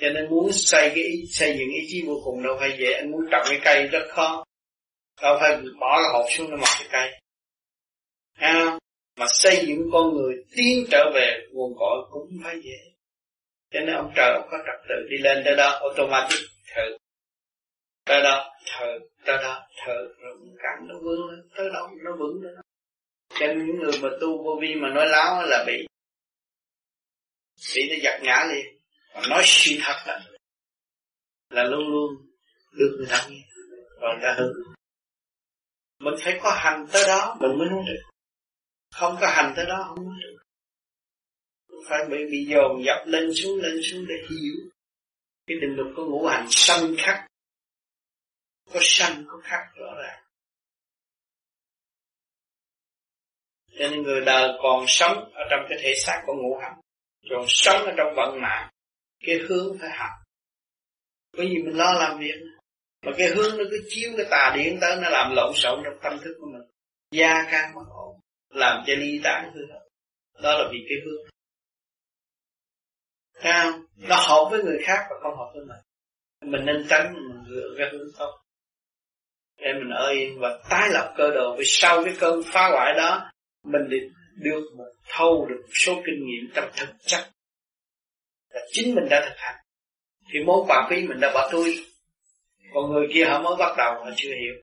cho 0.00 0.08
nên 0.10 0.30
muốn 0.30 0.52
xây 0.52 0.88
cái 0.94 1.04
ý, 1.04 1.24
xây 1.30 1.56
dựng 1.58 1.68
ý 1.68 1.86
chí 1.88 2.02
vô 2.06 2.20
cùng 2.24 2.42
đâu 2.42 2.56
phải 2.60 2.76
dễ 2.78 2.92
anh 2.92 3.10
muốn 3.10 3.20
trồng 3.30 3.46
cái 3.50 3.60
cây 3.64 3.86
rất 3.86 4.06
khó. 4.08 4.44
Đâu 5.22 5.36
phải 5.40 5.56
bỏ 5.80 6.02
cái 6.02 6.12
hộp 6.12 6.24
xuống 6.30 6.50
nó 6.50 6.56
mọc 6.56 6.68
cái 6.78 6.88
cây. 6.90 7.20
À, 8.38 8.78
mà 9.18 9.26
xây 9.28 9.66
dựng 9.66 9.88
con 9.92 10.14
người 10.14 10.34
tiến 10.56 10.84
trở 10.90 11.10
về 11.14 11.46
nguồn 11.52 11.74
cội 11.78 11.98
cũng 12.10 12.28
phải 12.44 12.56
dễ. 12.64 12.78
Cho 13.70 13.80
nên 13.80 13.94
ông 13.96 14.12
trời 14.16 14.32
ông 14.34 14.48
có 14.50 14.58
trật 14.58 14.88
tự 14.88 14.94
đi 15.10 15.18
lên 15.18 15.42
tới 15.44 15.56
đó 15.56 15.68
automatic 15.70 16.40
thử. 16.74 16.96
Tới 18.04 18.22
đó 18.22 18.54
thử 18.78 18.98
tới 19.24 19.36
đó 19.42 19.66
thử. 19.86 20.14
Rồi 20.18 20.36
cảm 20.62 20.88
nó 20.88 20.94
vững 20.94 21.30
lên 21.30 21.48
tới 21.56 21.68
đó 21.74 21.90
nó 22.04 22.10
vững 22.18 22.42
lên. 22.42 22.54
Cho 23.40 23.46
nên 23.46 23.66
những 23.66 23.76
người 23.76 23.98
mà 24.02 24.08
tu 24.20 24.44
vô 24.44 24.58
vi 24.60 24.74
mà 24.74 24.88
nói 24.94 25.06
láo 25.08 25.42
là 25.46 25.64
bị 25.66 25.86
bị 27.74 27.82
nó 27.90 27.96
giật 28.02 28.20
ngã 28.22 28.46
liền 28.54 28.75
mà 29.16 29.28
nói 29.28 29.42
suy 29.44 29.78
thật 29.82 30.02
là 30.06 30.20
là 31.50 31.64
luôn 31.64 31.88
luôn 31.88 32.26
được 32.72 32.96
người 32.98 33.06
ta 33.10 33.26
nghe 33.30 33.42
và 34.00 34.08
người 34.08 34.22
ta 34.22 34.34
hưởng 34.38 34.76
mình 35.98 36.14
phải 36.20 36.38
có 36.42 36.50
hành 36.50 36.86
tới 36.92 37.04
đó 37.06 37.36
mình 37.40 37.58
mới 37.58 37.68
nói 37.68 37.84
được. 37.86 38.02
Không 38.94 39.16
có 39.20 39.26
hành 39.26 39.52
tới 39.56 39.66
đó 39.66 39.84
không 39.88 40.04
nói 40.04 40.14
được. 40.22 40.36
Phải 41.88 42.04
bị 42.10 42.16
bị 42.30 42.46
dồn 42.48 42.84
dập 42.84 43.06
lên 43.06 43.34
xuống 43.34 43.58
lên 43.62 43.80
xuống 43.82 44.06
để 44.08 44.14
hiểu. 44.30 44.54
Cái 45.46 45.56
định 45.60 45.76
luật 45.76 45.88
của 45.96 46.04
ngũ 46.04 46.26
hành 46.26 46.46
sân 46.50 46.94
khắc. 46.98 47.26
Có 48.72 48.80
sân 48.82 49.24
có 49.28 49.40
khắc, 49.42 49.60
rõ 49.74 49.94
ràng. 50.02 50.22
Cho 53.78 53.88
nên 53.90 54.02
người 54.02 54.20
đời 54.20 54.48
còn 54.62 54.84
sống 54.88 55.32
ở 55.34 55.42
trong 55.50 55.60
cái 55.68 55.78
thể 55.82 55.94
xác 55.96 56.22
của 56.26 56.34
ngũ 56.34 56.58
hành, 56.62 56.80
còn 57.30 57.44
sống 57.48 57.82
ở 57.86 57.92
trong 57.96 58.14
vận 58.16 58.40
mạng 58.40 58.70
cái 59.26 59.38
hướng 59.48 59.78
phải 59.80 59.90
học. 59.90 60.10
Bởi 61.36 61.46
vì 61.46 61.62
mình 61.62 61.76
lo 61.76 61.92
làm 61.92 62.18
việc. 62.18 62.34
Mà 63.06 63.12
cái 63.18 63.28
hướng 63.28 63.58
nó 63.58 63.64
cứ 63.70 63.80
chiếu 63.88 64.10
cái 64.16 64.26
tà 64.30 64.52
điện 64.56 64.78
tới 64.80 64.96
nó 65.02 65.08
làm 65.08 65.34
lộn 65.34 65.52
xộn 65.54 65.80
trong 65.84 65.98
tâm 66.02 66.18
thức 66.24 66.34
của 66.40 66.46
mình. 66.52 66.62
Gia 67.10 67.50
can 67.50 67.74
bất 67.74 67.84
ổn 67.90 68.20
làm 68.50 68.84
cho 68.86 68.94
ly 68.94 69.20
tán 69.24 69.52
hư 69.54 69.60
đó. 69.66 69.78
Là 70.32 70.68
vì 70.72 70.78
cái 70.88 70.98
hướng. 71.04 71.26
Thấy 73.40 73.72
Nó 73.96 74.16
hợp 74.16 74.48
với 74.50 74.64
người 74.64 74.78
khác 74.82 75.06
và 75.10 75.16
không 75.22 75.38
hợp 75.38 75.50
với 75.54 75.64
mình. 75.64 75.82
Mình 76.52 76.66
nên 76.66 76.86
tránh 76.88 77.14
mình 77.14 77.44
dựa 77.48 77.74
ra 77.78 77.88
hướng 77.92 78.08
tốt. 78.18 78.38
Để 79.60 79.72
mình 79.74 79.90
ở 79.90 80.08
yên 80.08 80.38
và 80.40 80.58
tái 80.70 80.88
lập 80.92 81.14
cơ 81.16 81.30
đồ. 81.30 81.56
Vì 81.58 81.64
sau 81.66 82.04
cái 82.04 82.14
cơn 82.20 82.42
phá 82.52 82.68
hoại 82.68 82.94
đó 82.96 83.30
Mình 83.64 83.82
được 84.36 84.62
một 84.76 84.92
thâu 85.08 85.46
được 85.48 85.60
một 85.62 85.72
số 85.72 85.94
kinh 85.94 86.26
nghiệm 86.26 86.52
trong 86.54 86.70
thực 86.76 86.94
chất 87.06 87.35
là 88.56 88.62
chính 88.72 88.94
mình 88.94 89.08
đã 89.10 89.22
thực 89.24 89.34
hành. 89.36 89.54
Thì 90.32 90.38
món 90.46 90.66
quà 90.66 90.86
phí 90.90 91.06
mình 91.06 91.20
đã 91.20 91.30
bỏ 91.34 91.48
túi. 91.52 91.86
Còn 92.74 92.92
người 92.92 93.08
kia 93.14 93.24
họ 93.24 93.42
mới 93.42 93.56
bắt 93.58 93.76
đầu, 93.76 93.94
họ 93.94 94.10
chưa 94.16 94.28
hiểu. 94.28 94.54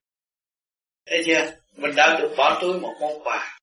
Thấy 1.06 1.24
chưa? 1.26 1.52
Mình 1.76 1.92
đã 1.96 2.20
được 2.20 2.34
bỏ 2.38 2.60
túi 2.62 2.80
một 2.80 2.94
món 3.02 3.24
quà. 3.24 3.60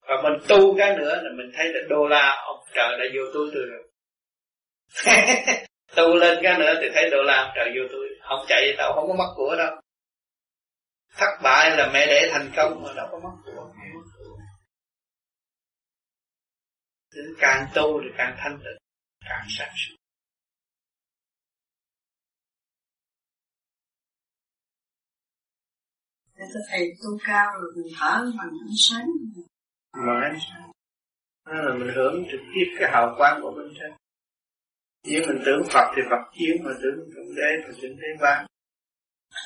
Và 0.00 0.14
mình 0.22 0.48
tu 0.48 0.76
cái 0.78 0.96
nữa 0.96 1.20
là 1.22 1.30
mình 1.36 1.52
thấy 1.54 1.68
là 1.68 1.80
đô 1.88 2.06
la 2.06 2.42
ông 2.46 2.64
trời 2.74 2.98
đã 2.98 3.04
vô 3.14 3.22
túi 3.34 3.50
tôi 3.54 3.62
rồi. 3.70 3.82
Tu 5.96 6.14
lên 6.14 6.38
cái 6.42 6.58
nữa 6.58 6.74
thì 6.82 6.88
thấy 6.94 7.10
đô 7.10 7.22
la 7.22 7.36
ông 7.36 7.50
trời 7.54 7.72
vô 7.76 7.88
túi. 7.92 8.08
Không 8.28 8.44
chạy 8.48 8.74
tàu 8.78 8.92
không 8.94 9.08
có 9.08 9.14
mất 9.14 9.32
của 9.36 9.56
đâu. 9.58 9.80
Thất 11.16 11.30
bại 11.42 11.76
là 11.76 11.90
mẹ 11.92 12.06
để 12.06 12.28
thành 12.32 12.50
công 12.56 12.82
mà 12.82 12.92
đâu 12.96 13.08
có 13.10 13.18
mất 13.18 13.36
của. 13.44 13.72
Đến 17.14 17.34
càng 17.38 17.66
tu 17.74 18.00
thì 18.02 18.08
càng 18.18 18.36
thanh 18.38 18.58
tịnh 18.58 18.89
càng 19.30 19.46
sáng 19.48 19.72
suốt 19.76 19.96
Để 26.36 26.44
tôi 26.52 26.62
thầy 26.70 26.92
tu 27.02 27.18
cao 27.26 27.46
rồi 27.60 27.72
mình 27.76 27.92
thở 27.98 28.32
bằng 28.38 28.50
ánh 28.66 28.76
sáng. 28.78 29.06
Bằng 29.92 30.20
ánh 30.30 30.38
sáng. 30.48 30.70
Đó 31.46 31.52
là 31.52 31.74
mình 31.78 31.94
hưởng 31.96 32.24
trực 32.30 32.40
tiếp 32.54 32.66
cái 32.78 32.90
hào 32.92 33.14
quang 33.18 33.40
của 33.42 33.52
bên 33.56 33.68
trên 33.80 34.00
nếu 35.04 35.22
mình 35.28 35.42
tưởng 35.46 35.62
Phật 35.72 35.92
thì 35.96 36.02
Phật 36.10 36.22
chiếu 36.32 36.56
mà 36.64 36.70
tưởng 36.82 37.10
Thượng 37.14 37.34
Đế 37.36 37.50
thì 37.66 37.80
Thượng 37.82 37.96
Đế 37.96 38.08
ban. 38.20 38.46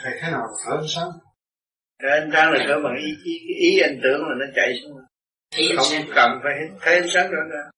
Thầy 0.02 0.12
thế 0.22 0.30
nào 0.30 0.42
thở 0.66 0.76
ánh 0.76 0.88
sáng? 0.88 1.08
Thở 2.02 2.08
ánh 2.08 2.30
sáng 2.32 2.52
là 2.52 2.64
thở 2.68 2.74
bằng 2.84 2.96
ý, 2.96 3.08
ý, 3.24 3.54
ý 3.54 3.80
anh 3.80 4.00
tưởng 4.02 4.20
là 4.20 4.34
nó 4.38 4.46
chạy 4.54 4.72
xuống. 4.82 4.98
Không 5.76 6.06
cần 6.14 6.30
phải 6.42 6.52
thấy 6.80 6.94
ánh 6.94 7.08
sáng 7.08 7.30
rõ 7.30 7.38
ràng 7.50 7.70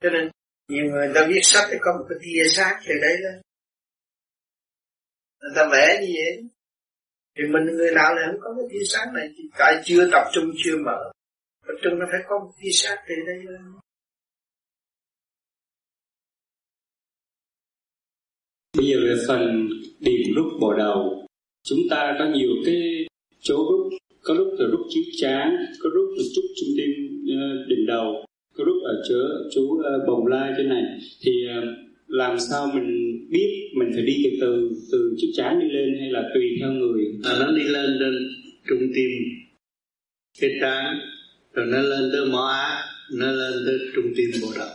Cho 0.00 0.10
nên 0.10 0.30
nhiều 0.68 0.84
người 0.84 1.08
ta 1.14 1.26
viết 1.28 1.40
sách 1.42 1.64
thì 1.70 1.76
có 1.80 1.92
một 1.98 2.04
cái 2.08 2.18
tia 2.22 2.48
sáng 2.48 2.82
từ 2.88 2.94
đấy 3.02 3.16
đó. 3.24 3.30
Người 5.40 5.52
ta 5.56 5.68
vẽ 5.72 6.00
như 6.00 6.12
vậy. 6.18 6.48
Thì 7.36 7.42
mình 7.52 7.76
người 7.76 7.90
nào 7.94 8.14
lại 8.14 8.24
không 8.30 8.40
có 8.40 8.54
cái 8.56 8.66
tia 8.70 8.84
sáng 8.88 9.14
này. 9.14 9.28
Tại 9.58 9.82
chưa 9.84 10.10
tập 10.12 10.24
trung 10.34 10.44
chưa 10.64 10.76
mở. 10.84 11.12
Tập 11.66 11.74
trung 11.82 11.98
nó 11.98 12.06
phải 12.12 12.20
có 12.28 12.38
một 12.38 12.52
tia 12.60 12.70
sáng 12.72 12.98
từ 13.08 13.14
đây 13.26 13.36
lên 13.36 13.62
Bây 18.76 18.86
giờ 18.86 18.96
là 19.00 19.14
phần 19.28 19.68
điểm 20.00 20.34
rút 20.36 20.52
bộ 20.60 20.74
đầu. 20.78 21.26
Chúng 21.64 21.78
ta 21.90 22.16
có 22.18 22.24
nhiều 22.34 22.50
cái 22.64 23.06
chỗ 23.40 23.56
rút, 23.56 23.92
có 24.22 24.34
lúc 24.34 24.48
là 24.58 24.66
rút 24.70 24.86
chiếu 24.88 25.04
chán, 25.20 25.56
có 25.82 25.90
lúc 25.94 26.14
là 26.16 26.24
chút 26.34 26.42
trung 26.56 26.68
tim 26.76 26.90
ờ, 27.28 27.66
đỉnh 27.68 27.86
đầu, 27.86 28.26
có 28.56 28.64
ở 28.84 29.02
chỗ 29.08 29.14
chú 29.54 29.78
ờ, 29.84 30.04
bồng 30.06 30.26
lai 30.26 30.52
trên 30.56 30.68
này. 30.68 30.82
Thì 31.22 31.32
ờ, 31.48 31.62
làm 32.06 32.38
sao 32.38 32.70
mình 32.74 33.18
biết 33.30 33.72
mình 33.78 33.88
phải 33.94 34.02
đi 34.02 34.24
từ 34.24 34.30
từ 34.40 34.70
từ 34.92 35.14
chiếc 35.16 35.32
chán 35.36 35.60
đi 35.60 35.66
lên 35.70 35.96
hay 36.00 36.10
là 36.10 36.30
tùy 36.34 36.44
theo 36.60 36.72
người? 36.72 37.04
À, 37.24 37.32
nó 37.40 37.52
đi 37.52 37.64
lên 37.64 37.90
lên 37.90 38.14
trung 38.68 38.88
tim 38.94 39.10
cái 40.40 40.50
trán 40.60 40.98
rồi 41.54 41.66
nó 41.66 41.78
lên 41.78 42.10
tới 42.12 42.26
mỏ 42.32 42.48
á 42.48 42.84
nó 43.12 43.32
lên 43.32 43.52
tới 43.66 43.78
trung 43.94 44.12
tim 44.16 44.30
bộ 44.42 44.48
đầu. 44.58 44.68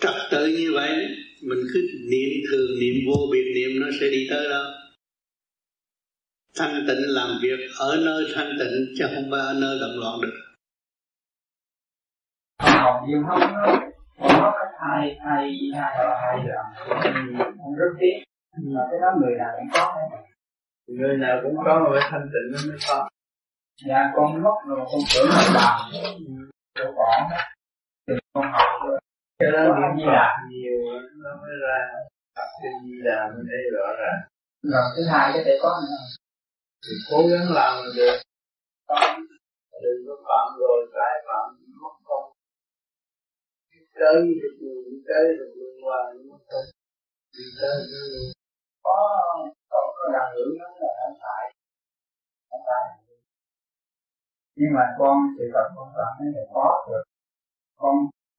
Trật 0.00 0.14
tự 0.30 0.46
như 0.46 0.72
vậy 0.72 1.06
mình 1.42 1.58
cứ 1.74 1.80
niệm 2.10 2.28
thường 2.50 2.78
niệm 2.80 2.94
vô 3.06 3.28
biệt 3.32 3.44
niệm 3.54 3.80
nó 3.80 3.86
sẽ 4.00 4.10
đi 4.10 4.26
tới 4.30 4.48
đâu 4.48 4.64
thanh 6.54 6.84
tịnh 6.88 7.02
làm 7.06 7.38
việc 7.42 7.58
ở 7.78 7.96
nơi 8.04 8.24
thanh 8.34 8.56
tịnh 8.58 8.94
chứ 8.98 9.04
không 9.14 9.30
phải 9.30 9.40
ở 9.40 9.54
nơi 9.60 9.78
động 9.80 9.98
loạn 9.98 10.20
được 10.20 10.47
nhiều 13.08 13.22
không 13.28 13.40
có 14.42 14.52
cái 14.58 14.68
hai 14.80 15.18
hai 15.24 15.42
hai 15.74 15.96
hai 16.22 16.36
đoạn 16.46 16.66
không 17.58 17.74
rất 17.78 17.90
tiếc. 18.00 18.16
Mà 18.74 18.80
cái 18.90 19.00
đó 19.00 19.08
người 19.20 19.34
nào 19.38 19.52
cũng 19.58 19.68
có 19.74 19.84
người 20.86 21.16
nào 21.16 21.40
cũng 21.42 21.56
có 21.64 21.78
mà 21.78 21.90
phải 21.92 22.08
thanh 22.10 22.28
tịnh 22.32 22.48
nó 22.52 22.58
mới 22.68 22.78
có. 22.88 23.08
Dạ 23.86 24.12
con 24.14 24.42
mất 24.42 24.56
rồi 24.66 24.86
con 24.92 25.00
tưởng 25.14 25.28
là 25.30 25.44
bàn 25.56 25.76
chỗ 26.78 26.92
bỏ 26.96 27.10
thì 28.06 28.14
con 28.34 28.44
học 28.52 28.98
cái 29.38 29.50
đó 29.52 29.60
niệm 29.62 29.96
di 29.96 30.04
đà 30.06 30.28
nhiều 30.50 30.78
nó 31.24 31.30
mới 31.42 31.54
ra. 31.64 31.78
Tập 32.36 32.48
trên 32.62 32.72
di 32.84 32.98
đà 33.04 33.28
mới 33.34 33.44
thấy 33.48 33.60
rõ 33.76 33.86
ràng. 34.00 34.20
Rồi 34.62 34.84
thứ 34.96 35.02
hai 35.12 35.30
cái 35.32 35.42
thể 35.44 35.58
có 35.62 35.80
nữa. 35.82 36.02
Thì 36.84 36.92
cố 37.10 37.18
gắng 37.30 37.46
làm 37.58 37.72
là 37.82 37.90
được 37.96 38.16
đừng 39.82 40.00
có 40.08 40.14
phạm 40.26 40.58
rồi 40.60 40.86
trái 40.94 41.14
phạm 41.26 41.46
tới 44.00 44.18
được 44.40 44.54
người 44.60 44.82
tới 45.08 45.24
được 45.38 45.50
người 45.56 45.72
ngoài 45.82 46.04
mất 46.28 46.40
công 46.50 46.68
đi 47.36 47.44
tới 47.58 47.78
có 48.86 48.98
có 49.70 49.80
có 49.96 50.04
năng 50.14 50.30
lượng 50.34 50.52
đó 50.60 50.68
là 50.80 50.90
không 51.00 51.16
phải 51.22 51.44
không 52.50 52.62
phải 52.68 52.84
nhưng 54.60 54.72
mà 54.76 54.84
con, 54.98 55.16
sự 55.38 55.44
thật 55.54 55.66
con 55.76 55.88
cảm 55.96 56.10
thấy 56.18 56.28
là 56.36 56.42
có 56.54 56.86
được. 56.88 57.04
Con 57.80 57.94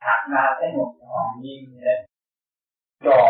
thật 0.05 0.21
ra 0.33 0.45
thấy 0.59 0.69
một 0.77 0.91
ngọn 0.99 1.27
nhiên 1.41 1.61
đẹp 1.85 1.99
tròn 3.03 3.29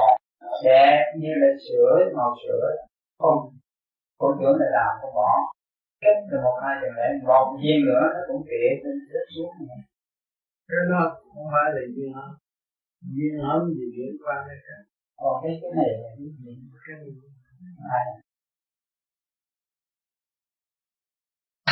đẹp 0.63 0.99
như 1.21 1.31
là 1.41 1.49
sữa 1.65 1.93
màu 2.17 2.35
sữa 2.43 2.65
không 3.19 3.39
con 4.19 4.31
tưởng 4.39 4.57
là 4.59 4.67
làm 4.77 4.91
con 5.01 5.11
bỏ 5.15 5.31
cách 6.01 6.19
là 6.31 6.41
một 6.43 6.59
hai 6.63 6.75
giờ 6.81 6.87
lễ 6.97 7.07
một 7.27 7.57
viên 7.61 7.85
nữa 7.85 8.03
nó 8.13 8.19
cũng 8.27 8.43
kệ 8.49 8.63
nên 8.83 8.95
rớt 9.09 9.25
xuống 9.35 9.51
này 9.67 9.81
cái 10.69 10.85
đó 10.91 11.01
không 11.33 11.47
phải 11.53 11.67
là 11.75 11.81
duyên 11.95 12.13
hả? 12.17 12.27
Duyên 13.15 13.33
hớm 13.45 13.61
gì 13.75 13.85
liên 13.97 14.13
quan 14.23 14.39
đến 14.47 14.59
cái 14.67 14.81
còn 15.17 15.33
cái 15.43 15.51
cái 15.61 15.71
này 15.77 15.91
là 16.01 16.09
cái 16.17 16.27
gì? 16.39 16.53
Cái 16.85 16.95
này 17.01 17.09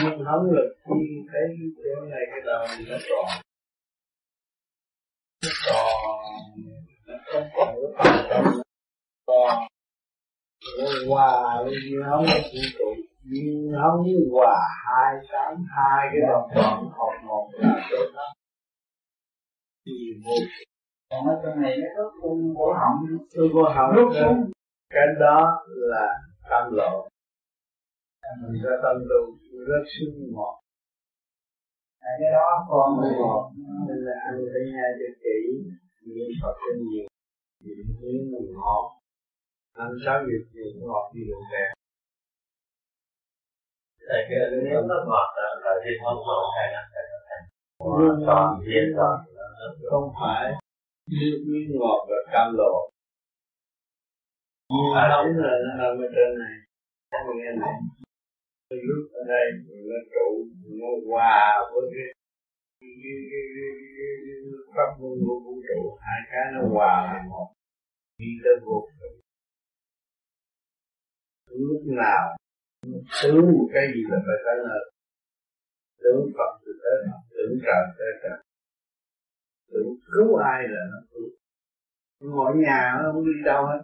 duyên 0.01 0.25
hớm 0.27 0.41
là 0.55 0.63
khi 0.85 1.07
thấy 1.29 1.43
chỗ 1.77 2.05
này 2.05 2.23
cái 2.31 2.41
đầu 2.45 2.61
nó 2.89 2.97
tròn. 3.09 3.27
Nó 5.43 5.49
tròn. 5.65 5.87
Không 7.33 7.49
phải 7.97 8.17
còn 9.27 9.67
hòa 11.07 11.63
liên 11.65 12.01
hóng 12.09 12.25
vũ 12.25 12.61
trụ 12.77 12.89
liên 13.23 13.71
hóng 13.81 14.03
hòa 14.31 14.57
hai 14.85 15.15
tám 15.31 15.65
hai 15.75 16.07
cái 16.11 16.21
đồng 16.29 16.49
toàn 16.55 16.89
hợp 16.89 17.13
một 17.27 17.49
là 17.53 17.87
tốt 17.91 18.05
lắm 18.13 18.37
nhiều 19.99 20.15
vô 20.25 20.35
còn 21.09 21.27
ở 21.27 21.35
trong 21.43 21.61
này 21.61 21.73
nó 21.81 21.89
có 21.97 22.03
cung 22.21 22.55
cổ 22.57 22.73
họng 22.73 22.97
tôi 23.35 23.49
vô 23.53 23.63
họng 23.75 23.91
rút 23.95 24.09
xuống 24.19 24.51
cái 24.89 25.07
đó 25.19 25.63
là 25.67 26.07
tâm 26.49 26.73
lộ 26.73 27.07
mình 28.41 28.61
ra 28.63 28.75
tâm 28.83 28.95
tu 29.09 29.21
rất 29.67 29.83
sưng 29.93 30.33
ngọt 30.33 30.55
à, 31.99 32.11
cái 32.19 32.31
đó 32.31 32.49
còn 32.69 32.89
ngọt 33.19 33.51
nên 33.87 33.97
là 34.07 34.15
ăn 34.27 34.35
phải 34.51 34.63
hai 34.75 34.89
cho 34.99 35.09
kỹ 35.23 35.39
niệm 36.05 36.29
Phật 36.41 36.55
cho 36.61 36.71
nhiều 36.79 37.07
niệm 37.63 37.85
tiếng 38.01 38.31
mình 38.31 38.49
ngọt 38.55 38.85
ăn 39.73 39.89
sáu 40.05 40.17
việc 40.27 40.43
gì 40.53 40.61
cũng 40.73 40.87
ngọt 40.87 41.11
gì 41.13 41.21
được 41.27 41.41
kẹt 41.51 41.69
Thầy 44.09 44.21
cái 44.29 44.39
nếu 44.63 44.81
nó 44.89 44.95
ngọt 45.07 45.29
là 45.63 45.73
thì 45.83 45.91
không 46.03 46.19
ngọt 46.27 46.45
hay 46.57 46.67
là 46.73 46.81
phải 46.91 47.03
thành 47.29 47.45
toàn 48.27 48.59
diện 48.65 48.85
toàn 48.97 49.36
không 49.89 50.13
phải 50.21 50.51
nước 51.11 51.37
miếng 51.51 51.69
ngọt 51.79 51.99
và 52.09 52.17
cam 52.31 52.47
lộ. 52.57 52.89
Nhưng 54.69 54.93
nóng 55.11 55.27
là 55.43 55.53
nó 55.63 55.83
ở 55.85 55.89
bên 55.97 56.11
trên 56.15 56.39
này. 56.39 56.55
Không 57.11 57.37
nghe 57.37 57.51
này. 57.61 57.75
Lúc 58.69 59.03
ở 59.13 59.21
đây 59.27 59.45
nó 59.89 59.99
trụ 60.13 60.27
nó 60.79 60.87
hòa 61.09 61.69
với 61.73 61.83
cái 61.93 62.07
pháp 64.75 64.89
môn 64.99 65.17
của 65.25 65.39
vũ 65.45 65.61
trụ. 65.67 65.97
Hai 66.01 66.19
cái 66.31 66.45
nó 66.53 66.61
hòa 66.73 66.95
là 67.13 67.23
một. 67.29 67.47
Đi 68.19 68.31
tới 68.43 68.53
vô 68.65 68.87
cùng. 68.99 69.19
Lúc 71.49 71.81
nào 71.85 72.37
sướng 73.21 73.41
một 73.41 73.67
cái 73.73 73.83
gì 73.93 74.01
là 74.09 74.17
phải 74.25 74.37
tới 74.45 74.55
nơi? 74.67 74.91
Tưởng 76.03 76.31
Phật 76.37 76.51
thì 76.61 76.71
tới 76.83 76.95
Phật 77.11 77.21
tưởng 77.29 77.59
trời 77.65 77.83
tới 77.97 78.11
trời 78.23 78.46
tưởng 79.69 79.95
cứu 80.13 80.35
ai 80.35 80.63
là 80.67 80.81
nó 80.91 80.99
cứu. 81.11 81.29
Ngồi 82.19 82.55
nhà 82.55 82.99
nó 83.03 83.11
không 83.11 83.25
đi 83.25 83.31
đâu 83.45 83.65
hết. 83.65 83.81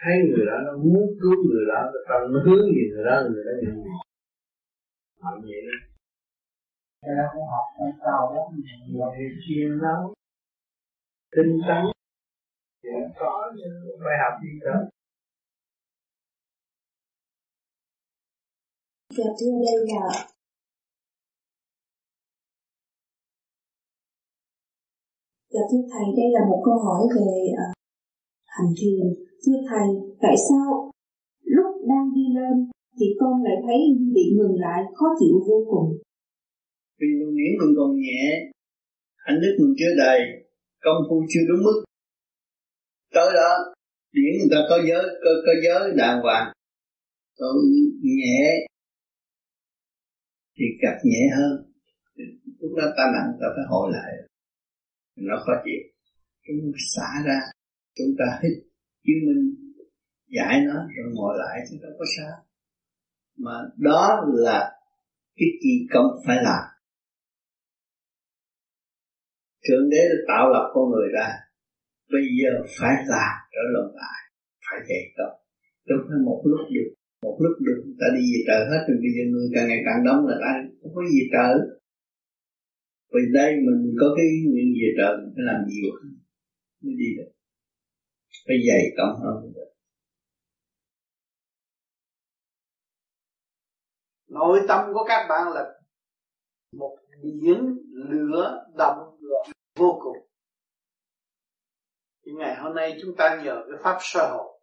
Thấy 0.00 0.14
người 0.28 0.46
đó 0.46 0.56
nó 0.66 0.72
muốn 0.76 1.06
cứu 1.20 1.36
người 1.50 1.64
đó 1.68 1.80
tâm 2.08 2.32
nó 2.32 2.40
hướng 2.44 2.66
gì 2.74 2.82
người 2.90 3.04
đó 3.04 3.22
người 3.30 3.44
đó 3.44 3.52
nhận 3.62 3.76
gì 3.84 3.90
mạnh 5.22 5.40
vậy 5.42 5.60
đó. 5.68 5.76
Cái 7.02 7.10
đó 7.18 7.24
cũng 7.32 7.46
học 7.54 7.66
không 7.76 7.92
cao 8.04 8.22
lắm 8.34 8.46
nhiều 8.88 9.12
thì 9.16 9.24
chuyên 9.46 9.70
lắm. 9.84 10.00
Tinh 11.36 11.52
tấn. 11.68 11.84
Thì 12.82 12.88
có 13.18 13.52
phải 14.04 14.16
học 14.22 14.40
gì 14.42 14.50
đó 14.64 14.76
Dạ 19.16 19.24
thưa 19.40 19.50
đây 19.64 19.76
là 19.86 20.33
Dạ 25.54 25.64
thưa 25.70 25.84
thầy, 25.92 26.06
đây 26.18 26.28
là 26.36 26.42
một 26.50 26.60
câu 26.66 26.76
hỏi 26.86 27.02
về 27.16 27.32
uh, 27.62 27.72
hành 28.56 28.72
thiền. 28.78 29.04
Thưa 29.42 29.58
thầy, 29.70 29.86
tại 30.24 30.36
sao 30.48 30.90
lúc 31.56 31.70
đang 31.90 32.06
đi 32.16 32.24
lên 32.38 32.54
thì 32.98 33.06
con 33.20 33.42
lại 33.46 33.56
thấy 33.66 33.80
bị 34.14 34.24
ngừng 34.36 34.56
lại 34.60 34.80
khó 34.94 35.06
chịu 35.20 35.34
vô 35.48 35.58
cùng? 35.70 35.88
Vì 37.00 37.08
luồng 37.18 37.36
điển 37.38 37.52
mình 37.60 37.72
còn 37.78 37.90
nhẹ, 38.04 38.24
hạnh 39.16 39.38
đức 39.42 39.54
mình 39.60 39.74
chưa 39.78 39.94
đầy, 40.04 40.20
công 40.84 41.00
phu 41.08 41.16
chưa 41.30 41.44
đúng 41.48 41.62
mức. 41.66 41.78
Tới 43.14 43.28
đó, 43.34 43.52
điển 44.12 44.32
người 44.38 44.50
ta 44.50 44.60
có 44.70 44.76
giới, 44.88 45.04
có, 45.24 45.30
có 45.46 45.52
giới 45.64 45.82
đàng 45.96 46.22
hoàng. 46.22 46.52
Còn 47.38 47.54
nhẹ 48.02 48.42
thì 50.56 50.64
gặp 50.82 50.96
nhẹ 51.04 51.22
hơn. 51.36 51.52
Lúc 52.60 52.72
đó 52.78 52.84
ta 52.96 53.04
nặng 53.14 53.30
ta 53.40 53.46
phải 53.56 53.64
hồi 53.68 53.90
lại 53.92 54.12
nó 55.16 55.36
khó 55.46 55.52
chịu 55.64 55.82
chúng 56.46 56.72
xả 56.94 57.08
ra, 57.26 57.38
chúng 57.96 58.14
ta 58.18 58.24
hít 58.42 58.52
chứng 59.04 59.20
minh 59.26 59.54
giải 60.36 60.60
nó 60.66 60.74
rồi 60.74 61.12
ngồi 61.14 61.34
lại 61.38 61.58
thì 61.70 61.76
nó 61.82 61.88
có 61.98 62.04
sao. 62.16 62.32
Mà 63.38 63.52
đó 63.76 64.24
là 64.34 64.72
cái 65.36 65.48
kỳ 65.62 65.86
công 65.92 66.06
phải 66.26 66.36
làm. 66.36 66.64
Thượng 69.68 69.90
đế 69.90 70.02
đã 70.10 70.18
tạo 70.28 70.50
lập 70.52 70.70
con 70.74 70.90
người 70.90 71.08
ra. 71.14 71.28
Bây 72.12 72.22
giờ 72.38 72.50
phải 72.78 72.94
làm 73.06 73.34
trở 73.52 73.62
luận 73.72 73.94
lại, 73.94 74.20
phải 74.66 74.80
dạy 74.88 75.12
công 75.16 75.44
đâu 75.88 75.98
phải 76.06 76.18
một 76.28 76.40
lúc 76.50 76.62
được, 76.74 76.90
một 77.24 77.36
lúc 77.44 77.54
được 77.66 77.78
ta 78.00 78.06
đi 78.16 78.22
về 78.32 78.40
trời 78.48 78.62
hết, 78.70 78.80
rồi 78.88 78.98
bây 79.04 79.10
giờ 79.14 79.22
người 79.30 79.46
càng 79.54 79.66
ngày 79.68 79.82
càng 79.86 80.00
đông 80.06 80.20
là 80.28 80.36
ta 80.44 80.50
không 80.80 80.92
có 80.96 81.02
gì 81.12 81.20
trời 81.34 81.54
vì 83.14 83.20
đây 83.34 83.52
mình 83.66 83.96
có 84.00 84.06
cái 84.16 84.26
nguyện 84.46 84.68
về 84.80 84.88
trời 84.98 85.16
mình 85.16 85.32
phải 85.36 85.44
làm 85.48 85.58
nhiều 85.68 85.90
hơn, 85.94 86.10
mới 86.82 86.94
đi 86.98 87.08
được. 87.16 87.30
Phải 88.46 88.56
dày 88.68 88.82
cộng 88.96 89.16
hơn 89.22 89.52
được 89.54 89.74
nội 94.34 94.60
tâm 94.68 94.80
của 94.94 95.04
các 95.08 95.26
bạn 95.28 95.52
là 95.54 95.64
một 96.72 96.98
biển 97.22 97.78
lửa 97.92 98.66
động 98.76 98.98
loạn 99.20 99.50
vô 99.76 100.00
cùng. 100.02 100.16
Thì 102.26 102.32
ngày 102.38 102.56
hôm 102.56 102.74
nay 102.74 102.98
chúng 103.02 103.16
ta 103.16 103.42
nhờ 103.44 103.64
cái 103.70 103.78
pháp 103.82 103.98
sơ 104.00 104.36
hồn 104.36 104.60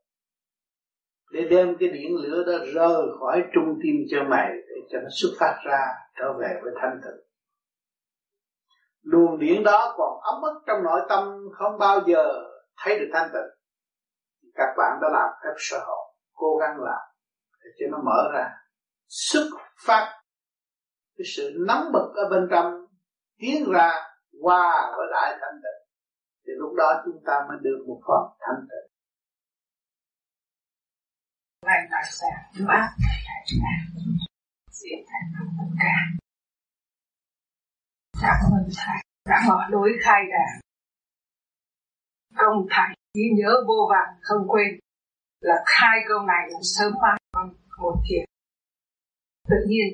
để 1.31 1.41
đem 1.49 1.75
cái 1.79 1.89
biển 1.93 2.15
lửa 2.15 2.43
đó 2.47 2.65
rời 2.73 3.07
khỏi 3.19 3.41
trung 3.53 3.79
tim 3.83 3.95
cho 4.09 4.17
mày 4.29 4.49
để 4.53 4.75
cho 4.89 4.99
nó 5.01 5.09
xuất 5.11 5.29
phát 5.39 5.61
ra, 5.65 5.81
trở 6.19 6.33
về 6.39 6.59
với 6.63 6.73
thanh 6.81 6.99
tịnh 7.03 7.30
luồng 9.01 9.39
điển 9.39 9.63
đó 9.63 9.93
còn 9.97 10.19
ấm 10.21 10.41
ức 10.41 10.63
trong 10.67 10.83
nội 10.83 11.01
tâm 11.09 11.37
không 11.57 11.77
bao 11.79 11.99
giờ 12.07 12.23
thấy 12.83 12.99
được 12.99 13.09
thanh 13.13 13.29
tịnh. 13.33 13.51
Các 14.55 14.73
bạn 14.77 14.99
đã 15.01 15.09
làm 15.11 15.29
phép 15.43 15.53
sơ 15.57 15.77
hồn 15.79 16.15
cố 16.33 16.57
gắng 16.57 16.77
làm 16.79 17.01
để 17.63 17.69
cho 17.79 17.85
nó 17.91 17.97
mở 18.05 18.31
ra. 18.33 18.49
Xuất 19.07 19.49
phát, 19.85 20.21
cái 21.17 21.25
sự 21.35 21.51
nóng 21.67 21.91
bực 21.93 22.13
ở 22.15 22.29
bên 22.29 22.47
trong 22.51 22.85
tiến 23.37 23.71
ra 23.73 23.91
qua 24.41 24.93
với 24.97 25.07
đại 25.11 25.37
thanh 25.41 25.61
tịnh. 25.63 25.87
Thì 26.45 26.53
lúc 26.57 26.73
đó 26.77 27.01
chúng 27.05 27.23
ta 27.25 27.33
mới 27.49 27.57
được 27.61 27.85
một 27.87 28.01
phần 28.07 28.37
thanh 28.39 28.67
tịnh. 28.69 28.91
Này 31.65 31.87
tại 31.91 32.03
sao 32.05 32.29
ta 32.67 32.89
diễn 34.71 34.99
thành 35.07 35.47
tất 35.57 35.75
cả 35.79 36.20
cảm 38.21 38.39
ơn 38.57 38.69
thầy 38.77 38.99
đã 39.29 39.41
mở 39.47 39.59
lối 39.69 39.89
khai 40.03 40.21
đàn 40.31 40.59
công 42.37 42.67
thầy 42.69 42.95
ghi 43.17 43.23
nhớ 43.37 43.51
vô 43.67 43.89
vàng 43.91 44.19
không 44.21 44.47
quên 44.47 44.79
là 45.41 45.55
khai 45.65 45.97
câu 46.07 46.19
này 46.21 46.43
là 46.49 46.59
sớm 46.63 46.93
mang 47.01 47.17
con 47.31 47.53
một 47.77 47.95
thiền 48.09 48.25
tự 49.49 49.57
nhiên, 49.67 49.87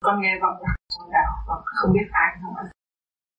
con 0.00 0.22
nghe 0.22 0.38
vọng 0.42 0.56
lạc 0.62 0.76
trong 0.92 1.10
đạo 1.10 1.32
và 1.48 1.54
không 1.64 1.92
biết 1.92 2.08
ai 2.10 2.30
nữa 2.42 2.70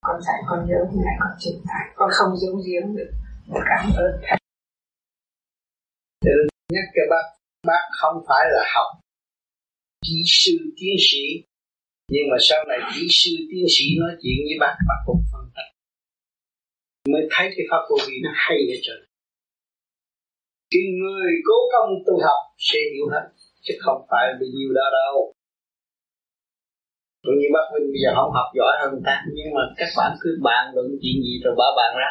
con 0.02 0.22
dạy 0.22 0.40
con 0.48 0.60
nhớ 0.68 0.80
thì 0.92 0.98
lại 1.06 1.16
con 1.20 1.32
trình 1.40 1.62
thầy 1.70 1.86
con 1.96 2.10
không 2.14 2.38
giấu 2.38 2.56
giếm 2.66 2.96
được 2.96 3.12
cảm 3.70 3.86
ơn. 3.98 4.12
Thầy 4.28 4.38
Tự 6.22 6.38
nhắc 6.74 6.86
cho 6.96 7.02
bác 7.10 7.26
bác 7.68 7.84
không 8.02 8.24
phải 8.28 8.46
là 8.52 8.64
học 8.76 9.00
kỹ 10.06 10.24
sư 10.26 10.52
tiến 10.78 10.96
sĩ 11.12 11.26
nhưng 12.14 12.26
mà 12.32 12.38
sau 12.48 12.60
này 12.70 12.80
kỹ 12.94 13.04
sư, 13.20 13.32
tiến 13.50 13.66
sĩ 13.76 13.86
nói 14.02 14.12
chuyện 14.22 14.38
với 14.48 14.58
bác 14.64 14.76
bác 14.88 15.00
cũng 15.06 15.22
phân 15.32 15.46
tích. 15.56 15.72
Mới 17.12 17.24
thấy 17.34 17.46
cái 17.56 17.66
pháp 17.70 17.82
vô 17.90 17.98
vi 18.08 18.16
nó 18.26 18.32
hay 18.44 18.58
ở 18.76 18.78
trời. 18.86 19.02
Cái 20.72 20.84
người 21.00 21.32
cố 21.48 21.58
công 21.74 21.92
tu 22.06 22.14
học 22.26 22.42
sẽ 22.68 22.80
hiểu 22.94 23.08
hết, 23.14 23.26
chứ 23.66 23.74
không 23.84 24.00
phải 24.10 24.26
bị 24.40 24.48
nhiều 24.56 24.72
đó 24.80 24.86
đâu. 25.00 25.16
Cũng 27.24 27.38
như 27.40 27.48
bác 27.56 27.66
Vinh 27.72 27.88
bây 27.94 28.00
giờ 28.04 28.10
không 28.18 28.32
học 28.38 28.50
giỏi 28.58 28.74
hơn 28.82 28.92
ta, 29.08 29.16
nhưng 29.36 29.50
mà 29.56 29.64
các 29.80 29.92
bạn 29.98 30.12
cứ 30.22 30.30
bàn 30.48 30.64
luận 30.76 30.88
chuyện 31.02 31.18
gì 31.26 31.34
rồi 31.44 31.54
bảo 31.60 31.72
bạn 31.80 31.92
ra. 32.02 32.10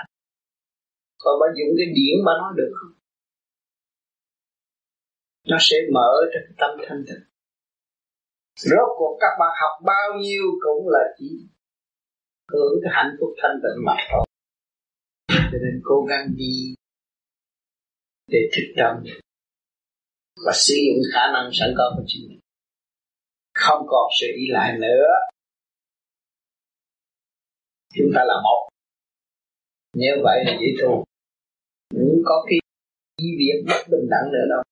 Còn 1.23 1.35
bà 1.41 1.47
dùng 1.59 1.71
cái 1.79 1.89
điển 1.97 2.17
bà 2.27 2.33
nói 2.41 2.53
được 2.61 2.73
không? 2.79 2.95
Nó 5.51 5.57
sẽ 5.61 5.77
mở 5.95 6.11
cho 6.33 6.39
cái 6.45 6.55
tâm 6.61 6.71
thanh 6.87 7.03
tịnh 7.09 7.25
rốt 8.59 8.89
cuộc 8.99 9.19
các 9.21 9.33
bạn 9.41 9.53
học 9.61 9.85
bao 9.85 10.19
nhiêu 10.21 10.43
cũng 10.61 10.89
là 10.89 11.01
chỉ 11.19 11.47
hưởng 12.53 12.73
cái 12.83 12.93
hạnh 12.95 13.17
phúc 13.21 13.31
thanh 13.43 13.61
tịnh 13.63 13.85
mà 13.87 13.97
thôi. 14.11 14.27
Cho 15.29 15.59
nên 15.63 15.81
cố 15.85 16.07
gắng 16.09 16.27
đi 16.37 16.75
để 18.27 18.39
thích 18.53 18.75
tâm 18.77 19.05
và 20.47 20.53
sử 20.55 20.75
dụng 20.87 21.03
khả 21.15 21.33
năng 21.33 21.51
sẵn 21.53 21.75
có 21.77 21.95
của 21.97 22.03
chính 22.07 22.29
mình. 22.29 22.41
Không 23.55 23.87
còn 23.89 24.11
sự 24.21 24.27
ý 24.37 24.43
lại 24.49 24.79
nữa. 24.79 25.07
Chúng 27.95 28.11
ta 28.15 28.21
là 28.25 28.35
một. 28.45 28.69
Như 29.97 30.11
vậy 30.23 30.45
là 30.47 30.53
dễ 30.61 30.67
thương 30.81 31.03
cũng 31.91 32.23
có 32.25 32.47
cái 32.47 32.59
ý 33.17 33.27
việc 33.39 33.65
bất 33.69 33.83
bình 33.91 34.09
đẳng 34.11 34.33
nữa 34.33 34.47
đâu. 34.51 34.63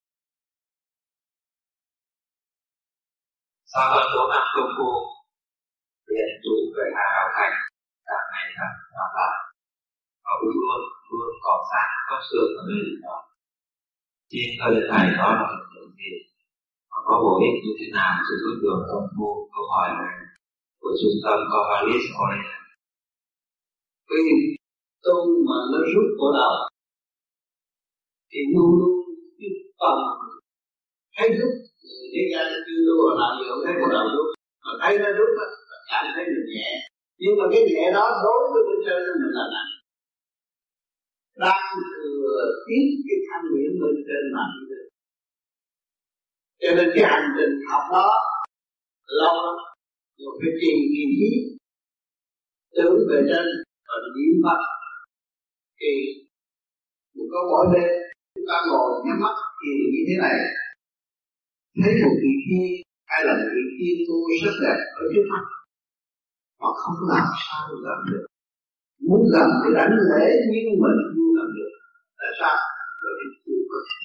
Sau 3.71 3.85
hơn 3.91 4.05
bốn 4.13 4.25
năm 4.33 4.43
công 4.53 4.71
phu 4.77 4.89
liền 6.13 6.31
trụ 6.43 6.55
về 6.75 6.85
hà 6.97 7.05
đạo 7.15 7.27
thành 7.35 7.55
càng 8.07 8.25
ngày 8.31 8.45
càng 8.55 8.75
hoàn 8.93 9.09
lại. 9.17 9.35
Và 10.23 10.31
cũng 10.39 10.55
luôn 10.61 10.79
luôn 11.09 11.29
có 11.45 11.53
sát 11.69 11.87
có 12.09 12.17
xương 12.27 12.51
ở 12.59 12.61
nơi 12.69 12.85
đó. 13.03 13.17
Trên 14.31 14.47
cơ 14.59 14.65
điểm 14.73 14.87
này 14.93 15.05
đó 15.19 15.27
là 15.39 15.47
hiện 15.71 15.87
gì? 15.99 16.11
Và 16.91 16.97
có 17.07 17.13
bổ 17.23 17.33
ích 17.45 17.57
như 17.63 17.73
thế 17.79 17.87
nào? 17.97 18.11
Sự 18.27 18.33
giúp 18.43 18.55
được 18.63 18.79
công 18.91 19.07
phu 19.15 19.29
câu 19.53 19.65
hỏi 19.73 19.89
này 20.01 20.15
của 20.81 20.91
trung 20.99 21.17
tâm 21.23 21.37
Covalis 21.51 22.05
Oriental 22.21 22.57
cái 24.09 24.23
tu 25.03 25.15
mà 25.47 25.57
nó 25.71 25.79
rút 25.93 26.07
cổ 26.19 26.27
đầu 26.39 26.53
thì 28.31 28.39
luôn 28.53 28.69
luôn 28.79 28.95
cái 29.39 29.49
phần 29.79 29.97
thấy 31.15 31.29
rút 31.37 31.53
thế 32.17 32.25
gian 32.31 32.45
chưa 32.65 32.79
tu 32.87 32.95
là 33.07 33.13
làm 33.21 33.31
gì 33.37 33.43
không 33.49 33.63
thấy 33.65 33.73
một 33.81 33.89
đầu 33.95 34.05
đúng 34.15 34.29
mà 34.65 34.73
thấy 34.81 34.93
nó 35.03 35.09
đúng 35.19 35.33
á 35.43 35.47
cảm 35.91 36.03
thấy 36.15 36.25
mình 36.33 36.47
nhẹ. 36.53 36.69
Nhưng 37.21 37.33
mà 37.39 37.45
cái 37.51 37.61
nhẹ 37.69 37.85
đó 37.97 38.05
đối 38.25 38.41
với 38.51 38.61
bên 38.67 38.79
trên 38.85 38.99
mình 39.21 39.33
là 39.37 39.45
nặng 39.55 39.71
đang 41.43 41.67
thừa 41.93 42.37
tiếp 42.65 42.85
cái 43.07 43.17
thanh 43.27 43.45
điển 43.53 43.71
bên 43.81 43.95
trên 44.07 44.23
mà 44.35 44.43
đi 44.53 44.61
được 44.71 44.87
cho 46.61 46.69
nên 46.77 46.87
cái 46.95 47.03
hành 47.11 47.27
trình 47.37 47.53
học 47.71 47.83
đó, 47.91 48.07
lâu 49.19 49.35
lắm. 49.45 49.57
Rồi 50.19 50.33
phải 50.39 50.51
trì 50.61 50.71
nghiên 50.91 51.09
khí 51.19 51.31
tưởng 52.75 52.97
về 53.09 53.19
trên 53.29 53.45
và 53.87 53.95
niệm 54.15 54.33
phật. 54.43 54.61
Thì 55.79 55.91
một 57.15 57.27
có 57.31 57.39
mỗi 57.51 57.65
đêm, 57.73 57.91
chúng 58.35 58.45
ta 58.49 58.57
ngồi 58.67 58.89
nhắm 59.05 59.17
mắt, 59.23 59.35
thì 59.59 59.69
như 59.93 60.01
thế 60.07 60.15
này 60.25 60.37
thấy 61.81 61.93
một 62.03 62.15
vị 62.23 62.33
kia 62.47 62.69
hay 63.11 63.21
là 63.27 63.33
kỳ 63.51 63.61
vị 63.79 63.89
kia 64.07 64.35
rất 64.45 64.55
đẹp 64.65 64.79
ở 65.01 65.03
trước 65.11 65.25
mắt 65.31 65.43
mà 66.59 66.69
không 66.81 66.99
làm 67.13 67.27
sao 67.45 67.63
làm 67.87 67.99
được. 68.09 68.25
Muốn 69.07 69.21
làm 69.35 69.49
thì 69.61 69.69
đánh 69.77 69.95
lễ, 70.09 70.25
nhưng 70.51 70.67
mà 70.81 70.89
không 71.07 71.31
làm 71.37 71.49
được 71.57 71.71
tại 72.19 72.31
sao? 72.39 72.57
Bởi 73.01 73.13
vì 73.19 73.27
chưa 73.43 73.61
có 73.71 73.79
thể 73.89 74.01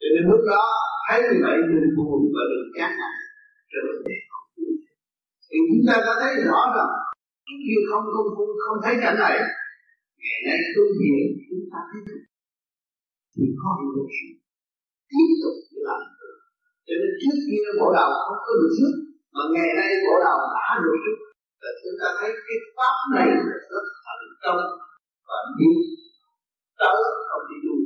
cho 0.00 0.06
nên 0.14 0.22
lúc 0.30 0.40
đó, 0.50 0.62
thấy 1.06 1.18
như 1.22 1.36
vậy 1.44 1.56
đừng 1.68 1.90
buồn 1.96 2.20
và 2.34 2.42
đừng 2.50 2.66
chán 2.76 2.90
nản. 3.00 3.14
Trở 3.70 3.80
về 3.86 4.14
thì 5.48 5.58
chúng 5.68 5.84
ta 5.88 5.94
đã 6.06 6.12
thấy 6.22 6.32
rõ 6.48 6.60
rằng 6.76 6.92
khi 7.66 7.74
không 7.88 8.04
không 8.14 8.28
không 8.36 8.52
không 8.64 8.78
thấy 8.84 8.94
cảnh 9.02 9.16
này. 9.24 9.36
Ngày 10.22 10.38
nay 10.46 10.58
tôi 10.74 10.86
hiểu 10.98 11.20
chúng 11.48 11.64
ta 11.72 11.78
thấy 11.90 12.00
được. 12.06 12.22
Thì 13.34 13.44
có 13.60 13.68
một 13.96 14.06
sự 14.16 14.28
tiếp 15.10 15.28
tục 15.42 15.56
làm. 15.86 16.00
được 16.18 16.21
cho 16.92 16.98
nên 17.02 17.12
trước 17.20 17.36
kia 17.48 17.66
bộ 17.80 17.88
đầu 17.98 18.10
không 18.24 18.40
có 18.46 18.52
được 18.60 18.72
sức 18.78 18.92
mà 19.34 19.42
ngày 19.54 19.70
nay 19.78 19.90
bộ 20.04 20.14
đầu 20.26 20.38
đã 20.56 20.68
được 20.84 20.98
sức 21.04 21.16
là 21.62 21.70
chúng 21.80 21.96
ta 22.00 22.08
thấy 22.18 22.30
cái 22.46 22.58
pháp 22.76 22.96
này 23.14 23.28
là 23.48 23.56
rất 23.72 23.84
thành 24.04 24.24
công 24.44 24.60
và 25.28 25.38
đi 25.58 25.70
tới 26.80 27.00
không 27.28 27.44
đi 27.50 27.56
luôn 27.66 27.80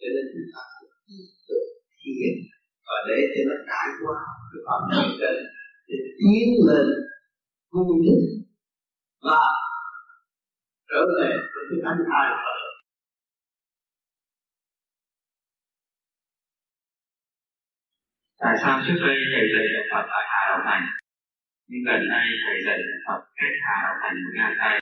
cho 0.00 0.08
nên 0.14 0.24
chúng 0.32 0.48
ta 0.54 0.62
tiếp 1.06 1.24
tục 1.48 1.64
thiền 2.00 2.34
và 2.86 2.96
để 3.08 3.18
cho 3.32 3.40
nó 3.48 3.56
trải 3.68 3.88
qua 4.00 4.18
cái 4.50 4.60
pháp 4.66 4.80
này 4.92 5.06
trên 5.20 5.36
để 5.88 5.96
tiến 6.18 6.46
lên 6.68 6.86
vui 7.72 7.94
thích 8.04 8.22
và 9.26 9.42
trở 10.90 11.00
về 11.16 11.30
với 11.52 11.64
cái 11.68 11.78
thanh 11.84 12.00
thai 12.08 12.26
Tại 18.44 18.54
sao 18.62 18.74
trước 18.84 18.98
đây 19.06 19.16
thầy 19.32 19.44
dạy 19.52 19.66
đạo 19.74 19.84
Phật 19.90 20.04
tại 20.12 20.24
Hà 20.32 20.40
Đạo 20.50 20.60
Thành 20.66 20.84
nhưng 21.68 21.82
gần 21.88 22.00
đây 22.14 22.24
thầy 22.44 22.56
dạy 22.66 22.78
đạo 22.88 23.00
Phật 23.06 23.20
cách 23.38 23.56
Hà 23.66 23.74
Đạo 23.84 23.94
Thành 24.02 24.14
một 24.22 24.32
ngàn 24.38 24.52
tay 24.60 24.74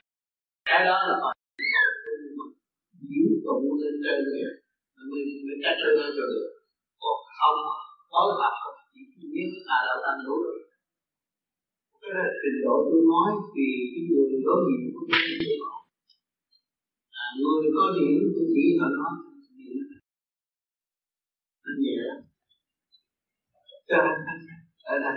cái 0.69 0.81
đó 0.89 0.97
là 1.07 1.15
phải 1.23 1.35
diễn 3.09 3.27
tụ 3.45 3.57
lên 3.81 3.93
trên 4.03 4.19
kìa 4.33 4.49
mình 5.11 5.27
mình 5.45 5.59
cách 5.65 5.77
lên 5.83 5.93
lên 5.99 6.11
rồi 6.17 6.29
được. 6.35 6.49
Còn 7.01 7.17
không 7.37 7.59
phối 8.11 8.29
hợp 8.39 8.55
chỉ 8.93 9.01
biết 9.33 9.49
Hà 9.69 9.77
Đạo 9.87 9.97
Thành 10.03 10.19
đủ 10.25 10.35
rồi. 10.45 10.59
Cái 12.01 12.11
là 12.17 12.25
trình 12.41 12.57
độ 12.65 12.75
tôi 12.89 13.01
nói 13.11 13.29
thì 13.53 13.65
cái 13.91 14.01
người 14.07 14.29
đối 14.45 14.59
diện 14.67 14.83
của 14.93 15.03
tôi 15.09 15.21
có 15.63 15.71
à, 17.21 17.25
người 17.39 17.63
có 17.75 17.85
điểm 17.97 18.13
tôi 18.33 18.45
chỉ 18.53 18.63
họ 18.79 18.87
nói 18.97 19.11
anh 21.67 21.77
nhẹ 21.83 21.95
lắm 22.09 22.30
cho 23.91 23.97
nên 23.97 24.17
ở 24.83 24.99
đây 24.99 25.13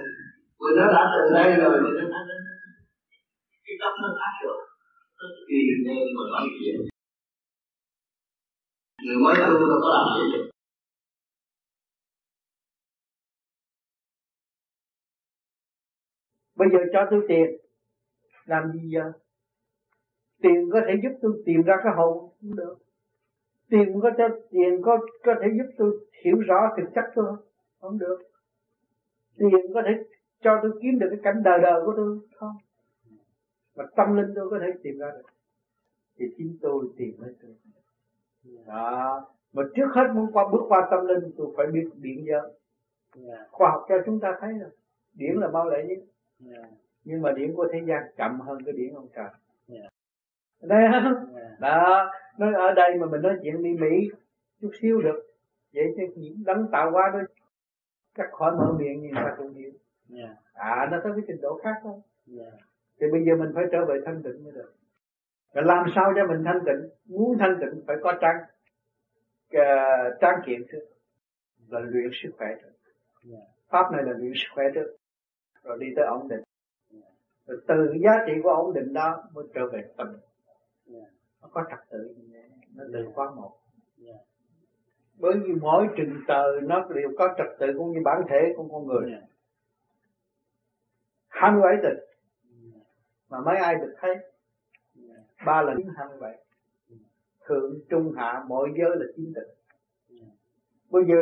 người 0.59 0.72
nó 0.76 0.86
đã 0.92 1.02
từ 1.12 1.34
đây 1.34 1.56
rồi. 1.60 1.78
Thì 1.84 2.06
nó 2.12 2.20
đến 2.28 2.40
cái 3.64 3.76
cấp 3.80 3.92
nó 4.02 4.09
khác 4.20 4.34
rồi. 4.46 4.60
Nó 5.18 5.26
kỳ 5.48 5.60
nên 5.86 6.06
mà 6.16 6.24
nói 6.32 6.48
chuyện. 6.59 6.76
Người 9.05 9.16
mới 9.24 9.34
tu 9.34 9.68
đâu 9.70 9.78
có 9.82 9.88
làm 9.96 10.06
gì 10.16 10.24
được. 10.32 10.51
Bây 16.55 16.68
giờ 16.72 16.78
cho 16.92 17.06
tôi 17.10 17.20
tiền. 17.28 17.46
Làm 18.44 18.72
gì 18.72 18.90
giờ? 18.94 19.12
Tiền 20.42 20.70
có 20.72 20.80
thể 20.86 20.94
giúp 21.02 21.18
tôi 21.22 21.42
tìm 21.46 21.62
ra 21.62 21.74
cái 21.84 21.92
hồn 21.96 22.30
cũng 22.40 22.56
được. 22.56 22.76
Tiền 23.70 24.01
có 24.02 24.10
cho 24.18 24.28
tiền 24.51 24.82
có 24.82 24.98
có 25.24 25.34
thể 25.40 25.48
giúp 25.59 25.74
tôi 25.78 25.90
hiểu 26.24 26.36
rõ 26.46 26.60
thực 26.76 26.84
chất 26.94 27.05
tôi 27.14 27.24
không? 27.26 27.46
Không 27.80 27.98
được 27.98 28.34
tiền 29.36 29.73
có 29.74 29.82
thể 29.86 29.93
cho 30.40 30.59
tôi 30.62 30.73
kiếm 30.82 30.98
được 30.98 31.06
cái 31.11 31.20
cảnh 31.23 31.43
đời 31.44 31.59
đời 31.62 31.82
của 31.85 31.93
tôi 31.97 32.19
không? 32.36 32.56
Mà 33.77 33.85
tâm 33.97 34.16
linh 34.16 34.32
tôi 34.35 34.51
có 34.51 34.59
thể 34.61 34.66
tìm 34.82 34.98
ra 34.98 35.11
được. 35.11 35.28
Thì 36.19 36.27
chính 36.36 36.56
tôi 36.62 36.85
tìm 36.97 37.15
lấy 37.19 37.35
tôi 37.43 37.51
đó. 38.66 39.27
Mà 39.52 39.62
trước 39.77 39.86
hết 39.94 40.06
muốn 40.15 40.32
qua 40.32 40.48
bước 40.52 40.62
qua 40.69 40.89
tâm 40.90 41.06
linh 41.06 41.32
tôi 41.36 41.47
phải 41.56 41.66
biết 41.66 41.90
điện 41.94 42.24
giới 42.27 42.52
khoa 43.51 43.70
học 43.70 43.85
cho 43.89 43.94
chúng 44.06 44.20
ta 44.20 44.36
thấy 44.40 44.52
rồi 44.52 44.70
điển 45.15 45.35
là 45.36 45.48
mau 45.48 45.70
lẹ 45.70 45.85
nhất. 45.85 45.98
Yeah. 46.51 46.69
nhưng 47.05 47.23
mà 47.23 47.32
điển 47.32 47.55
của 47.55 47.69
thế 47.73 47.81
gian 47.86 48.02
chậm 48.16 48.40
hơn 48.40 48.59
cái 48.65 48.73
điển 48.73 48.94
ông 48.94 49.09
trời. 49.15 49.28
Yeah. 49.69 49.93
đây 50.62 50.89
không 50.93 51.35
yeah. 51.36 51.61
đó. 51.61 52.11
Nói 52.39 52.55
ở 52.55 52.74
đây 52.74 52.98
mà 52.98 53.06
mình 53.06 53.23
nói 53.23 53.39
chuyện 53.43 53.62
đi 53.62 53.74
mỹ 53.74 54.11
chút 54.61 54.70
xíu 54.81 55.02
được. 55.02 55.23
Vậy 55.74 55.85
những 56.16 56.43
đấng 56.47 56.66
tạo 56.73 56.90
qua 56.93 57.11
đó 57.12 57.19
cắt 58.15 58.28
khỏi 58.32 58.53
mở 58.57 58.73
miệng 58.78 59.03
nhưng 59.03 59.12
ta 59.15 59.35
không 59.36 59.55
hiểu 59.55 59.70
yeah. 60.16 60.36
à 60.53 60.89
nó 60.91 61.01
tới 61.05 61.12
cái 61.16 61.24
trình 61.27 61.41
độ 61.43 61.61
khác 61.62 61.74
thôi. 61.82 62.01
Yeah. 62.39 62.53
thì 63.01 63.07
bây 63.12 63.24
giờ 63.24 63.36
mình 63.36 63.53
phải 63.55 63.65
trở 63.73 63.85
về 63.89 64.01
thanh 64.07 64.23
tịnh 64.23 64.45
mới 64.45 64.53
được. 64.53 64.74
Rồi 65.55 65.65
làm 65.65 65.86
sao 65.95 66.12
cho 66.16 66.27
mình 66.27 66.45
thanh 66.45 66.61
tịnh? 66.66 66.91
Muốn 67.05 67.39
thanh 67.39 67.57
tịnh 67.61 67.82
phải 67.86 67.97
có 68.03 68.12
trang 68.20 68.36
uh, 69.57 70.20
trang 70.20 70.41
kiện 70.47 70.62
trước 70.73 70.85
là 71.69 71.81
luyện 71.81 72.11
sức 72.23 72.31
khỏe 72.39 72.49
trước. 72.62 72.73
Yeah. 73.31 73.43
pháp 73.69 73.93
này 73.93 74.03
là 74.07 74.12
luyện 74.12 74.32
sức 74.35 74.49
khỏe 74.55 74.65
trước. 74.74 74.97
Rồi 75.62 75.78
đi 75.81 75.86
tới 75.97 76.05
ổn 76.05 76.28
định. 76.28 76.43
Rồi 77.47 77.61
từ 77.69 77.95
giá 78.05 78.12
trị 78.27 78.32
của 78.43 78.51
ổn 78.51 78.74
định 78.74 78.93
đó 78.93 79.24
mới 79.32 79.45
trở 79.55 79.69
về 79.73 79.85
tâm. 79.97 80.16
Nó 81.43 81.49
có 81.51 81.65
trật 81.70 81.78
tự 81.91 82.15
nó 82.74 82.85
từ 82.93 83.09
khóa 83.15 83.31
một 83.31 83.53
bởi 85.19 85.32
vì 85.45 85.53
mỗi 85.61 85.89
trình 85.97 86.20
tờ 86.28 86.43
nó 86.62 86.89
đều 86.95 87.11
có 87.19 87.35
trật 87.39 87.47
tự 87.59 87.66
cũng 87.78 87.93
như 87.93 88.01
bản 88.05 88.23
thể 88.28 88.53
của 88.57 88.69
con 88.73 88.86
người. 88.86 89.12
Hai 91.28 91.53
mươi 91.53 91.61
bảy 91.62 91.77
tịch 91.82 92.05
mà 93.31 93.41
mấy 93.41 93.57
ai 93.57 93.74
được 93.74 93.95
thấy? 94.01 94.16
Ba 95.47 95.62
lần 95.62 95.77
hai 95.97 96.07
mươi 96.09 96.19
bảy 96.20 96.39
thượng 97.47 97.74
trung 97.89 98.12
hạ 98.16 98.45
mọi 98.49 98.69
giới 98.78 98.91
là 98.97 99.07
chín 99.16 99.32
tịch. 99.35 99.55
Bây 100.91 101.05
giờ 101.05 101.15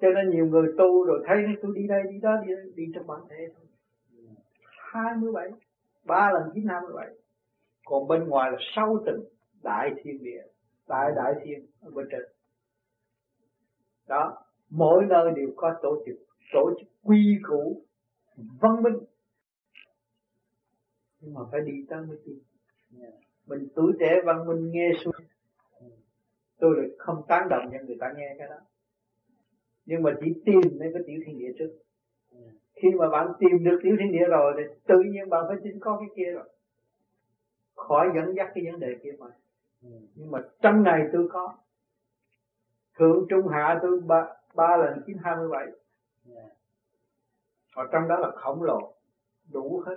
cho 0.00 0.08
nên 0.10 0.30
nhiều 0.30 0.46
người 0.46 0.72
tu 0.78 1.04
rồi 1.04 1.24
thấy 1.26 1.36
tôi 1.62 1.72
đi 1.74 1.86
đây 1.88 2.02
đi 2.10 2.18
đó 2.22 2.36
đi, 2.46 2.54
đi 2.74 2.92
trong 2.94 3.06
bản 3.06 3.20
thể 3.30 3.48
thôi. 3.56 3.66
27 4.92 5.50
ba 6.04 6.30
lần 6.32 6.42
chín 6.54 6.66
hai 6.68 6.80
mươi 6.80 6.92
bảy 6.96 7.08
còn 7.84 8.08
bên 8.08 8.28
ngoài 8.28 8.50
là 8.52 8.58
sáu 8.76 9.02
tầng 9.06 9.24
đại 9.62 9.90
thiên 10.02 10.22
địa 10.22 10.42
đại 10.88 11.10
đại 11.16 11.34
thiên 11.44 11.66
ở 11.82 11.90
bên 11.90 12.06
trên 12.10 12.22
đó 14.08 14.44
mỗi 14.70 15.04
nơi 15.08 15.32
đều 15.36 15.48
có 15.56 15.74
tổ 15.82 16.02
chức 16.06 16.16
tổ 16.52 16.74
chức 16.78 16.88
quy 17.02 17.38
củ 17.48 17.82
văn 18.36 18.82
minh. 18.82 18.96
Nhưng 21.20 21.34
mà 21.34 21.40
phải 21.52 21.60
đi 21.60 21.72
tới 21.88 22.06
mới 22.06 22.18
tin. 22.24 22.38
Mình 23.46 23.68
tuổi 23.74 23.92
trẻ 24.00 24.20
văn 24.24 24.46
minh 24.46 24.70
nghe 24.70 24.90
xuống. 25.04 25.14
Tôi 26.58 26.76
lại 26.76 26.88
không 26.98 27.22
tán 27.28 27.48
đồng 27.48 27.70
cho 27.72 27.78
người 27.86 27.96
ta 28.00 28.12
nghe 28.16 28.34
cái 28.38 28.48
đó. 28.48 28.56
Nhưng 29.86 30.02
mà 30.02 30.10
chỉ 30.20 30.42
tìm 30.44 30.78
đến 30.78 30.92
cái 30.92 31.02
tiểu 31.06 31.20
thiên 31.26 31.38
địa 31.38 31.52
trước. 31.58 31.70
Khi 32.74 32.88
mà 32.98 33.08
bạn 33.08 33.32
tìm 33.38 33.64
được 33.64 33.78
tiểu 33.82 33.96
thiên 34.00 34.12
địa 34.12 34.26
rồi 34.28 34.52
thì 34.56 34.74
tự 34.86 35.02
nhiên 35.12 35.28
bạn 35.28 35.44
phải 35.48 35.56
tin 35.64 35.80
có 35.80 35.96
cái 36.00 36.08
kia 36.16 36.30
rồi. 36.34 36.48
Khỏi 37.74 38.08
dẫn 38.14 38.34
dắt 38.36 38.50
cái 38.54 38.64
vấn 38.70 38.80
đề 38.80 38.96
kia 39.02 39.12
mà. 39.18 39.26
Nhưng 40.14 40.30
mà 40.30 40.38
trong 40.62 40.82
ngày 40.82 41.00
tôi 41.12 41.28
có 41.32 41.54
thượng 42.98 43.26
trung 43.28 43.48
hạ 43.48 43.78
tôi 43.82 44.00
ba 44.00 44.26
ba 44.54 44.76
lần 44.76 45.02
chín 45.06 45.16
hai 45.22 45.36
mươi 45.36 45.48
bảy. 45.48 45.66
Và 47.76 47.88
trong 47.92 48.08
đó 48.08 48.18
là 48.18 48.30
khổng 48.30 48.62
lồ 48.62 48.94
đủ 49.52 49.82
hết. 49.86 49.96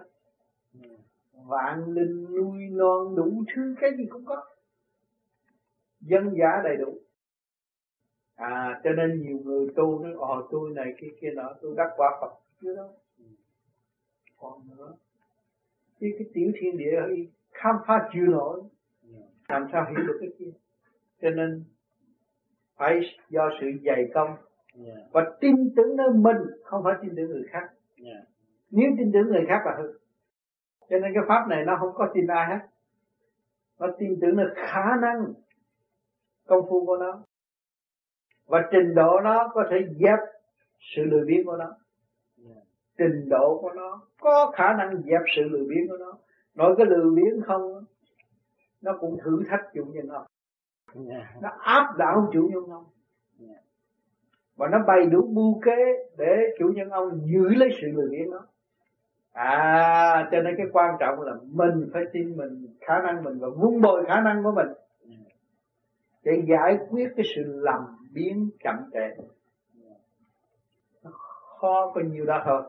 Vạn 1.34 1.86
linh 1.86 2.36
nuôi 2.36 2.62
non 2.72 3.16
đủ 3.16 3.44
thứ 3.56 3.76
cái 3.82 3.90
gì 3.98 4.06
cũng 4.10 4.26
có. 4.26 4.46
Dân 6.02 6.36
giả 6.40 6.62
đầy 6.64 6.78
đủ. 6.78 7.00
À 8.36 8.82
cho 8.84 8.90
nên 8.90 9.22
nhiều 9.22 9.40
người 9.44 9.68
tu 9.76 10.00
nói 10.00 10.14
ồ 10.14 10.48
tôi 10.52 10.70
này 10.76 10.94
kia 11.02 11.08
kia 11.22 11.32
nọ 11.36 11.54
tôi 11.62 11.74
đắc 11.78 11.92
quả 11.98 12.18
phật. 12.22 12.34
Chưa 12.62 12.76
đâu. 12.76 12.90
Còn 14.38 14.62
nữa. 14.78 14.94
Cái 16.00 16.10
cái 16.20 16.28
tiểu 16.34 16.52
thiên 16.60 16.78
địa 16.78 17.02
khám 17.52 17.76
phá 17.88 18.10
chịu 18.14 18.24
nổi. 18.24 18.62
Làm 19.48 19.68
sao 19.72 19.86
hiểu 19.90 20.08
được 20.08 20.18
cái 20.20 20.30
kia? 20.40 20.52
Cho 21.22 21.30
nên 21.30 21.64
phải 22.78 23.00
do 23.30 23.50
sự 23.62 23.68
dày 23.86 24.10
công. 24.14 24.36
Và 25.12 25.22
tin 25.40 25.56
tưởng 25.76 25.96
nơi 25.96 26.10
mình 26.14 26.38
không 26.64 26.84
phải 26.84 26.94
tin 27.02 27.14
tưởng 27.16 27.30
người 27.30 27.46
khác. 27.50 27.70
Nếu 28.72 28.92
tin 28.98 29.12
tưởng 29.14 29.28
người 29.28 29.46
khác 29.48 29.62
là 29.66 29.76
hư. 29.78 29.94
Cho 30.90 31.00
nên 31.00 31.12
cái 31.14 31.24
pháp 31.28 31.48
này 31.50 31.66
nó 31.66 31.78
không 31.80 31.94
có 31.94 32.12
tin 32.14 32.28
ai 32.28 32.46
hết. 32.48 32.66
Nó 33.80 33.88
tin 34.00 34.20
tưởng 34.22 34.36
nơi 34.36 34.48
khả 34.56 34.96
năng 35.02 35.34
công 36.48 36.70
phu 36.70 36.86
của 36.86 36.98
nó. 36.98 37.24
Và 38.46 38.70
trình 38.72 38.96
độ 38.96 39.20
nó 39.24 39.52
có 39.54 39.64
thể 39.72 39.78
dẹp 40.00 40.20
sự 40.80 41.04
lười 41.04 41.26
biếng 41.26 41.46
của 41.46 41.58
nó. 41.58 41.76
Trình 42.98 43.30
độ 43.30 43.60
của 43.62 43.72
nó 43.76 44.02
có 44.20 44.52
khả 44.56 44.74
năng 44.74 45.02
dẹp 45.02 45.22
sự 45.36 45.44
lười 45.44 45.66
biếng 45.70 45.88
của 45.88 45.98
nó. 45.98 46.18
Nói 46.56 46.76
cái 46.78 46.86
lười 46.86 47.12
biếng 47.16 47.42
không 47.42 47.84
nó 48.82 48.98
cũng 49.00 49.18
thử 49.24 49.44
thách 49.50 49.62
chủ 49.74 49.86
nhân 49.86 50.08
ông 50.08 50.26
nó 51.42 51.50
áp 51.60 51.96
đảo 51.98 52.30
chủ 52.34 52.50
nhân 52.54 52.64
ông. 52.70 52.86
Và 54.56 54.68
nó 54.72 54.78
bày 54.88 55.06
đủ 55.06 55.28
mưu 55.28 55.62
kế 55.66 56.08
để 56.18 56.56
chủ 56.60 56.72
nhân 56.76 56.90
ông 56.90 57.22
giữ 57.26 57.50
lấy 57.50 57.70
sự 57.82 57.88
lười 57.94 58.10
biếng 58.10 58.32
đó. 58.32 58.46
À 59.34 60.30
cho 60.32 60.42
nên 60.42 60.56
cái 60.58 60.66
quan 60.74 60.96
trọng 61.00 61.22
là 61.22 61.34
mình 61.44 61.90
phải 61.94 62.04
tin 62.14 62.38
mình 62.38 62.68
khả 62.82 63.00
năng 63.00 63.24
mình 63.24 63.40
và 63.40 63.48
vun 63.50 63.82
bồi 63.82 64.06
khả 64.08 64.22
năng 64.22 64.44
của 64.44 64.52
mình. 64.52 64.68
Để 66.24 66.44
giải 66.48 66.78
quyết 66.90 67.10
cái 67.16 67.26
sự 67.36 67.42
lầm 67.46 67.82
biến 68.14 68.50
chậm 68.64 68.76
trễ. 68.94 69.24
Nó 71.04 71.12
khó 71.60 71.92
có 71.96 72.02
nhiều 72.02 72.26
đó 72.26 72.42
thôi. 72.46 72.64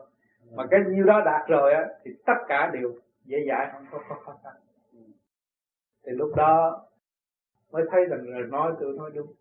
Mà 0.55 0.63
cái 0.71 0.79
nhiêu 0.87 1.05
đó 1.05 1.21
đạt 1.25 1.47
rồi 1.47 1.73
á 1.73 1.87
thì 2.03 2.11
tất 2.25 2.33
cả 2.47 2.71
đều 2.73 2.93
dễ 3.25 3.37
dãi 3.47 3.69
không 3.73 3.85
có 3.91 3.99
khó 4.25 4.33
khăn. 4.43 4.53
Thì 6.05 6.11
lúc 6.11 6.31
đó 6.35 6.81
mới 7.71 7.83
thấy 7.91 8.05
rằng 8.05 8.19
là 8.25 8.39
nói 8.47 8.73
tôi 8.79 8.93
nói 8.97 9.11
đúng. 9.15 9.33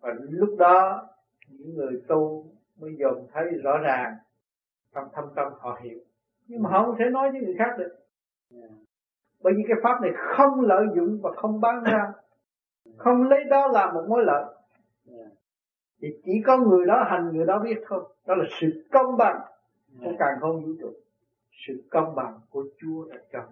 Và 0.00 0.14
lúc 0.30 0.58
đó 0.58 1.08
những 1.48 1.74
người 1.74 2.02
tu 2.08 2.44
mới 2.80 2.96
dồn 2.98 3.26
thấy 3.32 3.44
rõ 3.62 3.78
ràng 3.78 4.14
trong 4.94 5.08
thâm 5.12 5.24
tâm 5.34 5.52
họ 5.58 5.78
hiểu. 5.82 5.98
Nhưng 6.46 6.62
mà 6.62 6.70
họ 6.70 6.84
không 6.84 6.96
thể 6.98 7.04
nói 7.10 7.30
với 7.30 7.40
người 7.40 7.54
khác 7.58 7.76
được. 7.78 7.96
Bởi 9.42 9.52
vì 9.56 9.62
cái 9.68 9.76
pháp 9.82 10.00
này 10.02 10.10
không 10.36 10.60
lợi 10.60 10.86
dụng 10.96 11.20
và 11.22 11.30
không 11.36 11.60
bán 11.60 11.84
ra. 11.84 12.12
Không 12.96 13.22
lấy 13.22 13.44
đó 13.44 13.68
làm 13.68 13.94
một 13.94 14.04
mối 14.08 14.24
lợi. 14.24 14.44
Thì 16.00 16.08
chỉ 16.24 16.32
có 16.46 16.58
người 16.58 16.86
đó 16.86 17.04
hành 17.10 17.30
người 17.32 17.46
đó 17.46 17.58
biết 17.58 17.80
thôi. 17.86 18.04
Đó 18.26 18.34
là 18.34 18.44
sự 18.60 18.88
công 18.92 19.16
bằng 19.16 19.40
của 20.00 20.12
càng 20.18 20.38
không 20.40 20.64
vũ 20.64 20.72
trụ. 20.80 20.92
Sự 21.66 21.82
công 21.90 22.14
bằng 22.14 22.40
của 22.50 22.64
Chúa 22.80 23.04
đã 23.04 23.16
cho 23.32 23.42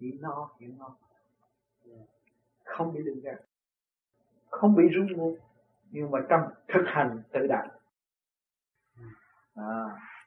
chỉ 0.00 0.18
nó 0.20 0.50
hiểu 0.58 0.70
nó 0.78 0.96
không 2.64 2.94
bị 2.94 3.00
đừng 3.04 3.20
gạt. 3.20 3.38
Không 4.50 4.76
bị 4.76 4.84
rung 4.94 5.18
ngôn 5.18 5.36
nhưng 5.90 6.10
mà 6.10 6.18
trong 6.28 6.40
thực 6.68 6.84
hành 6.86 7.22
tự 7.32 7.46
đạt 7.46 7.66
à, 9.54 9.84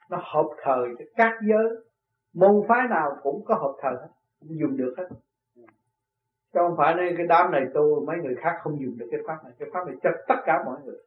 nó 0.09 0.17
hợp 0.23 0.49
thời 0.63 0.87
cho 0.99 1.05
các 1.15 1.39
giới. 1.41 1.65
Môn 2.33 2.61
phái 2.67 2.87
nào 2.87 3.17
cũng 3.23 3.45
có 3.45 3.55
hợp 3.55 3.75
thời 3.81 3.93
hết. 3.93 4.07
Cũng 4.39 4.59
dùng 4.59 4.77
được 4.77 4.95
hết. 4.97 5.07
Chứ 6.53 6.59
không 6.59 6.75
phải 6.77 6.95
nên 6.95 7.17
cái 7.17 7.27
đám 7.27 7.51
này 7.51 7.65
tu 7.73 8.05
mấy 8.05 8.17
người 8.17 8.35
khác 8.35 8.57
không 8.61 8.81
dùng 8.81 8.97
được 8.97 9.07
cái 9.11 9.19
pháp 9.27 9.43
này. 9.43 9.53
Cái 9.59 9.69
pháp 9.73 9.87
này 9.87 9.95
cho 10.03 10.09
tất 10.27 10.35
cả 10.45 10.63
mọi 10.65 10.81
người. 10.85 10.97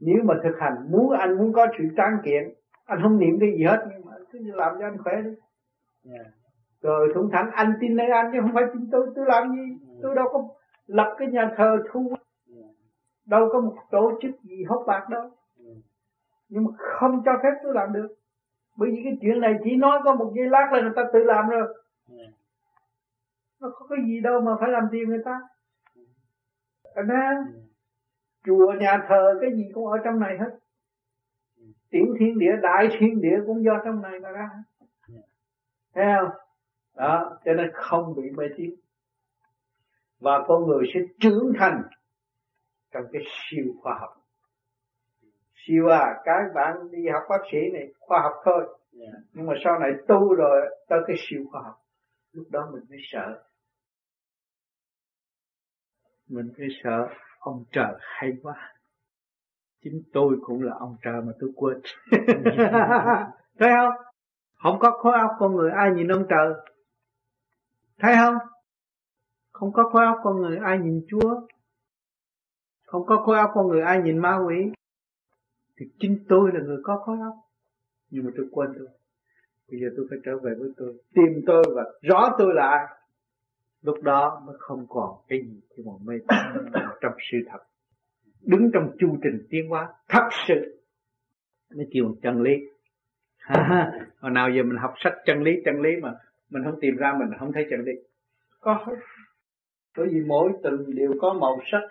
Nếu 0.00 0.24
mà 0.24 0.34
thực 0.42 0.56
hành 0.60 0.86
muốn 0.90 1.10
anh 1.10 1.38
muốn 1.38 1.52
có 1.52 1.66
sự 1.78 1.84
tráng 1.96 2.18
kiện 2.24 2.54
anh 2.84 2.98
không 3.02 3.18
niệm 3.18 3.38
cái 3.40 3.52
gì 3.56 3.64
hết 3.64 3.86
nhưng 3.90 4.06
mà 4.06 4.12
cứ 4.32 4.38
làm 4.54 4.76
cho 4.78 4.86
anh 4.86 5.02
khỏe 5.02 5.12
đi. 5.22 5.30
Rồi 6.82 7.12
thủng 7.14 7.30
thẳng 7.32 7.50
anh 7.52 7.72
tin 7.80 7.96
nơi 7.96 8.10
anh 8.10 8.30
chứ 8.32 8.38
không 8.40 8.54
phải 8.54 8.64
tin 8.72 8.88
tôi 8.92 9.06
tôi 9.14 9.26
làm 9.26 9.52
gì? 9.52 9.86
Yeah. 9.88 9.98
tôi 10.02 10.14
đâu 10.14 10.28
có 10.32 10.48
lập 10.86 11.14
cái 11.18 11.28
nhà 11.28 11.54
thờ 11.56 11.78
thu 11.90 12.08
yeah. 12.08 12.70
đâu 13.26 13.48
có 13.52 13.60
một 13.60 13.76
tổ 13.90 14.18
chức 14.22 14.30
gì 14.42 14.64
hốt 14.64 14.84
bạc 14.86 15.08
đâu. 15.10 15.22
Yeah. 15.22 15.76
nhưng 16.48 16.64
mà 16.64 16.70
không 16.76 17.22
cho 17.24 17.32
phép 17.42 17.50
tôi 17.62 17.74
làm 17.74 17.92
được. 17.92 18.14
Bởi 18.76 18.90
vì 18.90 19.00
cái 19.04 19.18
chuyện 19.20 19.40
này 19.40 19.54
chỉ 19.64 19.76
nói 19.76 20.00
có 20.04 20.14
một 20.14 20.32
giây 20.36 20.46
lát 20.46 20.68
là 20.72 20.80
người 20.80 20.92
ta 20.96 21.02
tự 21.12 21.24
làm 21.24 21.48
rồi. 21.48 21.74
Nó 23.60 23.70
có 23.74 23.86
cái 23.90 23.98
gì 24.06 24.20
đâu 24.20 24.40
mà 24.40 24.52
phải 24.60 24.68
làm 24.68 24.84
tiền 24.92 25.08
người 25.08 25.22
ta. 25.24 25.40
Thành 26.94 27.06
ra 27.06 27.44
chùa 28.46 28.72
nhà 28.80 29.04
thờ 29.08 29.38
cái 29.40 29.50
gì 29.54 29.70
cũng 29.74 29.86
ở 29.86 29.98
trong 30.04 30.20
này 30.20 30.38
hết. 30.38 30.50
Tiểu 31.90 32.06
thiên 32.18 32.38
địa 32.38 32.52
đại 32.62 32.88
thiên 32.98 33.20
địa 33.20 33.36
cũng 33.46 33.64
do 33.64 33.72
trong 33.84 34.02
này 34.02 34.20
mà 34.20 34.30
ra. 34.30 34.50
Thấy 35.94 36.04
không 36.18 36.30
đó 36.96 37.38
cho 37.44 37.52
nên 37.52 37.70
không 37.74 38.14
bị 38.16 38.30
mê 38.36 38.44
tín. 38.56 38.70
Và 40.20 40.44
con 40.46 40.66
người 40.66 40.86
sẽ 40.94 41.00
trưởng 41.20 41.52
thành 41.58 41.82
trong 42.92 43.02
cái 43.12 43.22
siêu 43.26 43.64
khoa 43.82 43.98
học. 44.00 44.10
Siêu 45.66 45.88
à 45.88 46.20
các 46.24 46.42
bạn 46.54 46.90
đi 46.90 47.08
học 47.12 47.22
bác 47.28 47.40
sĩ 47.52 47.58
này 47.72 47.88
khoa 47.98 48.20
học 48.22 48.32
thôi. 48.44 48.78
Yeah. 49.00 49.14
nhưng 49.32 49.46
mà 49.46 49.54
sau 49.64 49.78
này 49.78 49.90
tu 50.08 50.34
rồi 50.34 50.60
tới 50.88 51.00
cái 51.06 51.16
siêu 51.18 51.44
khoa 51.50 51.62
học 51.62 51.82
lúc 52.32 52.46
đó 52.50 52.70
mình 52.72 52.82
mới 52.90 52.98
sợ. 53.12 53.42
Mình 56.28 56.52
mới 56.58 56.68
sợ 56.84 57.08
ông 57.38 57.64
trời 57.72 57.94
hay 58.00 58.32
quá. 58.42 58.74
Chính 59.84 60.02
tôi 60.12 60.36
cũng 60.42 60.62
là 60.62 60.72
ông 60.78 60.96
trời 61.02 61.22
mà 61.22 61.32
tôi 61.40 61.50
quên. 61.56 61.80
Thấy 63.58 63.70
không? 63.76 63.94
Không 64.62 64.78
có 64.78 64.90
khối 64.90 65.12
óc 65.12 65.30
con 65.38 65.56
người 65.56 65.70
ai 65.70 65.90
nhìn 65.90 66.08
ông 66.08 66.26
trời 66.28 66.54
thấy 67.98 68.14
không? 68.24 68.34
Không 69.52 69.72
có 69.72 69.90
khối 69.92 70.04
óc 70.04 70.18
con 70.22 70.36
người, 70.36 70.56
ai 70.56 70.78
nhìn 70.78 71.06
chúa? 71.08 71.46
Không 72.86 73.06
có 73.06 73.22
khối 73.26 73.38
óc 73.38 73.50
con 73.54 73.68
người, 73.68 73.80
ai 73.80 74.02
nhìn 74.02 74.18
ma 74.18 74.38
quỷ? 74.46 74.72
Thì 75.76 75.86
chính 75.98 76.24
tôi 76.28 76.50
là 76.54 76.60
người 76.60 76.78
có 76.82 77.02
khối 77.06 77.18
óc. 77.20 77.34
Nhưng 78.10 78.24
mà 78.24 78.30
tôi 78.36 78.46
quên 78.52 78.70
tôi 78.78 78.88
bây 79.72 79.80
giờ 79.80 79.86
tôi 79.96 80.06
phải 80.10 80.18
trở 80.24 80.38
về 80.38 80.54
với 80.58 80.70
tôi. 80.76 80.94
Tìm 81.14 81.42
tôi 81.46 81.64
và 81.74 81.82
rõ 82.02 82.36
tôi 82.38 82.54
là 82.54 82.68
ai. 82.68 82.86
Lúc 83.82 84.02
đó 84.02 84.42
mới 84.46 84.56
không 84.58 84.86
còn 84.88 85.10
cái 85.28 85.38
gì 85.42 85.60
khi 85.76 85.82
mà 85.86 85.92
mê 86.04 86.14
trong 87.00 87.12
sự 87.32 87.38
thật. 87.50 87.58
Đứng 88.40 88.70
trong 88.74 88.96
chu 88.98 89.18
trình 89.22 89.46
tiến 89.50 89.68
hóa, 89.68 89.88
thật 90.08 90.28
sự. 90.48 90.82
Mới 91.74 91.86
kêu 91.92 92.14
chân 92.22 92.42
lý. 92.42 92.52
Hồi 94.20 94.30
nào 94.30 94.50
giờ 94.50 94.62
mình 94.62 94.76
học 94.78 94.94
sách 95.04 95.12
chân 95.24 95.42
lý 95.42 95.52
chân 95.64 95.80
lý 95.80 95.90
mà 96.02 96.14
mình 96.52 96.62
không 96.64 96.80
tìm 96.80 96.96
ra 96.96 97.14
mình 97.18 97.28
không 97.38 97.52
thấy 97.52 97.66
chân 97.70 97.80
lý 97.80 97.92
có 98.60 98.74
hết 98.86 98.96
bởi 99.96 100.08
vì 100.08 100.20
mỗi 100.20 100.52
từng 100.62 100.94
đều 100.94 101.14
có 101.20 101.32
màu 101.32 101.60
sắc 101.72 101.82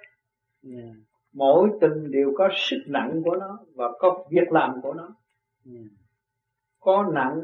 yeah. 0.64 0.96
mỗi 1.34 1.70
từng 1.82 2.12
đều 2.12 2.34
có 2.38 2.50
sức 2.56 2.80
nặng 2.88 3.22
của 3.26 3.36
nó 3.36 3.60
và 3.76 3.86
có 4.00 4.26
việc 4.30 4.52
làm 4.52 4.82
của 4.82 4.94
nó 4.94 5.16
yeah. 5.66 5.86
có 6.80 7.12
nặng 7.14 7.42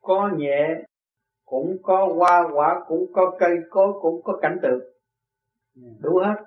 có 0.00 0.30
nhẹ 0.36 0.84
cũng 1.44 1.76
có 1.82 2.12
hoa 2.16 2.48
quả 2.52 2.84
cũng 2.88 3.12
có 3.12 3.36
cây 3.38 3.56
cối 3.70 3.92
cũng 4.00 4.22
có 4.22 4.38
cảnh 4.42 4.58
tượng 4.62 4.80
yeah. 5.82 5.94
đủ 6.00 6.18
hết 6.18 6.44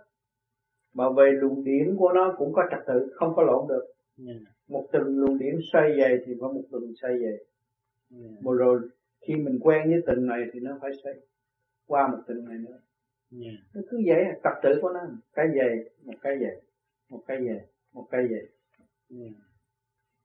mà 0.93 1.09
về 1.09 1.31
luồng 1.31 1.63
điển 1.63 1.95
của 1.97 2.11
nó 2.13 2.33
cũng 2.37 2.53
có 2.53 2.63
trật 2.71 2.79
tự 2.87 3.13
không 3.15 3.35
có 3.35 3.43
lộn 3.43 3.67
được 3.67 3.85
yeah. 4.27 4.41
một 4.67 4.87
từng 4.91 5.19
luồng 5.19 5.37
điển 5.37 5.59
xoay 5.73 5.89
về 5.97 6.23
thì 6.25 6.33
có 6.41 6.47
một 6.47 6.63
từng 6.71 6.93
xoay 7.01 7.13
về 7.13 7.37
yeah. 8.11 8.43
một 8.43 8.53
rồi 8.53 8.81
khi 9.27 9.35
mình 9.35 9.59
quen 9.61 9.89
với 9.89 10.01
từng 10.07 10.25
này 10.25 10.43
thì 10.53 10.59
nó 10.59 10.77
phải 10.81 10.91
xoay 11.03 11.15
qua 11.87 12.07
một 12.07 12.17
từng 12.27 12.45
này 12.45 12.57
nữa. 12.57 12.79
Yeah. 13.31 13.55
nó 13.73 13.81
cứ 13.89 13.97
vậy 14.05 14.23
trật 14.43 14.53
tự 14.63 14.79
của 14.81 14.89
nó. 14.89 14.99
Cái 15.33 15.47
về 15.47 15.85
một 16.05 16.13
cái 16.21 16.37
về 16.37 16.59
một 17.09 17.23
cái 17.27 17.37
về 17.37 17.65
một 17.93 18.07
cái 18.11 18.21
về. 18.27 18.47
Yeah. 19.09 19.33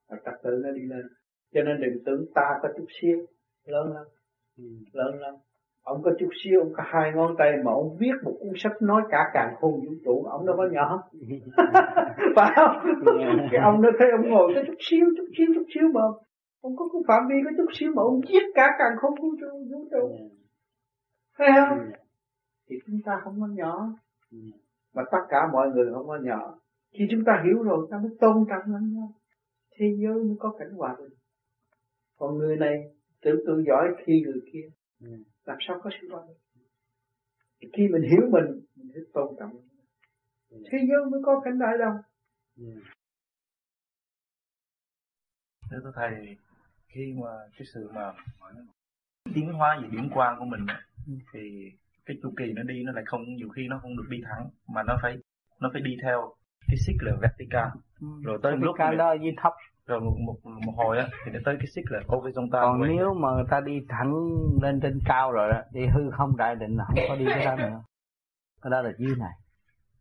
và 0.08 0.16
trật 0.24 0.34
tự 0.42 0.60
nó 0.64 0.70
đi 0.72 0.82
lên. 0.82 1.06
Cho 1.54 1.62
nên 1.62 1.80
đừng 1.80 2.04
tưởng 2.04 2.26
ta 2.34 2.58
có 2.62 2.68
chút 2.76 2.86
xíu. 3.00 3.26
Lớn 3.64 3.92
lắm. 3.94 4.04
Ừ. 4.58 4.64
lớn 4.92 5.20
lắm. 5.20 5.34
Ông 5.82 6.02
có 6.02 6.10
chút 6.18 6.28
xíu 6.44 6.60
ông 6.60 6.72
có 6.76 6.82
hai 6.86 7.12
ngón 7.14 7.34
tay 7.38 7.52
mà 7.64 7.72
ông 7.72 7.96
viết 7.98 8.12
một 8.22 8.36
cuốn 8.40 8.52
sách 8.56 8.82
nói 8.82 9.02
cả 9.10 9.30
càng 9.34 9.54
khôn 9.60 9.72
vũ 9.72 9.92
trụ 10.04 10.22
ông 10.22 10.46
đâu 10.46 10.56
có 10.56 10.68
nhỏ. 10.72 11.02
Phải 12.36 12.52
không? 12.56 12.76
Cái 13.50 13.60
ông 13.62 13.82
nó 13.82 13.90
thấy 13.98 14.10
ông 14.10 14.30
ngồi 14.30 14.52
có 14.54 14.62
chút 14.66 14.74
xíu 14.80 15.06
chút 15.16 15.26
xíu 15.38 15.46
chút 15.54 15.64
xíu 15.74 15.88
mà 15.94 16.00
ông 16.66 16.76
có 16.76 16.88
cái 16.92 17.02
phạm 17.08 17.22
vi 17.28 17.34
có 17.44 17.50
chút 17.56 17.70
xíu 17.78 17.90
mà 17.96 18.02
ông 18.02 18.20
viết 18.28 18.44
cả 18.54 18.66
càng 18.78 18.94
khôn 19.00 19.12
vũ 19.20 19.28
trụ 19.40 19.50
vũ 19.70 19.88
trụ 19.90 20.04
thấy 21.38 21.48
không? 21.54 21.78
Thì 22.68 22.76
chúng 22.86 23.00
ta 23.04 23.20
không 23.24 23.40
có 23.40 23.46
nhỏ. 23.46 23.88
Mà 24.94 25.02
tất 25.12 25.18
cả 25.28 25.38
mọi 25.52 25.68
người 25.68 25.92
không 25.94 26.06
có 26.06 26.18
nhỏ. 26.22 26.60
Khi 26.92 27.04
chúng 27.10 27.24
ta 27.26 27.42
hiểu 27.44 27.62
rồi 27.62 27.88
ta 27.90 27.98
mới 27.98 28.10
tôn 28.20 28.44
trọng 28.48 28.72
lẫn 28.72 28.94
nhau. 28.94 29.12
Thế 29.70 29.86
giới 29.98 30.14
mới 30.14 30.36
có 30.38 30.56
cảnh 30.58 30.70
hòa 30.70 30.96
bình. 30.98 31.18
Còn 32.18 32.38
người 32.38 32.56
này 32.56 32.74
tự 33.22 33.44
tự 33.46 33.64
giỏi 33.66 33.84
khi 34.04 34.22
người 34.24 34.40
kia. 34.52 34.68
Làm 35.44 35.56
sao 35.60 35.80
có 35.82 35.90
sự 36.00 36.08
hòa 36.10 36.22
bình? 36.28 36.36
Khi 37.72 37.88
mình 37.88 38.02
hiểu 38.02 38.28
mình 38.30 38.60
mình 38.76 38.90
phải 38.94 39.02
tôn 39.12 39.36
trọng 39.38 39.52
thế 40.50 40.78
giới 40.88 41.10
mới 41.10 41.20
có 41.24 41.40
cảnh 41.44 41.58
đại 41.58 41.78
đồng. 41.78 41.96
Thưa 45.70 45.92
thầy, 45.94 46.36
khi 46.96 47.14
mà 47.22 47.28
cái 47.58 47.66
sự 47.74 47.90
mà 47.94 48.12
tiến 49.34 49.52
hóa 49.52 49.78
về 49.82 49.88
điển 49.92 50.10
quang 50.10 50.38
của 50.38 50.44
mình 50.44 50.66
thì 51.32 51.72
cái 52.06 52.16
chu 52.22 52.32
kỳ 52.36 52.52
nó 52.52 52.62
đi 52.62 52.82
nó 52.84 52.92
lại 52.92 53.04
không 53.06 53.22
nhiều 53.34 53.48
khi 53.48 53.68
nó 53.68 53.78
không 53.82 53.96
được 53.96 54.06
đi 54.08 54.18
thẳng 54.24 54.48
mà 54.68 54.82
nó 54.82 54.98
phải 55.02 55.18
nó 55.60 55.70
phải 55.72 55.82
đi 55.82 55.96
theo 56.02 56.34
cái 56.68 56.76
xích 56.86 56.96
là 57.00 57.12
vertical. 57.22 57.68
Ừ. 58.00 58.06
rồi 58.22 58.38
tới 58.42 58.56
lúc 58.56 58.76
đó 58.98 59.16
với 59.20 59.34
thấp. 59.36 59.52
rồi 59.86 60.00
một, 60.00 60.16
một, 60.20 60.36
một 60.44 60.72
hồi 60.76 60.98
á 60.98 61.08
thì 61.24 61.32
nó 61.32 61.40
tới 61.44 61.56
cái 61.58 61.66
xích 61.66 61.84
là 61.88 62.00
horizontal 62.06 62.62
còn 62.62 62.80
vậy. 62.80 62.88
nếu 62.96 63.14
mà 63.14 63.28
người 63.30 63.44
ta 63.50 63.60
đi 63.60 63.80
thẳng 63.88 64.14
lên 64.62 64.80
trên 64.80 65.00
cao 65.04 65.32
rồi 65.32 65.52
đó 65.52 65.60
đi 65.72 65.86
hư 65.86 66.10
không 66.10 66.36
đại 66.36 66.56
định 66.56 66.76
là 66.76 66.84
không 66.84 66.96
có 67.08 67.16
đi 67.16 67.24
cái 67.28 67.44
đó 67.44 67.56
nữa. 67.56 67.82
Cái 68.62 68.70
đó 68.70 68.82
là 68.82 68.92
dưới 68.98 69.16
này. 69.16 69.32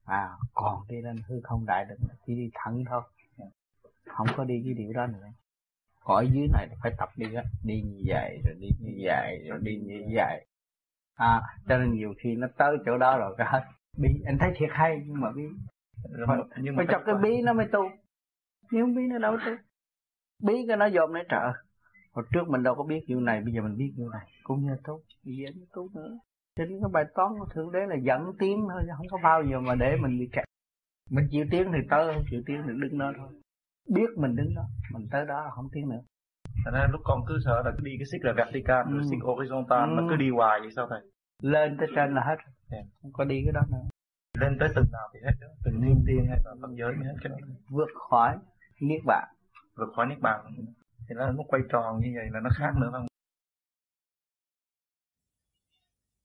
À 0.05 0.29
còn 0.53 0.87
đi 0.89 1.01
lên 1.01 1.15
hư 1.27 1.41
không 1.43 1.65
đại 1.65 1.85
định 1.89 1.99
chỉ 2.27 2.35
đi 2.35 2.49
thẳng 2.53 2.83
thôi. 2.89 3.01
Không 4.05 4.27
có 4.37 4.43
đi 4.43 4.61
cái 4.65 4.73
điều 4.73 4.93
đó 4.93 5.07
nữa 5.07 5.27
ở 6.05 6.25
dưới 6.33 6.47
này 6.53 6.69
phải 6.83 6.91
tập 6.97 7.09
đi 7.15 7.33
á 7.33 7.43
đi 7.63 7.81
như 7.81 8.03
vậy 8.05 8.41
rồi 8.45 8.55
đi 8.59 8.69
như 8.79 8.91
vậy 9.03 9.45
rồi 9.49 9.59
đi 9.61 9.79
như 9.85 10.03
vậy. 10.15 10.45
À 11.15 11.41
cho 11.67 11.77
nên 11.77 11.93
nhiều 11.93 12.13
khi 12.17 12.35
nó 12.35 12.47
tới 12.57 12.77
chỗ 12.85 12.97
đó 12.97 13.17
rồi 13.17 13.35
cái 13.37 13.47
hết. 13.49 13.63
Bí 13.97 14.09
anh 14.25 14.37
thấy 14.39 14.51
thiệt 14.55 14.69
hay 14.71 15.01
nhưng 15.05 15.21
mà 15.21 15.31
bí 15.35 15.43
phải, 16.27 16.37
nhưng 16.61 16.75
mà 16.75 16.83
phải 16.87 16.95
cho 16.95 17.03
cái 17.05 17.15
bí 17.23 17.41
nó 17.41 17.53
mới 17.53 17.65
tu. 17.71 17.89
Nếu 18.71 18.85
bí 18.85 19.07
nó 19.07 19.17
đâu 19.17 19.37
tu. 19.45 19.51
Bí 20.43 20.53
cái 20.67 20.77
nó 20.77 20.89
dòm 20.89 21.13
nó 21.13 21.21
trợ 21.29 21.51
hồi 22.11 22.25
trước 22.33 22.47
mình 22.47 22.63
đâu 22.63 22.75
có 22.75 22.83
biết 22.83 23.05
điều 23.07 23.19
này 23.19 23.41
bây 23.41 23.53
giờ 23.53 23.61
mình 23.61 23.77
biết 23.77 23.93
điều 23.97 24.09
này. 24.09 24.31
Cũng 24.43 24.65
như 24.65 24.75
tu 24.83 25.01
nó 25.55 25.65
tu 25.73 25.89
nữa. 25.93 26.17
Cho 26.57 26.65
nên 26.65 26.79
cái 26.81 26.89
bài 26.93 27.05
toán 27.15 27.31
của 27.39 27.45
thượng 27.53 27.71
đế 27.71 27.79
là 27.87 27.95
dẫn 27.95 28.31
tiến 28.39 28.67
thôi 28.69 28.83
không 28.97 29.07
có 29.09 29.17
bao 29.23 29.43
giờ 29.43 29.59
mà 29.59 29.75
để 29.75 29.95
mình 30.01 30.19
bị 30.19 30.29
kẹt. 30.31 30.45
Mình 31.09 31.27
chịu 31.31 31.45
tiến 31.51 31.71
thì 31.73 31.79
tới 31.89 32.13
không 32.13 32.23
chịu 32.31 32.41
tiến 32.45 32.63
thì 32.65 32.73
đứng 32.81 32.97
đó 32.99 33.13
thôi 33.17 33.29
biết 33.87 34.09
mình 34.17 34.35
đứng 34.35 34.55
đó 34.55 34.65
mình 34.93 35.07
tới 35.11 35.25
đó 35.25 35.43
là 35.43 35.49
không 35.55 35.69
tiến 35.73 35.89
nữa 35.89 36.01
Thành 36.65 36.73
ra 36.73 36.87
lúc 36.91 37.01
con 37.03 37.21
cứ 37.27 37.37
sợ 37.45 37.61
là 37.65 37.71
cứ 37.77 37.83
đi 37.83 37.91
cái 37.99 38.05
xích 38.11 38.21
là 38.23 38.33
vertical, 38.37 38.85
ừ. 38.87 39.01
xích 39.09 39.19
horizontal 39.19 39.89
ừ. 39.89 40.01
mà 40.01 40.03
cứ 40.09 40.15
đi 40.15 40.29
hoài 40.29 40.59
vậy 40.59 40.69
sao 40.75 40.87
thầy? 40.89 41.01
Lên 41.41 41.77
tới 41.79 41.87
trên 41.95 42.13
là 42.15 42.21
hết. 42.21 42.35
Yeah. 42.71 42.85
Không 43.01 43.11
có 43.13 43.23
đi 43.23 43.41
cái 43.45 43.53
đó 43.53 43.61
nữa. 43.71 43.87
Lên 44.39 44.57
tới 44.59 44.69
từng 44.75 44.85
nào 44.91 45.07
thì 45.13 45.19
hết 45.25 45.35
đó, 45.41 45.47
từng 45.65 45.81
niên 45.81 46.03
tiên 46.07 46.25
hay 46.29 46.39
là 46.45 46.51
tâm 46.61 46.75
giới 46.75 46.91
mới 46.91 47.05
hết 47.05 47.15
cái 47.23 47.29
đó. 47.29 47.47
Vượt 47.69 47.89
khỏi 48.09 48.37
niết 48.81 49.01
bàn. 49.05 49.27
Vượt 49.77 49.89
khỏi 49.95 50.05
niết 50.05 50.19
bàn. 50.21 50.45
Thì 51.09 51.15
nó 51.15 51.31
nó 51.31 51.43
quay 51.47 51.61
tròn 51.69 51.99
như 51.99 52.11
vậy 52.15 52.25
là 52.33 52.39
nó 52.39 52.49
khác 52.53 52.73
nữa 52.81 52.89
không? 52.91 53.05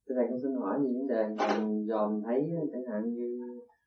Thưa 0.08 0.14
thầy 0.16 0.26
con 0.30 0.38
xin 0.42 0.52
hỏi 0.60 0.78
về 0.78 0.88
vấn 0.96 1.06
đề 1.08 1.22
mình 1.58 1.86
dòm 1.86 2.22
thấy 2.26 2.50
chẳng 2.72 2.84
hạn 2.92 3.02
như 3.14 3.40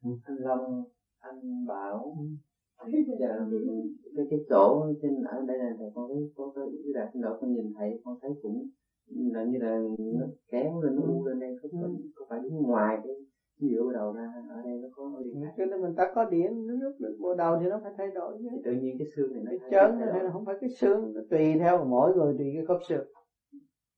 ừ. 0.04 0.10
anh 0.26 0.38
Long, 0.38 0.84
anh 1.20 1.66
Bảo, 1.68 2.16
dạ 2.18 2.52
cái 2.91 4.26
cái 4.30 4.39
chỗ 4.49 4.93
trên 5.01 5.23
ở 5.23 5.45
đây 5.47 5.57
là 5.57 5.76
thầy 5.77 5.88
con 5.93 6.10
thấy 6.10 6.30
có 6.35 6.51
cái 6.55 6.64
là 6.84 7.10
trên 7.14 7.22
độ 7.22 7.38
con 7.41 7.53
nhìn 7.53 7.73
thấy 7.77 7.99
con 8.03 8.18
thấy 8.22 8.31
cũng 8.41 8.68
là 9.07 9.43
như 9.43 9.57
là 9.57 9.80
nó 9.97 10.26
kéo 10.51 10.81
lên 10.81 10.95
nó 10.95 11.01
u 11.01 11.26
lên 11.26 11.39
đây 11.39 11.55
có 11.61 11.69
phải 11.72 11.91
có 12.15 12.26
phải 12.30 12.39
ngoài 12.51 12.97
cái 13.03 13.14
dựa 13.57 13.91
đầu 13.93 14.14
ra 14.14 14.34
ở 14.49 14.61
đây 14.64 14.80
nó 14.81 14.88
có 14.91 15.22
điện 15.23 15.43
cho 15.57 15.65
nên 15.65 15.81
mình 15.81 15.95
ta 15.95 16.11
có 16.15 16.23
điện 16.26 16.68
nó 16.68 16.73
được 16.99 17.18
bộ 17.19 17.34
đầu 17.34 17.57
thì 17.61 17.65
nó 17.69 17.80
phải 17.84 17.91
thay 17.97 18.07
đổi 18.15 18.38
chứ. 18.41 18.49
Tự 18.64 18.72
nhiên 18.72 18.95
cái 18.97 19.07
xương 19.15 19.34
này 19.34 19.43
nó 19.43 19.68
cái 19.72 19.91
này 19.91 20.23
là 20.23 20.31
không 20.31 20.45
phải 20.45 20.55
cái 20.61 20.69
xương 20.69 21.14
nó 21.14 21.22
tùy 21.30 21.55
theo 21.57 21.85
mỗi 21.85 22.14
người 22.14 22.34
tùy 22.38 22.51
cái 22.53 22.64
khớp 22.68 22.77
xương. 22.88 23.05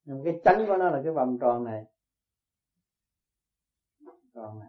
Nhưng 0.04 0.24
cái 0.24 0.40
chánh 0.44 0.66
của 0.66 0.76
nó 0.76 0.90
là 0.90 1.00
cái 1.02 1.12
vòng 1.12 1.36
tròn 1.40 1.64
này. 1.64 1.82
Tròn 4.34 4.58
này. 4.58 4.68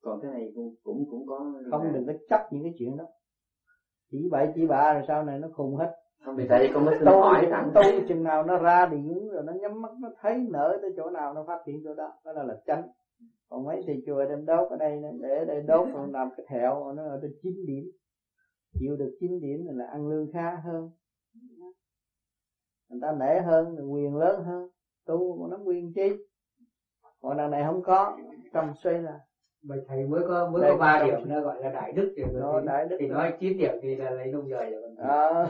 Còn 0.00 0.20
cái 0.22 0.30
này 0.30 0.50
cũng 0.54 0.74
cũng 0.82 1.04
cũng 1.10 1.26
có 1.26 1.52
không 1.70 1.92
đừng 1.92 2.06
có 2.06 2.12
chấp 2.28 2.40
những 2.52 2.62
cái 2.62 2.72
chuyện 2.78 2.96
đó 2.96 3.04
chỉ 4.10 4.28
bậy 4.30 4.48
chỉ 4.54 4.66
bạ 4.66 4.92
rồi 4.94 5.02
sau 5.08 5.22
này 5.22 5.38
nó 5.38 5.48
khùng 5.52 5.76
hết. 5.76 5.94
Không 6.24 6.36
vì 6.36 6.46
tại 6.48 6.70
con 6.74 6.84
mới 6.84 6.94
xin 6.98 7.06
hỏi 7.06 7.46
thẳng 7.50 7.70
tu 7.74 7.82
chừng 8.08 8.24
nào 8.24 8.42
nó 8.42 8.58
ra 8.58 8.86
điển 8.86 9.28
rồi 9.28 9.42
nó 9.44 9.52
nhắm 9.52 9.82
mắt 9.82 9.90
nó 10.00 10.08
thấy 10.20 10.46
nở 10.50 10.78
tới 10.82 10.90
chỗ 10.96 11.10
nào 11.10 11.34
nó 11.34 11.44
phát 11.46 11.58
hiện 11.66 11.80
chỗ 11.84 11.94
đó 11.94 12.12
đó 12.24 12.32
là 12.32 12.42
là 12.42 12.54
chánh 12.66 12.88
còn 13.48 13.64
mấy 13.64 13.82
thầy 13.86 14.02
chùa 14.06 14.24
đem 14.24 14.46
đốt 14.46 14.68
ở 14.70 14.76
đây 14.76 15.02
để 15.20 15.44
đây 15.44 15.60
đốt 15.60 15.88
còn 15.94 16.12
làm 16.12 16.28
cái 16.36 16.46
thẹo 16.48 16.92
nó 16.92 17.02
ở 17.02 17.18
trên 17.22 17.32
chín 17.42 17.66
điểm. 17.66 17.90
Chịu 18.78 18.96
được 18.96 19.16
chín 19.20 19.40
điểm 19.40 19.66
là 19.68 19.86
ăn 19.86 20.08
lương 20.08 20.26
khá 20.32 20.56
hơn. 20.64 20.90
Người 22.88 23.00
ta 23.02 23.12
nể 23.12 23.40
hơn 23.40 23.92
quyền 23.92 24.16
lớn 24.16 24.44
hơn. 24.44 24.68
Tu 25.04 25.48
nó 25.50 25.56
quyền 25.64 25.92
chi 25.92 26.10
còn 27.20 27.36
đằng 27.36 27.50
này 27.50 27.64
không 27.66 27.82
có 27.82 28.18
trong 28.52 28.74
xoay 28.74 28.98
là 28.98 29.20
Bạch 29.62 29.80
thầy 29.86 30.04
mới 30.04 30.22
có 30.22 30.46
mới 30.46 30.62
có 30.68 30.74
ba 30.74 30.98
điểm 30.98 31.18
nó 31.24 31.40
gọi 31.40 31.60
là 31.60 31.68
đại 31.68 31.92
đức 31.92 32.12
thì, 32.16 32.22
nó, 32.32 32.58
thì, 32.60 32.66
đại 32.66 32.84
đức 32.84 32.96
thì 32.98 33.06
nói 33.06 33.32
chín 33.38 33.56
điểm 33.56 33.72
thì 33.82 33.94
là 33.94 34.10
lấy 34.10 34.28
nông 34.28 34.48
đời 34.48 34.70
rồi 34.70 34.82
à. 34.96 35.46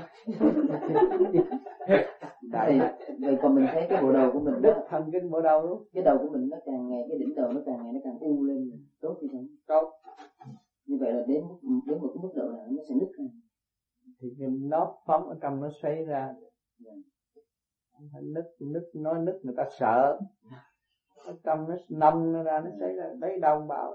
đại 2.51 2.79
vậy 3.19 3.37
còn 3.43 3.55
mình 3.55 3.65
thấy 3.73 3.87
cái 3.89 4.03
bộ 4.03 4.13
đầu 4.13 4.31
của 4.33 4.39
mình 4.39 4.61
đức 4.61 4.73
thần 4.89 5.09
kinh 5.13 5.31
bộ 5.31 5.41
đầu 5.41 5.67
luôn. 5.67 5.83
Cái 5.93 6.03
đầu 6.03 6.19
của 6.19 6.29
mình 6.29 6.49
nó 6.51 6.57
càng 6.65 6.89
ngày 6.89 7.05
cái 7.09 7.17
đỉnh 7.17 7.35
đầu 7.35 7.53
nó 7.53 7.61
càng 7.65 7.77
ngày 7.83 7.93
nó 7.93 7.99
càng 8.05 8.17
u 8.19 8.43
lên 8.43 8.71
tốt 9.01 9.17
như 9.21 9.29
thế 9.33 9.39
tốt. 9.67 9.87
Như 10.87 10.97
vậy 11.01 11.13
là 11.13 11.21
đến 11.21 11.43
đến 11.87 12.01
một 12.01 12.11
cái 12.15 12.23
mức 12.23 12.31
độ 12.35 12.51
nào 12.51 12.67
nó 12.69 12.83
sẽ 12.89 12.95
nứt 12.95 13.09
ra. 13.19 13.25
Thì 14.21 14.29
cái 14.39 14.49
nó 14.49 14.87
phóng 15.07 15.29
ở 15.29 15.35
trong 15.41 15.61
nó 15.61 15.69
xoay 15.83 16.03
ra. 16.03 16.33
Yeah. 16.85 16.97
nứt 18.23 18.45
nứt 18.61 18.83
nói 18.95 19.19
nứt 19.19 19.35
người 19.43 19.55
ta 19.57 19.65
sợ 19.79 20.19
ở 21.29 21.35
trong 21.43 21.69
nó 21.69 21.75
nông 21.89 22.33
nó 22.33 22.43
ra 22.43 22.61
nó 22.61 22.71
xảy 22.81 22.95
ra 22.95 23.11
đấy 23.21 23.37
đồng 23.41 23.67
bảo 23.67 23.95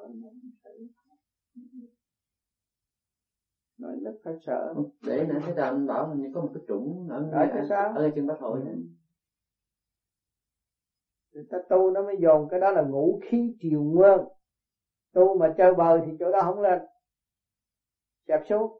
nói 3.78 3.96
rất 4.04 4.14
phải 4.24 4.34
sợ. 4.46 4.74
Để 5.06 5.26
nãy 5.26 5.40
thấy 5.46 5.54
anh 5.56 5.88
bảo 5.88 6.14
như 6.16 6.30
có 6.34 6.42
một 6.42 6.50
cái 6.54 6.64
trũng 6.68 7.08
ở 7.10 7.32
ở 7.32 7.46
cái 7.54 7.64
sao? 7.70 7.94
ở 7.96 8.10
trên 8.16 8.26
bát 8.26 8.40
hội 8.40 8.60
ừ. 8.60 8.76
người 11.32 11.44
ta 11.50 11.58
tu 11.70 11.90
nó 11.90 12.02
mới 12.02 12.16
dồn 12.20 12.48
cái 12.50 12.60
đó 12.60 12.72
là 12.72 12.82
ngũ 12.82 13.20
khí 13.22 13.52
triều 13.60 13.84
nguyên. 13.84 14.20
Tu 15.14 15.36
mà 15.36 15.48
chơi 15.58 15.74
bời 15.74 16.02
thì 16.06 16.12
chỗ 16.20 16.32
đó 16.32 16.42
không 16.42 16.60
lên. 16.62 16.80
Chạp 18.28 18.42
xuống. 18.50 18.78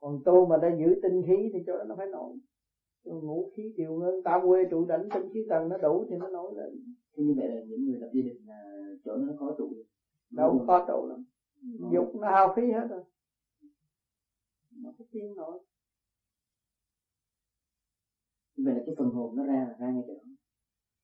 Còn 0.00 0.18
tu 0.24 0.44
mà 0.44 0.56
đã 0.56 0.68
giữ 0.68 0.94
tinh 1.02 1.22
khí 1.26 1.48
thì 1.52 1.58
chỗ 1.66 1.76
đó 1.76 1.84
nó 1.84 1.94
phải 1.94 2.06
nổi 2.06 2.32
ngũ 3.04 3.50
khí 3.56 3.72
điều 3.76 3.92
ngân 3.92 4.22
tam 4.24 4.40
quê 4.48 4.64
trụ 4.70 4.86
đảnh 4.86 5.08
tinh 5.14 5.28
khí 5.32 5.46
tầng 5.48 5.68
nó 5.68 5.76
đủ 5.76 6.04
thì 6.08 6.16
nó 6.16 6.28
nổi 6.28 6.54
lên. 6.56 6.94
Thế 7.16 7.22
như 7.22 7.34
vậy 7.36 7.48
là 7.48 7.60
những 7.66 7.84
người 7.84 7.98
lập 7.98 8.08
gia 8.12 8.22
đình 8.22 8.46
là 8.46 8.84
chỗ 9.04 9.16
nó 9.16 9.32
khó 9.38 9.54
trụ. 9.58 9.72
Đâu 10.30 10.64
khó 10.66 10.84
trụ 10.88 11.06
lắm. 11.08 11.24
Ừ. 11.62 11.86
dục 11.92 12.14
nó 12.14 12.30
hao 12.30 12.54
khí 12.54 12.62
hết 12.72 12.86
rồi. 12.90 13.00
Nó 14.82 14.90
có 14.98 15.04
tiên 15.10 15.34
nổi. 15.36 15.58
Vậy 18.56 18.74
là 18.74 18.80
cái 18.86 18.94
phần 18.98 19.10
hồn 19.10 19.36
nó 19.36 19.44
ra 19.44 19.66
là 19.68 19.76
ra 19.78 19.90
ngay 19.90 20.02
chỗ. 20.06 20.14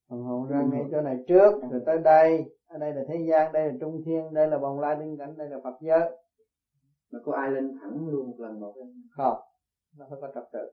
Phần 0.08 0.20
hồn 0.20 0.48
ra 0.48 0.62
ngay 0.62 0.82
chỗ 0.90 1.00
này 1.00 1.16
trước 1.28 1.50
rồi 1.70 1.82
tới 1.86 1.98
đây. 1.98 2.50
Ở 2.66 2.78
đây 2.78 2.92
là 2.92 3.02
thế 3.08 3.26
gian 3.28 3.52
đây 3.52 3.66
là 3.66 3.72
trung 3.80 4.00
thiên 4.04 4.34
đây 4.34 4.46
là 4.48 4.58
bồng 4.58 4.80
lai 4.80 4.96
tiên 4.98 5.16
cảnh 5.18 5.36
đây 5.36 5.48
là 5.48 5.58
phật 5.64 5.74
giới. 5.80 6.10
Mà 7.10 7.18
có 7.22 7.32
ai 7.32 7.50
lên 7.50 7.72
thẳng 7.80 8.08
luôn 8.08 8.26
một 8.26 8.34
lần 8.38 8.60
một 8.60 8.74
không 9.10 9.36
nó 9.98 10.06
phải 10.10 10.18
có 10.20 10.28
trật 10.34 10.44
tự 10.52 10.68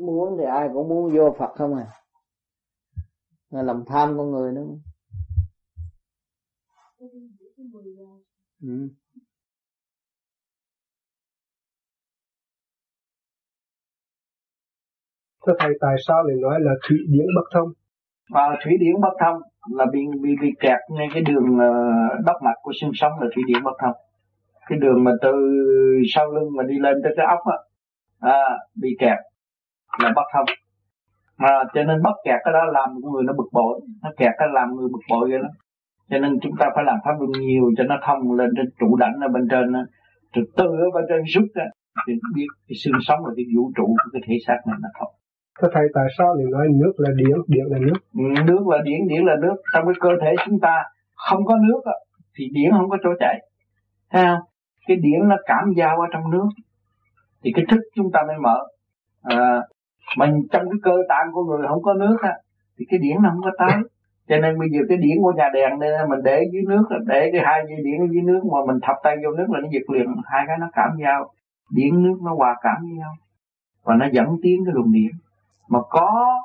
muốn 0.00 0.36
thì 0.38 0.44
ai 0.44 0.68
cũng 0.74 0.88
muốn 0.88 1.16
vô 1.16 1.34
Phật 1.38 1.52
không 1.54 1.74
à 1.74 1.86
là 3.50 3.62
làm 3.62 3.84
tham 3.86 4.18
con 4.18 4.30
người 4.30 4.52
nữa 4.52 4.62
ừ. 8.62 8.88
Thưa 15.46 15.52
thầy 15.58 15.70
tại 15.80 15.94
sao 16.06 16.22
lại 16.22 16.36
nói 16.40 16.60
là 16.60 16.72
thủy 16.88 16.98
điển 17.08 17.26
bất 17.36 17.48
thông? 17.54 17.68
Mà 18.30 18.40
thủy 18.64 18.72
điển 18.80 19.00
bất 19.02 19.14
thông 19.20 19.38
là 19.78 19.86
bị 19.92 20.00
bị 20.22 20.30
bị 20.42 20.48
kẹt 20.60 20.78
ngay 20.90 21.08
cái 21.14 21.22
đường 21.22 21.58
ờ, 21.58 21.72
đốc 22.26 22.36
mạch 22.42 22.58
của 22.62 22.72
xương 22.80 22.90
sống 22.94 23.12
là 23.20 23.26
thủy 23.34 23.42
điển 23.46 23.64
bất 23.64 23.72
thông. 23.82 23.96
Cái 24.68 24.78
đường 24.78 25.04
mà 25.04 25.12
từ 25.22 25.32
sau 26.14 26.32
lưng 26.32 26.48
mà 26.56 26.64
đi 26.64 26.74
lên 26.78 26.96
tới 27.02 27.12
cái 27.16 27.26
ốc 27.26 27.38
á, 27.46 27.56
à, 28.20 28.40
bị 28.74 28.88
kẹt 28.98 29.18
là 30.02 30.12
bất 30.16 30.22
thông 30.32 30.46
mà 31.38 31.48
cho 31.74 31.84
nên 31.84 32.02
bất 32.02 32.16
kẹt 32.24 32.40
cái 32.44 32.52
đó 32.52 32.64
làm 32.64 32.90
người 32.94 33.22
nó 33.26 33.32
bực 33.32 33.48
bội 33.52 33.80
nó 34.02 34.10
kẹt 34.16 34.32
cái 34.38 34.48
làm 34.52 34.74
người 34.76 34.88
bực 34.92 35.04
bội 35.10 35.30
vậy 35.30 35.38
đó 35.42 35.48
cho 36.10 36.18
nên 36.18 36.40
chúng 36.42 36.52
ta 36.58 36.66
phải 36.74 36.84
làm 36.84 36.98
pháp 37.04 37.14
luân 37.18 37.32
nhiều 37.32 37.64
cho 37.76 37.84
nó 37.84 37.96
thông 38.06 38.32
lên 38.32 38.50
trên 38.56 38.66
trụ 38.80 38.96
đảnh 38.96 39.14
ở 39.22 39.28
bên 39.28 39.48
trên 39.50 39.72
từ 40.34 40.42
từ 40.56 40.64
ở 40.64 40.88
bên 40.94 41.04
trên 41.08 41.22
rút 41.34 41.48
ra 41.54 41.64
thì 42.06 42.12
biết 42.34 42.46
cái 42.68 42.76
xương 42.84 43.00
sống 43.00 43.26
là 43.26 43.32
cái 43.36 43.44
vũ 43.56 43.72
trụ 43.76 43.86
của 43.86 44.10
cái 44.12 44.22
thể 44.28 44.34
xác 44.46 44.58
này 44.66 44.76
nó 44.82 44.88
thông 44.98 45.14
Thưa 45.62 45.68
thầy 45.74 45.86
tại 45.94 46.04
sao 46.18 46.34
lại 46.34 46.46
nói 46.50 46.66
nước 46.80 46.92
là 46.96 47.10
điện, 47.16 47.36
điện 47.48 47.64
là 47.66 47.78
nước? 47.78 47.98
Ừ, 48.14 48.42
nước 48.44 48.68
là 48.68 48.78
điện, 48.84 49.08
điện 49.08 49.24
là 49.24 49.36
nước. 49.42 49.56
Trong 49.72 49.84
cái 49.86 49.94
cơ 50.00 50.08
thể 50.22 50.34
chúng 50.46 50.60
ta 50.60 50.82
không 51.14 51.44
có 51.44 51.56
nước 51.56 51.80
thì 52.38 52.48
điện 52.52 52.70
không 52.72 52.90
có 52.90 52.96
chỗ 53.02 53.10
chạy. 53.20 53.48
Thấy 54.10 54.24
không? 54.24 54.40
Cái 54.86 54.96
điện 54.96 55.28
nó 55.28 55.36
cảm 55.46 55.72
giao 55.76 56.00
ở 56.00 56.06
trong 56.12 56.30
nước 56.30 56.48
thì 57.44 57.52
cái 57.54 57.64
thức 57.70 57.80
chúng 57.94 58.10
ta 58.12 58.20
mới 58.26 58.36
mở. 58.38 58.66
À, 59.22 59.62
mà 60.18 60.26
trong 60.52 60.62
cái 60.70 60.78
cơ 60.82 60.92
tạng 61.08 61.32
của 61.32 61.44
người 61.44 61.68
không 61.68 61.82
có 61.82 61.94
nước 61.94 62.16
á, 62.22 62.32
thì 62.78 62.84
cái 62.88 62.98
điện 62.98 63.16
nó 63.22 63.30
không 63.30 63.42
có 63.42 63.50
tới. 63.58 63.78
Cho 64.28 64.36
nên 64.38 64.58
bây 64.58 64.68
giờ 64.70 64.80
cái 64.88 64.98
điện 64.98 65.16
của 65.22 65.32
nhà 65.36 65.48
đèn 65.54 65.78
nên 65.78 66.10
mình 66.10 66.22
để 66.24 66.44
dưới 66.52 66.62
nước, 66.68 66.84
để 67.06 67.30
cái 67.32 67.42
hai 67.44 67.64
dây 67.68 67.78
điện 67.84 68.12
dưới 68.12 68.22
nước 68.22 68.40
mà 68.52 68.58
mình 68.66 68.80
thập 68.82 68.96
tay 69.02 69.16
vô 69.24 69.30
nước 69.30 69.46
là 69.50 69.60
nó 69.60 69.68
giật 69.70 69.90
liền, 69.92 70.06
hai 70.24 70.44
cái 70.46 70.56
nó 70.60 70.70
cảm 70.72 70.90
giao. 71.02 71.30
Điện 71.70 72.02
nước 72.02 72.18
nó 72.24 72.34
hòa 72.34 72.56
cảm 72.62 72.76
với 72.82 72.92
nhau, 72.92 73.14
và 73.82 73.94
nó 73.94 74.06
dẫn 74.12 74.36
tiến 74.42 74.64
cái 74.64 74.74
luồng 74.74 74.92
điện 74.92 75.10
mà 75.68 75.78
có 75.90 76.40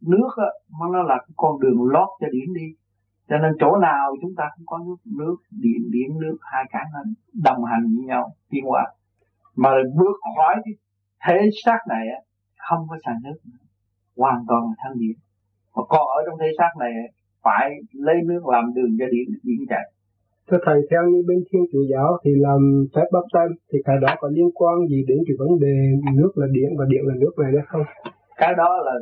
nước 0.00 0.30
á, 0.36 0.46
mà 0.80 0.86
nó 0.92 1.02
là 1.02 1.16
cái 1.16 1.34
con 1.36 1.60
đường 1.60 1.90
lót 1.90 2.08
cho 2.20 2.26
điện 2.32 2.54
đi. 2.54 2.74
Cho 3.28 3.38
nên 3.38 3.52
chỗ 3.60 3.76
nào 3.76 4.14
chúng 4.22 4.34
ta 4.36 4.44
cũng 4.56 4.66
có 4.66 4.78
nước 4.78 4.96
nước 5.18 5.36
điện 5.50 5.90
điện 5.90 6.20
nước, 6.20 6.36
hai 6.40 6.64
cái 6.70 6.84
nó 6.92 7.00
đồng 7.44 7.64
hành 7.64 7.82
với 7.82 8.06
nhau, 8.06 8.30
tiến 8.50 8.64
hóa. 8.64 8.86
Mà 9.56 9.70
bước 9.96 10.16
khỏi 10.36 10.54
cái 10.64 10.74
thế 11.26 11.48
xác 11.64 11.78
này 11.88 12.08
á 12.08 12.20
không 12.68 12.86
có 12.88 12.96
xài 13.04 13.14
nước 13.24 13.38
nữa 13.44 13.62
hoàn 14.16 14.44
toàn 14.48 14.60
là 14.68 14.74
thanh 14.78 14.98
điện 14.98 15.16
mà 15.74 15.82
còn 15.88 16.04
ở 16.16 16.20
trong 16.26 16.38
thế 16.40 16.46
xác 16.58 16.72
này 16.80 16.92
phải 17.42 17.70
lấy 17.92 18.16
nước 18.28 18.42
làm 18.46 18.64
đường 18.74 18.92
cho 18.98 19.06
điện 19.12 19.28
điện 19.42 19.60
chạy 19.68 19.92
Thưa 20.50 20.58
Thầy, 20.66 20.80
theo 20.90 21.02
như 21.10 21.22
bên 21.28 21.38
Thiên 21.52 21.62
Chúa 21.72 21.84
Giáo 21.92 22.18
thì 22.24 22.30
làm 22.36 22.60
phép 22.94 23.06
bắp 23.12 23.24
tay 23.32 23.46
thì 23.72 23.78
cái 23.84 23.96
đó 24.02 24.14
có 24.18 24.28
liên 24.28 24.50
quan 24.54 24.74
gì 24.90 25.04
đến 25.08 25.18
cái 25.26 25.36
vấn 25.38 25.48
đề 25.60 25.74
nước 26.14 26.32
là 26.34 26.46
điện 26.52 26.70
và 26.78 26.84
điện 26.88 27.00
là 27.04 27.14
nước 27.18 27.32
này 27.42 27.52
đấy 27.52 27.62
không? 27.68 27.82
Cái 28.36 28.54
đó 28.56 28.76
là 28.84 28.92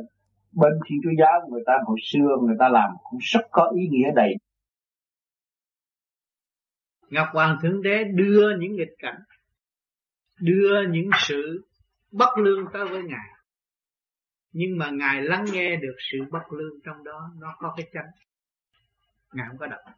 bên 0.55 0.71
Thiên 0.85 0.99
Chúa 1.03 1.15
Giáo 1.19 1.47
người 1.49 1.61
ta 1.65 1.73
hồi 1.85 1.97
xưa 2.03 2.37
người 2.41 2.55
ta 2.59 2.69
làm 2.69 2.89
cũng 3.09 3.19
rất 3.21 3.41
có 3.51 3.71
ý 3.75 3.87
nghĩa 3.87 4.11
đầy. 4.15 4.33
Ngọc 7.09 7.27
Hoàng 7.33 7.57
Thượng 7.61 7.81
Đế 7.81 8.03
đưa 8.03 8.49
những 8.59 8.75
nghịch 8.75 8.95
cảnh, 8.97 9.19
đưa 10.41 10.87
những 10.91 11.09
sự 11.17 11.67
bất 12.11 12.37
lương 12.37 12.65
tới 12.73 12.85
với 12.91 13.03
Ngài 13.03 13.36
nhưng 14.59 14.77
mà 14.77 14.89
ngài 14.89 15.21
lắng 15.21 15.45
nghe 15.51 15.75
được 15.75 15.95
sự 16.11 16.17
bất 16.31 16.51
lương 16.51 16.79
trong 16.83 17.03
đó, 17.03 17.29
nó 17.39 17.55
có 17.59 17.73
cái 17.77 17.87
chánh. 17.93 18.11
Ngài 19.33 19.47
không 19.49 19.57
có 19.57 19.67
động 19.67 19.93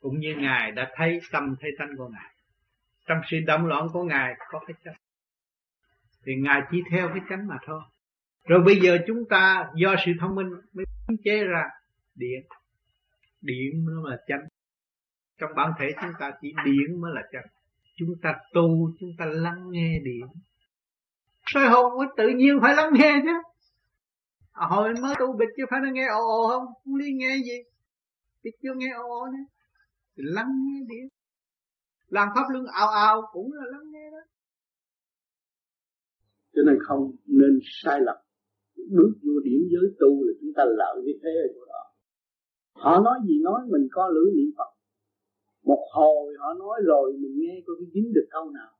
cũng 0.00 0.18
như 0.18 0.34
ngài 0.36 0.72
đã 0.72 0.90
thấy 0.94 1.20
tâm 1.32 1.56
thấy 1.60 1.70
tánh 1.78 1.96
của 1.96 2.08
ngài. 2.08 2.34
Trong 3.06 3.18
sự 3.30 3.36
động 3.46 3.66
loạn 3.66 3.88
của 3.92 4.04
ngài 4.04 4.34
có 4.50 4.60
cái 4.66 4.74
chánh. 4.84 4.94
Thì 6.24 6.32
ngài 6.34 6.60
chỉ 6.70 6.82
theo 6.90 7.08
cái 7.08 7.20
chánh 7.28 7.46
mà 7.46 7.56
thôi. 7.66 7.80
Rồi 8.44 8.62
bây 8.62 8.80
giờ 8.80 8.98
chúng 9.06 9.24
ta 9.30 9.70
do 9.74 9.94
sự 10.06 10.12
thông 10.20 10.34
minh 10.34 10.50
mới 10.72 10.86
chế 11.24 11.44
ra 11.44 11.64
điện. 12.14 12.42
Điện 13.40 13.86
nó 13.86 14.10
là 14.10 14.16
chánh. 14.26 14.48
Trong 15.38 15.50
bản 15.56 15.72
thể 15.78 15.86
chúng 16.02 16.12
ta 16.20 16.30
chỉ 16.40 16.52
điện 16.64 17.00
mới 17.00 17.12
là 17.14 17.22
chánh. 17.32 17.46
Chúng 17.96 18.14
ta 18.22 18.34
tu, 18.52 18.92
chúng 19.00 19.10
ta 19.18 19.24
lắng 19.24 19.64
nghe 19.70 19.98
điện. 20.04 20.26
Soi 21.46 21.66
hồn 21.66 21.98
mới 21.98 22.06
tự 22.16 22.28
nhiên 22.28 22.58
phải 22.62 22.74
lắng 22.74 22.90
nghe 22.92 23.20
chứ 23.22 23.49
à, 24.52 24.66
hồi 24.70 24.94
mới 25.02 25.14
tu 25.18 25.36
bịch 25.38 25.48
chứ 25.56 25.62
phải 25.70 25.80
nó 25.80 25.88
nghe 25.92 26.06
ồ 26.06 26.20
ồ 26.20 26.48
không? 26.48 26.66
Không 26.84 26.98
đi 26.98 27.12
nghe 27.12 27.36
gì. 27.44 27.58
Bịch 28.42 28.54
chưa 28.62 28.74
nghe 28.76 28.92
ồ 28.96 29.02
ồ 29.02 29.26
nữa. 29.26 29.44
Thì 30.16 30.22
lắng 30.26 30.50
nghe 30.64 30.80
đi. 30.88 31.00
Làm 32.08 32.28
pháp 32.34 32.46
luân 32.52 32.66
ào 32.66 32.88
ào 32.88 33.22
cũng 33.32 33.52
là 33.52 33.64
lắng 33.72 33.90
nghe 33.92 34.10
đó. 34.10 34.22
Cho 36.54 36.62
nên 36.66 36.78
không 36.86 37.10
nên 37.26 37.58
sai 37.62 38.00
lầm. 38.00 38.16
Bước 38.76 39.12
vô 39.22 39.40
điểm 39.44 39.60
giới 39.72 39.86
tu 40.00 40.24
là 40.24 40.32
chúng 40.40 40.52
ta 40.56 40.64
lợi 40.64 40.96
như 41.04 41.12
thế 41.22 41.30
ở 41.44 41.48
chỗ 41.54 41.64
đó. 41.64 41.82
Họ 42.72 43.00
nói 43.00 43.18
gì 43.28 43.40
nói 43.42 43.60
mình 43.72 43.88
có 43.92 44.08
lưỡi 44.08 44.32
niệm 44.36 44.50
phật. 44.58 44.70
Một 45.64 45.84
hồi 45.92 46.34
họ 46.38 46.54
nói 46.54 46.80
rồi 46.84 47.12
mình 47.20 47.34
nghe 47.40 47.62
có 47.66 47.72
cái 47.78 47.86
dính 47.94 48.12
được 48.14 48.26
câu 48.30 48.50
nào. 48.50 48.72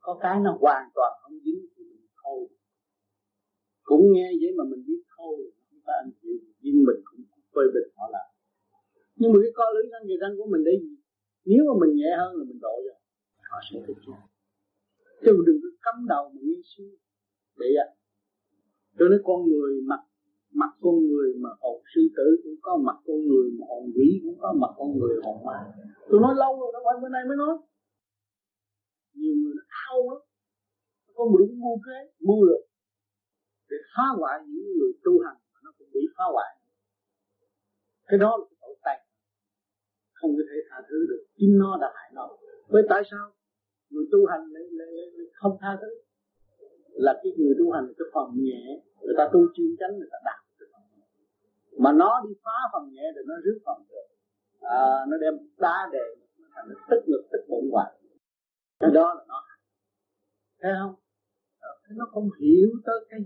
Có 0.00 0.18
cái 0.22 0.40
nó 0.40 0.58
hoàn 0.60 0.90
toàn 0.94 1.12
không 1.22 1.32
dính 1.44 1.66
thì 1.76 1.84
mình 1.84 2.06
thôi 2.22 2.48
cũng 3.90 4.04
nghe 4.14 4.28
vậy 4.40 4.50
mà 4.58 4.64
mình 4.70 4.82
biết 4.88 5.02
thôi 5.16 5.34
chúng 5.70 5.82
ta 5.86 5.94
anh 6.04 6.12
chị. 6.20 6.32
Nhưng 6.62 6.76
mình 6.88 7.00
cũng 7.08 7.20
phê 7.54 7.64
bình 7.74 7.88
họ 7.96 8.06
lại. 8.14 8.28
Nhưng 9.18 9.30
mà 9.32 9.38
cái 9.42 9.52
co 9.58 9.64
lưỡi 9.74 9.86
răng 9.92 10.04
về 10.08 10.16
răng 10.22 10.34
của 10.38 10.48
mình 10.52 10.62
để 10.68 10.74
gì? 10.84 10.94
Nếu 11.50 11.62
mà 11.68 11.74
mình 11.82 11.92
nhẹ 11.98 12.12
hơn 12.20 12.30
là 12.38 12.44
mình 12.50 12.60
độ 12.66 12.74
rồi. 12.86 12.98
Họ 13.50 13.58
sẽ 13.68 13.76
thích 13.86 14.00
chứ 14.06 14.12
chứ 15.22 15.32
đừng 15.46 15.58
có 15.62 15.68
cắm 15.84 15.96
đầu 16.08 16.24
mà 16.34 16.40
nghiêng 16.44 16.64
suy 16.64 16.88
để 17.60 17.70
à 17.86 17.88
tôi 18.98 19.08
nói 19.08 19.20
con 19.24 19.40
người 19.50 19.72
mặt 19.90 20.02
mặt 20.60 20.72
con 20.80 20.96
người 21.08 21.28
mà 21.42 21.50
hồn 21.60 21.82
sư 21.94 22.00
tử 22.16 22.26
cũng 22.42 22.58
có 22.62 22.76
mặt 22.86 22.96
con 23.06 23.20
người 23.28 23.50
mà 23.58 23.64
hồn 23.68 23.84
quỷ 23.96 24.20
cũng 24.24 24.38
có 24.42 24.52
mặt 24.62 24.72
con 24.78 24.98
người 24.98 25.14
hồn 25.24 25.44
ma. 25.46 25.58
Tôi 26.08 26.20
nói 26.20 26.34
lâu 26.42 26.60
rồi, 26.60 26.70
đâu 26.72 26.82
phải 26.84 26.96
bữa 27.02 27.08
nay 27.08 27.22
mới 27.28 27.36
nói. 27.36 27.54
Nhiều 29.14 29.34
người 29.40 29.54
nó 29.56 29.62
thao 29.74 29.98
lắm. 30.10 30.20
Có 31.14 31.24
một 31.24 31.36
đúng 31.38 31.60
mưu 31.60 31.76
kế 31.86 31.98
mưu 32.26 32.46
được 32.46 32.62
để 33.70 33.76
phá 33.94 34.06
hoại 34.18 34.36
những 34.52 34.68
người 34.78 34.92
tu 35.04 35.12
hành 35.24 35.38
mà 35.52 35.58
nó 35.64 35.70
cũng 35.78 35.88
bị 35.94 36.00
phá 36.16 36.24
hoại. 36.34 36.50
Cái 38.08 38.18
đó 38.24 38.30
là 38.38 38.44
cái 38.50 38.56
tội 38.62 38.76
tay. 38.84 38.98
Không 40.18 40.30
có 40.36 40.42
thể 40.48 40.56
tha 40.68 40.76
thứ 40.88 40.98
được. 41.10 41.22
Chính 41.38 41.58
nó 41.62 41.78
đã 41.80 41.88
hại 41.96 42.10
nó. 42.14 42.24
Với 42.72 42.82
tại 42.90 43.02
sao? 43.10 43.26
Người 43.90 44.06
tu 44.12 44.26
hành 44.30 44.44
lại, 44.54 44.64
lại, 44.78 44.90
lại, 44.96 45.06
lại 45.16 45.28
không 45.40 45.56
tha 45.60 45.78
thứ. 45.80 45.92
Là 47.06 47.20
cái 47.22 47.32
người 47.38 47.54
tu 47.58 47.70
hành 47.74 47.86
cái 47.98 48.06
phần 48.14 48.28
nhẹ. 48.46 48.62
Người 49.02 49.14
ta 49.18 49.24
tu 49.32 49.40
chuyên 49.54 49.70
chánh 49.80 49.98
người 49.98 50.08
ta 50.12 50.18
đạt 50.24 50.40
mà 51.84 51.92
nó 51.92 52.22
đi 52.26 52.34
phá 52.44 52.58
phần 52.72 52.92
nhẹ 52.92 53.02
rồi 53.14 53.24
nó 53.28 53.34
rước 53.44 53.58
phần 53.66 53.78
được. 53.88 54.06
À, 54.60 55.06
nó 55.08 55.16
đem 55.22 55.34
đá 55.58 55.88
đề 55.92 56.06
nó 56.68 56.74
tức 56.90 57.00
ngực 57.06 57.22
tức 57.32 57.38
bụng 57.48 57.68
hoài 57.72 57.92
cái 58.80 58.90
đó 58.94 59.14
là 59.14 59.24
nó 59.28 59.42
thấy 60.60 60.72
không? 60.82 60.94
Nó 61.90 62.06
không 62.12 62.28
hiểu 62.40 62.68
tới 62.84 63.06
cái 63.10 63.20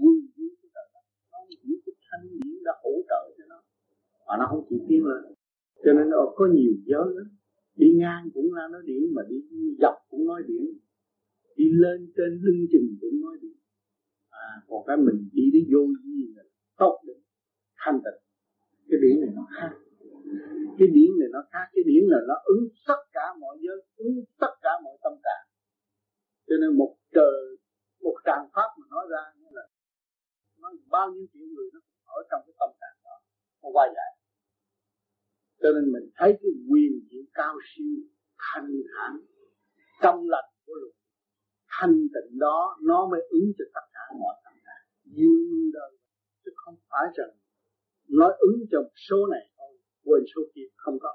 quy 0.00 0.14
lý 0.36 0.46
của 0.60 0.68
trời 0.74 0.86
đất 0.94 1.04
nó 1.32 1.38
những 1.50 1.80
cái 1.84 1.94
thanh 2.06 2.24
điển 2.32 2.54
đã 2.66 2.72
hỗ 2.82 2.94
trợ 3.10 3.22
cho 3.36 3.44
nó 3.52 3.58
mà 4.26 4.34
nó 4.40 4.44
không 4.50 4.64
chịu 4.68 4.80
tiến 4.88 5.02
lên. 5.10 5.22
Cho 5.84 5.92
nên 5.96 6.06
nó 6.10 6.18
có 6.36 6.44
nhiều 6.56 6.72
giới 6.90 7.08
lắm. 7.16 7.28
Đi 7.80 7.88
ngang 8.00 8.24
cũng 8.34 8.48
là 8.56 8.64
nói 8.72 8.82
điển 8.90 9.02
mà 9.14 9.22
đi 9.28 9.36
dọc 9.82 9.96
cũng 10.10 10.24
nói 10.30 10.42
điển 10.48 10.64
đi 11.60 11.66
lên 11.82 11.98
trên 12.16 12.30
lưng 12.44 12.62
chừng 12.72 12.88
cũng 13.00 13.16
nói 13.24 13.36
điển 13.42 13.56
à 14.30 14.48
còn 14.68 14.80
cái 14.86 14.96
mình 14.96 15.28
đi 15.32 15.44
đến 15.54 15.64
vô 15.72 15.80
gì 16.04 16.34
là 16.36 16.42
tốt 16.78 16.94
được 17.06 17.20
thanh 17.82 17.98
tịnh. 18.04 18.20
Cái 18.88 18.98
điển 19.02 19.14
này 19.20 19.30
nó 19.38 19.44
khác. 19.56 19.70
Cái 20.78 20.88
điển 20.96 21.10
này 21.20 21.28
nó 21.32 21.42
khác. 21.52 21.66
Cái 21.74 21.84
điển 21.90 22.02
là 22.12 22.18
nó 22.28 22.34
ứng 22.54 22.64
tất 22.88 23.00
cả 23.12 23.26
mọi 23.40 23.56
giới, 23.64 23.78
ứng 23.96 24.14
tất 24.42 24.54
cả 24.64 24.72
mọi 24.84 24.96
tâm 25.04 25.12
trạng. 25.24 25.44
Cho 26.48 26.56
nên 26.60 26.70
một 26.80 26.92
trời, 27.16 27.40
một 28.04 28.16
tràng 28.26 28.46
pháp 28.54 28.68
mà 28.78 28.86
nói 28.90 29.04
ra 29.12 29.22
hơn 30.70 30.80
bao 30.90 31.06
nhiêu 31.12 31.26
triệu 31.32 31.46
người 31.54 31.68
nó 31.74 31.80
ở 32.16 32.18
trong 32.30 32.40
cái 32.46 32.54
tâm 32.60 32.70
trạng 32.80 32.96
đó, 33.04 33.16
nó 33.62 33.68
quay 33.76 33.88
lại. 33.94 34.10
Cho 35.62 35.68
nên 35.74 35.92
mình 35.92 36.06
thấy 36.16 36.38
cái 36.42 36.52
quyền 36.70 36.92
diệu 37.10 37.22
cao 37.34 37.54
siêu, 37.70 37.96
thanh 38.38 38.70
thản, 38.90 39.12
trong 40.02 40.28
lành 40.28 40.50
của 40.66 40.74
luật. 40.74 40.94
Thanh 41.68 41.94
tịnh 42.14 42.38
đó, 42.38 42.78
nó 42.82 43.08
mới 43.10 43.20
ứng 43.30 43.52
cho 43.58 43.64
tất 43.74 43.86
cả 43.92 44.04
mọi 44.20 44.34
tâm 44.44 44.54
trạng. 44.64 44.84
Dương 45.04 45.70
đời 45.72 45.92
chứ 46.44 46.50
không 46.56 46.76
phải 46.90 47.06
rằng 47.16 47.32
nói 48.08 48.32
ứng 48.38 48.58
cho 48.70 48.78
số 49.08 49.26
này 49.30 49.44
thôi, 49.58 49.72
quên 50.04 50.22
số 50.34 50.40
kia 50.54 50.68
không 50.76 50.98
có. 51.00 51.12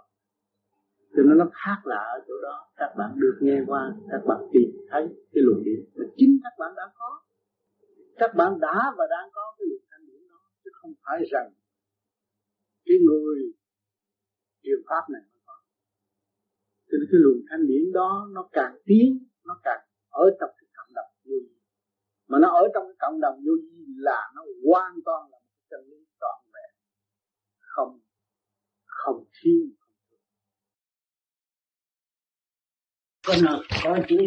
Cho 1.15 1.23
nên 1.27 1.38
nó 1.38 1.45
khác 1.53 1.80
lạ 1.86 2.03
ở 2.15 2.19
chỗ 2.27 2.34
đó, 2.41 2.72
các 2.76 2.91
bạn 2.98 3.11
được 3.15 3.38
nghe 3.41 3.61
qua, 3.68 3.95
các 4.11 4.22
bạn 4.27 4.38
tìm 4.53 4.69
thấy 4.90 5.02
cái 5.34 5.41
luồng 5.45 5.64
điện 5.64 5.82
mà 5.95 6.06
chính 6.18 6.40
các 6.44 6.53
bạn 6.60 6.73
đã 6.77 6.84
có 6.95 7.22
các 8.18 8.32
bạn 8.38 8.60
đã 8.60 8.94
và 8.98 9.06
đang 9.10 9.30
có 9.34 9.56
cái 9.58 9.66
luồng 9.70 9.86
thanh 9.92 10.06
điển 10.08 10.28
đó, 10.30 10.42
chứ 10.64 10.70
không 10.74 10.94
phải 11.04 11.20
rằng 11.32 11.48
cái 12.86 12.98
người 13.08 13.38
truyền 14.64 14.80
pháp 14.90 15.04
này 15.14 15.22
mới 15.32 15.42
có. 15.46 15.54
Cho 16.88 16.96
nên 17.00 17.08
cái 17.12 17.20
luồng 17.24 17.42
thanh 17.50 17.68
điển 17.68 17.92
đó 17.94 18.28
nó 18.36 18.50
càng 18.52 18.76
tiến, 18.86 19.28
nó 19.46 19.60
càng 19.64 19.82
ở 20.10 20.26
trong 20.40 20.50
cái 20.58 20.68
cộng 20.78 20.94
đồng 20.94 21.12
vô 21.26 21.36
vi. 21.46 21.56
Mà 22.28 22.38
nó 22.42 22.48
ở 22.62 22.64
trong 22.74 22.84
cái 22.88 22.98
cộng 23.00 23.22
đồng 23.22 23.36
vô 23.46 23.54
vi 23.64 23.86
là 23.98 24.32
nó 24.36 24.42
hoàn 24.66 24.94
toàn 25.06 25.22
là 25.32 25.38
một 25.44 25.56
chân 25.70 25.82
lý 25.90 25.98
trọn 26.20 26.40
vẹn, 26.54 26.72
không 27.60 28.00
không 28.86 29.24
thiếu 29.42 29.62
có 33.28 33.34
nào 33.44 33.60
có 33.84 33.98
chữ 34.10 34.18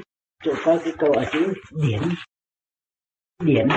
có 0.65 0.78
cái 0.85 0.93
câu 0.98 1.12
ở 1.12 1.24
chữ 1.32 1.52
điển 1.82 2.01
điển. 3.44 3.69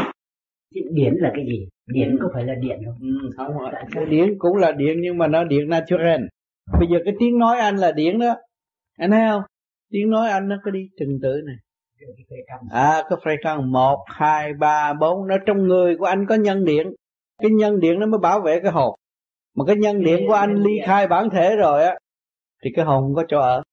Điển 0.92 1.14
là 1.18 1.32
cái 1.36 1.46
gì? 1.46 1.68
Điển 1.88 2.18
có 2.22 2.30
phải 2.34 2.46
là 2.46 2.54
điện 2.56 2.80
không? 2.86 2.96
Ừ, 3.02 3.30
không 3.38 3.54
cái 3.92 4.06
điển 4.06 4.40
cũng 4.40 4.58
là 4.58 4.72
điện 4.72 5.02
nhưng 5.02 5.18
mà 5.18 5.28
nó 5.28 5.44
điện 5.44 5.70
natural. 5.70 6.22
Bây 6.80 6.88
giờ 6.92 6.98
cái 7.06 7.14
tiếng 7.20 7.40
nói 7.40 7.60
anh 7.60 7.76
là 7.76 7.92
điện 7.92 8.20
đó. 8.20 8.36
Anh 8.98 9.12
thấy 9.12 9.22
không? 9.30 9.42
Tiếng 9.90 10.10
nói 10.10 10.30
anh 10.30 10.48
nó 10.48 10.56
có 10.64 10.72
đi 10.72 10.90
từng 11.00 11.20
tự 11.22 11.42
này. 11.46 11.56
À 12.72 13.04
có 13.10 13.18
phê 13.26 13.36
căn 13.42 13.72
một 13.72 14.06
hai 14.08 14.54
ba 14.54 14.94
bốn. 14.94 15.28
Nó 15.28 15.36
trong 15.46 15.68
người 15.68 15.98
của 15.98 16.06
anh 16.06 16.26
có 16.30 16.36
nhân 16.36 16.66
điện 16.66 16.88
cái 17.42 17.52
nhân 17.52 17.80
điện 17.80 18.00
nó 18.00 18.06
mới 18.06 18.20
bảo 18.20 18.42
vệ 18.42 18.60
cái 18.64 18.72
hồn. 18.72 18.96
Mà 19.56 19.66
cái 19.68 19.76
nhân 19.76 20.04
điện 20.04 20.24
của 20.28 20.34
anh 20.34 20.56
ly 20.56 20.72
khai 20.86 21.08
bản 21.08 21.30
thể 21.30 21.56
rồi 21.56 21.84
á 21.84 21.98
thì 22.64 22.70
cái 22.76 22.86
hồn 22.86 23.04
không 23.04 23.16
có 23.16 23.24
chỗ 23.28 23.40
ở. 23.40 23.64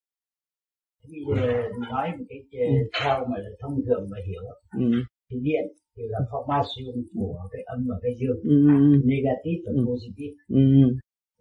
Bây 1.10 1.20
giờ 1.28 1.52
nói 1.90 2.10
một 2.18 2.24
cái 2.28 2.38
ừ. 2.52 2.74
theo 3.00 3.26
mà 3.30 3.38
là 3.38 3.48
thông 3.60 3.74
thường 3.86 4.06
mà 4.10 4.18
hiểu 4.26 4.42
ừ. 4.78 5.02
Thì 5.30 5.36
điện 5.42 5.64
thì 5.96 6.02
là 6.08 6.18
formation 6.30 7.04
của 7.14 7.48
cái 7.52 7.62
âm 7.62 7.86
và 7.88 7.96
cái 8.02 8.12
dương 8.20 8.40
ừ. 8.42 8.56
negative 9.04 9.60
và 9.66 9.72
ừ. 9.74 9.84
positive 9.88 10.34
ừ. 10.48 10.60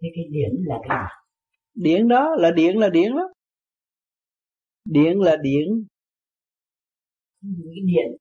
thế 0.02 0.08
cái 0.14 0.24
điện 0.30 0.50
là 0.66 0.78
cái 0.88 0.98
gì 0.98 1.18
điện 1.84 2.08
đó 2.08 2.34
là 2.38 2.50
điện 2.50 2.78
là 2.78 2.88
điện 2.88 3.16
đó 3.16 3.32
điện 4.84 5.20
là 5.20 5.36
điện 5.36 5.84
cái 7.42 7.82
điện 7.86 8.16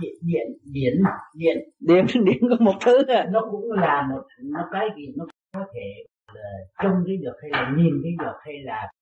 điện 0.00 0.14
điện 0.22 0.48
điện 0.64 0.94
điện 1.34 1.56
điện 1.80 2.06
điện 2.24 2.38
có 2.50 2.56
một 2.60 2.74
thứ 2.80 3.06
à. 3.08 3.28
nó 3.30 3.48
cũng 3.50 3.72
là 3.72 4.06
một 4.10 4.22
nó 4.42 4.68
cái 4.72 4.88
gì 4.96 5.12
nó 5.16 5.26
có 5.52 5.66
thể 5.74 6.04
là 6.34 6.50
trông 6.82 7.02
thấy 7.06 7.16
được 7.16 7.34
hay 7.42 7.50
là 7.50 7.74
nhìn 7.76 8.00
thấy 8.02 8.12
được 8.18 8.36
hay 8.40 8.54
là 8.62 8.92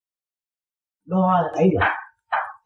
đo 1.06 1.42
thấy 1.56 1.68
được 1.70 1.78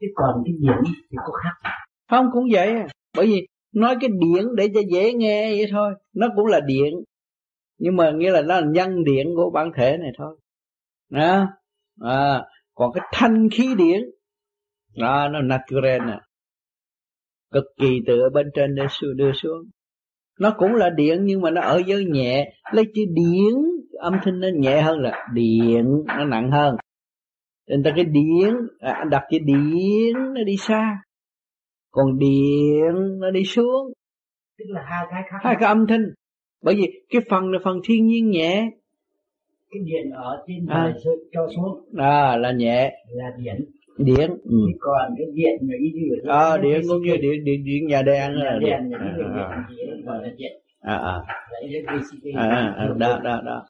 chứ 0.01 0.07
còn 0.15 0.43
cái 0.45 0.55
điện 0.59 0.95
thì 1.11 1.17
có 1.17 1.33
khác 1.43 1.71
không 2.11 2.31
cũng 2.33 2.45
vậy 2.53 2.69
à 2.69 2.87
bởi 3.17 3.27
vì 3.27 3.47
nói 3.75 3.97
cái 4.01 4.11
điện 4.21 4.47
để 4.57 4.69
cho 4.75 4.81
dễ 4.93 5.13
nghe 5.13 5.51
vậy 5.51 5.67
thôi 5.71 5.95
nó 6.13 6.29
cũng 6.37 6.47
là 6.47 6.61
điện 6.61 6.95
nhưng 7.83 7.97
mà 7.97 8.11
nghĩa 8.11 8.31
là 8.31 8.43
nó 8.43 8.61
là 8.61 8.67
nhân 8.67 9.05
điện 9.05 9.27
của 9.37 9.51
bản 9.51 9.71
thể 9.77 9.97
này 9.97 10.11
thôi. 10.19 10.37
Đó 11.11 11.47
à, 12.01 12.45
còn 12.75 12.93
cái 12.95 13.05
thanh 13.13 13.49
khí 13.53 13.75
điện 13.79 14.01
đó 14.97 15.23
à, 15.23 15.29
nó 15.29 15.41
natural 15.43 15.99
nè. 16.07 16.19
Cực 17.51 17.65
kỳ 17.81 18.01
từ 18.07 18.21
ở 18.21 18.31
bên 18.31 18.47
trên 18.55 18.75
để 18.75 18.87
xuống 18.91 19.17
đưa 19.17 19.33
xuống. 19.33 19.63
Nó 20.41 20.55
cũng 20.59 20.75
là 20.75 20.91
điện 20.91 21.25
nhưng 21.25 21.41
mà 21.41 21.51
nó 21.51 21.61
ở 21.61 21.83
giới 21.87 22.05
nhẹ. 22.05 22.53
Lấy 22.73 22.85
chữ 22.95 23.03
điện 23.15 23.55
âm 23.99 24.15
thanh 24.25 24.41
nó 24.41 24.49
nhẹ 24.55 24.83
hơn 24.83 24.99
là 25.01 25.29
điện 25.35 25.85
nó 26.07 26.25
nặng 26.25 26.51
hơn. 26.51 26.77
Nên 27.69 27.83
ta 27.83 27.91
cái 27.97 28.05
điện 28.05 28.55
à, 28.81 28.93
anh 28.93 29.11
đặt 29.11 29.23
cái 29.31 29.41
điện 29.41 30.13
nó 30.35 30.43
đi 30.47 30.57
xa 30.57 31.03
còn 31.93 32.19
điện 32.19 33.19
nó 33.19 33.31
đi 33.31 33.45
xuống. 33.45 33.93
Tức 34.59 34.65
là 34.69 34.83
hai 34.87 35.07
cái 35.11 35.23
khác 35.31 35.39
hai 35.41 35.57
cái 35.61 35.69
âm 35.69 35.87
thanh. 35.87 36.05
Bởi 36.63 36.75
vì 36.75 37.03
cái 37.11 37.23
phần 37.31 37.51
là 37.51 37.59
phần 37.65 37.81
thiên 37.85 38.07
nhiên 38.07 38.31
nhẹ. 38.31 38.71
Cái 39.71 39.83
điện 39.85 40.11
ở 40.11 40.45
trên 40.47 40.67
à. 40.67 40.95
cho 41.33 41.49
xuống. 41.57 41.85
À 41.97 42.37
là 42.37 42.53
nhẹ. 42.53 42.93
Là 43.09 43.31
điện. 43.39 43.65
Điện 43.99 44.31
ừ. 44.45 44.57
còn 44.81 45.15
cái 45.19 45.27
điện 45.35 45.59
mà 45.63 45.75
ý 45.81 45.93
như 45.95 46.31
à, 46.31 46.57
điện 46.57 46.81
cũng 46.89 47.03
như 47.03 47.17
điện. 47.17 47.45
điện 47.45 47.65
điện 47.65 47.87
nhà 47.87 48.03
đen 48.03 48.33
là 48.33 48.59
điện 48.61 48.91
à, 48.93 49.17
gọi 50.05 50.23
là 50.23 50.33
điện. 50.37 50.53
À 50.81 50.97
à. 50.97 51.23
À, 52.35 52.75
à 52.77 52.89
đó 52.99 53.21
đó 53.25 53.41
đó. 53.45 53.67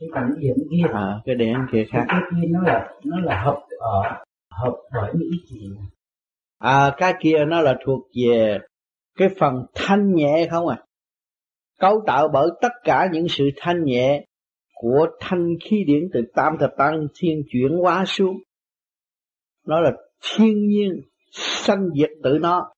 Cái 0.00 0.08
còn 0.12 0.24
cái 0.34 0.42
điện 0.42 0.56
kia. 0.70 0.92
À 0.92 1.20
cái 1.24 1.34
điện 1.34 1.56
kia 1.72 1.84
khác. 1.90 2.04
cái 2.08 2.20
kia 2.30 2.48
nó 2.48 2.62
là 2.62 2.88
nó 3.04 3.20
là 3.20 3.42
hợp 3.44 3.58
ở 3.78 4.02
hợp 4.50 4.76
bởi 4.92 5.12
những 5.14 5.28
ý 5.32 5.38
gì 5.46 5.70
à 6.58 6.94
cái 6.96 7.14
kia 7.20 7.44
nó 7.46 7.60
là 7.60 7.76
thuộc 7.84 8.00
về 8.24 8.58
cái 9.16 9.28
phần 9.38 9.54
thanh 9.74 10.14
nhẹ 10.14 10.48
không 10.50 10.68
à? 10.68 10.82
Cấu 11.78 12.02
tạo 12.06 12.28
bởi 12.32 12.48
tất 12.60 12.72
cả 12.84 13.08
những 13.12 13.28
sự 13.28 13.50
thanh 13.56 13.84
nhẹ 13.84 14.24
của 14.74 15.06
thanh 15.20 15.54
khí 15.64 15.84
điển 15.86 16.08
từ 16.12 16.20
tam 16.34 16.52
thập 16.60 16.70
tăng 16.78 17.06
thiên 17.14 17.42
chuyển 17.48 17.72
hóa 17.82 18.04
xuống. 18.06 18.36
Nó 19.66 19.80
là 19.80 19.90
thiên 20.20 20.68
nhiên 20.68 21.00
sanh 21.32 21.88
diệt 21.98 22.10
tự 22.22 22.38
nó. 22.40 22.72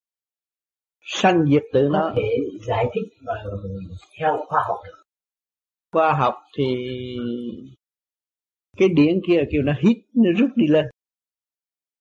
Sanh 1.00 1.44
diệt 1.52 1.62
tự 1.72 1.88
nó. 1.92 2.00
Có 2.00 2.12
thể 2.16 2.28
giải 2.66 2.84
thích 2.94 3.16
và 3.26 3.34
theo 4.18 4.44
khoa 4.48 4.60
học 4.68 4.78
khoa 5.92 6.12
học 6.12 6.34
thì 6.56 6.64
cái 8.76 8.88
điển 8.88 9.20
kia 9.26 9.42
kêu 9.52 9.62
nó 9.62 9.72
hít 9.82 9.96
nó 10.14 10.30
rút 10.38 10.50
đi 10.56 10.66
lên. 10.66 10.86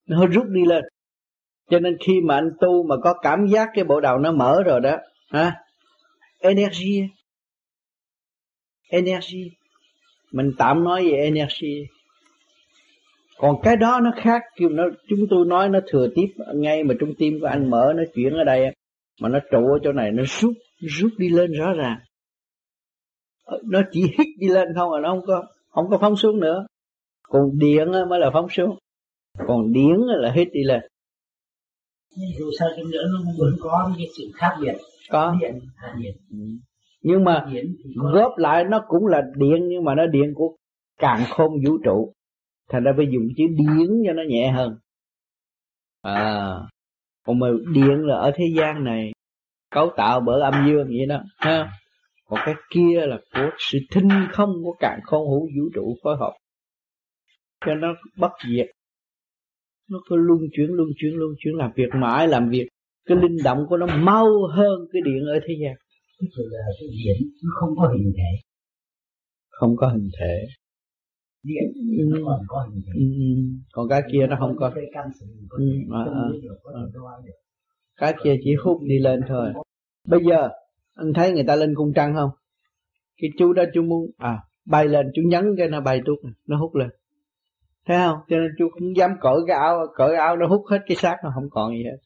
Nó 0.06 0.26
rút 0.26 0.46
đi 0.48 0.60
lên 0.66 0.84
cho 1.70 1.78
nên 1.78 1.96
khi 2.00 2.20
mà 2.20 2.34
anh 2.34 2.50
tu 2.60 2.82
mà 2.82 2.96
có 3.02 3.14
cảm 3.22 3.46
giác 3.46 3.68
cái 3.74 3.84
bộ 3.84 4.00
đầu 4.00 4.18
nó 4.18 4.32
mở 4.32 4.62
rồi 4.66 4.80
đó 4.80 4.96
ha 5.30 5.56
energy. 6.38 7.02
Energy. 8.90 9.50
Mình 10.32 10.50
tạm 10.58 10.84
nói 10.84 11.04
về 11.04 11.18
energy. 11.18 11.86
Còn 13.38 13.56
cái 13.62 13.76
đó 13.76 14.00
nó 14.02 14.10
khác 14.16 14.42
kêu 14.56 14.68
nó, 14.68 14.84
chúng 15.08 15.26
tôi 15.30 15.46
nói 15.46 15.68
nó 15.68 15.80
thừa 15.86 16.08
tiếp, 16.14 16.26
ngay 16.54 16.84
mà 16.84 16.94
trung 17.00 17.14
tim 17.18 17.40
của 17.40 17.46
anh 17.46 17.70
mở, 17.70 17.92
nó 17.96 18.02
chuyển 18.14 18.34
ở 18.34 18.44
đây 18.44 18.74
mà 19.20 19.28
nó 19.28 19.38
trụ 19.50 19.58
ở 19.58 19.78
chỗ 19.82 19.92
này, 19.92 20.10
nó 20.12 20.22
rút 20.26 20.54
rút 20.80 21.12
đi 21.18 21.28
lên 21.28 21.52
rõ 21.52 21.72
ràng. 21.72 21.98
Ờ, 23.44 23.58
nó 23.64 23.82
chỉ 23.90 24.02
hít 24.02 24.26
đi 24.38 24.48
lên 24.48 24.68
không 24.76 24.92
à 24.92 25.00
nó 25.00 25.10
không 25.10 25.26
có 25.26 25.44
không 25.68 25.90
có 25.90 25.98
phóng 26.00 26.16
xuống 26.16 26.40
nữa. 26.40 26.66
Còn 27.22 27.58
điện 27.58 27.92
mới 28.08 28.20
là 28.20 28.30
phóng 28.32 28.48
xuống. 28.48 28.78
Còn 29.46 29.72
điện 29.72 29.96
là 30.06 30.32
hít 30.32 30.48
đi 30.52 30.64
lên 30.64 30.80
nhưng 32.16 32.30
dù 32.38 32.50
sao 32.58 32.68
đi 32.76 32.82
nữa 32.92 33.02
nó 33.12 33.32
vẫn 33.38 33.54
có 33.60 33.92
cái 33.98 34.06
sự 34.16 34.24
khác 34.34 34.56
biệt. 34.60 34.74
Có. 35.10 35.36
Điện 35.40 35.54
là 35.80 35.94
điện 35.98 36.16
nhưng 37.02 37.24
mà 37.24 37.46
góp 38.12 38.38
lại 38.38 38.64
nó 38.64 38.84
cũng 38.88 39.06
là 39.06 39.22
điện 39.36 39.68
nhưng 39.68 39.84
mà 39.84 39.94
nó 39.94 40.06
điện 40.06 40.32
của 40.34 40.56
càng 40.98 41.24
khôn 41.30 41.52
vũ 41.66 41.78
trụ. 41.84 42.12
Thành 42.68 42.84
ra 42.84 42.92
phải 42.96 43.06
dùng 43.12 43.28
chữ 43.36 43.44
điển 43.48 43.88
cho 44.06 44.12
nó 44.12 44.22
nhẹ 44.28 44.50
hơn. 44.50 44.78
À 46.02 46.54
còn 47.28 47.38
mà 47.38 47.48
điện 47.74 48.06
là 48.06 48.16
ở 48.16 48.30
thế 48.34 48.44
gian 48.56 48.84
này 48.84 49.12
cấu 49.70 49.90
tạo 49.96 50.20
bởi 50.20 50.40
âm 50.40 50.54
dương 50.66 50.86
vậy 50.86 51.06
đó 51.08 51.22
ha? 51.36 51.72
Còn 52.24 52.40
cái 52.44 52.54
kia 52.70 53.06
là 53.06 53.18
của 53.34 53.50
sự 53.58 53.78
thinh 53.90 54.08
không 54.32 54.50
của 54.64 54.76
cạn 54.80 55.00
không 55.04 55.28
hữu 55.30 55.40
vũ 55.40 55.70
trụ 55.74 55.96
phối 56.02 56.16
hợp. 56.16 56.32
Cho 57.66 57.74
nó 57.74 57.88
bất 58.16 58.30
diệt 58.48 58.66
nó 59.90 59.98
cứ 60.08 60.16
luân 60.16 60.38
chuyển 60.52 60.70
luân 60.70 60.88
chuyển 60.96 61.14
luân 61.14 61.30
chuyển 61.38 61.54
làm 61.54 61.70
việc 61.76 61.88
mãi 61.94 62.28
làm 62.28 62.48
việc. 62.50 62.68
Cái 63.06 63.18
linh 63.22 63.36
động 63.44 63.58
của 63.68 63.76
nó 63.76 63.86
mau 63.86 64.26
hơn 64.50 64.78
cái 64.92 65.02
điện 65.04 65.22
ở 65.26 65.38
thế 65.46 65.54
gian. 65.62 65.74
Cái 66.20 66.28
là 66.36 66.58
cái 66.80 66.88
điện 66.88 67.30
nó 67.44 67.50
không 67.60 67.76
có 67.76 67.88
hình 67.88 68.12
thể. 68.16 68.32
Không 69.50 69.76
có 69.76 69.88
hình 69.88 70.08
thể. 70.20 70.46
Điện 71.42 71.64
ừ. 71.98 72.22
còn 72.26 72.40
có 72.48 72.66
hình 72.70 72.82
thể. 72.86 72.92
Ừ. 72.96 73.04
còn 73.72 73.88
cái 73.88 74.02
kia 74.12 74.26
nó 74.30 74.36
không 74.40 74.56
có. 74.56 74.72
Ừ. 75.50 75.64
à, 75.92 76.04
à. 76.74 76.82
cái 77.96 78.14
kia 78.24 78.36
chỉ 78.44 78.50
hút 78.64 78.78
đi 78.82 78.98
lên 78.98 79.20
thôi. 79.28 79.52
Bây 80.08 80.20
giờ 80.30 80.48
anh 80.94 81.12
thấy 81.14 81.32
người 81.32 81.44
ta 81.46 81.56
lên 81.56 81.74
cung 81.74 81.92
trăng 81.94 82.14
không? 82.14 82.30
Cái 83.22 83.30
chú 83.38 83.52
đó 83.52 83.64
chú 83.74 83.82
muốn 83.82 84.10
à 84.16 84.38
bay 84.68 84.88
lên 84.88 85.06
chú 85.14 85.22
nhấn 85.26 85.44
cái 85.58 85.68
nó 85.68 85.80
bay 85.80 86.02
tuốt 86.06 86.18
nó 86.46 86.56
hút 86.56 86.74
lên 86.74 86.88
thấy 87.88 87.96
không? 87.96 88.18
Cho 88.28 88.36
nên 88.36 88.50
chú 88.58 88.68
không 88.70 88.96
dám 88.96 89.10
cởi 89.20 89.36
cái 89.46 89.56
áo, 89.56 89.86
cởi 89.94 90.16
áo 90.16 90.36
nó 90.36 90.46
hút 90.46 90.64
hết 90.70 90.78
cái 90.86 90.96
xác 90.96 91.16
nó, 91.24 91.30
không 91.34 91.48
còn 91.50 91.72
gì 91.72 91.84
hết. 91.84 91.98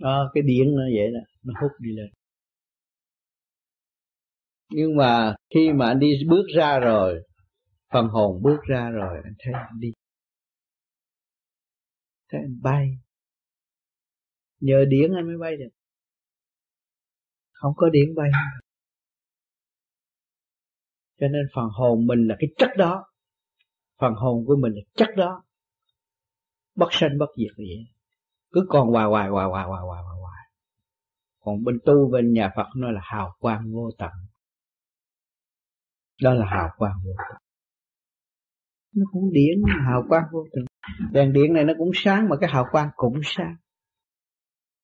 Đó, 0.00 0.30
cái 0.34 0.42
điện 0.42 0.64
nó 0.76 0.82
vậy 0.96 1.08
nè, 1.14 1.20
nó 1.42 1.60
hút 1.60 1.70
đi 1.78 1.90
lên. 1.92 2.06
Nhưng 4.70 4.96
mà 4.96 5.34
khi 5.54 5.72
mà 5.72 5.86
anh 5.88 5.98
đi 5.98 6.12
bước 6.28 6.46
ra 6.56 6.78
rồi, 6.78 7.22
phần 7.92 8.08
hồn 8.08 8.42
bước 8.42 8.58
ra 8.68 8.90
rồi, 8.90 9.20
anh 9.24 9.34
thấy 9.38 9.54
anh 9.54 9.80
đi. 9.80 9.92
Thấy 12.30 12.40
anh 12.40 12.60
bay. 12.62 12.88
Nhờ 14.60 14.84
điện 14.88 15.12
anh 15.16 15.26
mới 15.26 15.36
bay 15.40 15.56
được. 15.56 15.70
Không 17.52 17.72
có 17.76 17.88
điện 17.88 18.14
bay. 18.16 18.30
Cho 21.20 21.28
nên 21.28 21.42
phần 21.54 21.68
hồn 21.78 22.06
mình 22.06 22.26
là 22.28 22.36
cái 22.38 22.48
chất 22.58 22.70
đó 22.76 23.04
phần 24.00 24.14
hồn 24.14 24.44
của 24.46 24.56
mình 24.60 24.72
là 24.72 24.80
chắc 24.94 25.08
đó. 25.16 25.42
Bất 26.74 26.88
sanh 26.90 27.18
bất 27.18 27.30
diệt 27.36 27.56
vậy. 27.56 27.86
Cứ 28.52 28.66
còn 28.68 28.88
hoài 28.88 29.06
hoài 29.06 29.28
hoài 29.28 29.46
hoài 29.46 29.64
hoài 29.64 29.82
hoài 29.82 30.02
hoài 30.02 30.18
hoài. 30.20 30.48
Còn 31.40 31.64
bên 31.64 31.78
tu 31.84 32.10
bên 32.12 32.32
nhà 32.32 32.52
Phật 32.56 32.66
nói 32.76 32.92
là 32.92 33.00
hào 33.04 33.34
quang 33.38 33.72
vô 33.72 33.90
tận. 33.98 34.10
Đó 36.22 36.34
là 36.34 36.46
hào 36.46 36.68
quang 36.76 36.94
vô 37.04 37.10
tận. 37.18 37.42
Nó 38.94 39.04
cũng 39.12 39.32
điện 39.32 39.62
hào 39.86 40.02
quang 40.08 40.24
vô 40.32 40.44
tận. 40.52 40.64
Đèn 41.12 41.32
điện 41.32 41.52
này 41.52 41.64
nó 41.64 41.72
cũng 41.78 41.90
sáng 41.94 42.28
mà 42.28 42.36
cái 42.40 42.50
hào 42.50 42.66
quang 42.72 42.90
cũng 42.96 43.20
sáng. 43.24 43.56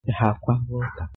Cái 0.07 0.15
hào 0.21 0.37
quang 0.41 0.61
vô 0.69 0.81
tận. 0.99 1.09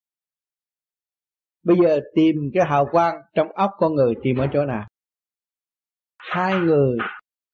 Bây 1.64 1.78
giờ 1.84 2.00
tìm 2.16 2.36
cái 2.54 2.66
hào 2.70 2.86
quang 2.92 3.16
trong 3.34 3.48
óc 3.52 3.72
con 3.78 3.94
người 3.94 4.14
tìm 4.24 4.38
ở 4.38 4.48
chỗ 4.54 4.66
nào? 4.66 4.88
Hai 6.18 6.60
người 6.60 6.98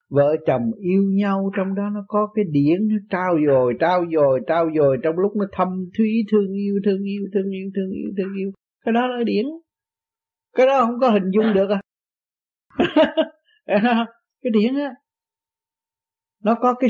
vợ 0.10 0.36
chồng 0.48 0.72
yêu 0.80 1.04
nhau 1.04 1.52
trong 1.58 1.76
đó 1.76 1.84
nó 1.94 2.06
có 2.08 2.28
cái 2.36 2.46
điển 2.52 2.88
nó 2.88 2.96
trao 3.10 3.38
dồi 3.48 3.74
trao 3.80 4.06
dồi 4.14 4.40
trao 4.48 4.70
dồi. 4.76 4.98
Trong 5.04 5.16
lúc 5.18 5.36
nó 5.36 5.46
thâm 5.52 5.68
thúy, 5.98 6.26
thương 6.32 6.54
yêu 6.54 6.76
thương 6.86 7.04
yêu 7.04 7.24
thương 7.34 7.52
yêu 7.52 7.70
thương 7.76 7.92
yêu 7.92 8.12
thương 8.18 8.34
yêu. 8.38 8.52
Cái 8.86 8.94
đó 8.94 9.08
là 9.08 9.24
điển. 9.24 9.46
Cái 10.56 10.68
đó 10.68 10.86
không 10.86 11.00
có 11.02 11.10
hình 11.10 11.32
dung 11.34 11.54
được 11.54 11.70
à. 11.70 11.82
Cái 14.42 14.52
điển 14.54 14.76
á, 14.76 14.92
nó 16.44 16.56
có 16.56 16.74
cái 16.74 16.90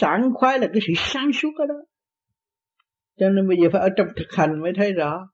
sảng 0.00 0.30
khoái 0.34 0.58
là 0.58 0.66
cái 0.66 0.80
sự 0.86 0.92
sáng 0.96 1.30
suốt 1.32 1.50
ở 1.58 1.66
đó. 1.66 1.74
Cho 3.20 3.30
nên 3.30 3.48
bây 3.48 3.56
giờ 3.62 3.68
phải 3.72 3.80
ở 3.80 3.88
trong 3.96 4.06
thực 4.16 4.26
hành 4.36 4.60
mới 4.62 4.72
thấy 4.76 4.92
rõ. 4.92 5.28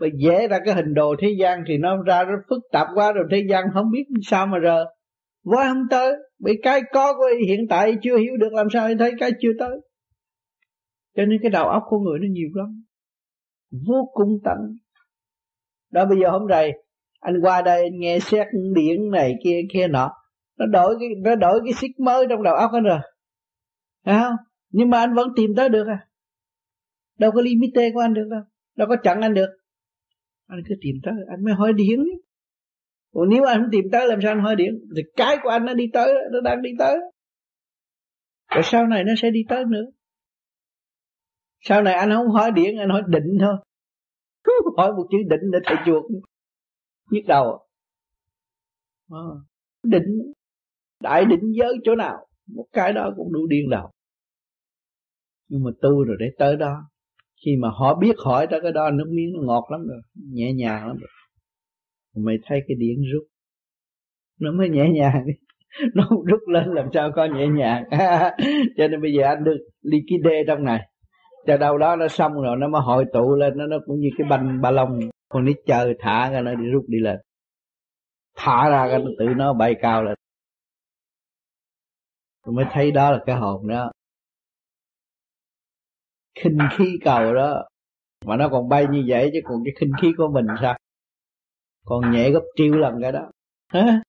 Và 0.00 0.06
vẽ 0.24 0.48
ra 0.48 0.58
cái 0.64 0.74
hình 0.74 0.94
đồ 0.94 1.14
thế 1.18 1.28
gian 1.40 1.64
thì 1.68 1.78
nó 1.78 2.02
ra 2.02 2.24
rất 2.24 2.38
phức 2.50 2.62
tạp 2.72 2.86
quá 2.94 3.12
rồi, 3.12 3.24
thế 3.30 3.46
gian 3.50 3.64
không 3.74 3.90
biết 3.90 4.04
sao 4.22 4.46
mà 4.46 4.58
rờ 4.62 4.84
voi 5.44 5.64
không 5.68 5.82
tới, 5.90 6.12
bị 6.38 6.52
cái 6.62 6.80
có 6.92 7.14
của 7.14 7.28
hiện 7.46 7.60
tại 7.68 7.96
chưa 8.02 8.16
hiểu 8.16 8.36
được 8.36 8.52
làm 8.52 8.66
sao 8.72 8.88
thấy 8.98 9.12
cái 9.18 9.30
chưa 9.40 9.52
tới. 9.58 9.80
Cho 11.16 11.24
nên 11.24 11.38
cái 11.42 11.50
đầu 11.50 11.68
óc 11.68 11.82
của 11.86 11.98
người 11.98 12.18
nó 12.18 12.26
nhiều 12.30 12.48
lắm. 12.54 12.84
Vô 13.70 14.10
cùng 14.12 14.38
tận. 14.44 14.76
Đó, 15.90 16.04
bây 16.04 16.18
giờ 16.22 16.30
hôm 16.30 16.48
nay, 16.48 16.72
anh 17.20 17.40
qua 17.42 17.62
đây, 17.62 17.82
anh 17.82 17.98
nghe 17.98 18.18
xét 18.20 18.46
điện 18.74 19.10
này 19.10 19.34
kia 19.44 19.60
kia 19.72 19.88
nọ, 19.88 20.10
nó 20.58 20.66
đổi 20.66 20.96
cái, 21.00 21.08
nó 21.24 21.34
đổi 21.34 21.60
cái 21.64 21.72
xích 21.80 22.00
mới 22.00 22.26
trong 22.30 22.42
đầu 22.42 22.54
óc 22.54 22.70
anh 22.72 22.84
rồi. 22.84 22.98
Thấy 24.04 24.14
không? 24.22 24.36
Nhưng 24.70 24.90
mà 24.90 24.98
anh 24.98 25.14
vẫn 25.14 25.28
tìm 25.36 25.50
tới 25.56 25.68
được 25.68 25.86
à. 25.86 26.06
Đâu 27.18 27.30
có 27.34 27.40
limite 27.40 27.90
của 27.94 28.00
anh 28.00 28.14
được 28.14 28.28
đâu. 28.30 28.40
Đâu 28.76 28.88
có 28.88 28.96
chặn 29.02 29.20
anh 29.20 29.34
được. 29.34 29.48
Anh 30.46 30.60
cứ 30.68 30.74
tìm 30.80 30.96
tới, 31.02 31.14
anh 31.30 31.44
mới 31.44 31.54
hỏi 31.54 31.72
điển 31.72 31.98
còn 33.18 33.28
nếu 33.28 33.44
anh 33.44 33.60
không 33.60 33.70
tìm 33.72 33.84
tới 33.92 34.08
làm 34.08 34.18
sao 34.22 34.32
anh 34.32 34.40
hỏi 34.40 34.56
điện 34.56 34.70
thì 34.96 35.02
cái 35.16 35.36
của 35.42 35.48
anh 35.48 35.64
nó 35.64 35.74
đi 35.74 35.84
tới 35.92 36.14
nó 36.32 36.40
đang 36.40 36.62
đi 36.62 36.70
tới. 36.78 36.98
Rồi 38.54 38.62
sau 38.64 38.86
này 38.86 39.04
nó 39.04 39.12
sẽ 39.16 39.30
đi 39.30 39.40
tới 39.48 39.64
nữa. 39.64 39.84
Sau 41.60 41.82
này 41.82 41.94
anh 41.94 42.10
không 42.10 42.30
hỏi 42.30 42.50
điện 42.50 42.78
anh 42.78 42.88
hỏi 42.88 43.02
định 43.06 43.38
thôi. 43.40 43.56
Hỏi 44.76 44.92
một 44.92 45.06
chữ 45.10 45.18
định 45.28 45.50
để 45.52 45.58
thầy 45.64 45.76
chuột 45.86 46.04
nhức 47.10 47.24
đầu. 47.28 47.66
À, 49.10 49.26
định. 49.82 50.32
Đại 51.00 51.24
định 51.24 51.52
giới 51.58 51.72
chỗ 51.84 51.94
nào? 51.94 52.26
Một 52.46 52.66
cái 52.72 52.92
đó 52.92 53.12
cũng 53.16 53.32
đủ 53.32 53.46
điên 53.46 53.70
đầu. 53.70 53.90
Nhưng 55.48 55.64
mà 55.64 55.70
tu 55.82 56.04
rồi 56.04 56.16
để 56.20 56.26
tới 56.38 56.56
đó. 56.56 56.90
Khi 57.44 57.56
mà 57.60 57.68
họ 57.68 57.94
biết 57.94 58.16
hỏi 58.24 58.46
tới 58.50 58.60
cái 58.62 58.72
đó 58.72 58.90
nước 58.90 59.08
miếng 59.10 59.32
nó 59.32 59.40
ngọt 59.42 59.68
lắm 59.70 59.80
rồi. 59.88 60.00
Nhẹ 60.14 60.52
nhàng 60.52 60.86
lắm 60.86 60.96
rồi 60.96 61.10
mày 62.16 62.36
thấy 62.46 62.60
cái 62.68 62.76
điện 62.80 63.02
rút. 63.12 63.22
Nó 64.40 64.52
mới 64.52 64.68
nhẹ 64.68 64.88
nhàng. 64.94 65.26
Nó 65.94 66.08
rút 66.26 66.40
lên, 66.48 66.74
làm 66.74 66.88
sao 66.94 67.10
có 67.16 67.24
nhẹ 67.24 67.46
nhàng. 67.46 67.84
Cho 68.76 68.88
nên 68.88 69.02
bây 69.02 69.12
giờ 69.12 69.24
anh 69.26 69.44
được 69.44 69.58
ly 69.82 69.98
ký 70.08 70.16
đê 70.24 70.44
trong 70.46 70.64
này. 70.64 70.88
Cho 71.46 71.56
đâu 71.56 71.78
đó 71.78 71.96
nó 71.96 72.08
xong 72.08 72.32
rồi, 72.32 72.56
nó 72.56 72.68
mới 72.68 72.82
hội 72.82 73.04
tụ 73.12 73.34
lên. 73.34 73.52
Nó 73.56 73.66
nó 73.66 73.76
cũng 73.86 74.00
như 74.00 74.08
cái 74.18 74.26
banh 74.30 74.60
ba 74.62 74.70
lông. 74.70 75.00
Còn 75.28 75.44
nít 75.44 75.56
chờ 75.66 75.92
thả 75.98 76.30
ra 76.30 76.40
nó 76.40 76.54
đi 76.54 76.66
rút 76.72 76.84
đi 76.88 76.98
lên. 76.98 77.18
Thả 78.36 78.68
ra 78.70 78.88
cái 78.90 78.98
nó 78.98 79.10
tự 79.18 79.26
nó 79.36 79.52
bay 79.52 79.74
cao 79.82 80.04
lên. 80.04 80.14
Tôi 82.46 82.54
mới 82.54 82.64
thấy 82.72 82.90
đó 82.90 83.10
là 83.10 83.22
cái 83.26 83.36
hồn 83.36 83.68
đó. 83.68 83.92
Khinh 86.40 86.58
khí 86.76 86.98
cầu 87.04 87.34
đó. 87.34 87.64
Mà 88.26 88.36
nó 88.36 88.48
còn 88.48 88.68
bay 88.68 88.86
như 88.90 89.04
vậy 89.08 89.30
chứ 89.32 89.40
còn 89.44 89.58
cái 89.64 89.74
khinh 89.80 89.90
khí 90.02 90.12
của 90.16 90.28
mình 90.28 90.46
sao? 90.62 90.76
Còn 91.88 92.12
nhẹ 92.12 92.30
gấp 92.30 92.42
triệu 92.56 92.72
lần 92.72 92.94
cái 93.02 93.12
đó. 93.12 93.30
Hả? 93.68 94.02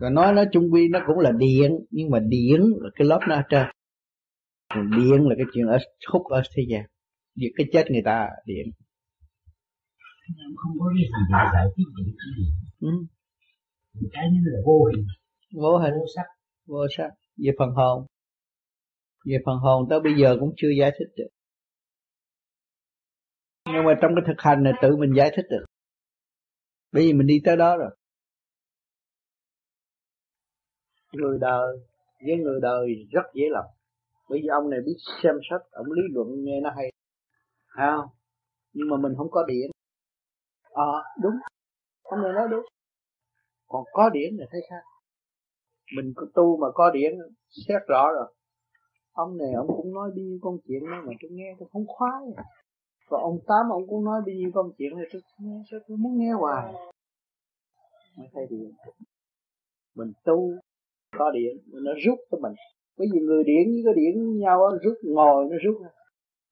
Rồi 0.00 0.10
nói 0.10 0.32
nó 0.32 0.44
chung 0.52 0.72
quy 0.72 0.88
nó 0.88 1.00
cũng 1.06 1.18
là 1.18 1.32
điện 1.38 1.78
nhưng 1.90 2.10
mà 2.10 2.18
điện 2.18 2.60
là 2.80 2.90
cái 2.94 3.06
lớp 3.06 3.20
nó 3.28 3.34
ở 3.34 3.42
trên. 3.48 3.66
Còn 4.74 4.90
điện 4.90 5.28
là 5.28 5.34
cái 5.38 5.46
chuyện 5.54 5.66
ở 5.66 5.78
hút 6.12 6.22
ở 6.26 6.42
thế 6.56 6.62
gian. 6.70 6.82
Việc 7.36 7.52
cái 7.56 7.66
chết 7.72 7.84
người 7.90 8.02
ta 8.04 8.28
điện 8.46 8.66
không 10.56 10.72
có 10.78 10.86
cái 10.88 10.96
gì 10.98 11.08
giải 11.32 11.46
giải 11.54 11.66
thích 11.76 11.88
được 11.96 12.12
cái 12.18 12.30
gì. 12.38 12.44
Ừ. 12.80 12.90
cái 14.12 14.24
như 14.32 14.40
là 14.44 14.60
vô 14.66 14.84
hình. 14.84 15.06
Vô 15.54 15.78
hình. 15.78 15.94
Vô 15.94 16.06
sắc. 16.16 16.26
Vô 16.66 16.86
sắc. 16.96 17.10
Về 17.36 17.50
phần 17.58 17.70
hồn. 17.70 18.06
Về 19.24 19.38
phần 19.46 19.56
hồn 19.58 19.86
tới 19.90 20.00
bây 20.00 20.12
giờ 20.20 20.36
cũng 20.40 20.52
chưa 20.56 20.70
giải 20.78 20.90
thích 20.98 21.08
được 21.16 21.28
nhưng 23.72 23.84
mà 23.84 23.98
trong 24.02 24.12
cái 24.14 24.24
thực 24.26 24.40
hành 24.40 24.62
này 24.62 24.72
tự 24.82 24.96
mình 24.96 25.12
giải 25.16 25.30
thích 25.36 25.46
được. 25.50 25.64
Bởi 26.92 27.02
vì 27.02 27.12
mình 27.12 27.26
đi 27.26 27.40
tới 27.44 27.56
đó 27.56 27.76
rồi. 27.76 27.90
Người 31.12 31.38
đời 31.40 31.76
với 32.26 32.36
người 32.36 32.60
đời 32.62 33.06
rất 33.12 33.22
dễ 33.34 33.44
lầm 33.50 33.64
bởi 34.28 34.40
vì 34.42 34.48
ông 34.48 34.70
này 34.70 34.80
biết 34.86 34.96
xem 35.22 35.34
sách 35.50 35.60
ông 35.70 35.86
lý 35.92 36.02
luận 36.10 36.28
nghe 36.44 36.60
nó 36.60 36.70
hay. 36.76 36.92
À, 37.66 37.96
nhưng 38.72 38.88
mà 38.90 38.96
mình 38.96 39.12
không 39.16 39.30
có 39.30 39.44
điện. 39.44 39.70
Ờ 40.70 40.92
à, 41.04 41.04
đúng. 41.22 41.34
Ông 42.02 42.22
này 42.22 42.32
nói 42.32 42.48
đúng. 42.50 42.64
Còn 43.68 43.84
có 43.92 44.10
điện 44.10 44.36
là 44.38 44.46
thấy 44.50 44.60
khác. 44.70 44.82
Mình 45.96 46.12
có 46.16 46.26
tu 46.34 46.56
mà 46.56 46.66
có 46.74 46.90
điện 46.90 47.12
xét 47.68 47.82
rõ 47.88 48.08
rồi. 48.12 48.34
Ông 49.12 49.36
này 49.38 49.52
ông 49.56 49.66
cũng 49.66 49.94
nói 49.94 50.10
nhiêu 50.14 50.38
con 50.42 50.58
chuyện 50.68 50.80
đó 50.90 51.02
mà 51.06 51.12
tôi 51.22 51.30
nghe 51.30 51.54
tôi 51.58 51.68
không 51.72 51.86
khoái 51.86 52.22
và 53.10 53.18
ông 53.20 53.38
tám 53.46 53.66
ông 53.70 53.82
cũng 53.88 54.04
nói 54.04 54.20
bao 54.26 54.34
nhiêu 54.34 54.50
công 54.54 54.70
chuyện 54.78 54.96
này 54.96 55.06
tôi 55.12 55.22
nghe 55.38 55.62
sao 55.70 55.80
tôi 55.88 55.96
muốn 55.96 56.18
nghe 56.18 56.32
hoài. 56.32 56.72
Mới 58.18 58.28
thấy 58.34 58.46
điện. 58.50 58.72
Mình 59.96 60.12
tu 60.24 60.52
có 61.18 61.30
điện 61.30 61.56
nó 61.72 61.92
rút 62.06 62.18
cho 62.30 62.38
mình. 62.38 62.52
Bởi 62.98 63.08
vì 63.12 63.20
người 63.20 63.44
điện 63.44 63.66
với 63.72 63.82
cái 63.84 63.94
điện 63.94 64.26
với 64.26 64.34
nhau 64.34 64.58
đó, 64.58 64.76
rút 64.82 64.96
ngồi 65.02 65.44
nó 65.50 65.56
rút. 65.64 65.76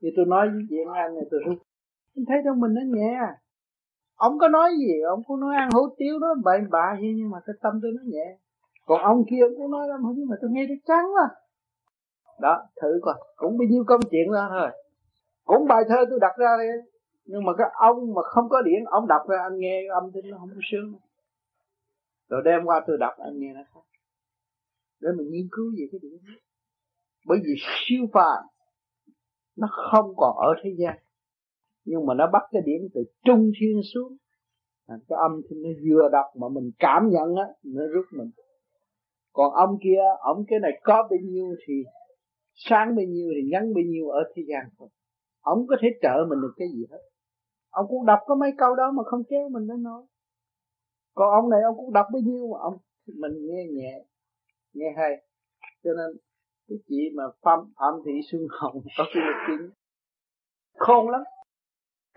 Như 0.00 0.10
tôi 0.16 0.26
nói 0.26 0.48
với 0.48 0.62
chuyện 0.70 0.88
anh 0.94 1.14
này 1.14 1.24
tôi 1.30 1.40
rút. 1.46 1.58
Mình 2.14 2.24
thấy 2.28 2.38
trong 2.44 2.60
mình 2.60 2.74
nó 2.74 2.80
nhẹ. 2.86 3.18
Ông 4.16 4.38
có 4.38 4.48
nói 4.48 4.70
gì? 4.78 5.00
Ông 5.08 5.22
cũng 5.26 5.40
nói 5.40 5.56
ăn 5.56 5.68
hủ 5.74 5.80
tiếu 5.98 6.18
đó 6.18 6.28
bậy 6.44 6.58
bạ 6.70 6.96
gì 7.00 7.08
nhưng 7.16 7.30
mà 7.30 7.38
cái 7.46 7.54
tâm 7.62 7.72
tôi 7.82 7.92
nó 7.96 8.02
nhẹ. 8.04 8.38
Còn 8.86 9.02
ông 9.02 9.24
kia 9.30 9.40
ông 9.42 9.52
cũng 9.56 9.70
nói 9.70 9.88
lắm 9.88 10.00
nhưng 10.16 10.28
mà 10.28 10.36
tôi 10.40 10.50
nghe 10.50 10.64
tôi 10.68 10.78
trắng 10.86 11.06
quá. 11.14 11.30
Đó 12.40 12.62
thử 12.82 12.88
coi. 13.02 13.14
Cũng 13.36 13.58
bao 13.58 13.66
nhiêu 13.70 13.84
công 13.86 14.00
chuyện 14.10 14.30
ra 14.30 14.48
thôi 14.50 14.70
cũng 15.46 15.68
bài 15.68 15.82
thơ 15.88 15.96
tôi 16.10 16.18
đặt 16.20 16.34
ra 16.38 16.50
đây. 16.58 16.68
Nhưng 17.24 17.44
mà 17.44 17.52
cái 17.58 17.66
ông 17.74 18.14
mà 18.14 18.22
không 18.22 18.48
có 18.48 18.62
điện, 18.62 18.84
ông 18.84 19.06
đọc 19.08 19.22
ra, 19.28 19.38
anh 19.42 19.58
nghe 19.58 19.82
âm 20.00 20.10
thanh 20.14 20.30
nó 20.30 20.38
không 20.38 20.50
có 20.54 20.60
sướng. 20.72 20.94
Rồi 22.28 22.42
đem 22.44 22.64
qua 22.64 22.84
tôi 22.86 22.96
đọc, 22.98 23.14
anh 23.18 23.38
nghe 23.38 23.52
nó 23.52 23.60
khác. 23.74 23.80
Để 25.00 25.08
mình 25.16 25.30
nghiên 25.30 25.48
cứu 25.52 25.66
về 25.78 25.86
cái 25.92 25.98
điện 26.02 26.18
bởi 27.26 27.38
vì 27.44 27.54
siêu 27.58 28.06
phàm, 28.12 28.44
nó 29.56 29.68
không 29.90 30.12
còn 30.16 30.36
ở 30.36 30.54
thế 30.62 30.70
gian. 30.78 30.98
Nhưng 31.84 32.06
mà 32.06 32.14
nó 32.14 32.30
bắt 32.32 32.42
cái 32.50 32.62
điện 32.66 32.88
từ 32.94 33.04
trung 33.24 33.50
thiên 33.60 33.80
xuống. 33.94 34.16
À, 34.86 34.96
cái 35.08 35.18
âm 35.22 35.40
thì 35.50 35.56
nó 35.56 35.70
vừa 35.84 36.08
đọc 36.12 36.26
mà 36.36 36.48
mình 36.48 36.70
cảm 36.78 37.08
nhận 37.08 37.34
á, 37.34 37.44
nó 37.62 37.82
rút 37.86 38.04
mình. 38.12 38.30
Còn 39.32 39.52
ông 39.52 39.78
kia, 39.82 40.00
ông 40.20 40.44
cái 40.48 40.58
này 40.58 40.80
có 40.82 41.02
bao 41.10 41.18
nhiêu 41.22 41.54
thì 41.66 41.74
sáng 42.54 42.96
bao 42.96 43.04
nhiêu 43.04 43.28
thì 43.34 43.48
nhắn 43.50 43.74
bao 43.74 43.82
nhiêu 43.86 44.08
ở 44.08 44.32
thế 44.34 44.42
gian 44.48 44.68
thôi 44.78 44.88
ông 45.46 45.66
có 45.68 45.76
thể 45.80 45.88
trợ 46.02 46.14
mình 46.28 46.40
được 46.40 46.54
cái 46.56 46.68
gì 46.74 46.86
hết. 46.90 47.02
Ông 47.70 47.86
cũng 47.88 48.06
đọc 48.06 48.18
có 48.26 48.34
mấy 48.34 48.50
câu 48.58 48.74
đó 48.74 48.90
mà 48.90 49.02
không 49.06 49.22
kéo 49.28 49.48
mình 49.48 49.66
đến 49.68 49.82
nói. 49.82 50.02
Còn 51.14 51.30
ông 51.30 51.50
này 51.50 51.60
ông 51.62 51.76
cũng 51.76 51.92
đọc 51.92 52.06
bấy 52.12 52.22
nhiêu 52.22 52.48
mà 52.52 52.58
ông 52.60 52.76
mình 53.06 53.32
nghe 53.46 53.64
nhẹ 53.70 54.04
nghe 54.72 54.86
hay. 54.96 55.10
Cho 55.84 55.90
nên 55.96 56.16
cái 56.68 56.78
chị 56.88 57.10
mà 57.16 57.24
phạm 57.42 57.58
phạm 57.78 57.94
thị 58.06 58.12
xuân 58.30 58.42
hồng 58.50 58.80
có 58.98 59.04
cái 59.14 59.22
lực 59.26 59.38
chính, 59.46 59.70
khôn 60.74 61.10
lắm. 61.10 61.20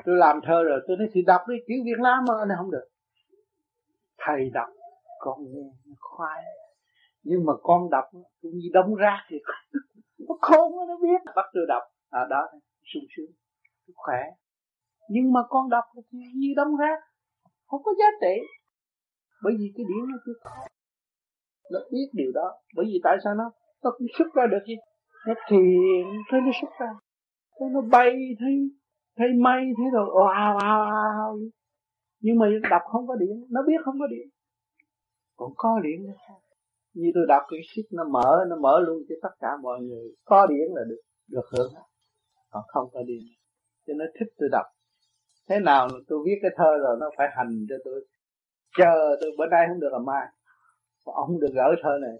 Tôi 0.05 0.15
làm 0.15 0.39
thơ 0.43 0.63
rồi 0.63 0.79
tôi 0.87 0.97
nói 0.97 1.07
thì 1.13 1.21
đọc 1.21 1.41
đi 1.47 1.55
chữ 1.67 1.73
việt 1.85 1.99
nam 2.03 2.25
mà. 2.27 2.33
Anh 2.39 2.49
không 2.57 2.71
được. 2.71 2.87
Thầy 4.17 4.49
đọc 4.53 4.69
con 5.19 5.39
nghe 5.51 5.71
nó 5.85 5.95
khoái. 5.99 6.43
Nhưng 7.23 7.45
mà 7.45 7.53
con 7.63 7.89
đọc 7.89 8.05
cũng 8.41 8.51
như 8.53 8.69
đóng 8.73 8.95
rác 8.95 9.25
thì 9.29 9.37
nó 10.27 10.35
khôn 10.41 10.87
nó 10.87 10.97
biết. 11.01 11.21
Bắt 11.35 11.45
tôi 11.53 11.63
đọc. 11.67 11.83
À 12.09 12.25
đó 12.29 12.49
sung 12.93 13.03
sướng 13.17 13.31
khỏe. 13.95 14.21
Nhưng 15.09 15.33
mà 15.33 15.41
con 15.49 15.69
đọc 15.69 15.83
thì 16.11 16.17
như 16.35 16.53
đóng 16.55 16.75
rác 16.77 16.99
không 17.67 17.83
có 17.83 17.91
giá 17.99 18.05
trị. 18.21 18.35
Bởi 19.43 19.53
vì 19.59 19.67
cái 19.75 19.85
điển 19.89 20.03
nó 20.11 20.17
chưa 20.25 20.33
có. 20.43 20.51
Nó 21.71 21.79
biết 21.91 22.07
điều 22.13 22.31
đó. 22.33 22.47
Bởi 22.75 22.85
vì 22.85 22.99
tại 23.03 23.17
sao 23.23 23.35
nó 23.35 23.51
nó 23.83 23.91
cũng 23.97 24.07
xuất 24.17 24.33
ra 24.33 24.43
được 24.51 24.63
gì 24.67 24.75
nó 25.27 25.33
thiền, 25.49 26.03
thấy 26.29 26.39
nó 26.41 26.51
xuất 26.61 26.71
ra. 26.79 26.91
Thấy 27.59 27.69
nó 27.71 27.81
bay, 27.81 28.13
thấy 28.39 28.53
thấy 29.17 29.27
mây, 29.41 29.61
thấy 29.77 29.85
rồi 29.93 30.05
wow 30.05 30.57
wow 30.57 30.89
wow. 30.89 31.49
Nhưng 32.21 32.39
mà 32.39 32.45
đọc 32.69 32.81
không 32.91 33.07
có 33.07 33.15
điện 33.15 33.45
nó 33.49 33.61
biết 33.67 33.77
không 33.85 33.99
có 33.99 34.07
điện 34.07 34.29
còn 35.39 35.51
có 35.55 35.79
điện 35.83 36.05
nó 36.07 36.13
như 36.93 37.11
tôi 37.15 37.23
đọc 37.27 37.43
cái 37.49 37.59
sách 37.75 37.85
nó 37.91 38.03
mở 38.11 38.45
nó 38.49 38.55
mở 38.55 38.79
luôn 38.79 39.03
cho 39.09 39.15
tất 39.21 39.35
cả 39.39 39.47
mọi 39.61 39.79
người. 39.81 40.15
Có 40.25 40.47
điện 40.47 40.67
là 40.75 40.81
được 40.89 41.01
được 41.27 41.45
hưởng 41.51 41.73
còn 42.49 42.63
không 42.67 42.89
có 42.93 43.03
đi, 43.03 43.19
cho 43.87 43.93
nó 43.97 44.05
thích 44.19 44.27
tôi 44.37 44.49
đọc. 44.51 44.65
Thế 45.49 45.59
nào 45.59 45.87
tôi 46.07 46.19
viết 46.25 46.39
cái 46.41 46.51
thơ 46.57 46.77
rồi 46.83 46.97
nó 46.99 47.09
phải 47.17 47.27
hành 47.37 47.65
cho 47.69 47.75
tôi. 47.85 48.05
Chờ 48.77 49.17
tôi 49.21 49.31
bữa 49.37 49.45
nay 49.45 49.65
không 49.67 49.79
được 49.79 49.89
là 49.91 49.99
mai. 49.99 50.27
Ông 51.05 51.39
được 51.39 51.51
gỡ 51.53 51.75
thơ 51.83 51.89
này. 52.01 52.11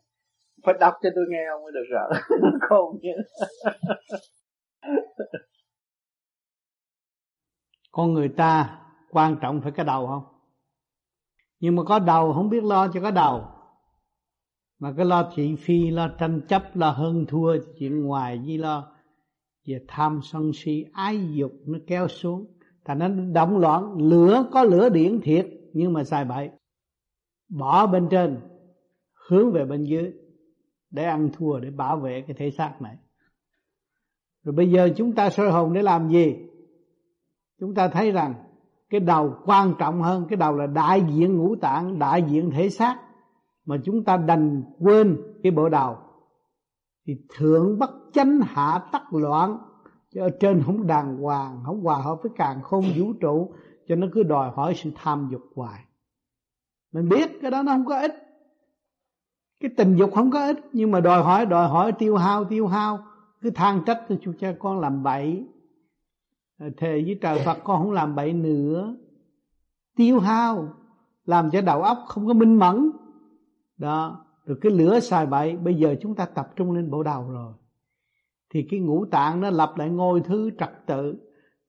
Phải 0.63 0.73
đọc 0.79 0.93
cho 1.03 1.09
tôi 1.15 1.25
nghe 1.29 1.45
ông 1.51 1.63
mới 1.63 1.71
được 1.71 1.85
gỡ. 1.91 2.09
Khôn 2.69 2.99
chứ 3.01 3.09
con 7.91 8.13
người 8.13 8.29
ta 8.37 8.81
quan 9.09 9.35
trọng 9.41 9.61
phải 9.61 9.71
cái 9.71 9.85
đầu 9.85 10.07
không? 10.07 10.23
Nhưng 11.59 11.75
mà 11.75 11.83
có 11.83 11.99
đầu 11.99 12.33
không 12.33 12.49
biết 12.49 12.63
lo 12.63 12.87
cho 12.93 13.01
có 13.01 13.11
đầu. 13.11 13.47
Mà 14.79 14.93
cái 14.97 15.05
lo 15.05 15.31
thị 15.35 15.55
phi 15.59 15.89
lo 15.91 16.09
tranh 16.19 16.41
chấp 16.47 16.63
lo 16.73 16.89
hơn 16.89 17.25
thua 17.27 17.57
chuyện 17.79 18.03
ngoài 18.03 18.41
với 18.45 18.57
lo 18.57 18.98
về 19.65 19.79
tham 19.87 20.19
sân 20.23 20.51
si, 20.53 20.85
ái 20.93 21.33
dục 21.33 21.51
nó 21.65 21.79
kéo 21.87 22.07
xuống. 22.07 22.45
Thành 22.85 22.99
nó 22.99 23.07
động 23.33 23.57
loạn, 23.57 23.97
lửa, 23.97 24.45
có 24.51 24.63
lửa 24.63 24.89
điển 24.89 25.21
thiệt, 25.21 25.47
nhưng 25.73 25.93
mà 25.93 26.03
xài 26.03 26.25
bậy. 26.25 26.49
Bỏ 27.49 27.87
bên 27.87 28.07
trên, 28.11 28.37
hướng 29.29 29.51
về 29.51 29.65
bên 29.65 29.83
dưới, 29.83 30.11
để 30.91 31.03
ăn 31.03 31.29
thua, 31.33 31.59
để 31.59 31.69
bảo 31.69 31.97
vệ 31.97 32.21
cái 32.21 32.35
thể 32.39 32.51
xác 32.51 32.81
này 32.81 32.95
rồi 34.43 34.55
bây 34.55 34.71
giờ 34.71 34.89
chúng 34.95 35.15
ta 35.15 35.29
soi 35.29 35.51
hồn 35.51 35.73
để 35.73 35.81
làm 35.81 36.09
gì? 36.09 36.35
Chúng 37.59 37.75
ta 37.75 37.87
thấy 37.87 38.11
rằng 38.11 38.33
cái 38.89 38.99
đầu 38.99 39.35
quan 39.45 39.73
trọng 39.79 40.01
hơn, 40.01 40.25
cái 40.29 40.37
đầu 40.37 40.55
là 40.55 40.67
đại 40.67 41.03
diện 41.09 41.37
ngũ 41.37 41.55
tạng, 41.55 41.99
đại 41.99 42.23
diện 42.23 42.51
thể 42.51 42.69
xác, 42.69 42.97
mà 43.65 43.77
chúng 43.83 44.03
ta 44.03 44.17
đành 44.17 44.63
quên 44.79 45.17
cái 45.43 45.51
bộ 45.51 45.69
đầu 45.69 45.97
thì 47.09 47.17
thượng 47.37 47.79
bất 47.79 47.91
chánh 48.13 48.39
hạ 48.41 48.83
tắc 48.91 49.13
loạn 49.13 49.57
cho 50.13 50.23
ở 50.23 50.29
trên 50.39 50.63
không 50.65 50.87
đàng 50.87 51.17
hoàng, 51.17 51.61
không 51.65 51.81
hòa 51.81 52.01
hợp 52.01 52.19
với 52.23 52.31
càng 52.35 52.61
không 52.63 52.83
vũ 52.95 53.13
trụ, 53.13 53.53
cho 53.87 53.95
nó 53.95 54.07
cứ 54.13 54.23
đòi 54.23 54.51
hỏi 54.55 54.73
sự 54.75 54.91
tham 54.95 55.27
dục 55.31 55.41
hoài. 55.55 55.79
Mình 56.91 57.09
biết 57.09 57.31
cái 57.41 57.51
đó 57.51 57.61
nó 57.63 57.71
không 57.71 57.85
có 57.85 57.99
ích. 57.99 58.15
Cái 59.59 59.71
tình 59.77 59.95
dục 59.95 60.11
không 60.15 60.31
có 60.31 60.45
ích, 60.45 60.59
nhưng 60.73 60.91
mà 60.91 60.99
đòi 60.99 61.23
hỏi 61.23 61.45
đòi 61.45 61.67
hỏi 61.67 61.91
tiêu 61.91 62.17
hao 62.17 62.45
tiêu 62.45 62.67
hao. 62.67 62.99
Cứ 63.41 63.49
than 63.49 63.83
trách 63.85 64.05
cho 64.09 64.15
chú 64.21 64.33
cha 64.39 64.53
con 64.59 64.79
làm 64.79 65.03
bậy. 65.03 65.47
Thề 66.59 67.03
với 67.05 67.19
trời 67.21 67.41
Phật, 67.45 67.57
con 67.63 67.81
không 67.81 67.91
làm 67.91 68.15
bậy 68.15 68.33
nữa. 68.33 68.95
Tiêu 69.95 70.19
hao, 70.19 70.73
làm 71.25 71.51
cho 71.51 71.61
đầu 71.61 71.81
óc 71.81 71.97
không 72.07 72.27
có 72.27 72.33
minh 72.33 72.55
mẫn. 72.55 72.91
Đó 73.77 74.25
rồi 74.49 74.57
cái 74.61 74.71
lửa 74.71 74.99
xài 74.99 75.25
bậy, 75.25 75.57
bây 75.57 75.75
giờ 75.75 75.95
chúng 76.01 76.15
ta 76.15 76.25
tập 76.25 76.49
trung 76.55 76.71
lên 76.71 76.91
bộ 76.91 77.03
đầu 77.03 77.29
rồi. 77.29 77.53
Thì 78.53 78.67
cái 78.71 78.79
ngũ 78.79 79.05
tạng 79.05 79.41
nó 79.41 79.49
lập 79.49 79.73
lại 79.77 79.89
ngôi 79.89 80.21
thứ 80.21 80.49
trật 80.59 80.71
tự. 80.85 81.15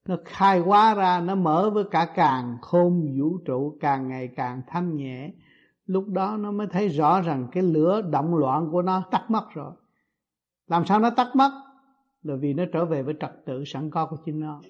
Nó 0.09 0.16
khai 0.24 0.59
hóa 0.61 0.94
ra, 0.94 1.20
nó 1.20 1.35
mở 1.35 1.70
với 1.74 1.85
cả 1.90 2.07
càng 2.15 2.57
khôn 2.61 3.19
vũ 3.19 3.39
trụ, 3.44 3.77
càng 3.81 4.09
ngày 4.09 4.28
càng 4.36 4.62
thanh 4.66 4.97
nhẹ. 4.97 5.32
Lúc 5.86 6.09
đó 6.09 6.36
nó 6.36 6.52
mới 6.52 6.66
thấy 6.66 6.89
rõ 6.89 7.20
rằng 7.20 7.48
cái 7.52 7.62
lửa 7.62 8.02
động 8.02 8.35
loạn 8.35 8.69
của 8.73 8.82
nó 8.82 9.02
tắt 9.11 9.24
mất 9.31 9.51
rồi. 9.55 9.73
Làm 10.66 10.85
sao 10.86 11.01
nó 11.01 11.11
tắt 11.11 11.28
mất? 11.36 11.51
Là 12.23 12.35
vì 12.36 12.55
nó 12.55 12.65
trở 12.73 12.85
về 12.85 13.02
với 13.02 13.15
trật 13.20 13.32
tự 13.47 13.65
sẵn 13.65 13.90
có 13.90 14.07
của 14.07 14.16
chính 14.24 14.40
nó. 14.40 14.61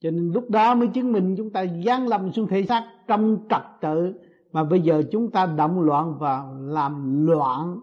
Cho 0.00 0.10
nên 0.10 0.32
lúc 0.32 0.50
đó 0.50 0.74
mới 0.74 0.88
chứng 0.88 1.12
minh 1.12 1.34
chúng 1.36 1.50
ta 1.50 1.64
giáng 1.86 2.08
lâm 2.08 2.32
xuống 2.32 2.48
thể 2.48 2.62
xác 2.62 2.92
trong 3.06 3.46
trật 3.50 3.62
tự 3.80 4.14
mà 4.52 4.64
bây 4.64 4.80
giờ 4.80 5.02
chúng 5.10 5.30
ta 5.30 5.46
động 5.46 5.80
loạn 5.80 6.14
và 6.18 6.44
làm 6.60 7.26
loạn 7.26 7.80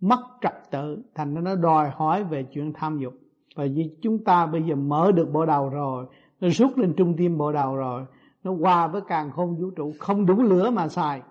mất 0.00 0.20
trật 0.42 0.54
tự, 0.70 1.02
thành 1.14 1.34
ra 1.34 1.40
nó 1.40 1.54
đòi 1.54 1.90
hỏi 1.90 2.24
về 2.24 2.42
chuyện 2.42 2.72
tham 2.74 2.98
dục. 2.98 3.14
Và 3.56 3.66
vì 3.74 3.96
chúng 4.02 4.24
ta 4.24 4.46
bây 4.46 4.62
giờ 4.62 4.74
mở 4.74 5.12
được 5.12 5.28
bộ 5.32 5.46
đầu 5.46 5.68
rồi, 5.68 6.06
nó 6.40 6.48
rút 6.48 6.76
lên 6.76 6.94
trung 6.96 7.14
tim 7.16 7.38
bộ 7.38 7.52
đầu 7.52 7.76
rồi, 7.76 8.04
nó 8.44 8.52
qua 8.52 8.86
với 8.86 9.00
càng 9.08 9.30
không 9.30 9.56
vũ 9.56 9.70
trụ 9.70 9.92
không 9.98 10.26
đủ 10.26 10.42
lửa 10.42 10.70
mà 10.70 10.88
xài. 10.88 11.22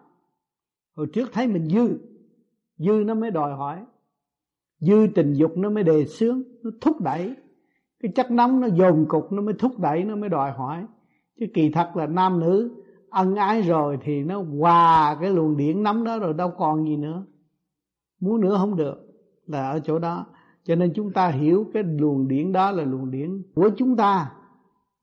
Hồi 0.95 1.07
trước 1.13 1.29
thấy 1.33 1.47
mình 1.47 1.65
dư 1.69 1.97
dư 2.77 3.03
nó 3.05 3.13
mới 3.13 3.31
đòi 3.31 3.53
hỏi. 3.53 3.85
Dư 4.79 5.07
tình 5.15 5.33
dục 5.33 5.51
nó 5.57 5.69
mới 5.69 5.83
đề 5.83 6.05
xướng, 6.05 6.41
nó 6.63 6.71
thúc 6.81 7.01
đẩy. 7.01 7.35
Cái 7.99 8.11
chất 8.15 8.31
nóng 8.31 8.61
nó 8.61 8.67
dồn 8.67 9.05
cục, 9.07 9.31
nó 9.31 9.41
mới 9.41 9.53
thúc 9.53 9.79
đẩy, 9.79 10.03
nó 10.03 10.15
mới 10.15 10.29
đòi 10.29 10.51
hỏi. 10.51 10.85
Chứ 11.39 11.45
kỳ 11.53 11.71
thật 11.71 11.91
là 11.95 12.07
nam 12.07 12.39
nữ 12.39 12.83
ân 13.09 13.35
ái 13.35 13.61
rồi 13.61 13.97
thì 14.01 14.23
nó 14.23 14.43
hòa 14.59 15.17
cái 15.21 15.29
luồng 15.29 15.57
điển 15.57 15.83
nóng 15.83 16.03
đó 16.03 16.19
rồi 16.19 16.33
đâu 16.33 16.51
còn 16.57 16.85
gì 16.85 16.97
nữa. 16.97 17.25
Muốn 18.19 18.41
nữa 18.41 18.55
không 18.57 18.75
được, 18.75 18.97
là 19.47 19.69
ở 19.69 19.79
chỗ 19.79 19.99
đó. 19.99 20.25
Cho 20.63 20.75
nên 20.75 20.93
chúng 20.95 21.13
ta 21.13 21.27
hiểu 21.27 21.65
cái 21.73 21.83
luồng 21.83 22.27
điển 22.27 22.51
đó 22.51 22.71
là 22.71 22.83
luồng 22.83 23.11
điển 23.11 23.41
của 23.55 23.69
chúng 23.77 23.95
ta. 23.95 24.31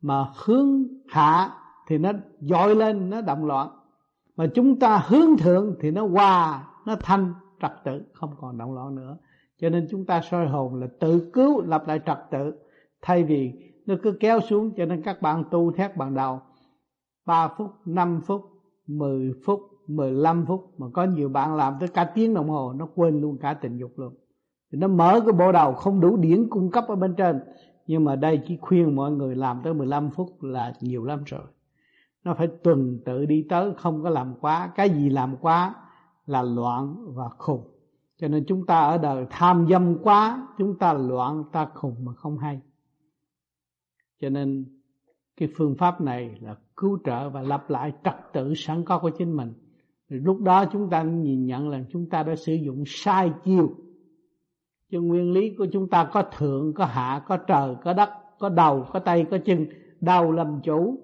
Mà 0.01 0.27
hướng 0.45 0.83
hạ 1.09 1.51
thì 1.89 1.99
nó 1.99 2.13
dội 2.41 2.77
lên, 2.77 3.11
nó 3.11 3.21
động 3.21 3.47
loạn. 3.47 3.69
Mà 4.37 4.47
chúng 4.55 4.79
ta 4.79 5.05
hướng 5.07 5.37
thượng 5.37 5.75
thì 5.81 5.91
nó 5.91 6.07
hòa, 6.07 6.65
nó 6.87 6.97
thanh, 7.01 7.35
trật 7.63 7.73
tự, 7.85 8.03
không 8.13 8.31
còn 8.41 8.59
động 8.59 8.73
loạn 8.73 8.95
nữa. 8.95 9.17
Cho 9.61 9.69
nên 9.69 9.87
chúng 9.91 10.07
ta 10.07 10.21
soi 10.21 10.47
hồn 10.47 10.75
là 10.75 10.87
tự 11.01 11.31
cứu, 11.33 11.63
lập 11.63 11.85
lại 11.87 12.01
trật 12.07 12.19
tự. 12.31 12.53
Thay 13.03 13.25
vì 13.25 13.53
nó 13.87 13.95
cứ 14.03 14.17
kéo 14.21 14.41
xuống, 14.41 14.71
cho 14.77 14.85
nên 14.87 15.03
các 15.03 15.23
bạn 15.23 15.45
tu 15.51 15.73
thét 15.73 15.97
bằng 15.97 16.15
đầu 16.15 16.41
3 17.27 17.49
phút 17.49 17.71
5 17.85 18.21
phút 18.27 18.43
10 18.87 19.33
phút 19.45 19.61
15 19.87 20.47
phút. 20.47 20.75
Mà 20.79 20.87
có 20.93 21.05
nhiều 21.05 21.29
bạn 21.29 21.57
làm 21.57 21.75
tới 21.81 21.89
cả 21.89 22.05
tiếng 22.05 22.35
đồng 22.35 22.49
hồ, 22.49 22.73
nó 22.73 22.89
quên 22.95 23.21
luôn 23.21 23.39
cả 23.39 23.55
tình 23.55 23.77
dục 23.77 23.93
luôn. 23.97 24.15
Thì 24.73 24.79
nó 24.79 24.89
mở 24.89 25.21
cái 25.21 25.33
bộ 25.33 25.53
đầu 25.53 25.73
không 25.73 26.01
đủ 26.01 26.17
điển 26.17 26.49
cung 26.51 26.71
cấp 26.71 26.85
ở 26.89 26.97
bên 26.97 27.15
trên. 27.15 27.41
Nhưng 27.87 28.05
mà 28.05 28.17
đây 28.17 28.41
chỉ 28.47 28.59
khuyên 28.61 28.97
mọi 28.97 29.11
người 29.11 29.37
làm 29.37 29.61
tới 29.65 29.75
15 29.75 30.11
phút 30.11 30.43
là 30.43 30.73
nhiều 30.81 31.05
lắm 31.05 31.23
rồi. 31.27 31.43
Nó 32.25 32.35
phải 32.35 32.47
tuần 32.47 33.01
tự 33.05 33.27
đi 33.27 33.47
tới, 33.49 33.73
không 33.77 34.03
có 34.03 34.11
làm 34.11 34.35
quá. 34.41 34.73
Cái 34.75 34.91
gì 34.91 35.11
làm 35.11 35.37
quá 35.37 35.75
là 36.27 36.43
loạn 36.43 36.97
và 37.15 37.29
khùng. 37.39 37.71
Cho 38.17 38.29
nên 38.29 38.45
chúng 38.47 38.67
ta 38.67 38.81
ở 38.81 38.99
đời 38.99 39.27
tham 39.31 39.67
dâm 39.71 39.99
quá, 40.03 40.49
chúng 40.59 40.79
ta 40.79 40.93
loạn, 40.93 41.45
ta 41.53 41.67
khùng 41.75 41.97
mà 42.05 42.13
không 42.15 42.39
hay. 42.39 42.61
Cho 44.21 44.29
nên 44.31 44.65
cái 45.37 45.49
phương 45.57 45.75
pháp 45.79 46.01
này 46.01 46.39
là 46.41 46.57
cứu 46.77 46.99
trợ 47.05 47.31
và 47.31 47.43
lập 47.43 47.65
lại 47.69 47.93
trật 48.05 48.15
tự 48.33 48.55
sẵn 48.55 48.85
có 48.85 48.99
của 48.99 49.11
chính 49.11 49.37
mình. 49.37 49.53
Lúc 50.09 50.41
đó 50.41 50.65
chúng 50.73 50.91
ta 50.91 51.03
nhìn 51.03 51.47
nhận 51.47 51.69
là 51.69 51.85
chúng 51.91 52.09
ta 52.09 52.23
đã 52.23 52.37
sử 52.37 52.55
dụng 52.55 52.85
sai 52.87 53.33
chiêu 53.45 53.75
chứ 54.91 55.01
nguyên 55.01 55.33
lý 55.33 55.55
của 55.59 55.67
chúng 55.73 55.89
ta 55.89 56.11
có 56.13 56.23
thượng, 56.39 56.73
có 56.75 56.85
hạ, 56.85 57.25
có 57.29 57.37
trời, 57.37 57.75
có 57.85 57.93
đất, 57.93 58.11
có 58.39 58.49
đầu, 58.49 58.87
có 58.93 58.99
tay, 58.99 59.27
có 59.31 59.39
chân. 59.45 59.67
Đầu 60.01 60.33
làm 60.33 60.61
chủ, 60.65 60.99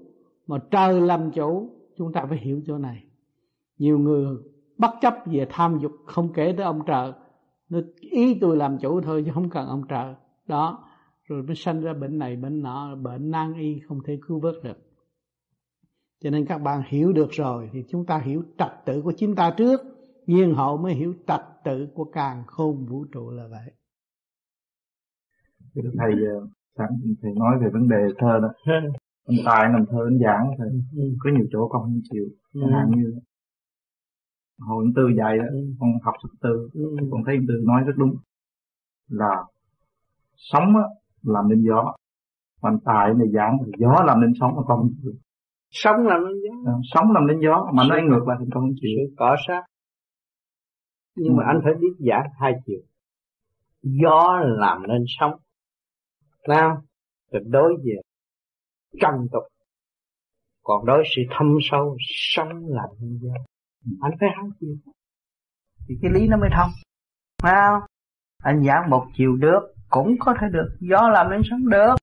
mà 0.47 0.59
trời 0.71 1.01
làm 1.01 1.31
chủ, 1.31 1.71
chúng 1.97 2.13
ta 2.13 2.27
phải 2.29 2.39
hiểu 2.39 2.61
chỗ 2.67 2.79
này. 2.79 3.05
Nhiều 3.79 3.99
người 3.99 4.27
bất 4.79 4.91
chấp 5.01 5.15
về 5.27 5.47
tham 5.51 5.79
dục, 5.83 5.93
không 6.07 6.33
kể 6.33 6.55
tới 6.57 6.67
ông 6.67 6.83
trời 6.87 7.13
nó 7.71 7.81
ý 8.01 8.39
tôi 8.41 8.57
làm 8.57 8.79
chủ 8.79 9.01
thôi 9.01 9.23
chứ 9.27 9.33
không 9.35 9.51
cần 9.51 9.67
ông 9.67 9.83
trời 9.89 10.15
đó, 10.47 10.89
rồi 11.25 11.43
mới 11.43 11.57
sanh 11.57 11.81
ra 11.81 11.93
bệnh 11.93 12.19
này, 12.19 12.37
bệnh 12.37 12.63
nọ, 12.63 12.97
bệnh 12.97 13.31
nan 13.31 13.55
y 13.55 13.81
không 13.81 13.99
thể 14.07 14.19
cứu 14.27 14.41
vớt 14.41 14.55
được 14.65 14.79
cho 16.21 16.31
nên 16.31 16.47
các 16.47 16.59
bạn 16.59 16.83
hiểu 16.87 17.13
được 17.13 17.29
rồi 17.31 17.71
thì 17.73 17.85
chúng 17.89 18.07
ta 18.07 18.19
hiểu 18.19 18.43
trật 18.59 18.73
tự 18.85 19.03
của 19.03 19.13
chính 19.17 19.35
ta 19.35 19.55
trước 19.57 19.81
nhiên 20.27 20.55
hậu 20.55 20.77
mới 20.77 20.95
hiểu 20.95 21.15
trật 21.27 21.41
tự 21.65 21.89
của 21.95 22.05
càng 22.05 22.45
khôn 22.47 22.87
vũ 22.87 23.05
trụ 23.13 23.31
là 23.31 23.47
vậy 23.51 23.73
thưa 25.75 25.91
thầy 25.99 26.13
ờ, 26.13 26.49
sẵn 26.79 26.89
thầy 27.23 27.33
nói 27.35 27.59
về 27.61 27.69
vấn 27.73 27.89
đề 27.89 27.97
thơ 28.19 28.41
đó 28.43 28.49
anh 29.27 29.37
tài 29.45 29.69
nằm 29.69 29.87
thơ 29.91 29.99
anh 30.09 30.19
giảng 30.25 30.51
thầy 30.59 30.69
ừ. 30.97 31.17
có 31.19 31.31
nhiều 31.31 31.47
chỗ 31.53 31.69
con 31.69 31.83
không 31.83 32.01
chịu 32.11 32.25
ừ. 32.55 32.61
chẳng 32.61 32.73
hạn 32.73 32.91
như 32.97 33.15
hồi 34.59 34.85
tư 34.97 35.03
dạy 35.19 35.39
đó 35.39 35.45
ừ. 35.51 35.75
con 35.81 35.91
học 36.03 36.15
thực 36.23 36.41
tư 36.41 36.69
con 37.11 37.23
thấy 37.27 37.39
tư 37.49 37.55
nói 37.67 37.83
rất 37.87 37.93
đúng 37.97 38.17
là 39.09 39.45
sống 40.37 40.77
á, 40.77 40.83
làm 41.23 41.49
nên 41.49 41.63
gió 41.63 41.95
còn 42.61 42.79
tài 42.85 43.15
này 43.15 43.29
giảng 43.35 43.59
là 43.61 43.67
gió 43.79 44.05
làm 44.07 44.21
nên 44.21 44.33
sống 44.41 44.57
mà 44.57 44.63
con 44.67 44.79
không 44.79 44.93
chịu 45.03 45.13
sống 45.71 45.97
làm 46.07 46.21
nên 46.25 46.35
gió. 46.43 46.73
À, 46.73 46.75
sống 46.95 47.13
làm 47.13 47.27
nên 47.27 47.41
gió 47.41 47.71
mà 47.75 47.85
nói 47.89 48.01
ngược 48.03 48.29
lại 48.29 48.37
thì 48.41 48.47
con 48.55 48.63
không 48.63 48.75
chịu. 48.81 48.99
Cỏ 49.17 49.37
sát. 49.47 49.63
Nhưng 51.17 51.33
ừ. 51.33 51.37
mà 51.37 51.45
anh 51.47 51.61
phải 51.65 51.73
biết 51.81 51.95
giải 51.99 52.29
hai 52.41 52.53
chiều. 52.67 52.81
Gió 53.83 54.41
làm 54.43 54.83
nên 54.89 55.05
sống. 55.07 55.33
Nào 56.49 56.83
rồi 57.33 57.43
đối 57.47 57.77
về 57.85 57.95
trần 59.01 59.15
tục. 59.33 59.43
Còn 60.63 60.87
đối 60.87 61.03
sự 61.17 61.23
thâm 61.31 61.59
sâu 61.63 61.97
sống 62.01 62.49
làm 62.49 62.89
nên 63.01 63.19
gió. 63.23 63.35
Ừ. 63.85 63.91
anh 64.01 64.13
phải 64.21 64.29
hai 64.37 64.47
chiều. 64.61 64.77
Thì 65.89 65.95
cái 66.03 66.11
lý 66.15 66.29
nó 66.29 66.37
mới 66.37 66.51
thông. 66.57 66.71
Phải 67.43 67.55
không? 67.55 67.83
Anh 68.43 68.65
giảng 68.65 68.91
một 68.91 69.07
chiều 69.17 69.37
được 69.37 69.61
cũng 69.91 70.17
có 70.19 70.35
thể 70.41 70.47
được. 70.53 70.77
Gió 70.81 71.09
làm 71.09 71.31
nên 71.31 71.41
sống 71.51 71.69
được. 71.69 71.95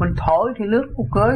Mình 0.00 0.14
thổi 0.26 0.52
thì 0.58 0.64
nước 0.64 0.92
một 0.96 1.06
cửa 1.12 1.34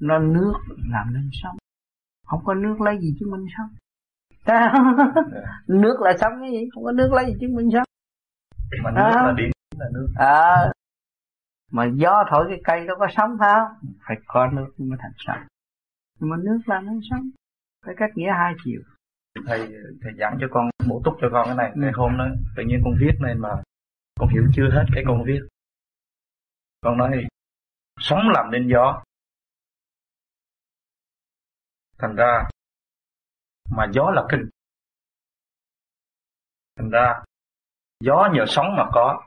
nó 0.00 0.18
nước 0.18 0.54
làm 0.90 1.14
nên 1.14 1.30
sống. 1.32 1.56
Không 2.26 2.44
có 2.44 2.54
nước 2.54 2.80
lấy 2.80 2.98
gì 3.00 3.14
chứng 3.20 3.30
minh 3.30 3.46
sống. 3.58 3.68
Nước 5.66 6.00
là 6.00 6.16
sống 6.20 6.32
cái 6.40 6.50
gì? 6.50 6.68
Không 6.74 6.84
có 6.84 6.92
nước 6.92 7.12
lấy 7.12 7.26
gì 7.26 7.32
chứng 7.40 7.54
minh 7.54 7.70
sống. 7.72 7.84
Mà 8.82 8.90
nước 8.90 9.00
à. 9.00 9.22
là 9.26 9.34
điện 9.36 9.50
là 9.78 9.86
nước. 9.92 10.08
À. 10.16 10.72
Mà 11.70 11.84
gió 11.94 12.24
thổi 12.30 12.46
cái 12.48 12.60
cây 12.64 12.86
đâu 12.86 12.96
có 12.98 13.06
sống 13.16 13.36
phải 13.38 13.54
không? 13.54 13.90
Phải 14.08 14.16
có 14.26 14.46
nước 14.46 14.72
mới 14.78 14.98
thành 15.02 15.12
sống. 15.16 15.38
Nhưng 16.20 16.30
mà 16.30 16.36
nước 16.36 16.58
làm 16.66 16.86
nên 16.86 17.00
sống. 17.10 17.30
Cái 17.86 17.94
cách 17.98 18.10
nghĩa 18.14 18.32
hai 18.32 18.54
chiều. 18.64 18.80
Thầy 19.46 19.68
thầy 20.02 20.12
giảng 20.18 20.38
cho 20.40 20.46
con 20.50 20.70
bổ 20.88 21.02
túc 21.04 21.14
cho 21.20 21.28
con 21.32 21.46
cái 21.46 21.56
này. 21.56 21.72
Ngày 21.74 21.92
hôm 21.94 22.18
đó 22.18 22.26
tự 22.56 22.62
nhiên 22.62 22.80
con 22.84 22.94
viết 23.00 23.12
này 23.20 23.34
mà 23.34 23.48
con 24.20 24.28
hiểu 24.28 24.42
chưa 24.54 24.70
hết 24.70 24.84
cái 24.94 25.04
con 25.06 25.24
viết. 25.24 25.40
Con 26.80 26.98
nói 26.98 27.24
sống 28.00 28.20
làm 28.34 28.50
nên 28.50 28.68
gió 28.68 29.02
thành 31.98 32.16
ra 32.16 32.48
mà 33.70 33.86
gió 33.92 34.10
là 34.10 34.22
kinh. 34.30 34.48
Thành 36.76 36.90
ra 36.90 37.22
gió 38.00 38.28
nhờ 38.32 38.44
sống 38.48 38.66
mà 38.76 38.84
có 38.92 39.26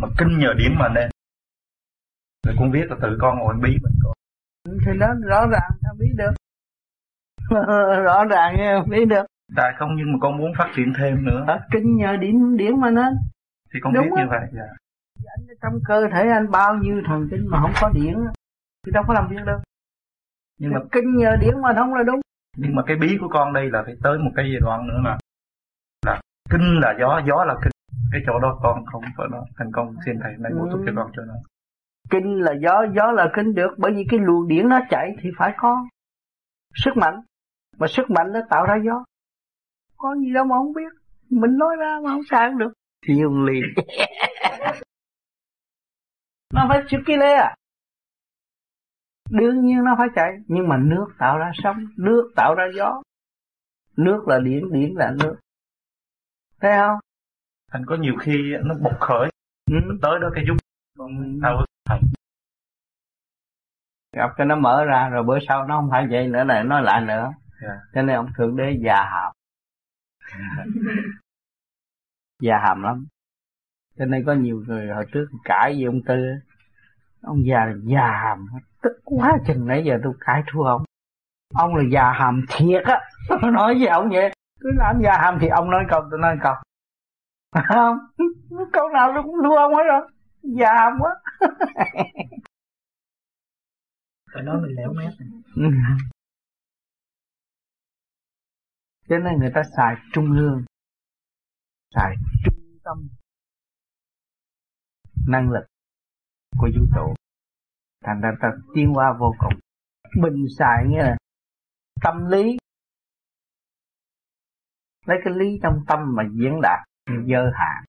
mà 0.00 0.08
kinh 0.18 0.38
nhờ 0.38 0.52
điểm 0.58 0.72
mà 0.78 0.88
nên. 0.88 1.10
Rồi 2.46 2.56
con 2.58 2.70
biết 2.70 2.86
là 2.88 2.96
tự 3.02 3.18
con 3.20 3.38
ngồi 3.38 3.54
bí 3.62 3.70
mình 3.82 3.94
có. 4.02 4.12
Thì 4.64 4.92
nó 4.96 5.06
rõ 5.28 5.46
ràng 5.52 5.70
sao 5.82 5.94
biết 5.98 6.12
được. 6.16 6.32
Rõ 8.04 8.24
ràng 8.24 8.54
nghe 8.56 8.82
biết 8.88 9.04
được. 9.04 9.26
Tại 9.56 9.72
không 9.78 9.96
nhưng 9.96 10.12
mà 10.12 10.18
con 10.20 10.38
muốn 10.38 10.52
phát 10.58 10.72
triển 10.76 10.92
thêm 10.98 11.24
nữa. 11.24 11.44
À, 11.48 11.66
kinh 11.72 11.96
nhờ 11.96 12.16
điểm 12.16 12.56
điểm 12.56 12.80
mà 12.80 12.90
nên. 12.90 13.12
Thì 13.74 13.80
con 13.82 13.92
Đúng 13.92 14.04
biết 14.04 14.10
đó. 14.16 14.22
như 14.22 14.28
vậy 14.30 14.40
dạ. 14.52 14.68
anh 15.24 15.46
trong 15.62 15.72
cơ 15.84 16.08
thể 16.12 16.28
anh 16.28 16.50
bao 16.50 16.74
nhiêu 16.74 17.02
thần 17.06 17.28
kinh 17.30 17.50
mà 17.50 17.58
không 17.60 17.72
có 17.80 17.88
điển 17.94 18.14
thì 18.86 18.92
đâu 18.92 19.04
có 19.08 19.14
làm 19.14 19.28
việc 19.28 19.44
đâu 19.46 19.58
nhưng 20.60 20.72
mà 20.72 20.80
kinh 20.92 21.16
nhờ 21.16 21.36
điển 21.40 21.60
mà 21.62 21.74
không 21.74 21.94
là 21.94 22.02
đúng. 22.02 22.20
Nhưng 22.56 22.74
mà 22.74 22.82
cái 22.86 22.96
bí 22.96 23.18
của 23.20 23.28
con 23.28 23.52
đây 23.52 23.70
là 23.70 23.82
phải 23.86 23.94
tới 24.02 24.18
một 24.18 24.30
cái 24.36 24.46
giai 24.52 24.60
đoạn 24.60 24.86
nữa 24.86 25.00
là 25.04 25.18
là 26.06 26.20
kinh 26.50 26.80
là 26.80 26.94
gió 27.00 27.20
gió 27.26 27.44
là 27.44 27.54
kinh. 27.62 27.72
Cái 28.12 28.20
chỗ 28.26 28.38
đó 28.38 28.58
con 28.62 28.86
không 28.86 29.02
có 29.16 29.26
đó 29.26 29.44
thành 29.56 29.72
công 29.72 29.94
xin 30.06 30.14
thầy 30.22 30.32
nay 30.38 30.52
bổ 30.58 30.68
túc 30.72 30.80
cho 30.86 30.92
con 30.96 31.10
cho 31.16 31.22
nó. 31.24 31.34
Kinh 32.10 32.40
là 32.40 32.52
gió 32.62 32.86
gió 32.96 33.12
là 33.12 33.30
kinh 33.34 33.54
được 33.54 33.70
bởi 33.78 33.92
vì 33.92 34.04
cái 34.10 34.20
luồng 34.22 34.48
điển 34.48 34.68
nó 34.68 34.80
chạy 34.90 35.16
thì 35.20 35.30
phải 35.38 35.54
có 35.56 35.88
sức 36.74 36.96
mạnh. 36.96 37.20
Mà 37.78 37.86
sức 37.86 38.10
mạnh 38.10 38.32
nó 38.32 38.40
tạo 38.50 38.64
ra 38.66 38.76
gió. 38.86 39.04
Có 39.96 40.14
gì 40.16 40.32
đâu 40.32 40.44
mà 40.44 40.56
không 40.56 40.72
biết. 40.72 40.92
Mình 41.30 41.58
nói 41.58 41.76
ra 41.78 42.00
mà 42.04 42.10
không 42.10 42.24
sao 42.30 42.50
được. 42.58 42.72
Thì 43.06 43.14
dùng 43.22 43.44
liền. 43.44 43.64
Nó 46.54 46.66
phải 46.68 46.82
chữ 46.88 46.98
kia 47.06 47.16
lê 47.16 47.34
à 47.34 47.54
đương 49.30 49.64
nhiên 49.64 49.84
nó 49.84 49.94
phải 49.98 50.08
chạy. 50.14 50.30
Nhưng 50.46 50.68
mà 50.68 50.76
nước 50.76 51.06
tạo 51.18 51.38
ra 51.38 51.52
sóng 51.62 51.76
nước 51.96 52.32
tạo 52.36 52.54
ra 52.54 52.64
gió. 52.76 53.02
Nước 53.96 54.28
là 54.28 54.38
điển 54.38 54.72
điển 54.72 54.94
là 54.94 55.14
nước. 55.22 55.36
Thấy 56.60 56.72
không? 56.76 56.98
Thành 57.72 57.86
có 57.86 57.96
nhiều 57.96 58.14
khi 58.20 58.52
nó 58.64 58.74
bộc 58.74 59.00
khởi. 59.00 59.30
Ừ. 59.70 59.76
tới 60.02 60.18
đó 60.20 60.30
cái 60.34 60.44
giúp 60.46 60.56
thao 61.42 61.64
thầy 61.84 62.00
gặp 64.12 64.30
cái 64.36 64.46
nó 64.46 64.56
mở 64.56 64.84
ra 64.84 65.08
rồi 65.08 65.22
bữa 65.22 65.38
sau 65.48 65.66
nó 65.66 65.76
không 65.80 65.90
phải 65.90 66.06
vậy 66.10 66.28
nữa 66.28 66.44
là 66.44 66.62
nói 66.62 66.82
lại 66.82 67.00
nữa. 67.00 67.32
Yeah. 67.62 67.78
cho 67.94 68.02
nên 68.02 68.16
ông 68.16 68.30
thượng 68.36 68.56
đế 68.56 68.78
già 68.84 69.04
hàm. 69.04 69.32
Già 72.42 72.58
hàm 72.58 72.82
lắm. 72.82 73.06
Cho 73.98 74.04
nên 74.04 74.24
có 74.26 74.32
nhiều 74.32 74.62
người 74.66 74.88
hồi 74.88 75.04
trước 75.12 75.26
cãi 75.44 75.74
với 75.74 75.84
ông 75.84 76.00
tư. 76.06 76.14
Ông 77.22 77.38
già 77.46 77.64
là 77.64 77.74
già 77.84 78.06
hàm 78.06 78.46
tức 78.82 78.92
quá 79.04 79.38
chừng 79.46 79.66
nãy 79.66 79.82
giờ 79.86 79.98
tôi 80.04 80.12
cãi 80.20 80.42
thua 80.52 80.62
ông. 80.62 80.84
Ông 81.54 81.74
là 81.74 81.84
già 81.92 82.12
hàm 82.12 82.44
thiệt 82.48 82.82
á. 82.84 83.00
Nói 83.52 83.74
với 83.74 83.86
ông 83.86 84.08
vậy. 84.12 84.32
Cứ 84.60 84.70
làm 84.76 85.00
già 85.04 85.18
hàm 85.22 85.38
thì 85.40 85.48
ông 85.48 85.70
nói 85.70 85.84
câu 85.88 86.02
tôi 86.10 86.20
nói 86.20 86.36
câu. 86.42 86.54
Không 87.68 87.98
câu 88.72 88.88
nào 88.88 89.10
tôi 89.14 89.22
cũng 89.22 89.36
thua 89.44 89.56
ông 89.56 89.74
hết 89.74 89.82
rồi. 89.88 90.08
Già 90.42 90.74
hàm 90.74 90.92
quá. 91.00 91.10
Phải 94.34 94.42
nói 94.42 94.60
mình 94.60 94.76
lẻo 94.76 94.92
mép 94.92 95.12
cho 99.08 99.18
nên 99.18 99.38
người 99.38 99.50
ta 99.54 99.62
xài 99.76 99.96
trung 100.12 100.32
lương 100.32 100.64
xài 101.94 102.16
trung 102.44 102.54
tâm 102.84 103.08
năng 105.26 105.50
lực 105.50 105.64
của 106.58 106.68
vũ 106.76 106.86
trụ 106.94 107.14
thành 108.04 108.20
ra 108.20 108.30
ta 108.40 108.48
tiến 108.74 108.88
hóa 108.94 109.12
vô 109.18 109.34
cùng. 109.38 109.60
Bình 110.22 110.46
xài 110.58 110.84
nghĩa 110.88 111.02
là 111.02 111.16
tâm 112.02 112.26
lý. 112.26 112.58
Lấy 115.06 115.18
cái 115.24 115.34
lý 115.36 115.58
trong 115.62 115.84
tâm 115.88 115.98
mà 116.16 116.22
diễn 116.32 116.60
đạt 116.62 116.78
dơ 117.06 117.50
hạn. 117.54 117.84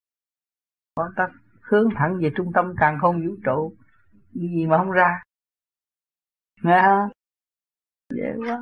Con 0.96 1.08
ta 1.16 1.28
hướng 1.62 1.90
thẳng 1.96 2.18
về 2.22 2.32
trung 2.38 2.52
tâm 2.54 2.74
càng 2.80 2.98
không 3.02 3.16
vũ 3.28 3.36
trụ 3.46 3.76
gì 4.34 4.68
mà 4.68 4.78
không 4.78 4.92
ra. 4.92 5.24
Nghe 6.62 6.82
không? 6.86 7.10
Dễ 8.10 8.34
quá. 8.38 8.60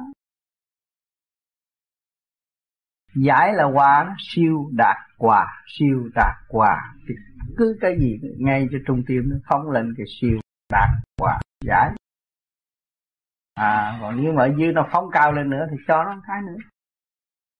Giải 3.15 3.53
là 3.53 3.63
quả 3.73 4.15
siêu 4.19 4.69
đạt 4.73 4.97
quả 5.17 5.63
siêu 5.67 6.09
đạt 6.15 6.35
quả 6.47 6.95
thì 7.07 7.15
cứ 7.57 7.77
cái 7.81 7.97
gì 7.99 8.19
ngay 8.37 8.67
cho 8.71 8.77
trung 8.87 9.03
tim 9.07 9.21
nó 9.29 9.35
phóng 9.49 9.71
lên 9.71 9.93
cái 9.97 10.05
siêu 10.21 10.39
đạt 10.69 10.89
quả 11.17 11.39
giải. 11.65 11.89
À 13.53 13.97
còn 14.01 14.23
nếu 14.23 14.33
mà 14.33 14.43
ở 14.43 14.49
dưới 14.59 14.73
nó 14.73 14.89
phóng 14.91 15.05
cao 15.13 15.31
lên 15.31 15.49
nữa 15.49 15.65
thì 15.71 15.77
cho 15.87 16.03
nó 16.03 16.15
một 16.15 16.21
cái 16.27 16.41
nữa. 16.47 16.63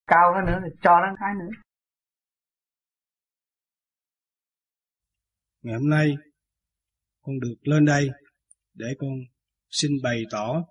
Cao 0.08 0.32
cái 0.34 0.44
nữa 0.46 0.60
thì 0.64 0.80
cho 0.84 1.00
nó 1.00 1.10
một 1.10 1.16
cái 1.20 1.34
nữa. 1.40 1.56
Ngày 5.62 5.76
hôm 5.76 5.90
nay, 5.90 6.16
con 7.22 7.40
được 7.40 7.56
lên 7.62 7.86
đây 7.86 8.10
để 8.74 8.88
con 9.00 9.10
xin 9.70 9.92
bày 10.04 10.24
tỏ 10.32 10.64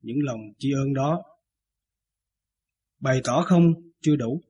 những 0.00 0.16
lòng 0.22 0.40
tri 0.58 0.72
ân 0.72 0.94
đó. 0.94 1.22
Bày 3.00 3.20
tỏ 3.24 3.42
không, 3.42 3.62
chưa 4.00 4.16
đủ. 4.16 4.40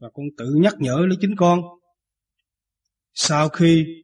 Và 0.00 0.08
con 0.14 0.26
tự 0.38 0.46
nhắc 0.62 0.74
nhở 0.78 0.96
lấy 1.08 1.18
chính 1.20 1.34
con. 1.38 1.60
Sau 3.12 3.48
khi 3.48 4.02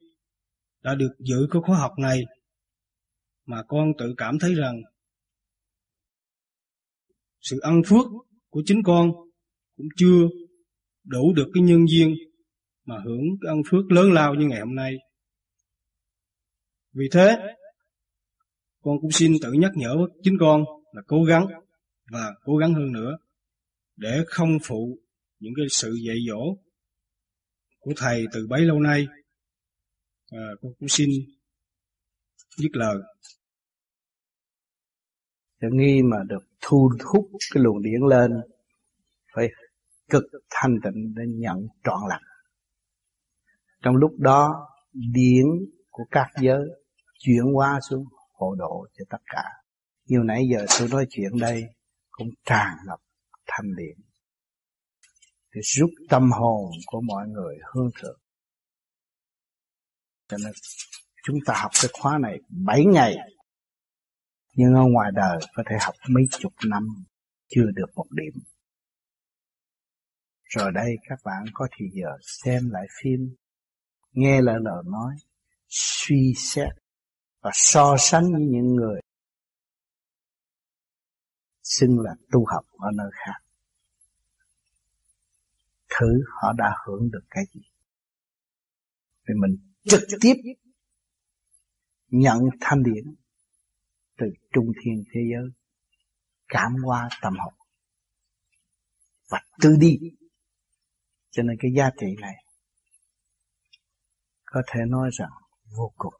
đã 0.82 0.94
được 0.94 1.10
dự 1.18 1.46
cái 1.50 1.62
khóa 1.64 1.78
học 1.78 1.92
này, 1.98 2.22
mà 3.46 3.62
con 3.68 3.92
tự 3.98 4.14
cảm 4.16 4.38
thấy 4.38 4.54
rằng 4.54 4.82
sự 7.40 7.58
ăn 7.60 7.82
phước 7.86 8.06
của 8.48 8.62
chính 8.66 8.82
con 8.82 9.12
cũng 9.76 9.88
chưa 9.96 10.28
đủ 11.04 11.32
được 11.36 11.46
cái 11.54 11.62
nhân 11.62 11.88
duyên 11.88 12.14
mà 12.84 12.94
hưởng 13.04 13.22
cái 13.40 13.50
ăn 13.50 13.62
phước 13.70 13.92
lớn 13.92 14.12
lao 14.12 14.34
như 14.34 14.46
ngày 14.46 14.60
hôm 14.60 14.74
nay. 14.74 14.96
Vì 16.92 17.08
thế, 17.12 17.36
con 18.82 19.00
cũng 19.00 19.10
xin 19.10 19.32
tự 19.42 19.52
nhắc 19.52 19.72
nhở 19.74 19.96
chính 20.22 20.36
con 20.40 20.64
là 20.92 21.02
cố 21.06 21.24
gắng 21.24 21.46
và 22.12 22.34
cố 22.44 22.56
gắng 22.56 22.74
hơn 22.74 22.92
nữa 22.92 23.16
để 23.96 24.24
không 24.26 24.58
phụ 24.64 24.98
những 25.38 25.52
cái 25.56 25.66
sự 25.70 25.98
dạy 26.06 26.16
dỗ 26.28 26.56
của 27.78 27.92
thầy 27.96 28.26
từ 28.32 28.46
bấy 28.46 28.60
lâu 28.60 28.80
nay 28.80 29.06
à, 30.32 30.44
con 30.62 30.72
cũng 30.78 30.88
xin 30.88 31.10
dứt 32.56 32.70
lời. 32.72 32.96
Để 35.60 35.68
nghi 35.72 36.02
mà 36.02 36.16
được 36.28 36.44
thu 36.60 36.90
hút 37.04 37.28
cái 37.54 37.62
luồng 37.62 37.82
điển 37.82 38.00
lên 38.10 38.30
phải 39.34 39.48
cực 40.10 40.24
thanh 40.50 40.76
tịnh 40.84 41.14
để 41.16 41.22
nhận 41.26 41.66
trọn 41.84 42.00
lành. 42.08 42.22
Trong 43.82 43.96
lúc 43.96 44.12
đó 44.18 44.68
điển 44.92 45.46
của 45.90 46.04
các 46.10 46.26
giới 46.40 46.62
chuyển 47.18 47.44
qua 47.54 47.80
xuống 47.90 48.04
hộ 48.32 48.54
độ 48.54 48.86
cho 48.98 49.04
tất 49.10 49.22
cả. 49.26 49.44
Như 50.06 50.18
nãy 50.24 50.42
giờ 50.52 50.66
tôi 50.78 50.88
nói 50.88 51.06
chuyện 51.10 51.30
đây 51.40 51.62
cũng 52.10 52.28
tràn 52.44 52.76
ngập 52.86 52.98
thanh 53.46 53.76
điện 53.76 53.98
để 55.54 55.60
giúp 55.64 55.90
tâm 56.08 56.30
hồn 56.32 56.70
của 56.86 57.00
mọi 57.00 57.28
người 57.28 57.56
hương 57.74 57.90
thượng 58.02 58.21
cho 60.32 60.38
nên 60.44 60.52
chúng 61.22 61.36
ta 61.46 61.54
học 61.56 61.70
cái 61.82 61.90
khóa 61.92 62.18
này 62.18 62.38
7 62.48 62.84
ngày. 62.84 63.16
Nhưng 64.54 64.74
ở 64.74 64.82
ngoài 64.92 65.10
đời 65.14 65.38
có 65.54 65.62
thể 65.70 65.76
học 65.80 65.94
mấy 66.08 66.22
chục 66.30 66.52
năm, 66.66 67.04
chưa 67.48 67.70
được 67.74 67.86
một 67.94 68.06
điểm. 68.10 68.42
Rồi 70.42 70.72
đây 70.74 70.96
các 71.08 71.18
bạn 71.24 71.44
có 71.52 71.68
thì 71.76 71.86
giờ 71.92 72.08
xem 72.22 72.70
lại 72.70 72.86
phim, 73.02 73.34
nghe 74.12 74.40
lại 74.40 74.56
lời 74.60 74.82
nói, 74.86 75.14
suy 75.68 76.34
xét 76.36 76.68
và 77.40 77.50
so 77.54 77.96
sánh 77.98 78.32
với 78.32 78.42
những 78.42 78.74
người 78.74 79.00
xưng 81.62 82.00
là 82.00 82.14
tu 82.30 82.44
học 82.46 82.64
ở 82.78 82.88
nơi 82.94 83.10
khác. 83.12 83.38
Thử 85.88 86.24
họ 86.42 86.52
đã 86.52 86.76
hưởng 86.86 87.10
được 87.10 87.24
cái 87.30 87.44
gì? 87.54 87.60
Thì 89.28 89.34
mình 89.34 89.71
trực 89.84 90.02
tiếp 90.20 90.34
nhận 92.08 92.38
thanh 92.60 92.82
điển 92.82 93.14
từ 94.18 94.26
trung 94.52 94.72
thiên 94.84 95.04
thế 95.14 95.20
giới, 95.32 95.50
cảm 96.48 96.72
hóa 96.84 97.08
tâm 97.22 97.32
hồn 97.38 97.54
và 99.30 99.40
tư 99.62 99.76
đi. 99.80 99.98
Cho 101.30 101.42
nên 101.42 101.56
cái 101.60 101.70
giá 101.76 101.90
trị 102.00 102.06
này 102.20 102.34
có 104.44 104.62
thể 104.66 104.80
nói 104.88 105.10
rằng 105.12 105.30
vô 105.76 105.92
cùng. 105.96 106.14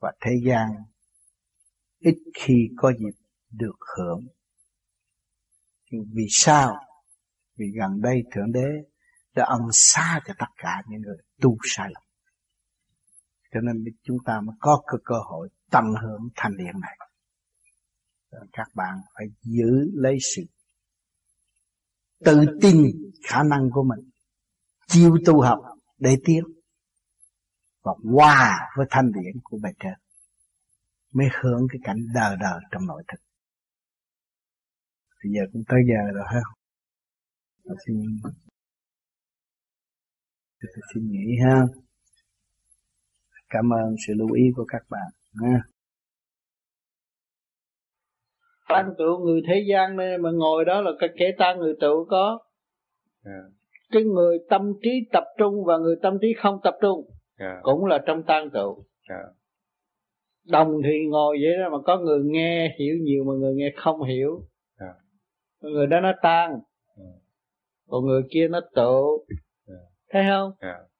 Và 0.00 0.12
thế 0.20 0.30
gian 0.44 0.68
ít 1.98 2.14
khi 2.34 2.68
có 2.76 2.92
dịp 2.98 3.18
được 3.50 3.76
hưởng. 3.96 4.26
Nhưng 5.90 6.04
vì 6.14 6.26
sao? 6.30 6.76
Vì 7.56 7.66
gần 7.78 8.00
đây 8.00 8.22
thượng 8.34 8.52
đế 8.52 8.68
đã 9.34 9.44
ân 9.44 9.60
xa 9.72 10.20
cho 10.26 10.34
tất 10.38 10.46
cả 10.56 10.82
những 10.88 11.00
người 11.00 11.16
tu 11.40 11.56
sai 11.64 11.88
lầm 11.94 12.02
cho 13.52 13.60
nên 13.60 13.84
chúng 14.02 14.16
ta 14.24 14.40
mới 14.40 14.56
có 14.60 14.82
cơ 14.86 14.98
cơ 15.04 15.14
hội 15.30 15.48
tận 15.70 15.84
hưởng 16.02 16.28
thanh 16.36 16.56
điện 16.56 16.80
này. 16.80 16.98
Các 18.52 18.68
bạn 18.74 18.98
phải 19.14 19.26
giữ 19.42 19.90
lấy 19.94 20.16
sự 20.36 20.42
tự 22.24 22.58
tin 22.62 22.86
khả 23.28 23.42
năng 23.42 23.70
của 23.70 23.82
mình, 23.82 24.10
chiêu 24.86 25.16
tu 25.26 25.40
học 25.40 25.58
để 25.98 26.16
tiến 26.24 26.44
và 27.82 27.92
hòa 28.12 28.58
với 28.76 28.86
thanh 28.90 29.12
điển 29.12 29.40
của 29.44 29.58
bề 29.62 29.70
trên, 29.78 29.94
mới 31.12 31.26
hưởng 31.42 31.66
cái 31.72 31.80
cảnh 31.84 31.96
đời 32.14 32.36
đời 32.40 32.60
trong 32.70 32.86
nội 32.86 33.02
thực. 33.08 33.20
Bây 35.24 35.32
giờ 35.32 35.40
cũng 35.52 35.62
tới 35.68 35.80
giờ 35.88 36.12
rồi 36.14 36.24
ha 36.26 36.40
xin 37.86 38.20
xin 40.94 41.10
nghỉ 41.10 41.36
ha 41.44 41.62
cảm 43.52 43.72
ơn 43.72 43.94
sự 44.06 44.14
lưu 44.16 44.32
ý 44.32 44.42
của 44.56 44.64
các 44.68 44.82
bạn 44.90 45.10
ha 45.42 45.62
tăng 48.68 48.94
tựu 48.98 49.18
người 49.18 49.40
thế 49.48 49.64
gian 49.70 49.96
này 49.96 50.18
mà 50.18 50.30
ngồi 50.30 50.64
đó 50.64 50.80
là 50.80 50.90
cái 50.98 51.08
kẻ 51.16 51.32
tăng 51.38 51.58
người 51.58 51.74
tựu 51.80 52.04
có 52.04 52.38
yeah. 53.26 53.36
Dạ. 53.42 53.50
cái 53.92 54.02
người 54.02 54.38
tâm 54.50 54.72
trí 54.82 54.90
tập 55.12 55.24
trung 55.38 55.64
và 55.64 55.78
người 55.78 55.96
tâm 56.02 56.18
trí 56.20 56.28
không 56.42 56.60
tập 56.64 56.74
trung 56.80 57.04
yeah. 57.38 57.52
Dạ. 57.54 57.60
cũng 57.62 57.84
là 57.84 57.98
trong 58.06 58.22
tăng 58.22 58.50
tựu 58.50 58.84
yeah. 59.10 59.22
Dạ. 59.24 59.32
đồng 60.52 60.72
thì 60.84 61.06
ngồi 61.10 61.38
vậy 61.42 61.52
đó 61.58 61.78
mà 61.78 61.82
có 61.84 61.98
người 61.98 62.20
nghe 62.24 62.76
hiểu 62.78 62.94
nhiều 63.02 63.24
mà 63.24 63.32
người 63.32 63.54
nghe 63.54 63.72
không 63.76 64.02
hiểu 64.02 64.48
yeah. 64.80 64.96
người 65.60 65.86
đó 65.86 66.00
nó 66.00 66.12
tan 66.22 66.50
yeah. 66.50 67.14
còn 67.88 68.04
người 68.04 68.22
kia 68.30 68.48
nó 68.48 68.60
tựu 68.74 69.26
yeah. 69.68 69.82
thấy 70.10 70.22
không 70.28 70.52
yeah. 70.60 70.91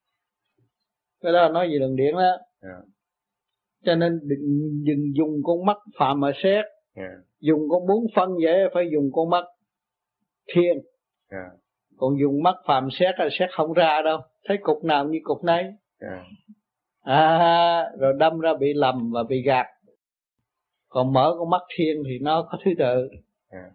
Cái 1.22 1.32
đó 1.32 1.48
nói 1.48 1.68
gì 1.72 1.78
đường 1.78 1.96
điện 1.96 2.14
đó 2.14 2.38
yeah. 2.62 2.82
cho 3.84 3.94
nên 3.94 4.20
đừng, 4.22 4.84
đừng 4.84 5.14
dùng 5.16 5.42
con 5.44 5.64
mắt 5.66 5.76
phạm 5.98 6.20
mà 6.20 6.32
xét 6.42 6.64
yeah 6.94 7.12
dùng 7.42 7.60
con 7.70 7.86
bốn 7.86 8.06
phân 8.14 8.30
vậy 8.42 8.54
phải 8.74 8.84
dùng 8.92 9.10
con 9.12 9.30
mắt 9.30 9.44
thiên 10.54 10.72
yeah. 10.72 10.82
Dạ. 11.30 11.50
còn 11.96 12.20
dùng 12.20 12.42
mắt 12.42 12.54
phàm 12.66 12.88
xét 12.90 13.14
là 13.18 13.28
xét 13.38 13.50
không 13.52 13.72
ra 13.72 14.02
đâu 14.04 14.20
thấy 14.44 14.58
cục 14.62 14.84
nào 14.84 15.04
như 15.04 15.18
cục 15.22 15.44
nấy 15.44 15.62
yeah. 15.62 15.74
Dạ. 16.00 16.24
à 17.02 17.90
rồi 17.98 18.12
đâm 18.18 18.40
ra 18.40 18.54
bị 18.60 18.72
lầm 18.74 19.10
và 19.12 19.22
bị 19.22 19.42
gạt 19.42 19.66
còn 20.88 21.12
mở 21.12 21.34
con 21.38 21.50
mắt 21.50 21.62
thiên 21.76 22.02
thì 22.06 22.18
nó 22.18 22.42
có 22.50 22.58
thứ 22.64 22.70
tự 22.78 23.08
yeah. 23.08 23.18
Dạ. 23.50 23.70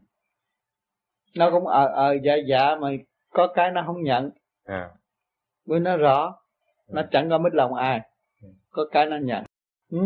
nó 1.35 1.51
cũng 1.51 1.67
ờ 1.67 1.85
ờ 1.85 2.15
dạ 2.23 2.35
dạ 2.47 2.75
mà 2.81 2.89
có 3.29 3.47
cái 3.55 3.71
nó 3.71 3.83
không 3.85 4.03
nhận 4.03 4.29
yeah. 4.67 4.91
với 5.65 5.79
nó 5.79 5.97
rõ. 5.97 6.35
Nó 6.87 7.01
chẳng 7.11 7.29
có 7.29 7.37
mít 7.37 7.53
lòng 7.53 7.73
ai 7.73 8.01
có 8.69 8.85
cái 8.91 9.05
nó 9.05 9.17
nhận 9.17 9.43
ừ. 9.91 9.99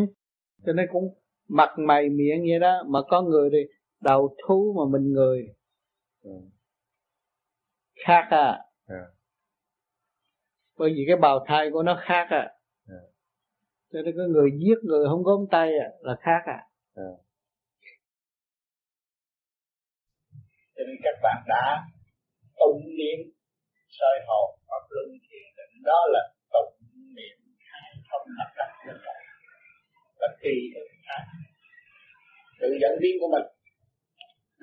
cho 0.65 0.73
nên 0.73 0.87
cũng 0.91 1.03
mặt 1.47 1.69
mày 1.77 2.09
miệng 2.09 2.41
vậy 2.49 2.59
đó 2.59 2.83
mà 2.87 2.99
có 3.07 3.21
người 3.21 3.49
thì 3.51 3.57
đầu 4.01 4.35
thú 4.47 4.75
mà 4.77 4.91
mình 4.91 5.11
người 5.13 5.47
ừ. 6.23 6.31
khác 8.05 8.27
à 8.29 8.59
ừ. 8.87 8.95
bởi 10.77 10.89
vì 10.95 11.03
cái 11.07 11.15
bào 11.15 11.45
thai 11.47 11.69
của 11.73 11.83
nó 11.83 12.01
khác 12.05 12.27
à 12.29 12.53
ừ. 12.87 12.95
cho 13.91 13.99
nên 14.01 14.15
có 14.17 14.23
người 14.23 14.51
giết 14.59 14.77
người 14.83 15.05
không 15.09 15.23
có 15.23 15.45
tay 15.51 15.69
à, 15.79 15.87
là 15.99 16.15
khác 16.21 16.41
à 16.45 16.67
ừ. 16.93 17.11
cho 20.75 20.83
nên 20.87 20.95
các 21.03 21.19
bạn 21.23 21.43
đã 21.47 21.83
tụng 22.59 22.81
niệm 22.97 23.19
soi 23.89 24.19
hồn 24.27 24.59
pháp 24.67 24.83
luân 24.89 25.09
thiền 25.09 25.47
định 25.57 25.83
đó 25.83 25.99
là 26.09 26.33
tụng 26.53 26.73
niệm 27.15 27.37
khai 27.57 27.91
thông 28.11 28.27
được 28.87 28.99
rồi 29.05 29.19
và 30.19 30.27
tùy 30.41 30.55
được 30.73 30.87
khác 31.07 31.13
à, 31.15 31.37
tự 32.59 32.69
dẫn 32.81 32.93
viên 33.01 33.15
của 33.21 33.29
mình 33.35 33.47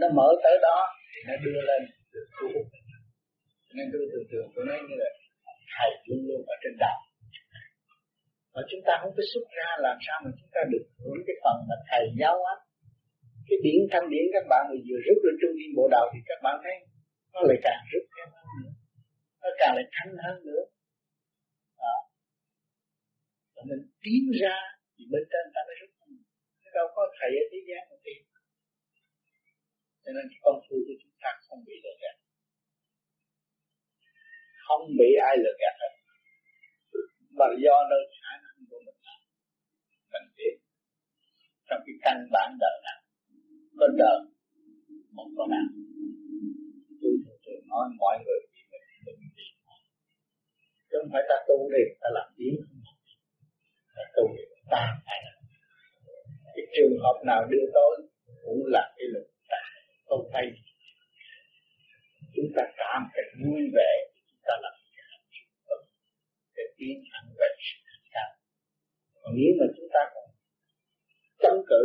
nó 0.01 0.07
mở 0.19 0.28
tới 0.45 0.57
đó 0.62 0.78
thì 1.11 1.19
nó 1.28 1.35
đưa 1.45 1.61
lên 1.70 1.82
được 2.12 2.27
thu 2.35 2.47
hút. 2.55 2.66
Nên 3.77 3.86
tôi 3.93 4.03
thường 4.11 4.27
thường 4.31 4.47
tôi 4.55 4.65
nói 4.69 4.78
như 4.89 4.97
là 5.03 5.11
thầy 5.74 5.90
luôn 6.07 6.20
luôn 6.28 6.40
ở 6.53 6.55
trên 6.62 6.74
đầu. 6.85 6.99
Mà 8.55 8.61
chúng 8.70 8.82
ta 8.86 8.93
không 9.01 9.12
có 9.16 9.23
xuất 9.32 9.45
ra 9.59 9.69
làm 9.86 9.97
sao 10.07 10.16
mà 10.24 10.31
chúng 10.39 10.51
ta 10.55 10.61
được 10.73 10.85
hưởng 11.01 11.20
cái 11.27 11.36
phần 11.43 11.57
mà 11.69 11.77
thầy 11.90 12.05
giáo 12.20 12.36
á. 12.55 12.57
Cái 13.49 13.59
điển 13.65 13.81
thanh 13.93 14.07
điển 14.12 14.24
các 14.35 14.45
bạn 14.51 14.62
mà 14.69 14.77
vừa 14.86 15.01
rút 15.07 15.19
lên 15.27 15.35
trung 15.40 15.55
viên 15.59 15.70
bộ 15.77 15.85
đầu 15.97 16.05
thì 16.12 16.20
các 16.31 16.39
bạn 16.45 16.57
thấy 16.65 16.74
nó 17.32 17.40
lại 17.49 17.59
càng 17.66 17.81
rút 17.90 18.05
thêm 18.15 18.28
hơn 18.36 18.47
nữa. 18.62 18.73
Nó 19.43 19.49
càng 19.61 19.73
lại 19.77 19.86
thanh 19.95 20.12
hơn 20.24 20.36
nữa 20.49 20.62
cho 23.59 23.64
nên 23.70 23.80
tiến 24.05 24.22
ra 24.43 24.56
thì 24.94 25.02
bên 25.12 25.24
trên 25.32 25.44
ta 25.55 25.60
mới 25.68 25.76
rút 25.80 25.90
đâu 26.78 26.86
có 26.97 27.02
thầy 27.18 27.30
ở 27.43 27.44
thế 27.52 27.60
gian 27.68 27.82
mà 27.90 27.97
tìm 28.05 28.20
cho 30.09 30.10
nên 30.16 30.24
cái 30.30 30.40
công 30.44 30.60
phu 30.66 30.76
của 30.86 30.97
chúng 31.02 31.16
ta 31.22 31.30
không 31.47 31.60
bị 31.66 31.74
lừa 31.85 31.97
gạt. 32.02 32.16
Không 34.66 34.85
bị 34.98 35.10
ai 35.28 35.35
lừa 35.43 35.56
gạt 35.62 35.74
hết. 35.82 35.93
Mà 37.39 37.47
do 37.64 37.76
nơi 37.90 38.02
khả 38.18 38.32
năng 38.44 38.59
của 38.70 38.80
mình 38.86 38.98
làm 39.06 39.20
cần 40.12 40.24
thiết. 40.36 40.55
Trong 41.68 41.80
cái 41.86 41.97
căn 42.05 42.16
bản 42.35 42.48
đời 42.62 42.76
này 42.86 42.98
có 43.78 43.86
đời 44.02 44.18
một 45.16 45.28
con 45.36 45.48
nào 45.55 45.68
tôi 47.01 47.12
thường 47.24 47.40
thường 47.44 47.62
nói 47.72 47.85
mọi 48.02 48.16
người 48.24 48.40
bị 48.52 48.60
mình 48.70 48.85
mình 49.06 49.18
bị 49.36 49.47
chứ 50.89 50.97
không 51.01 51.10
phải 51.12 51.22
ta 51.30 51.36
tu 51.48 51.59
đi, 51.74 51.85
ta 52.01 52.09
làm 52.16 52.28
tiếng 52.36 52.56
không 52.66 52.88
là 53.98 54.04
tu 54.16 54.24
ta 54.72 54.82
phải 55.06 55.18
làm 55.26 55.38
cái 56.54 56.64
trường 56.74 56.98
hợp 57.02 57.16
nào 57.26 57.40
đưa 57.50 57.66
tôi 57.74 57.92
cũng 58.44 58.62
là 58.66 58.94
cái 58.96 59.06
lực 59.14 59.26
ta 59.48 59.62
tôi 60.08 60.20
thấy 60.32 60.46
chúng 62.34 62.50
ta 62.56 62.62
cảm 62.76 63.02
cách 63.14 63.30
vui 63.44 63.62
vẻ 63.76 63.92
chúng 64.28 64.42
ta 64.46 64.54
làm 64.62 64.74
cái 64.96 65.04
hạnh 65.10 65.26
phúc 65.66 65.80
để 66.56 66.64
tiến 66.78 66.96
thẳng 67.12 67.28
về 67.40 67.48
sự 67.66 67.76
thành 67.88 68.06
cao 68.14 68.30
còn 69.20 69.32
nếu 69.36 69.52
mà 69.60 69.66
chúng 69.76 69.88
ta 69.94 70.00
còn 70.14 70.28
chống 71.42 71.60
cự, 71.70 71.82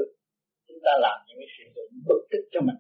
chúng 0.68 0.82
ta 0.86 0.92
làm 1.06 1.18
những 1.28 1.38
cái 1.40 1.50
sự 1.58 1.64
dụng 1.76 1.92
bất 2.08 2.22
tức 2.32 2.44
cho 2.52 2.62
mình, 2.68 2.80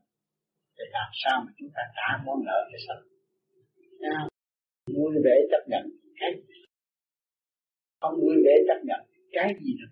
thì 0.77 0.83
làm 0.91 1.09
sao 1.23 1.35
mà 1.45 1.51
chúng 1.57 1.69
ta 1.75 1.81
trả 1.97 2.23
món 2.25 2.37
nợ 2.45 2.59
cho 2.71 2.77
sao 2.87 2.97
vui 4.95 5.13
vẻ 5.25 5.35
chấp 5.51 5.63
nhận. 5.67 5.83
Cái 6.19 6.31
không 8.01 8.15
vui 8.21 8.35
vẻ 8.45 8.55
chấp 8.67 8.79
nhận 8.83 9.01
cái 9.43 9.63
gì 9.63 9.71
nữa. 9.79 9.91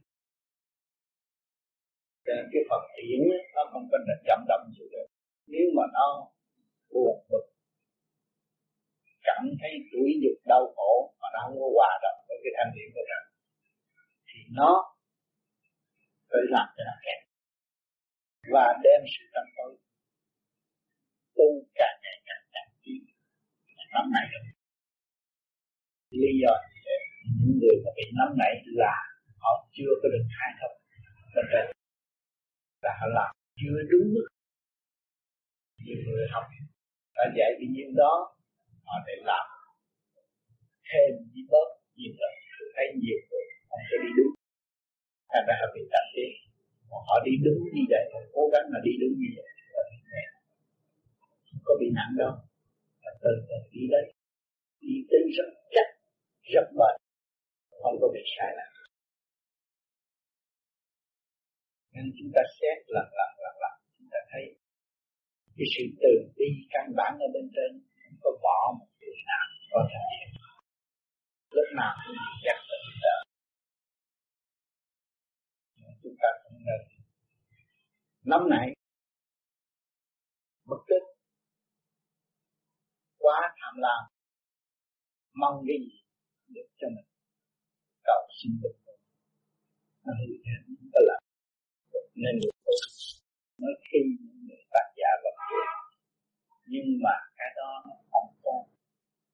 Cho 2.25 2.31
nên 2.35 2.45
cái 2.53 2.63
phần 2.69 2.81
điển 2.97 3.21
nó 3.55 3.61
không 3.71 3.85
có 3.91 3.97
là 4.07 4.15
chậm 4.27 4.39
đậm 4.51 4.61
gì 4.75 4.85
được. 4.93 5.07
Nếu 5.53 5.65
mà 5.77 5.83
nó 5.97 6.07
buồn 6.93 7.15
bực, 7.29 7.45
cảm 9.27 9.41
thấy 9.59 9.71
tủi 9.91 10.09
nhục 10.21 10.37
đau 10.51 10.63
khổ 10.75 10.91
mà 11.21 11.27
nó 11.33 11.39
không 11.45 11.57
có 11.61 11.67
hòa 11.77 11.91
đồng 12.03 12.19
với 12.27 12.37
cái 12.43 12.51
thanh 12.57 12.71
điển 12.75 12.87
của 12.95 13.05
mình 13.09 13.25
thì 14.27 14.39
nó 14.59 14.71
phải 16.29 16.43
làm 16.55 16.67
cho 16.75 16.83
nó 16.89 16.95
kẹt 17.05 17.21
và 18.53 18.65
đem 18.83 18.99
sự 19.13 19.23
tâm 19.33 19.45
tối. 19.57 19.71
Tu 21.37 21.47
càng 21.79 21.97
ngày 22.03 22.17
càng 22.27 22.43
càng 22.53 22.69
tiến 22.83 23.01
nắm 23.93 24.05
này 24.15 24.25
lý 26.21 26.31
do 26.41 26.53
những 27.39 27.59
người 27.61 27.77
mà 27.85 27.91
bị 27.97 28.05
nắm 28.19 28.29
nảy 28.41 28.53
là 28.65 28.95
họ 29.41 29.51
chưa 29.75 29.91
có 30.01 30.07
được 30.13 30.25
khai 30.35 30.51
thông. 30.59 30.75
Bên 31.35 31.45
trên 31.51 31.65
là 32.85 32.91
họ 32.99 33.07
làm 33.17 33.31
chưa 33.59 33.77
đúng 33.91 34.07
mức. 34.15 34.27
Nhiều 35.85 35.99
người 36.07 36.25
học 36.33 36.45
đã 37.15 37.23
dạy 37.37 37.51
cái 37.57 37.67
nhiêu 37.73 37.89
đó, 38.01 38.13
họ 38.87 38.95
để 39.07 39.15
làm 39.29 39.45
thêm 40.89 41.11
gì 41.33 41.41
bớt 41.51 41.67
nhiều 41.97 42.13
lần 42.21 42.33
thấy 42.75 42.87
nhiều 43.03 43.19
người 43.27 43.45
không 43.69 43.83
có 43.89 43.97
đi 44.03 44.11
đúng. 44.17 44.33
Thành 45.31 45.45
ra 45.47 45.53
họ 45.61 45.67
bị 45.75 45.81
tạm 45.93 46.05
tiến 46.13 46.31
họ 47.07 47.15
đi 47.25 47.33
đúng 47.45 47.59
như 47.75 47.83
vậy, 47.91 48.03
họ 48.13 48.19
cố 48.35 48.43
gắng 48.53 48.65
mà 48.73 48.79
đi 48.87 48.93
đúng 49.01 49.13
như 49.21 49.29
vậy 49.37 49.51
không 51.51 51.61
có 51.65 51.73
bị 51.79 51.87
nặng 51.97 52.13
đâu. 52.17 52.33
Và 53.03 53.11
từ 53.21 53.31
từ 53.47 53.57
đi 53.71 53.81
đấy. 53.91 54.05
Đi 54.81 54.93
tới 55.09 55.21
rất 55.37 55.49
chắc, 55.75 55.87
rất 56.53 56.67
bền. 56.79 56.95
Không 57.81 57.97
có 58.01 58.07
bị 58.13 58.21
sai 58.37 58.51
lầm. 58.57 58.70
Nên 61.93 62.05
chúng 62.17 62.31
ta 62.35 62.41
xét 62.57 62.77
lần 62.95 63.07
lần 63.19 63.31
lần 63.43 63.55
lần, 63.63 63.75
chúng 63.97 64.09
ta 64.13 64.19
thấy 64.31 64.43
cái 65.57 65.67
sự 65.73 65.83
từ 66.01 66.11
bi 66.37 66.49
căn 66.73 66.85
bản 66.97 67.11
ở 67.25 67.27
bên 67.33 67.45
trên 67.55 67.71
không 67.99 68.17
có 68.23 68.31
bỏ 68.45 68.59
một 68.79 68.89
điều 68.99 69.15
nào 69.31 69.45
có 69.71 69.79
thể 69.91 70.03
hiện. 70.13 70.29
Lúc 71.55 71.67
nào 71.79 71.93
cũng 72.01 72.15
bị 72.25 72.33
dắt 72.45 72.57
vào 72.69 72.79
chúng 72.85 72.99
ta 73.05 73.13
chúng 76.03 76.15
ta 76.21 76.29
cũng 76.43 76.57
nên 76.67 76.81
nắm 78.31 78.41
nảy 78.49 78.67
bất 80.65 80.81
tích 80.89 81.05
quá 83.17 83.55
tham 83.59 83.73
lam, 83.77 84.01
mong 85.33 85.63
cái 85.67 85.77
gì 85.85 85.97
được 86.47 86.67
cho 86.79 86.87
mình. 86.95 87.09
Cầu 88.03 88.21
xin 88.37 88.51
được. 88.61 88.75
Nó 90.05 90.13
hư 90.19 90.33
thế 90.43 90.51
không 90.65 90.89
có 90.93 90.99
nên 92.23 92.33
người 92.41 92.55
tu 92.65 92.75
mới 93.61 93.73
khi 93.87 93.99
những 94.19 94.39
người 94.47 94.63
tác 94.73 94.87
giả 94.99 95.11
vật 95.23 95.35
chuyện 95.47 95.67
nhưng 96.71 96.87
mà 97.03 97.15
cái 97.37 97.49
đó 97.57 97.69
nó 97.87 97.95
không 98.11 98.27
có 98.43 98.53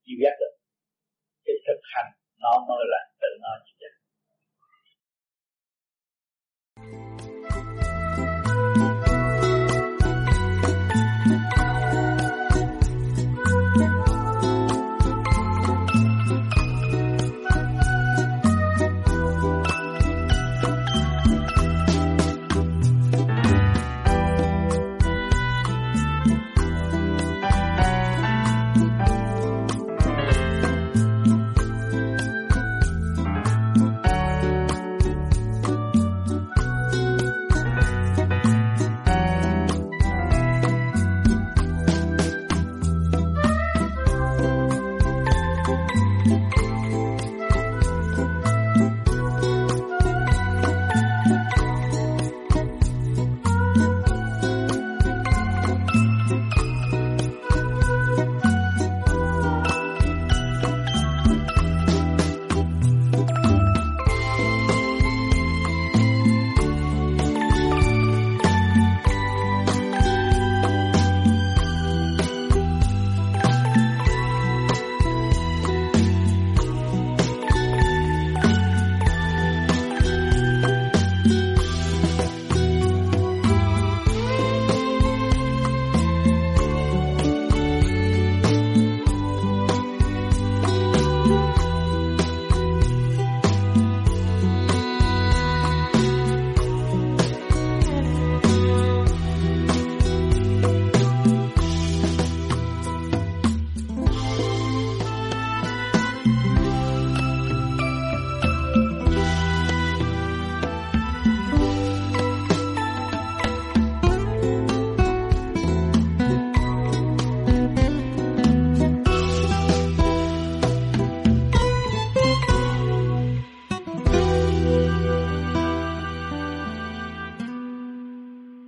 chịu 0.03 0.17
giác 0.23 0.35
được. 0.39 0.53
Cái 1.45 1.55
thực 1.67 1.79
hành 1.93 2.09
nó 2.43 2.51
mới 2.69 2.83
là 2.93 3.01
tự 3.21 3.27
nó 3.41 3.51
chịu 3.65 3.77
giác 3.81 3.93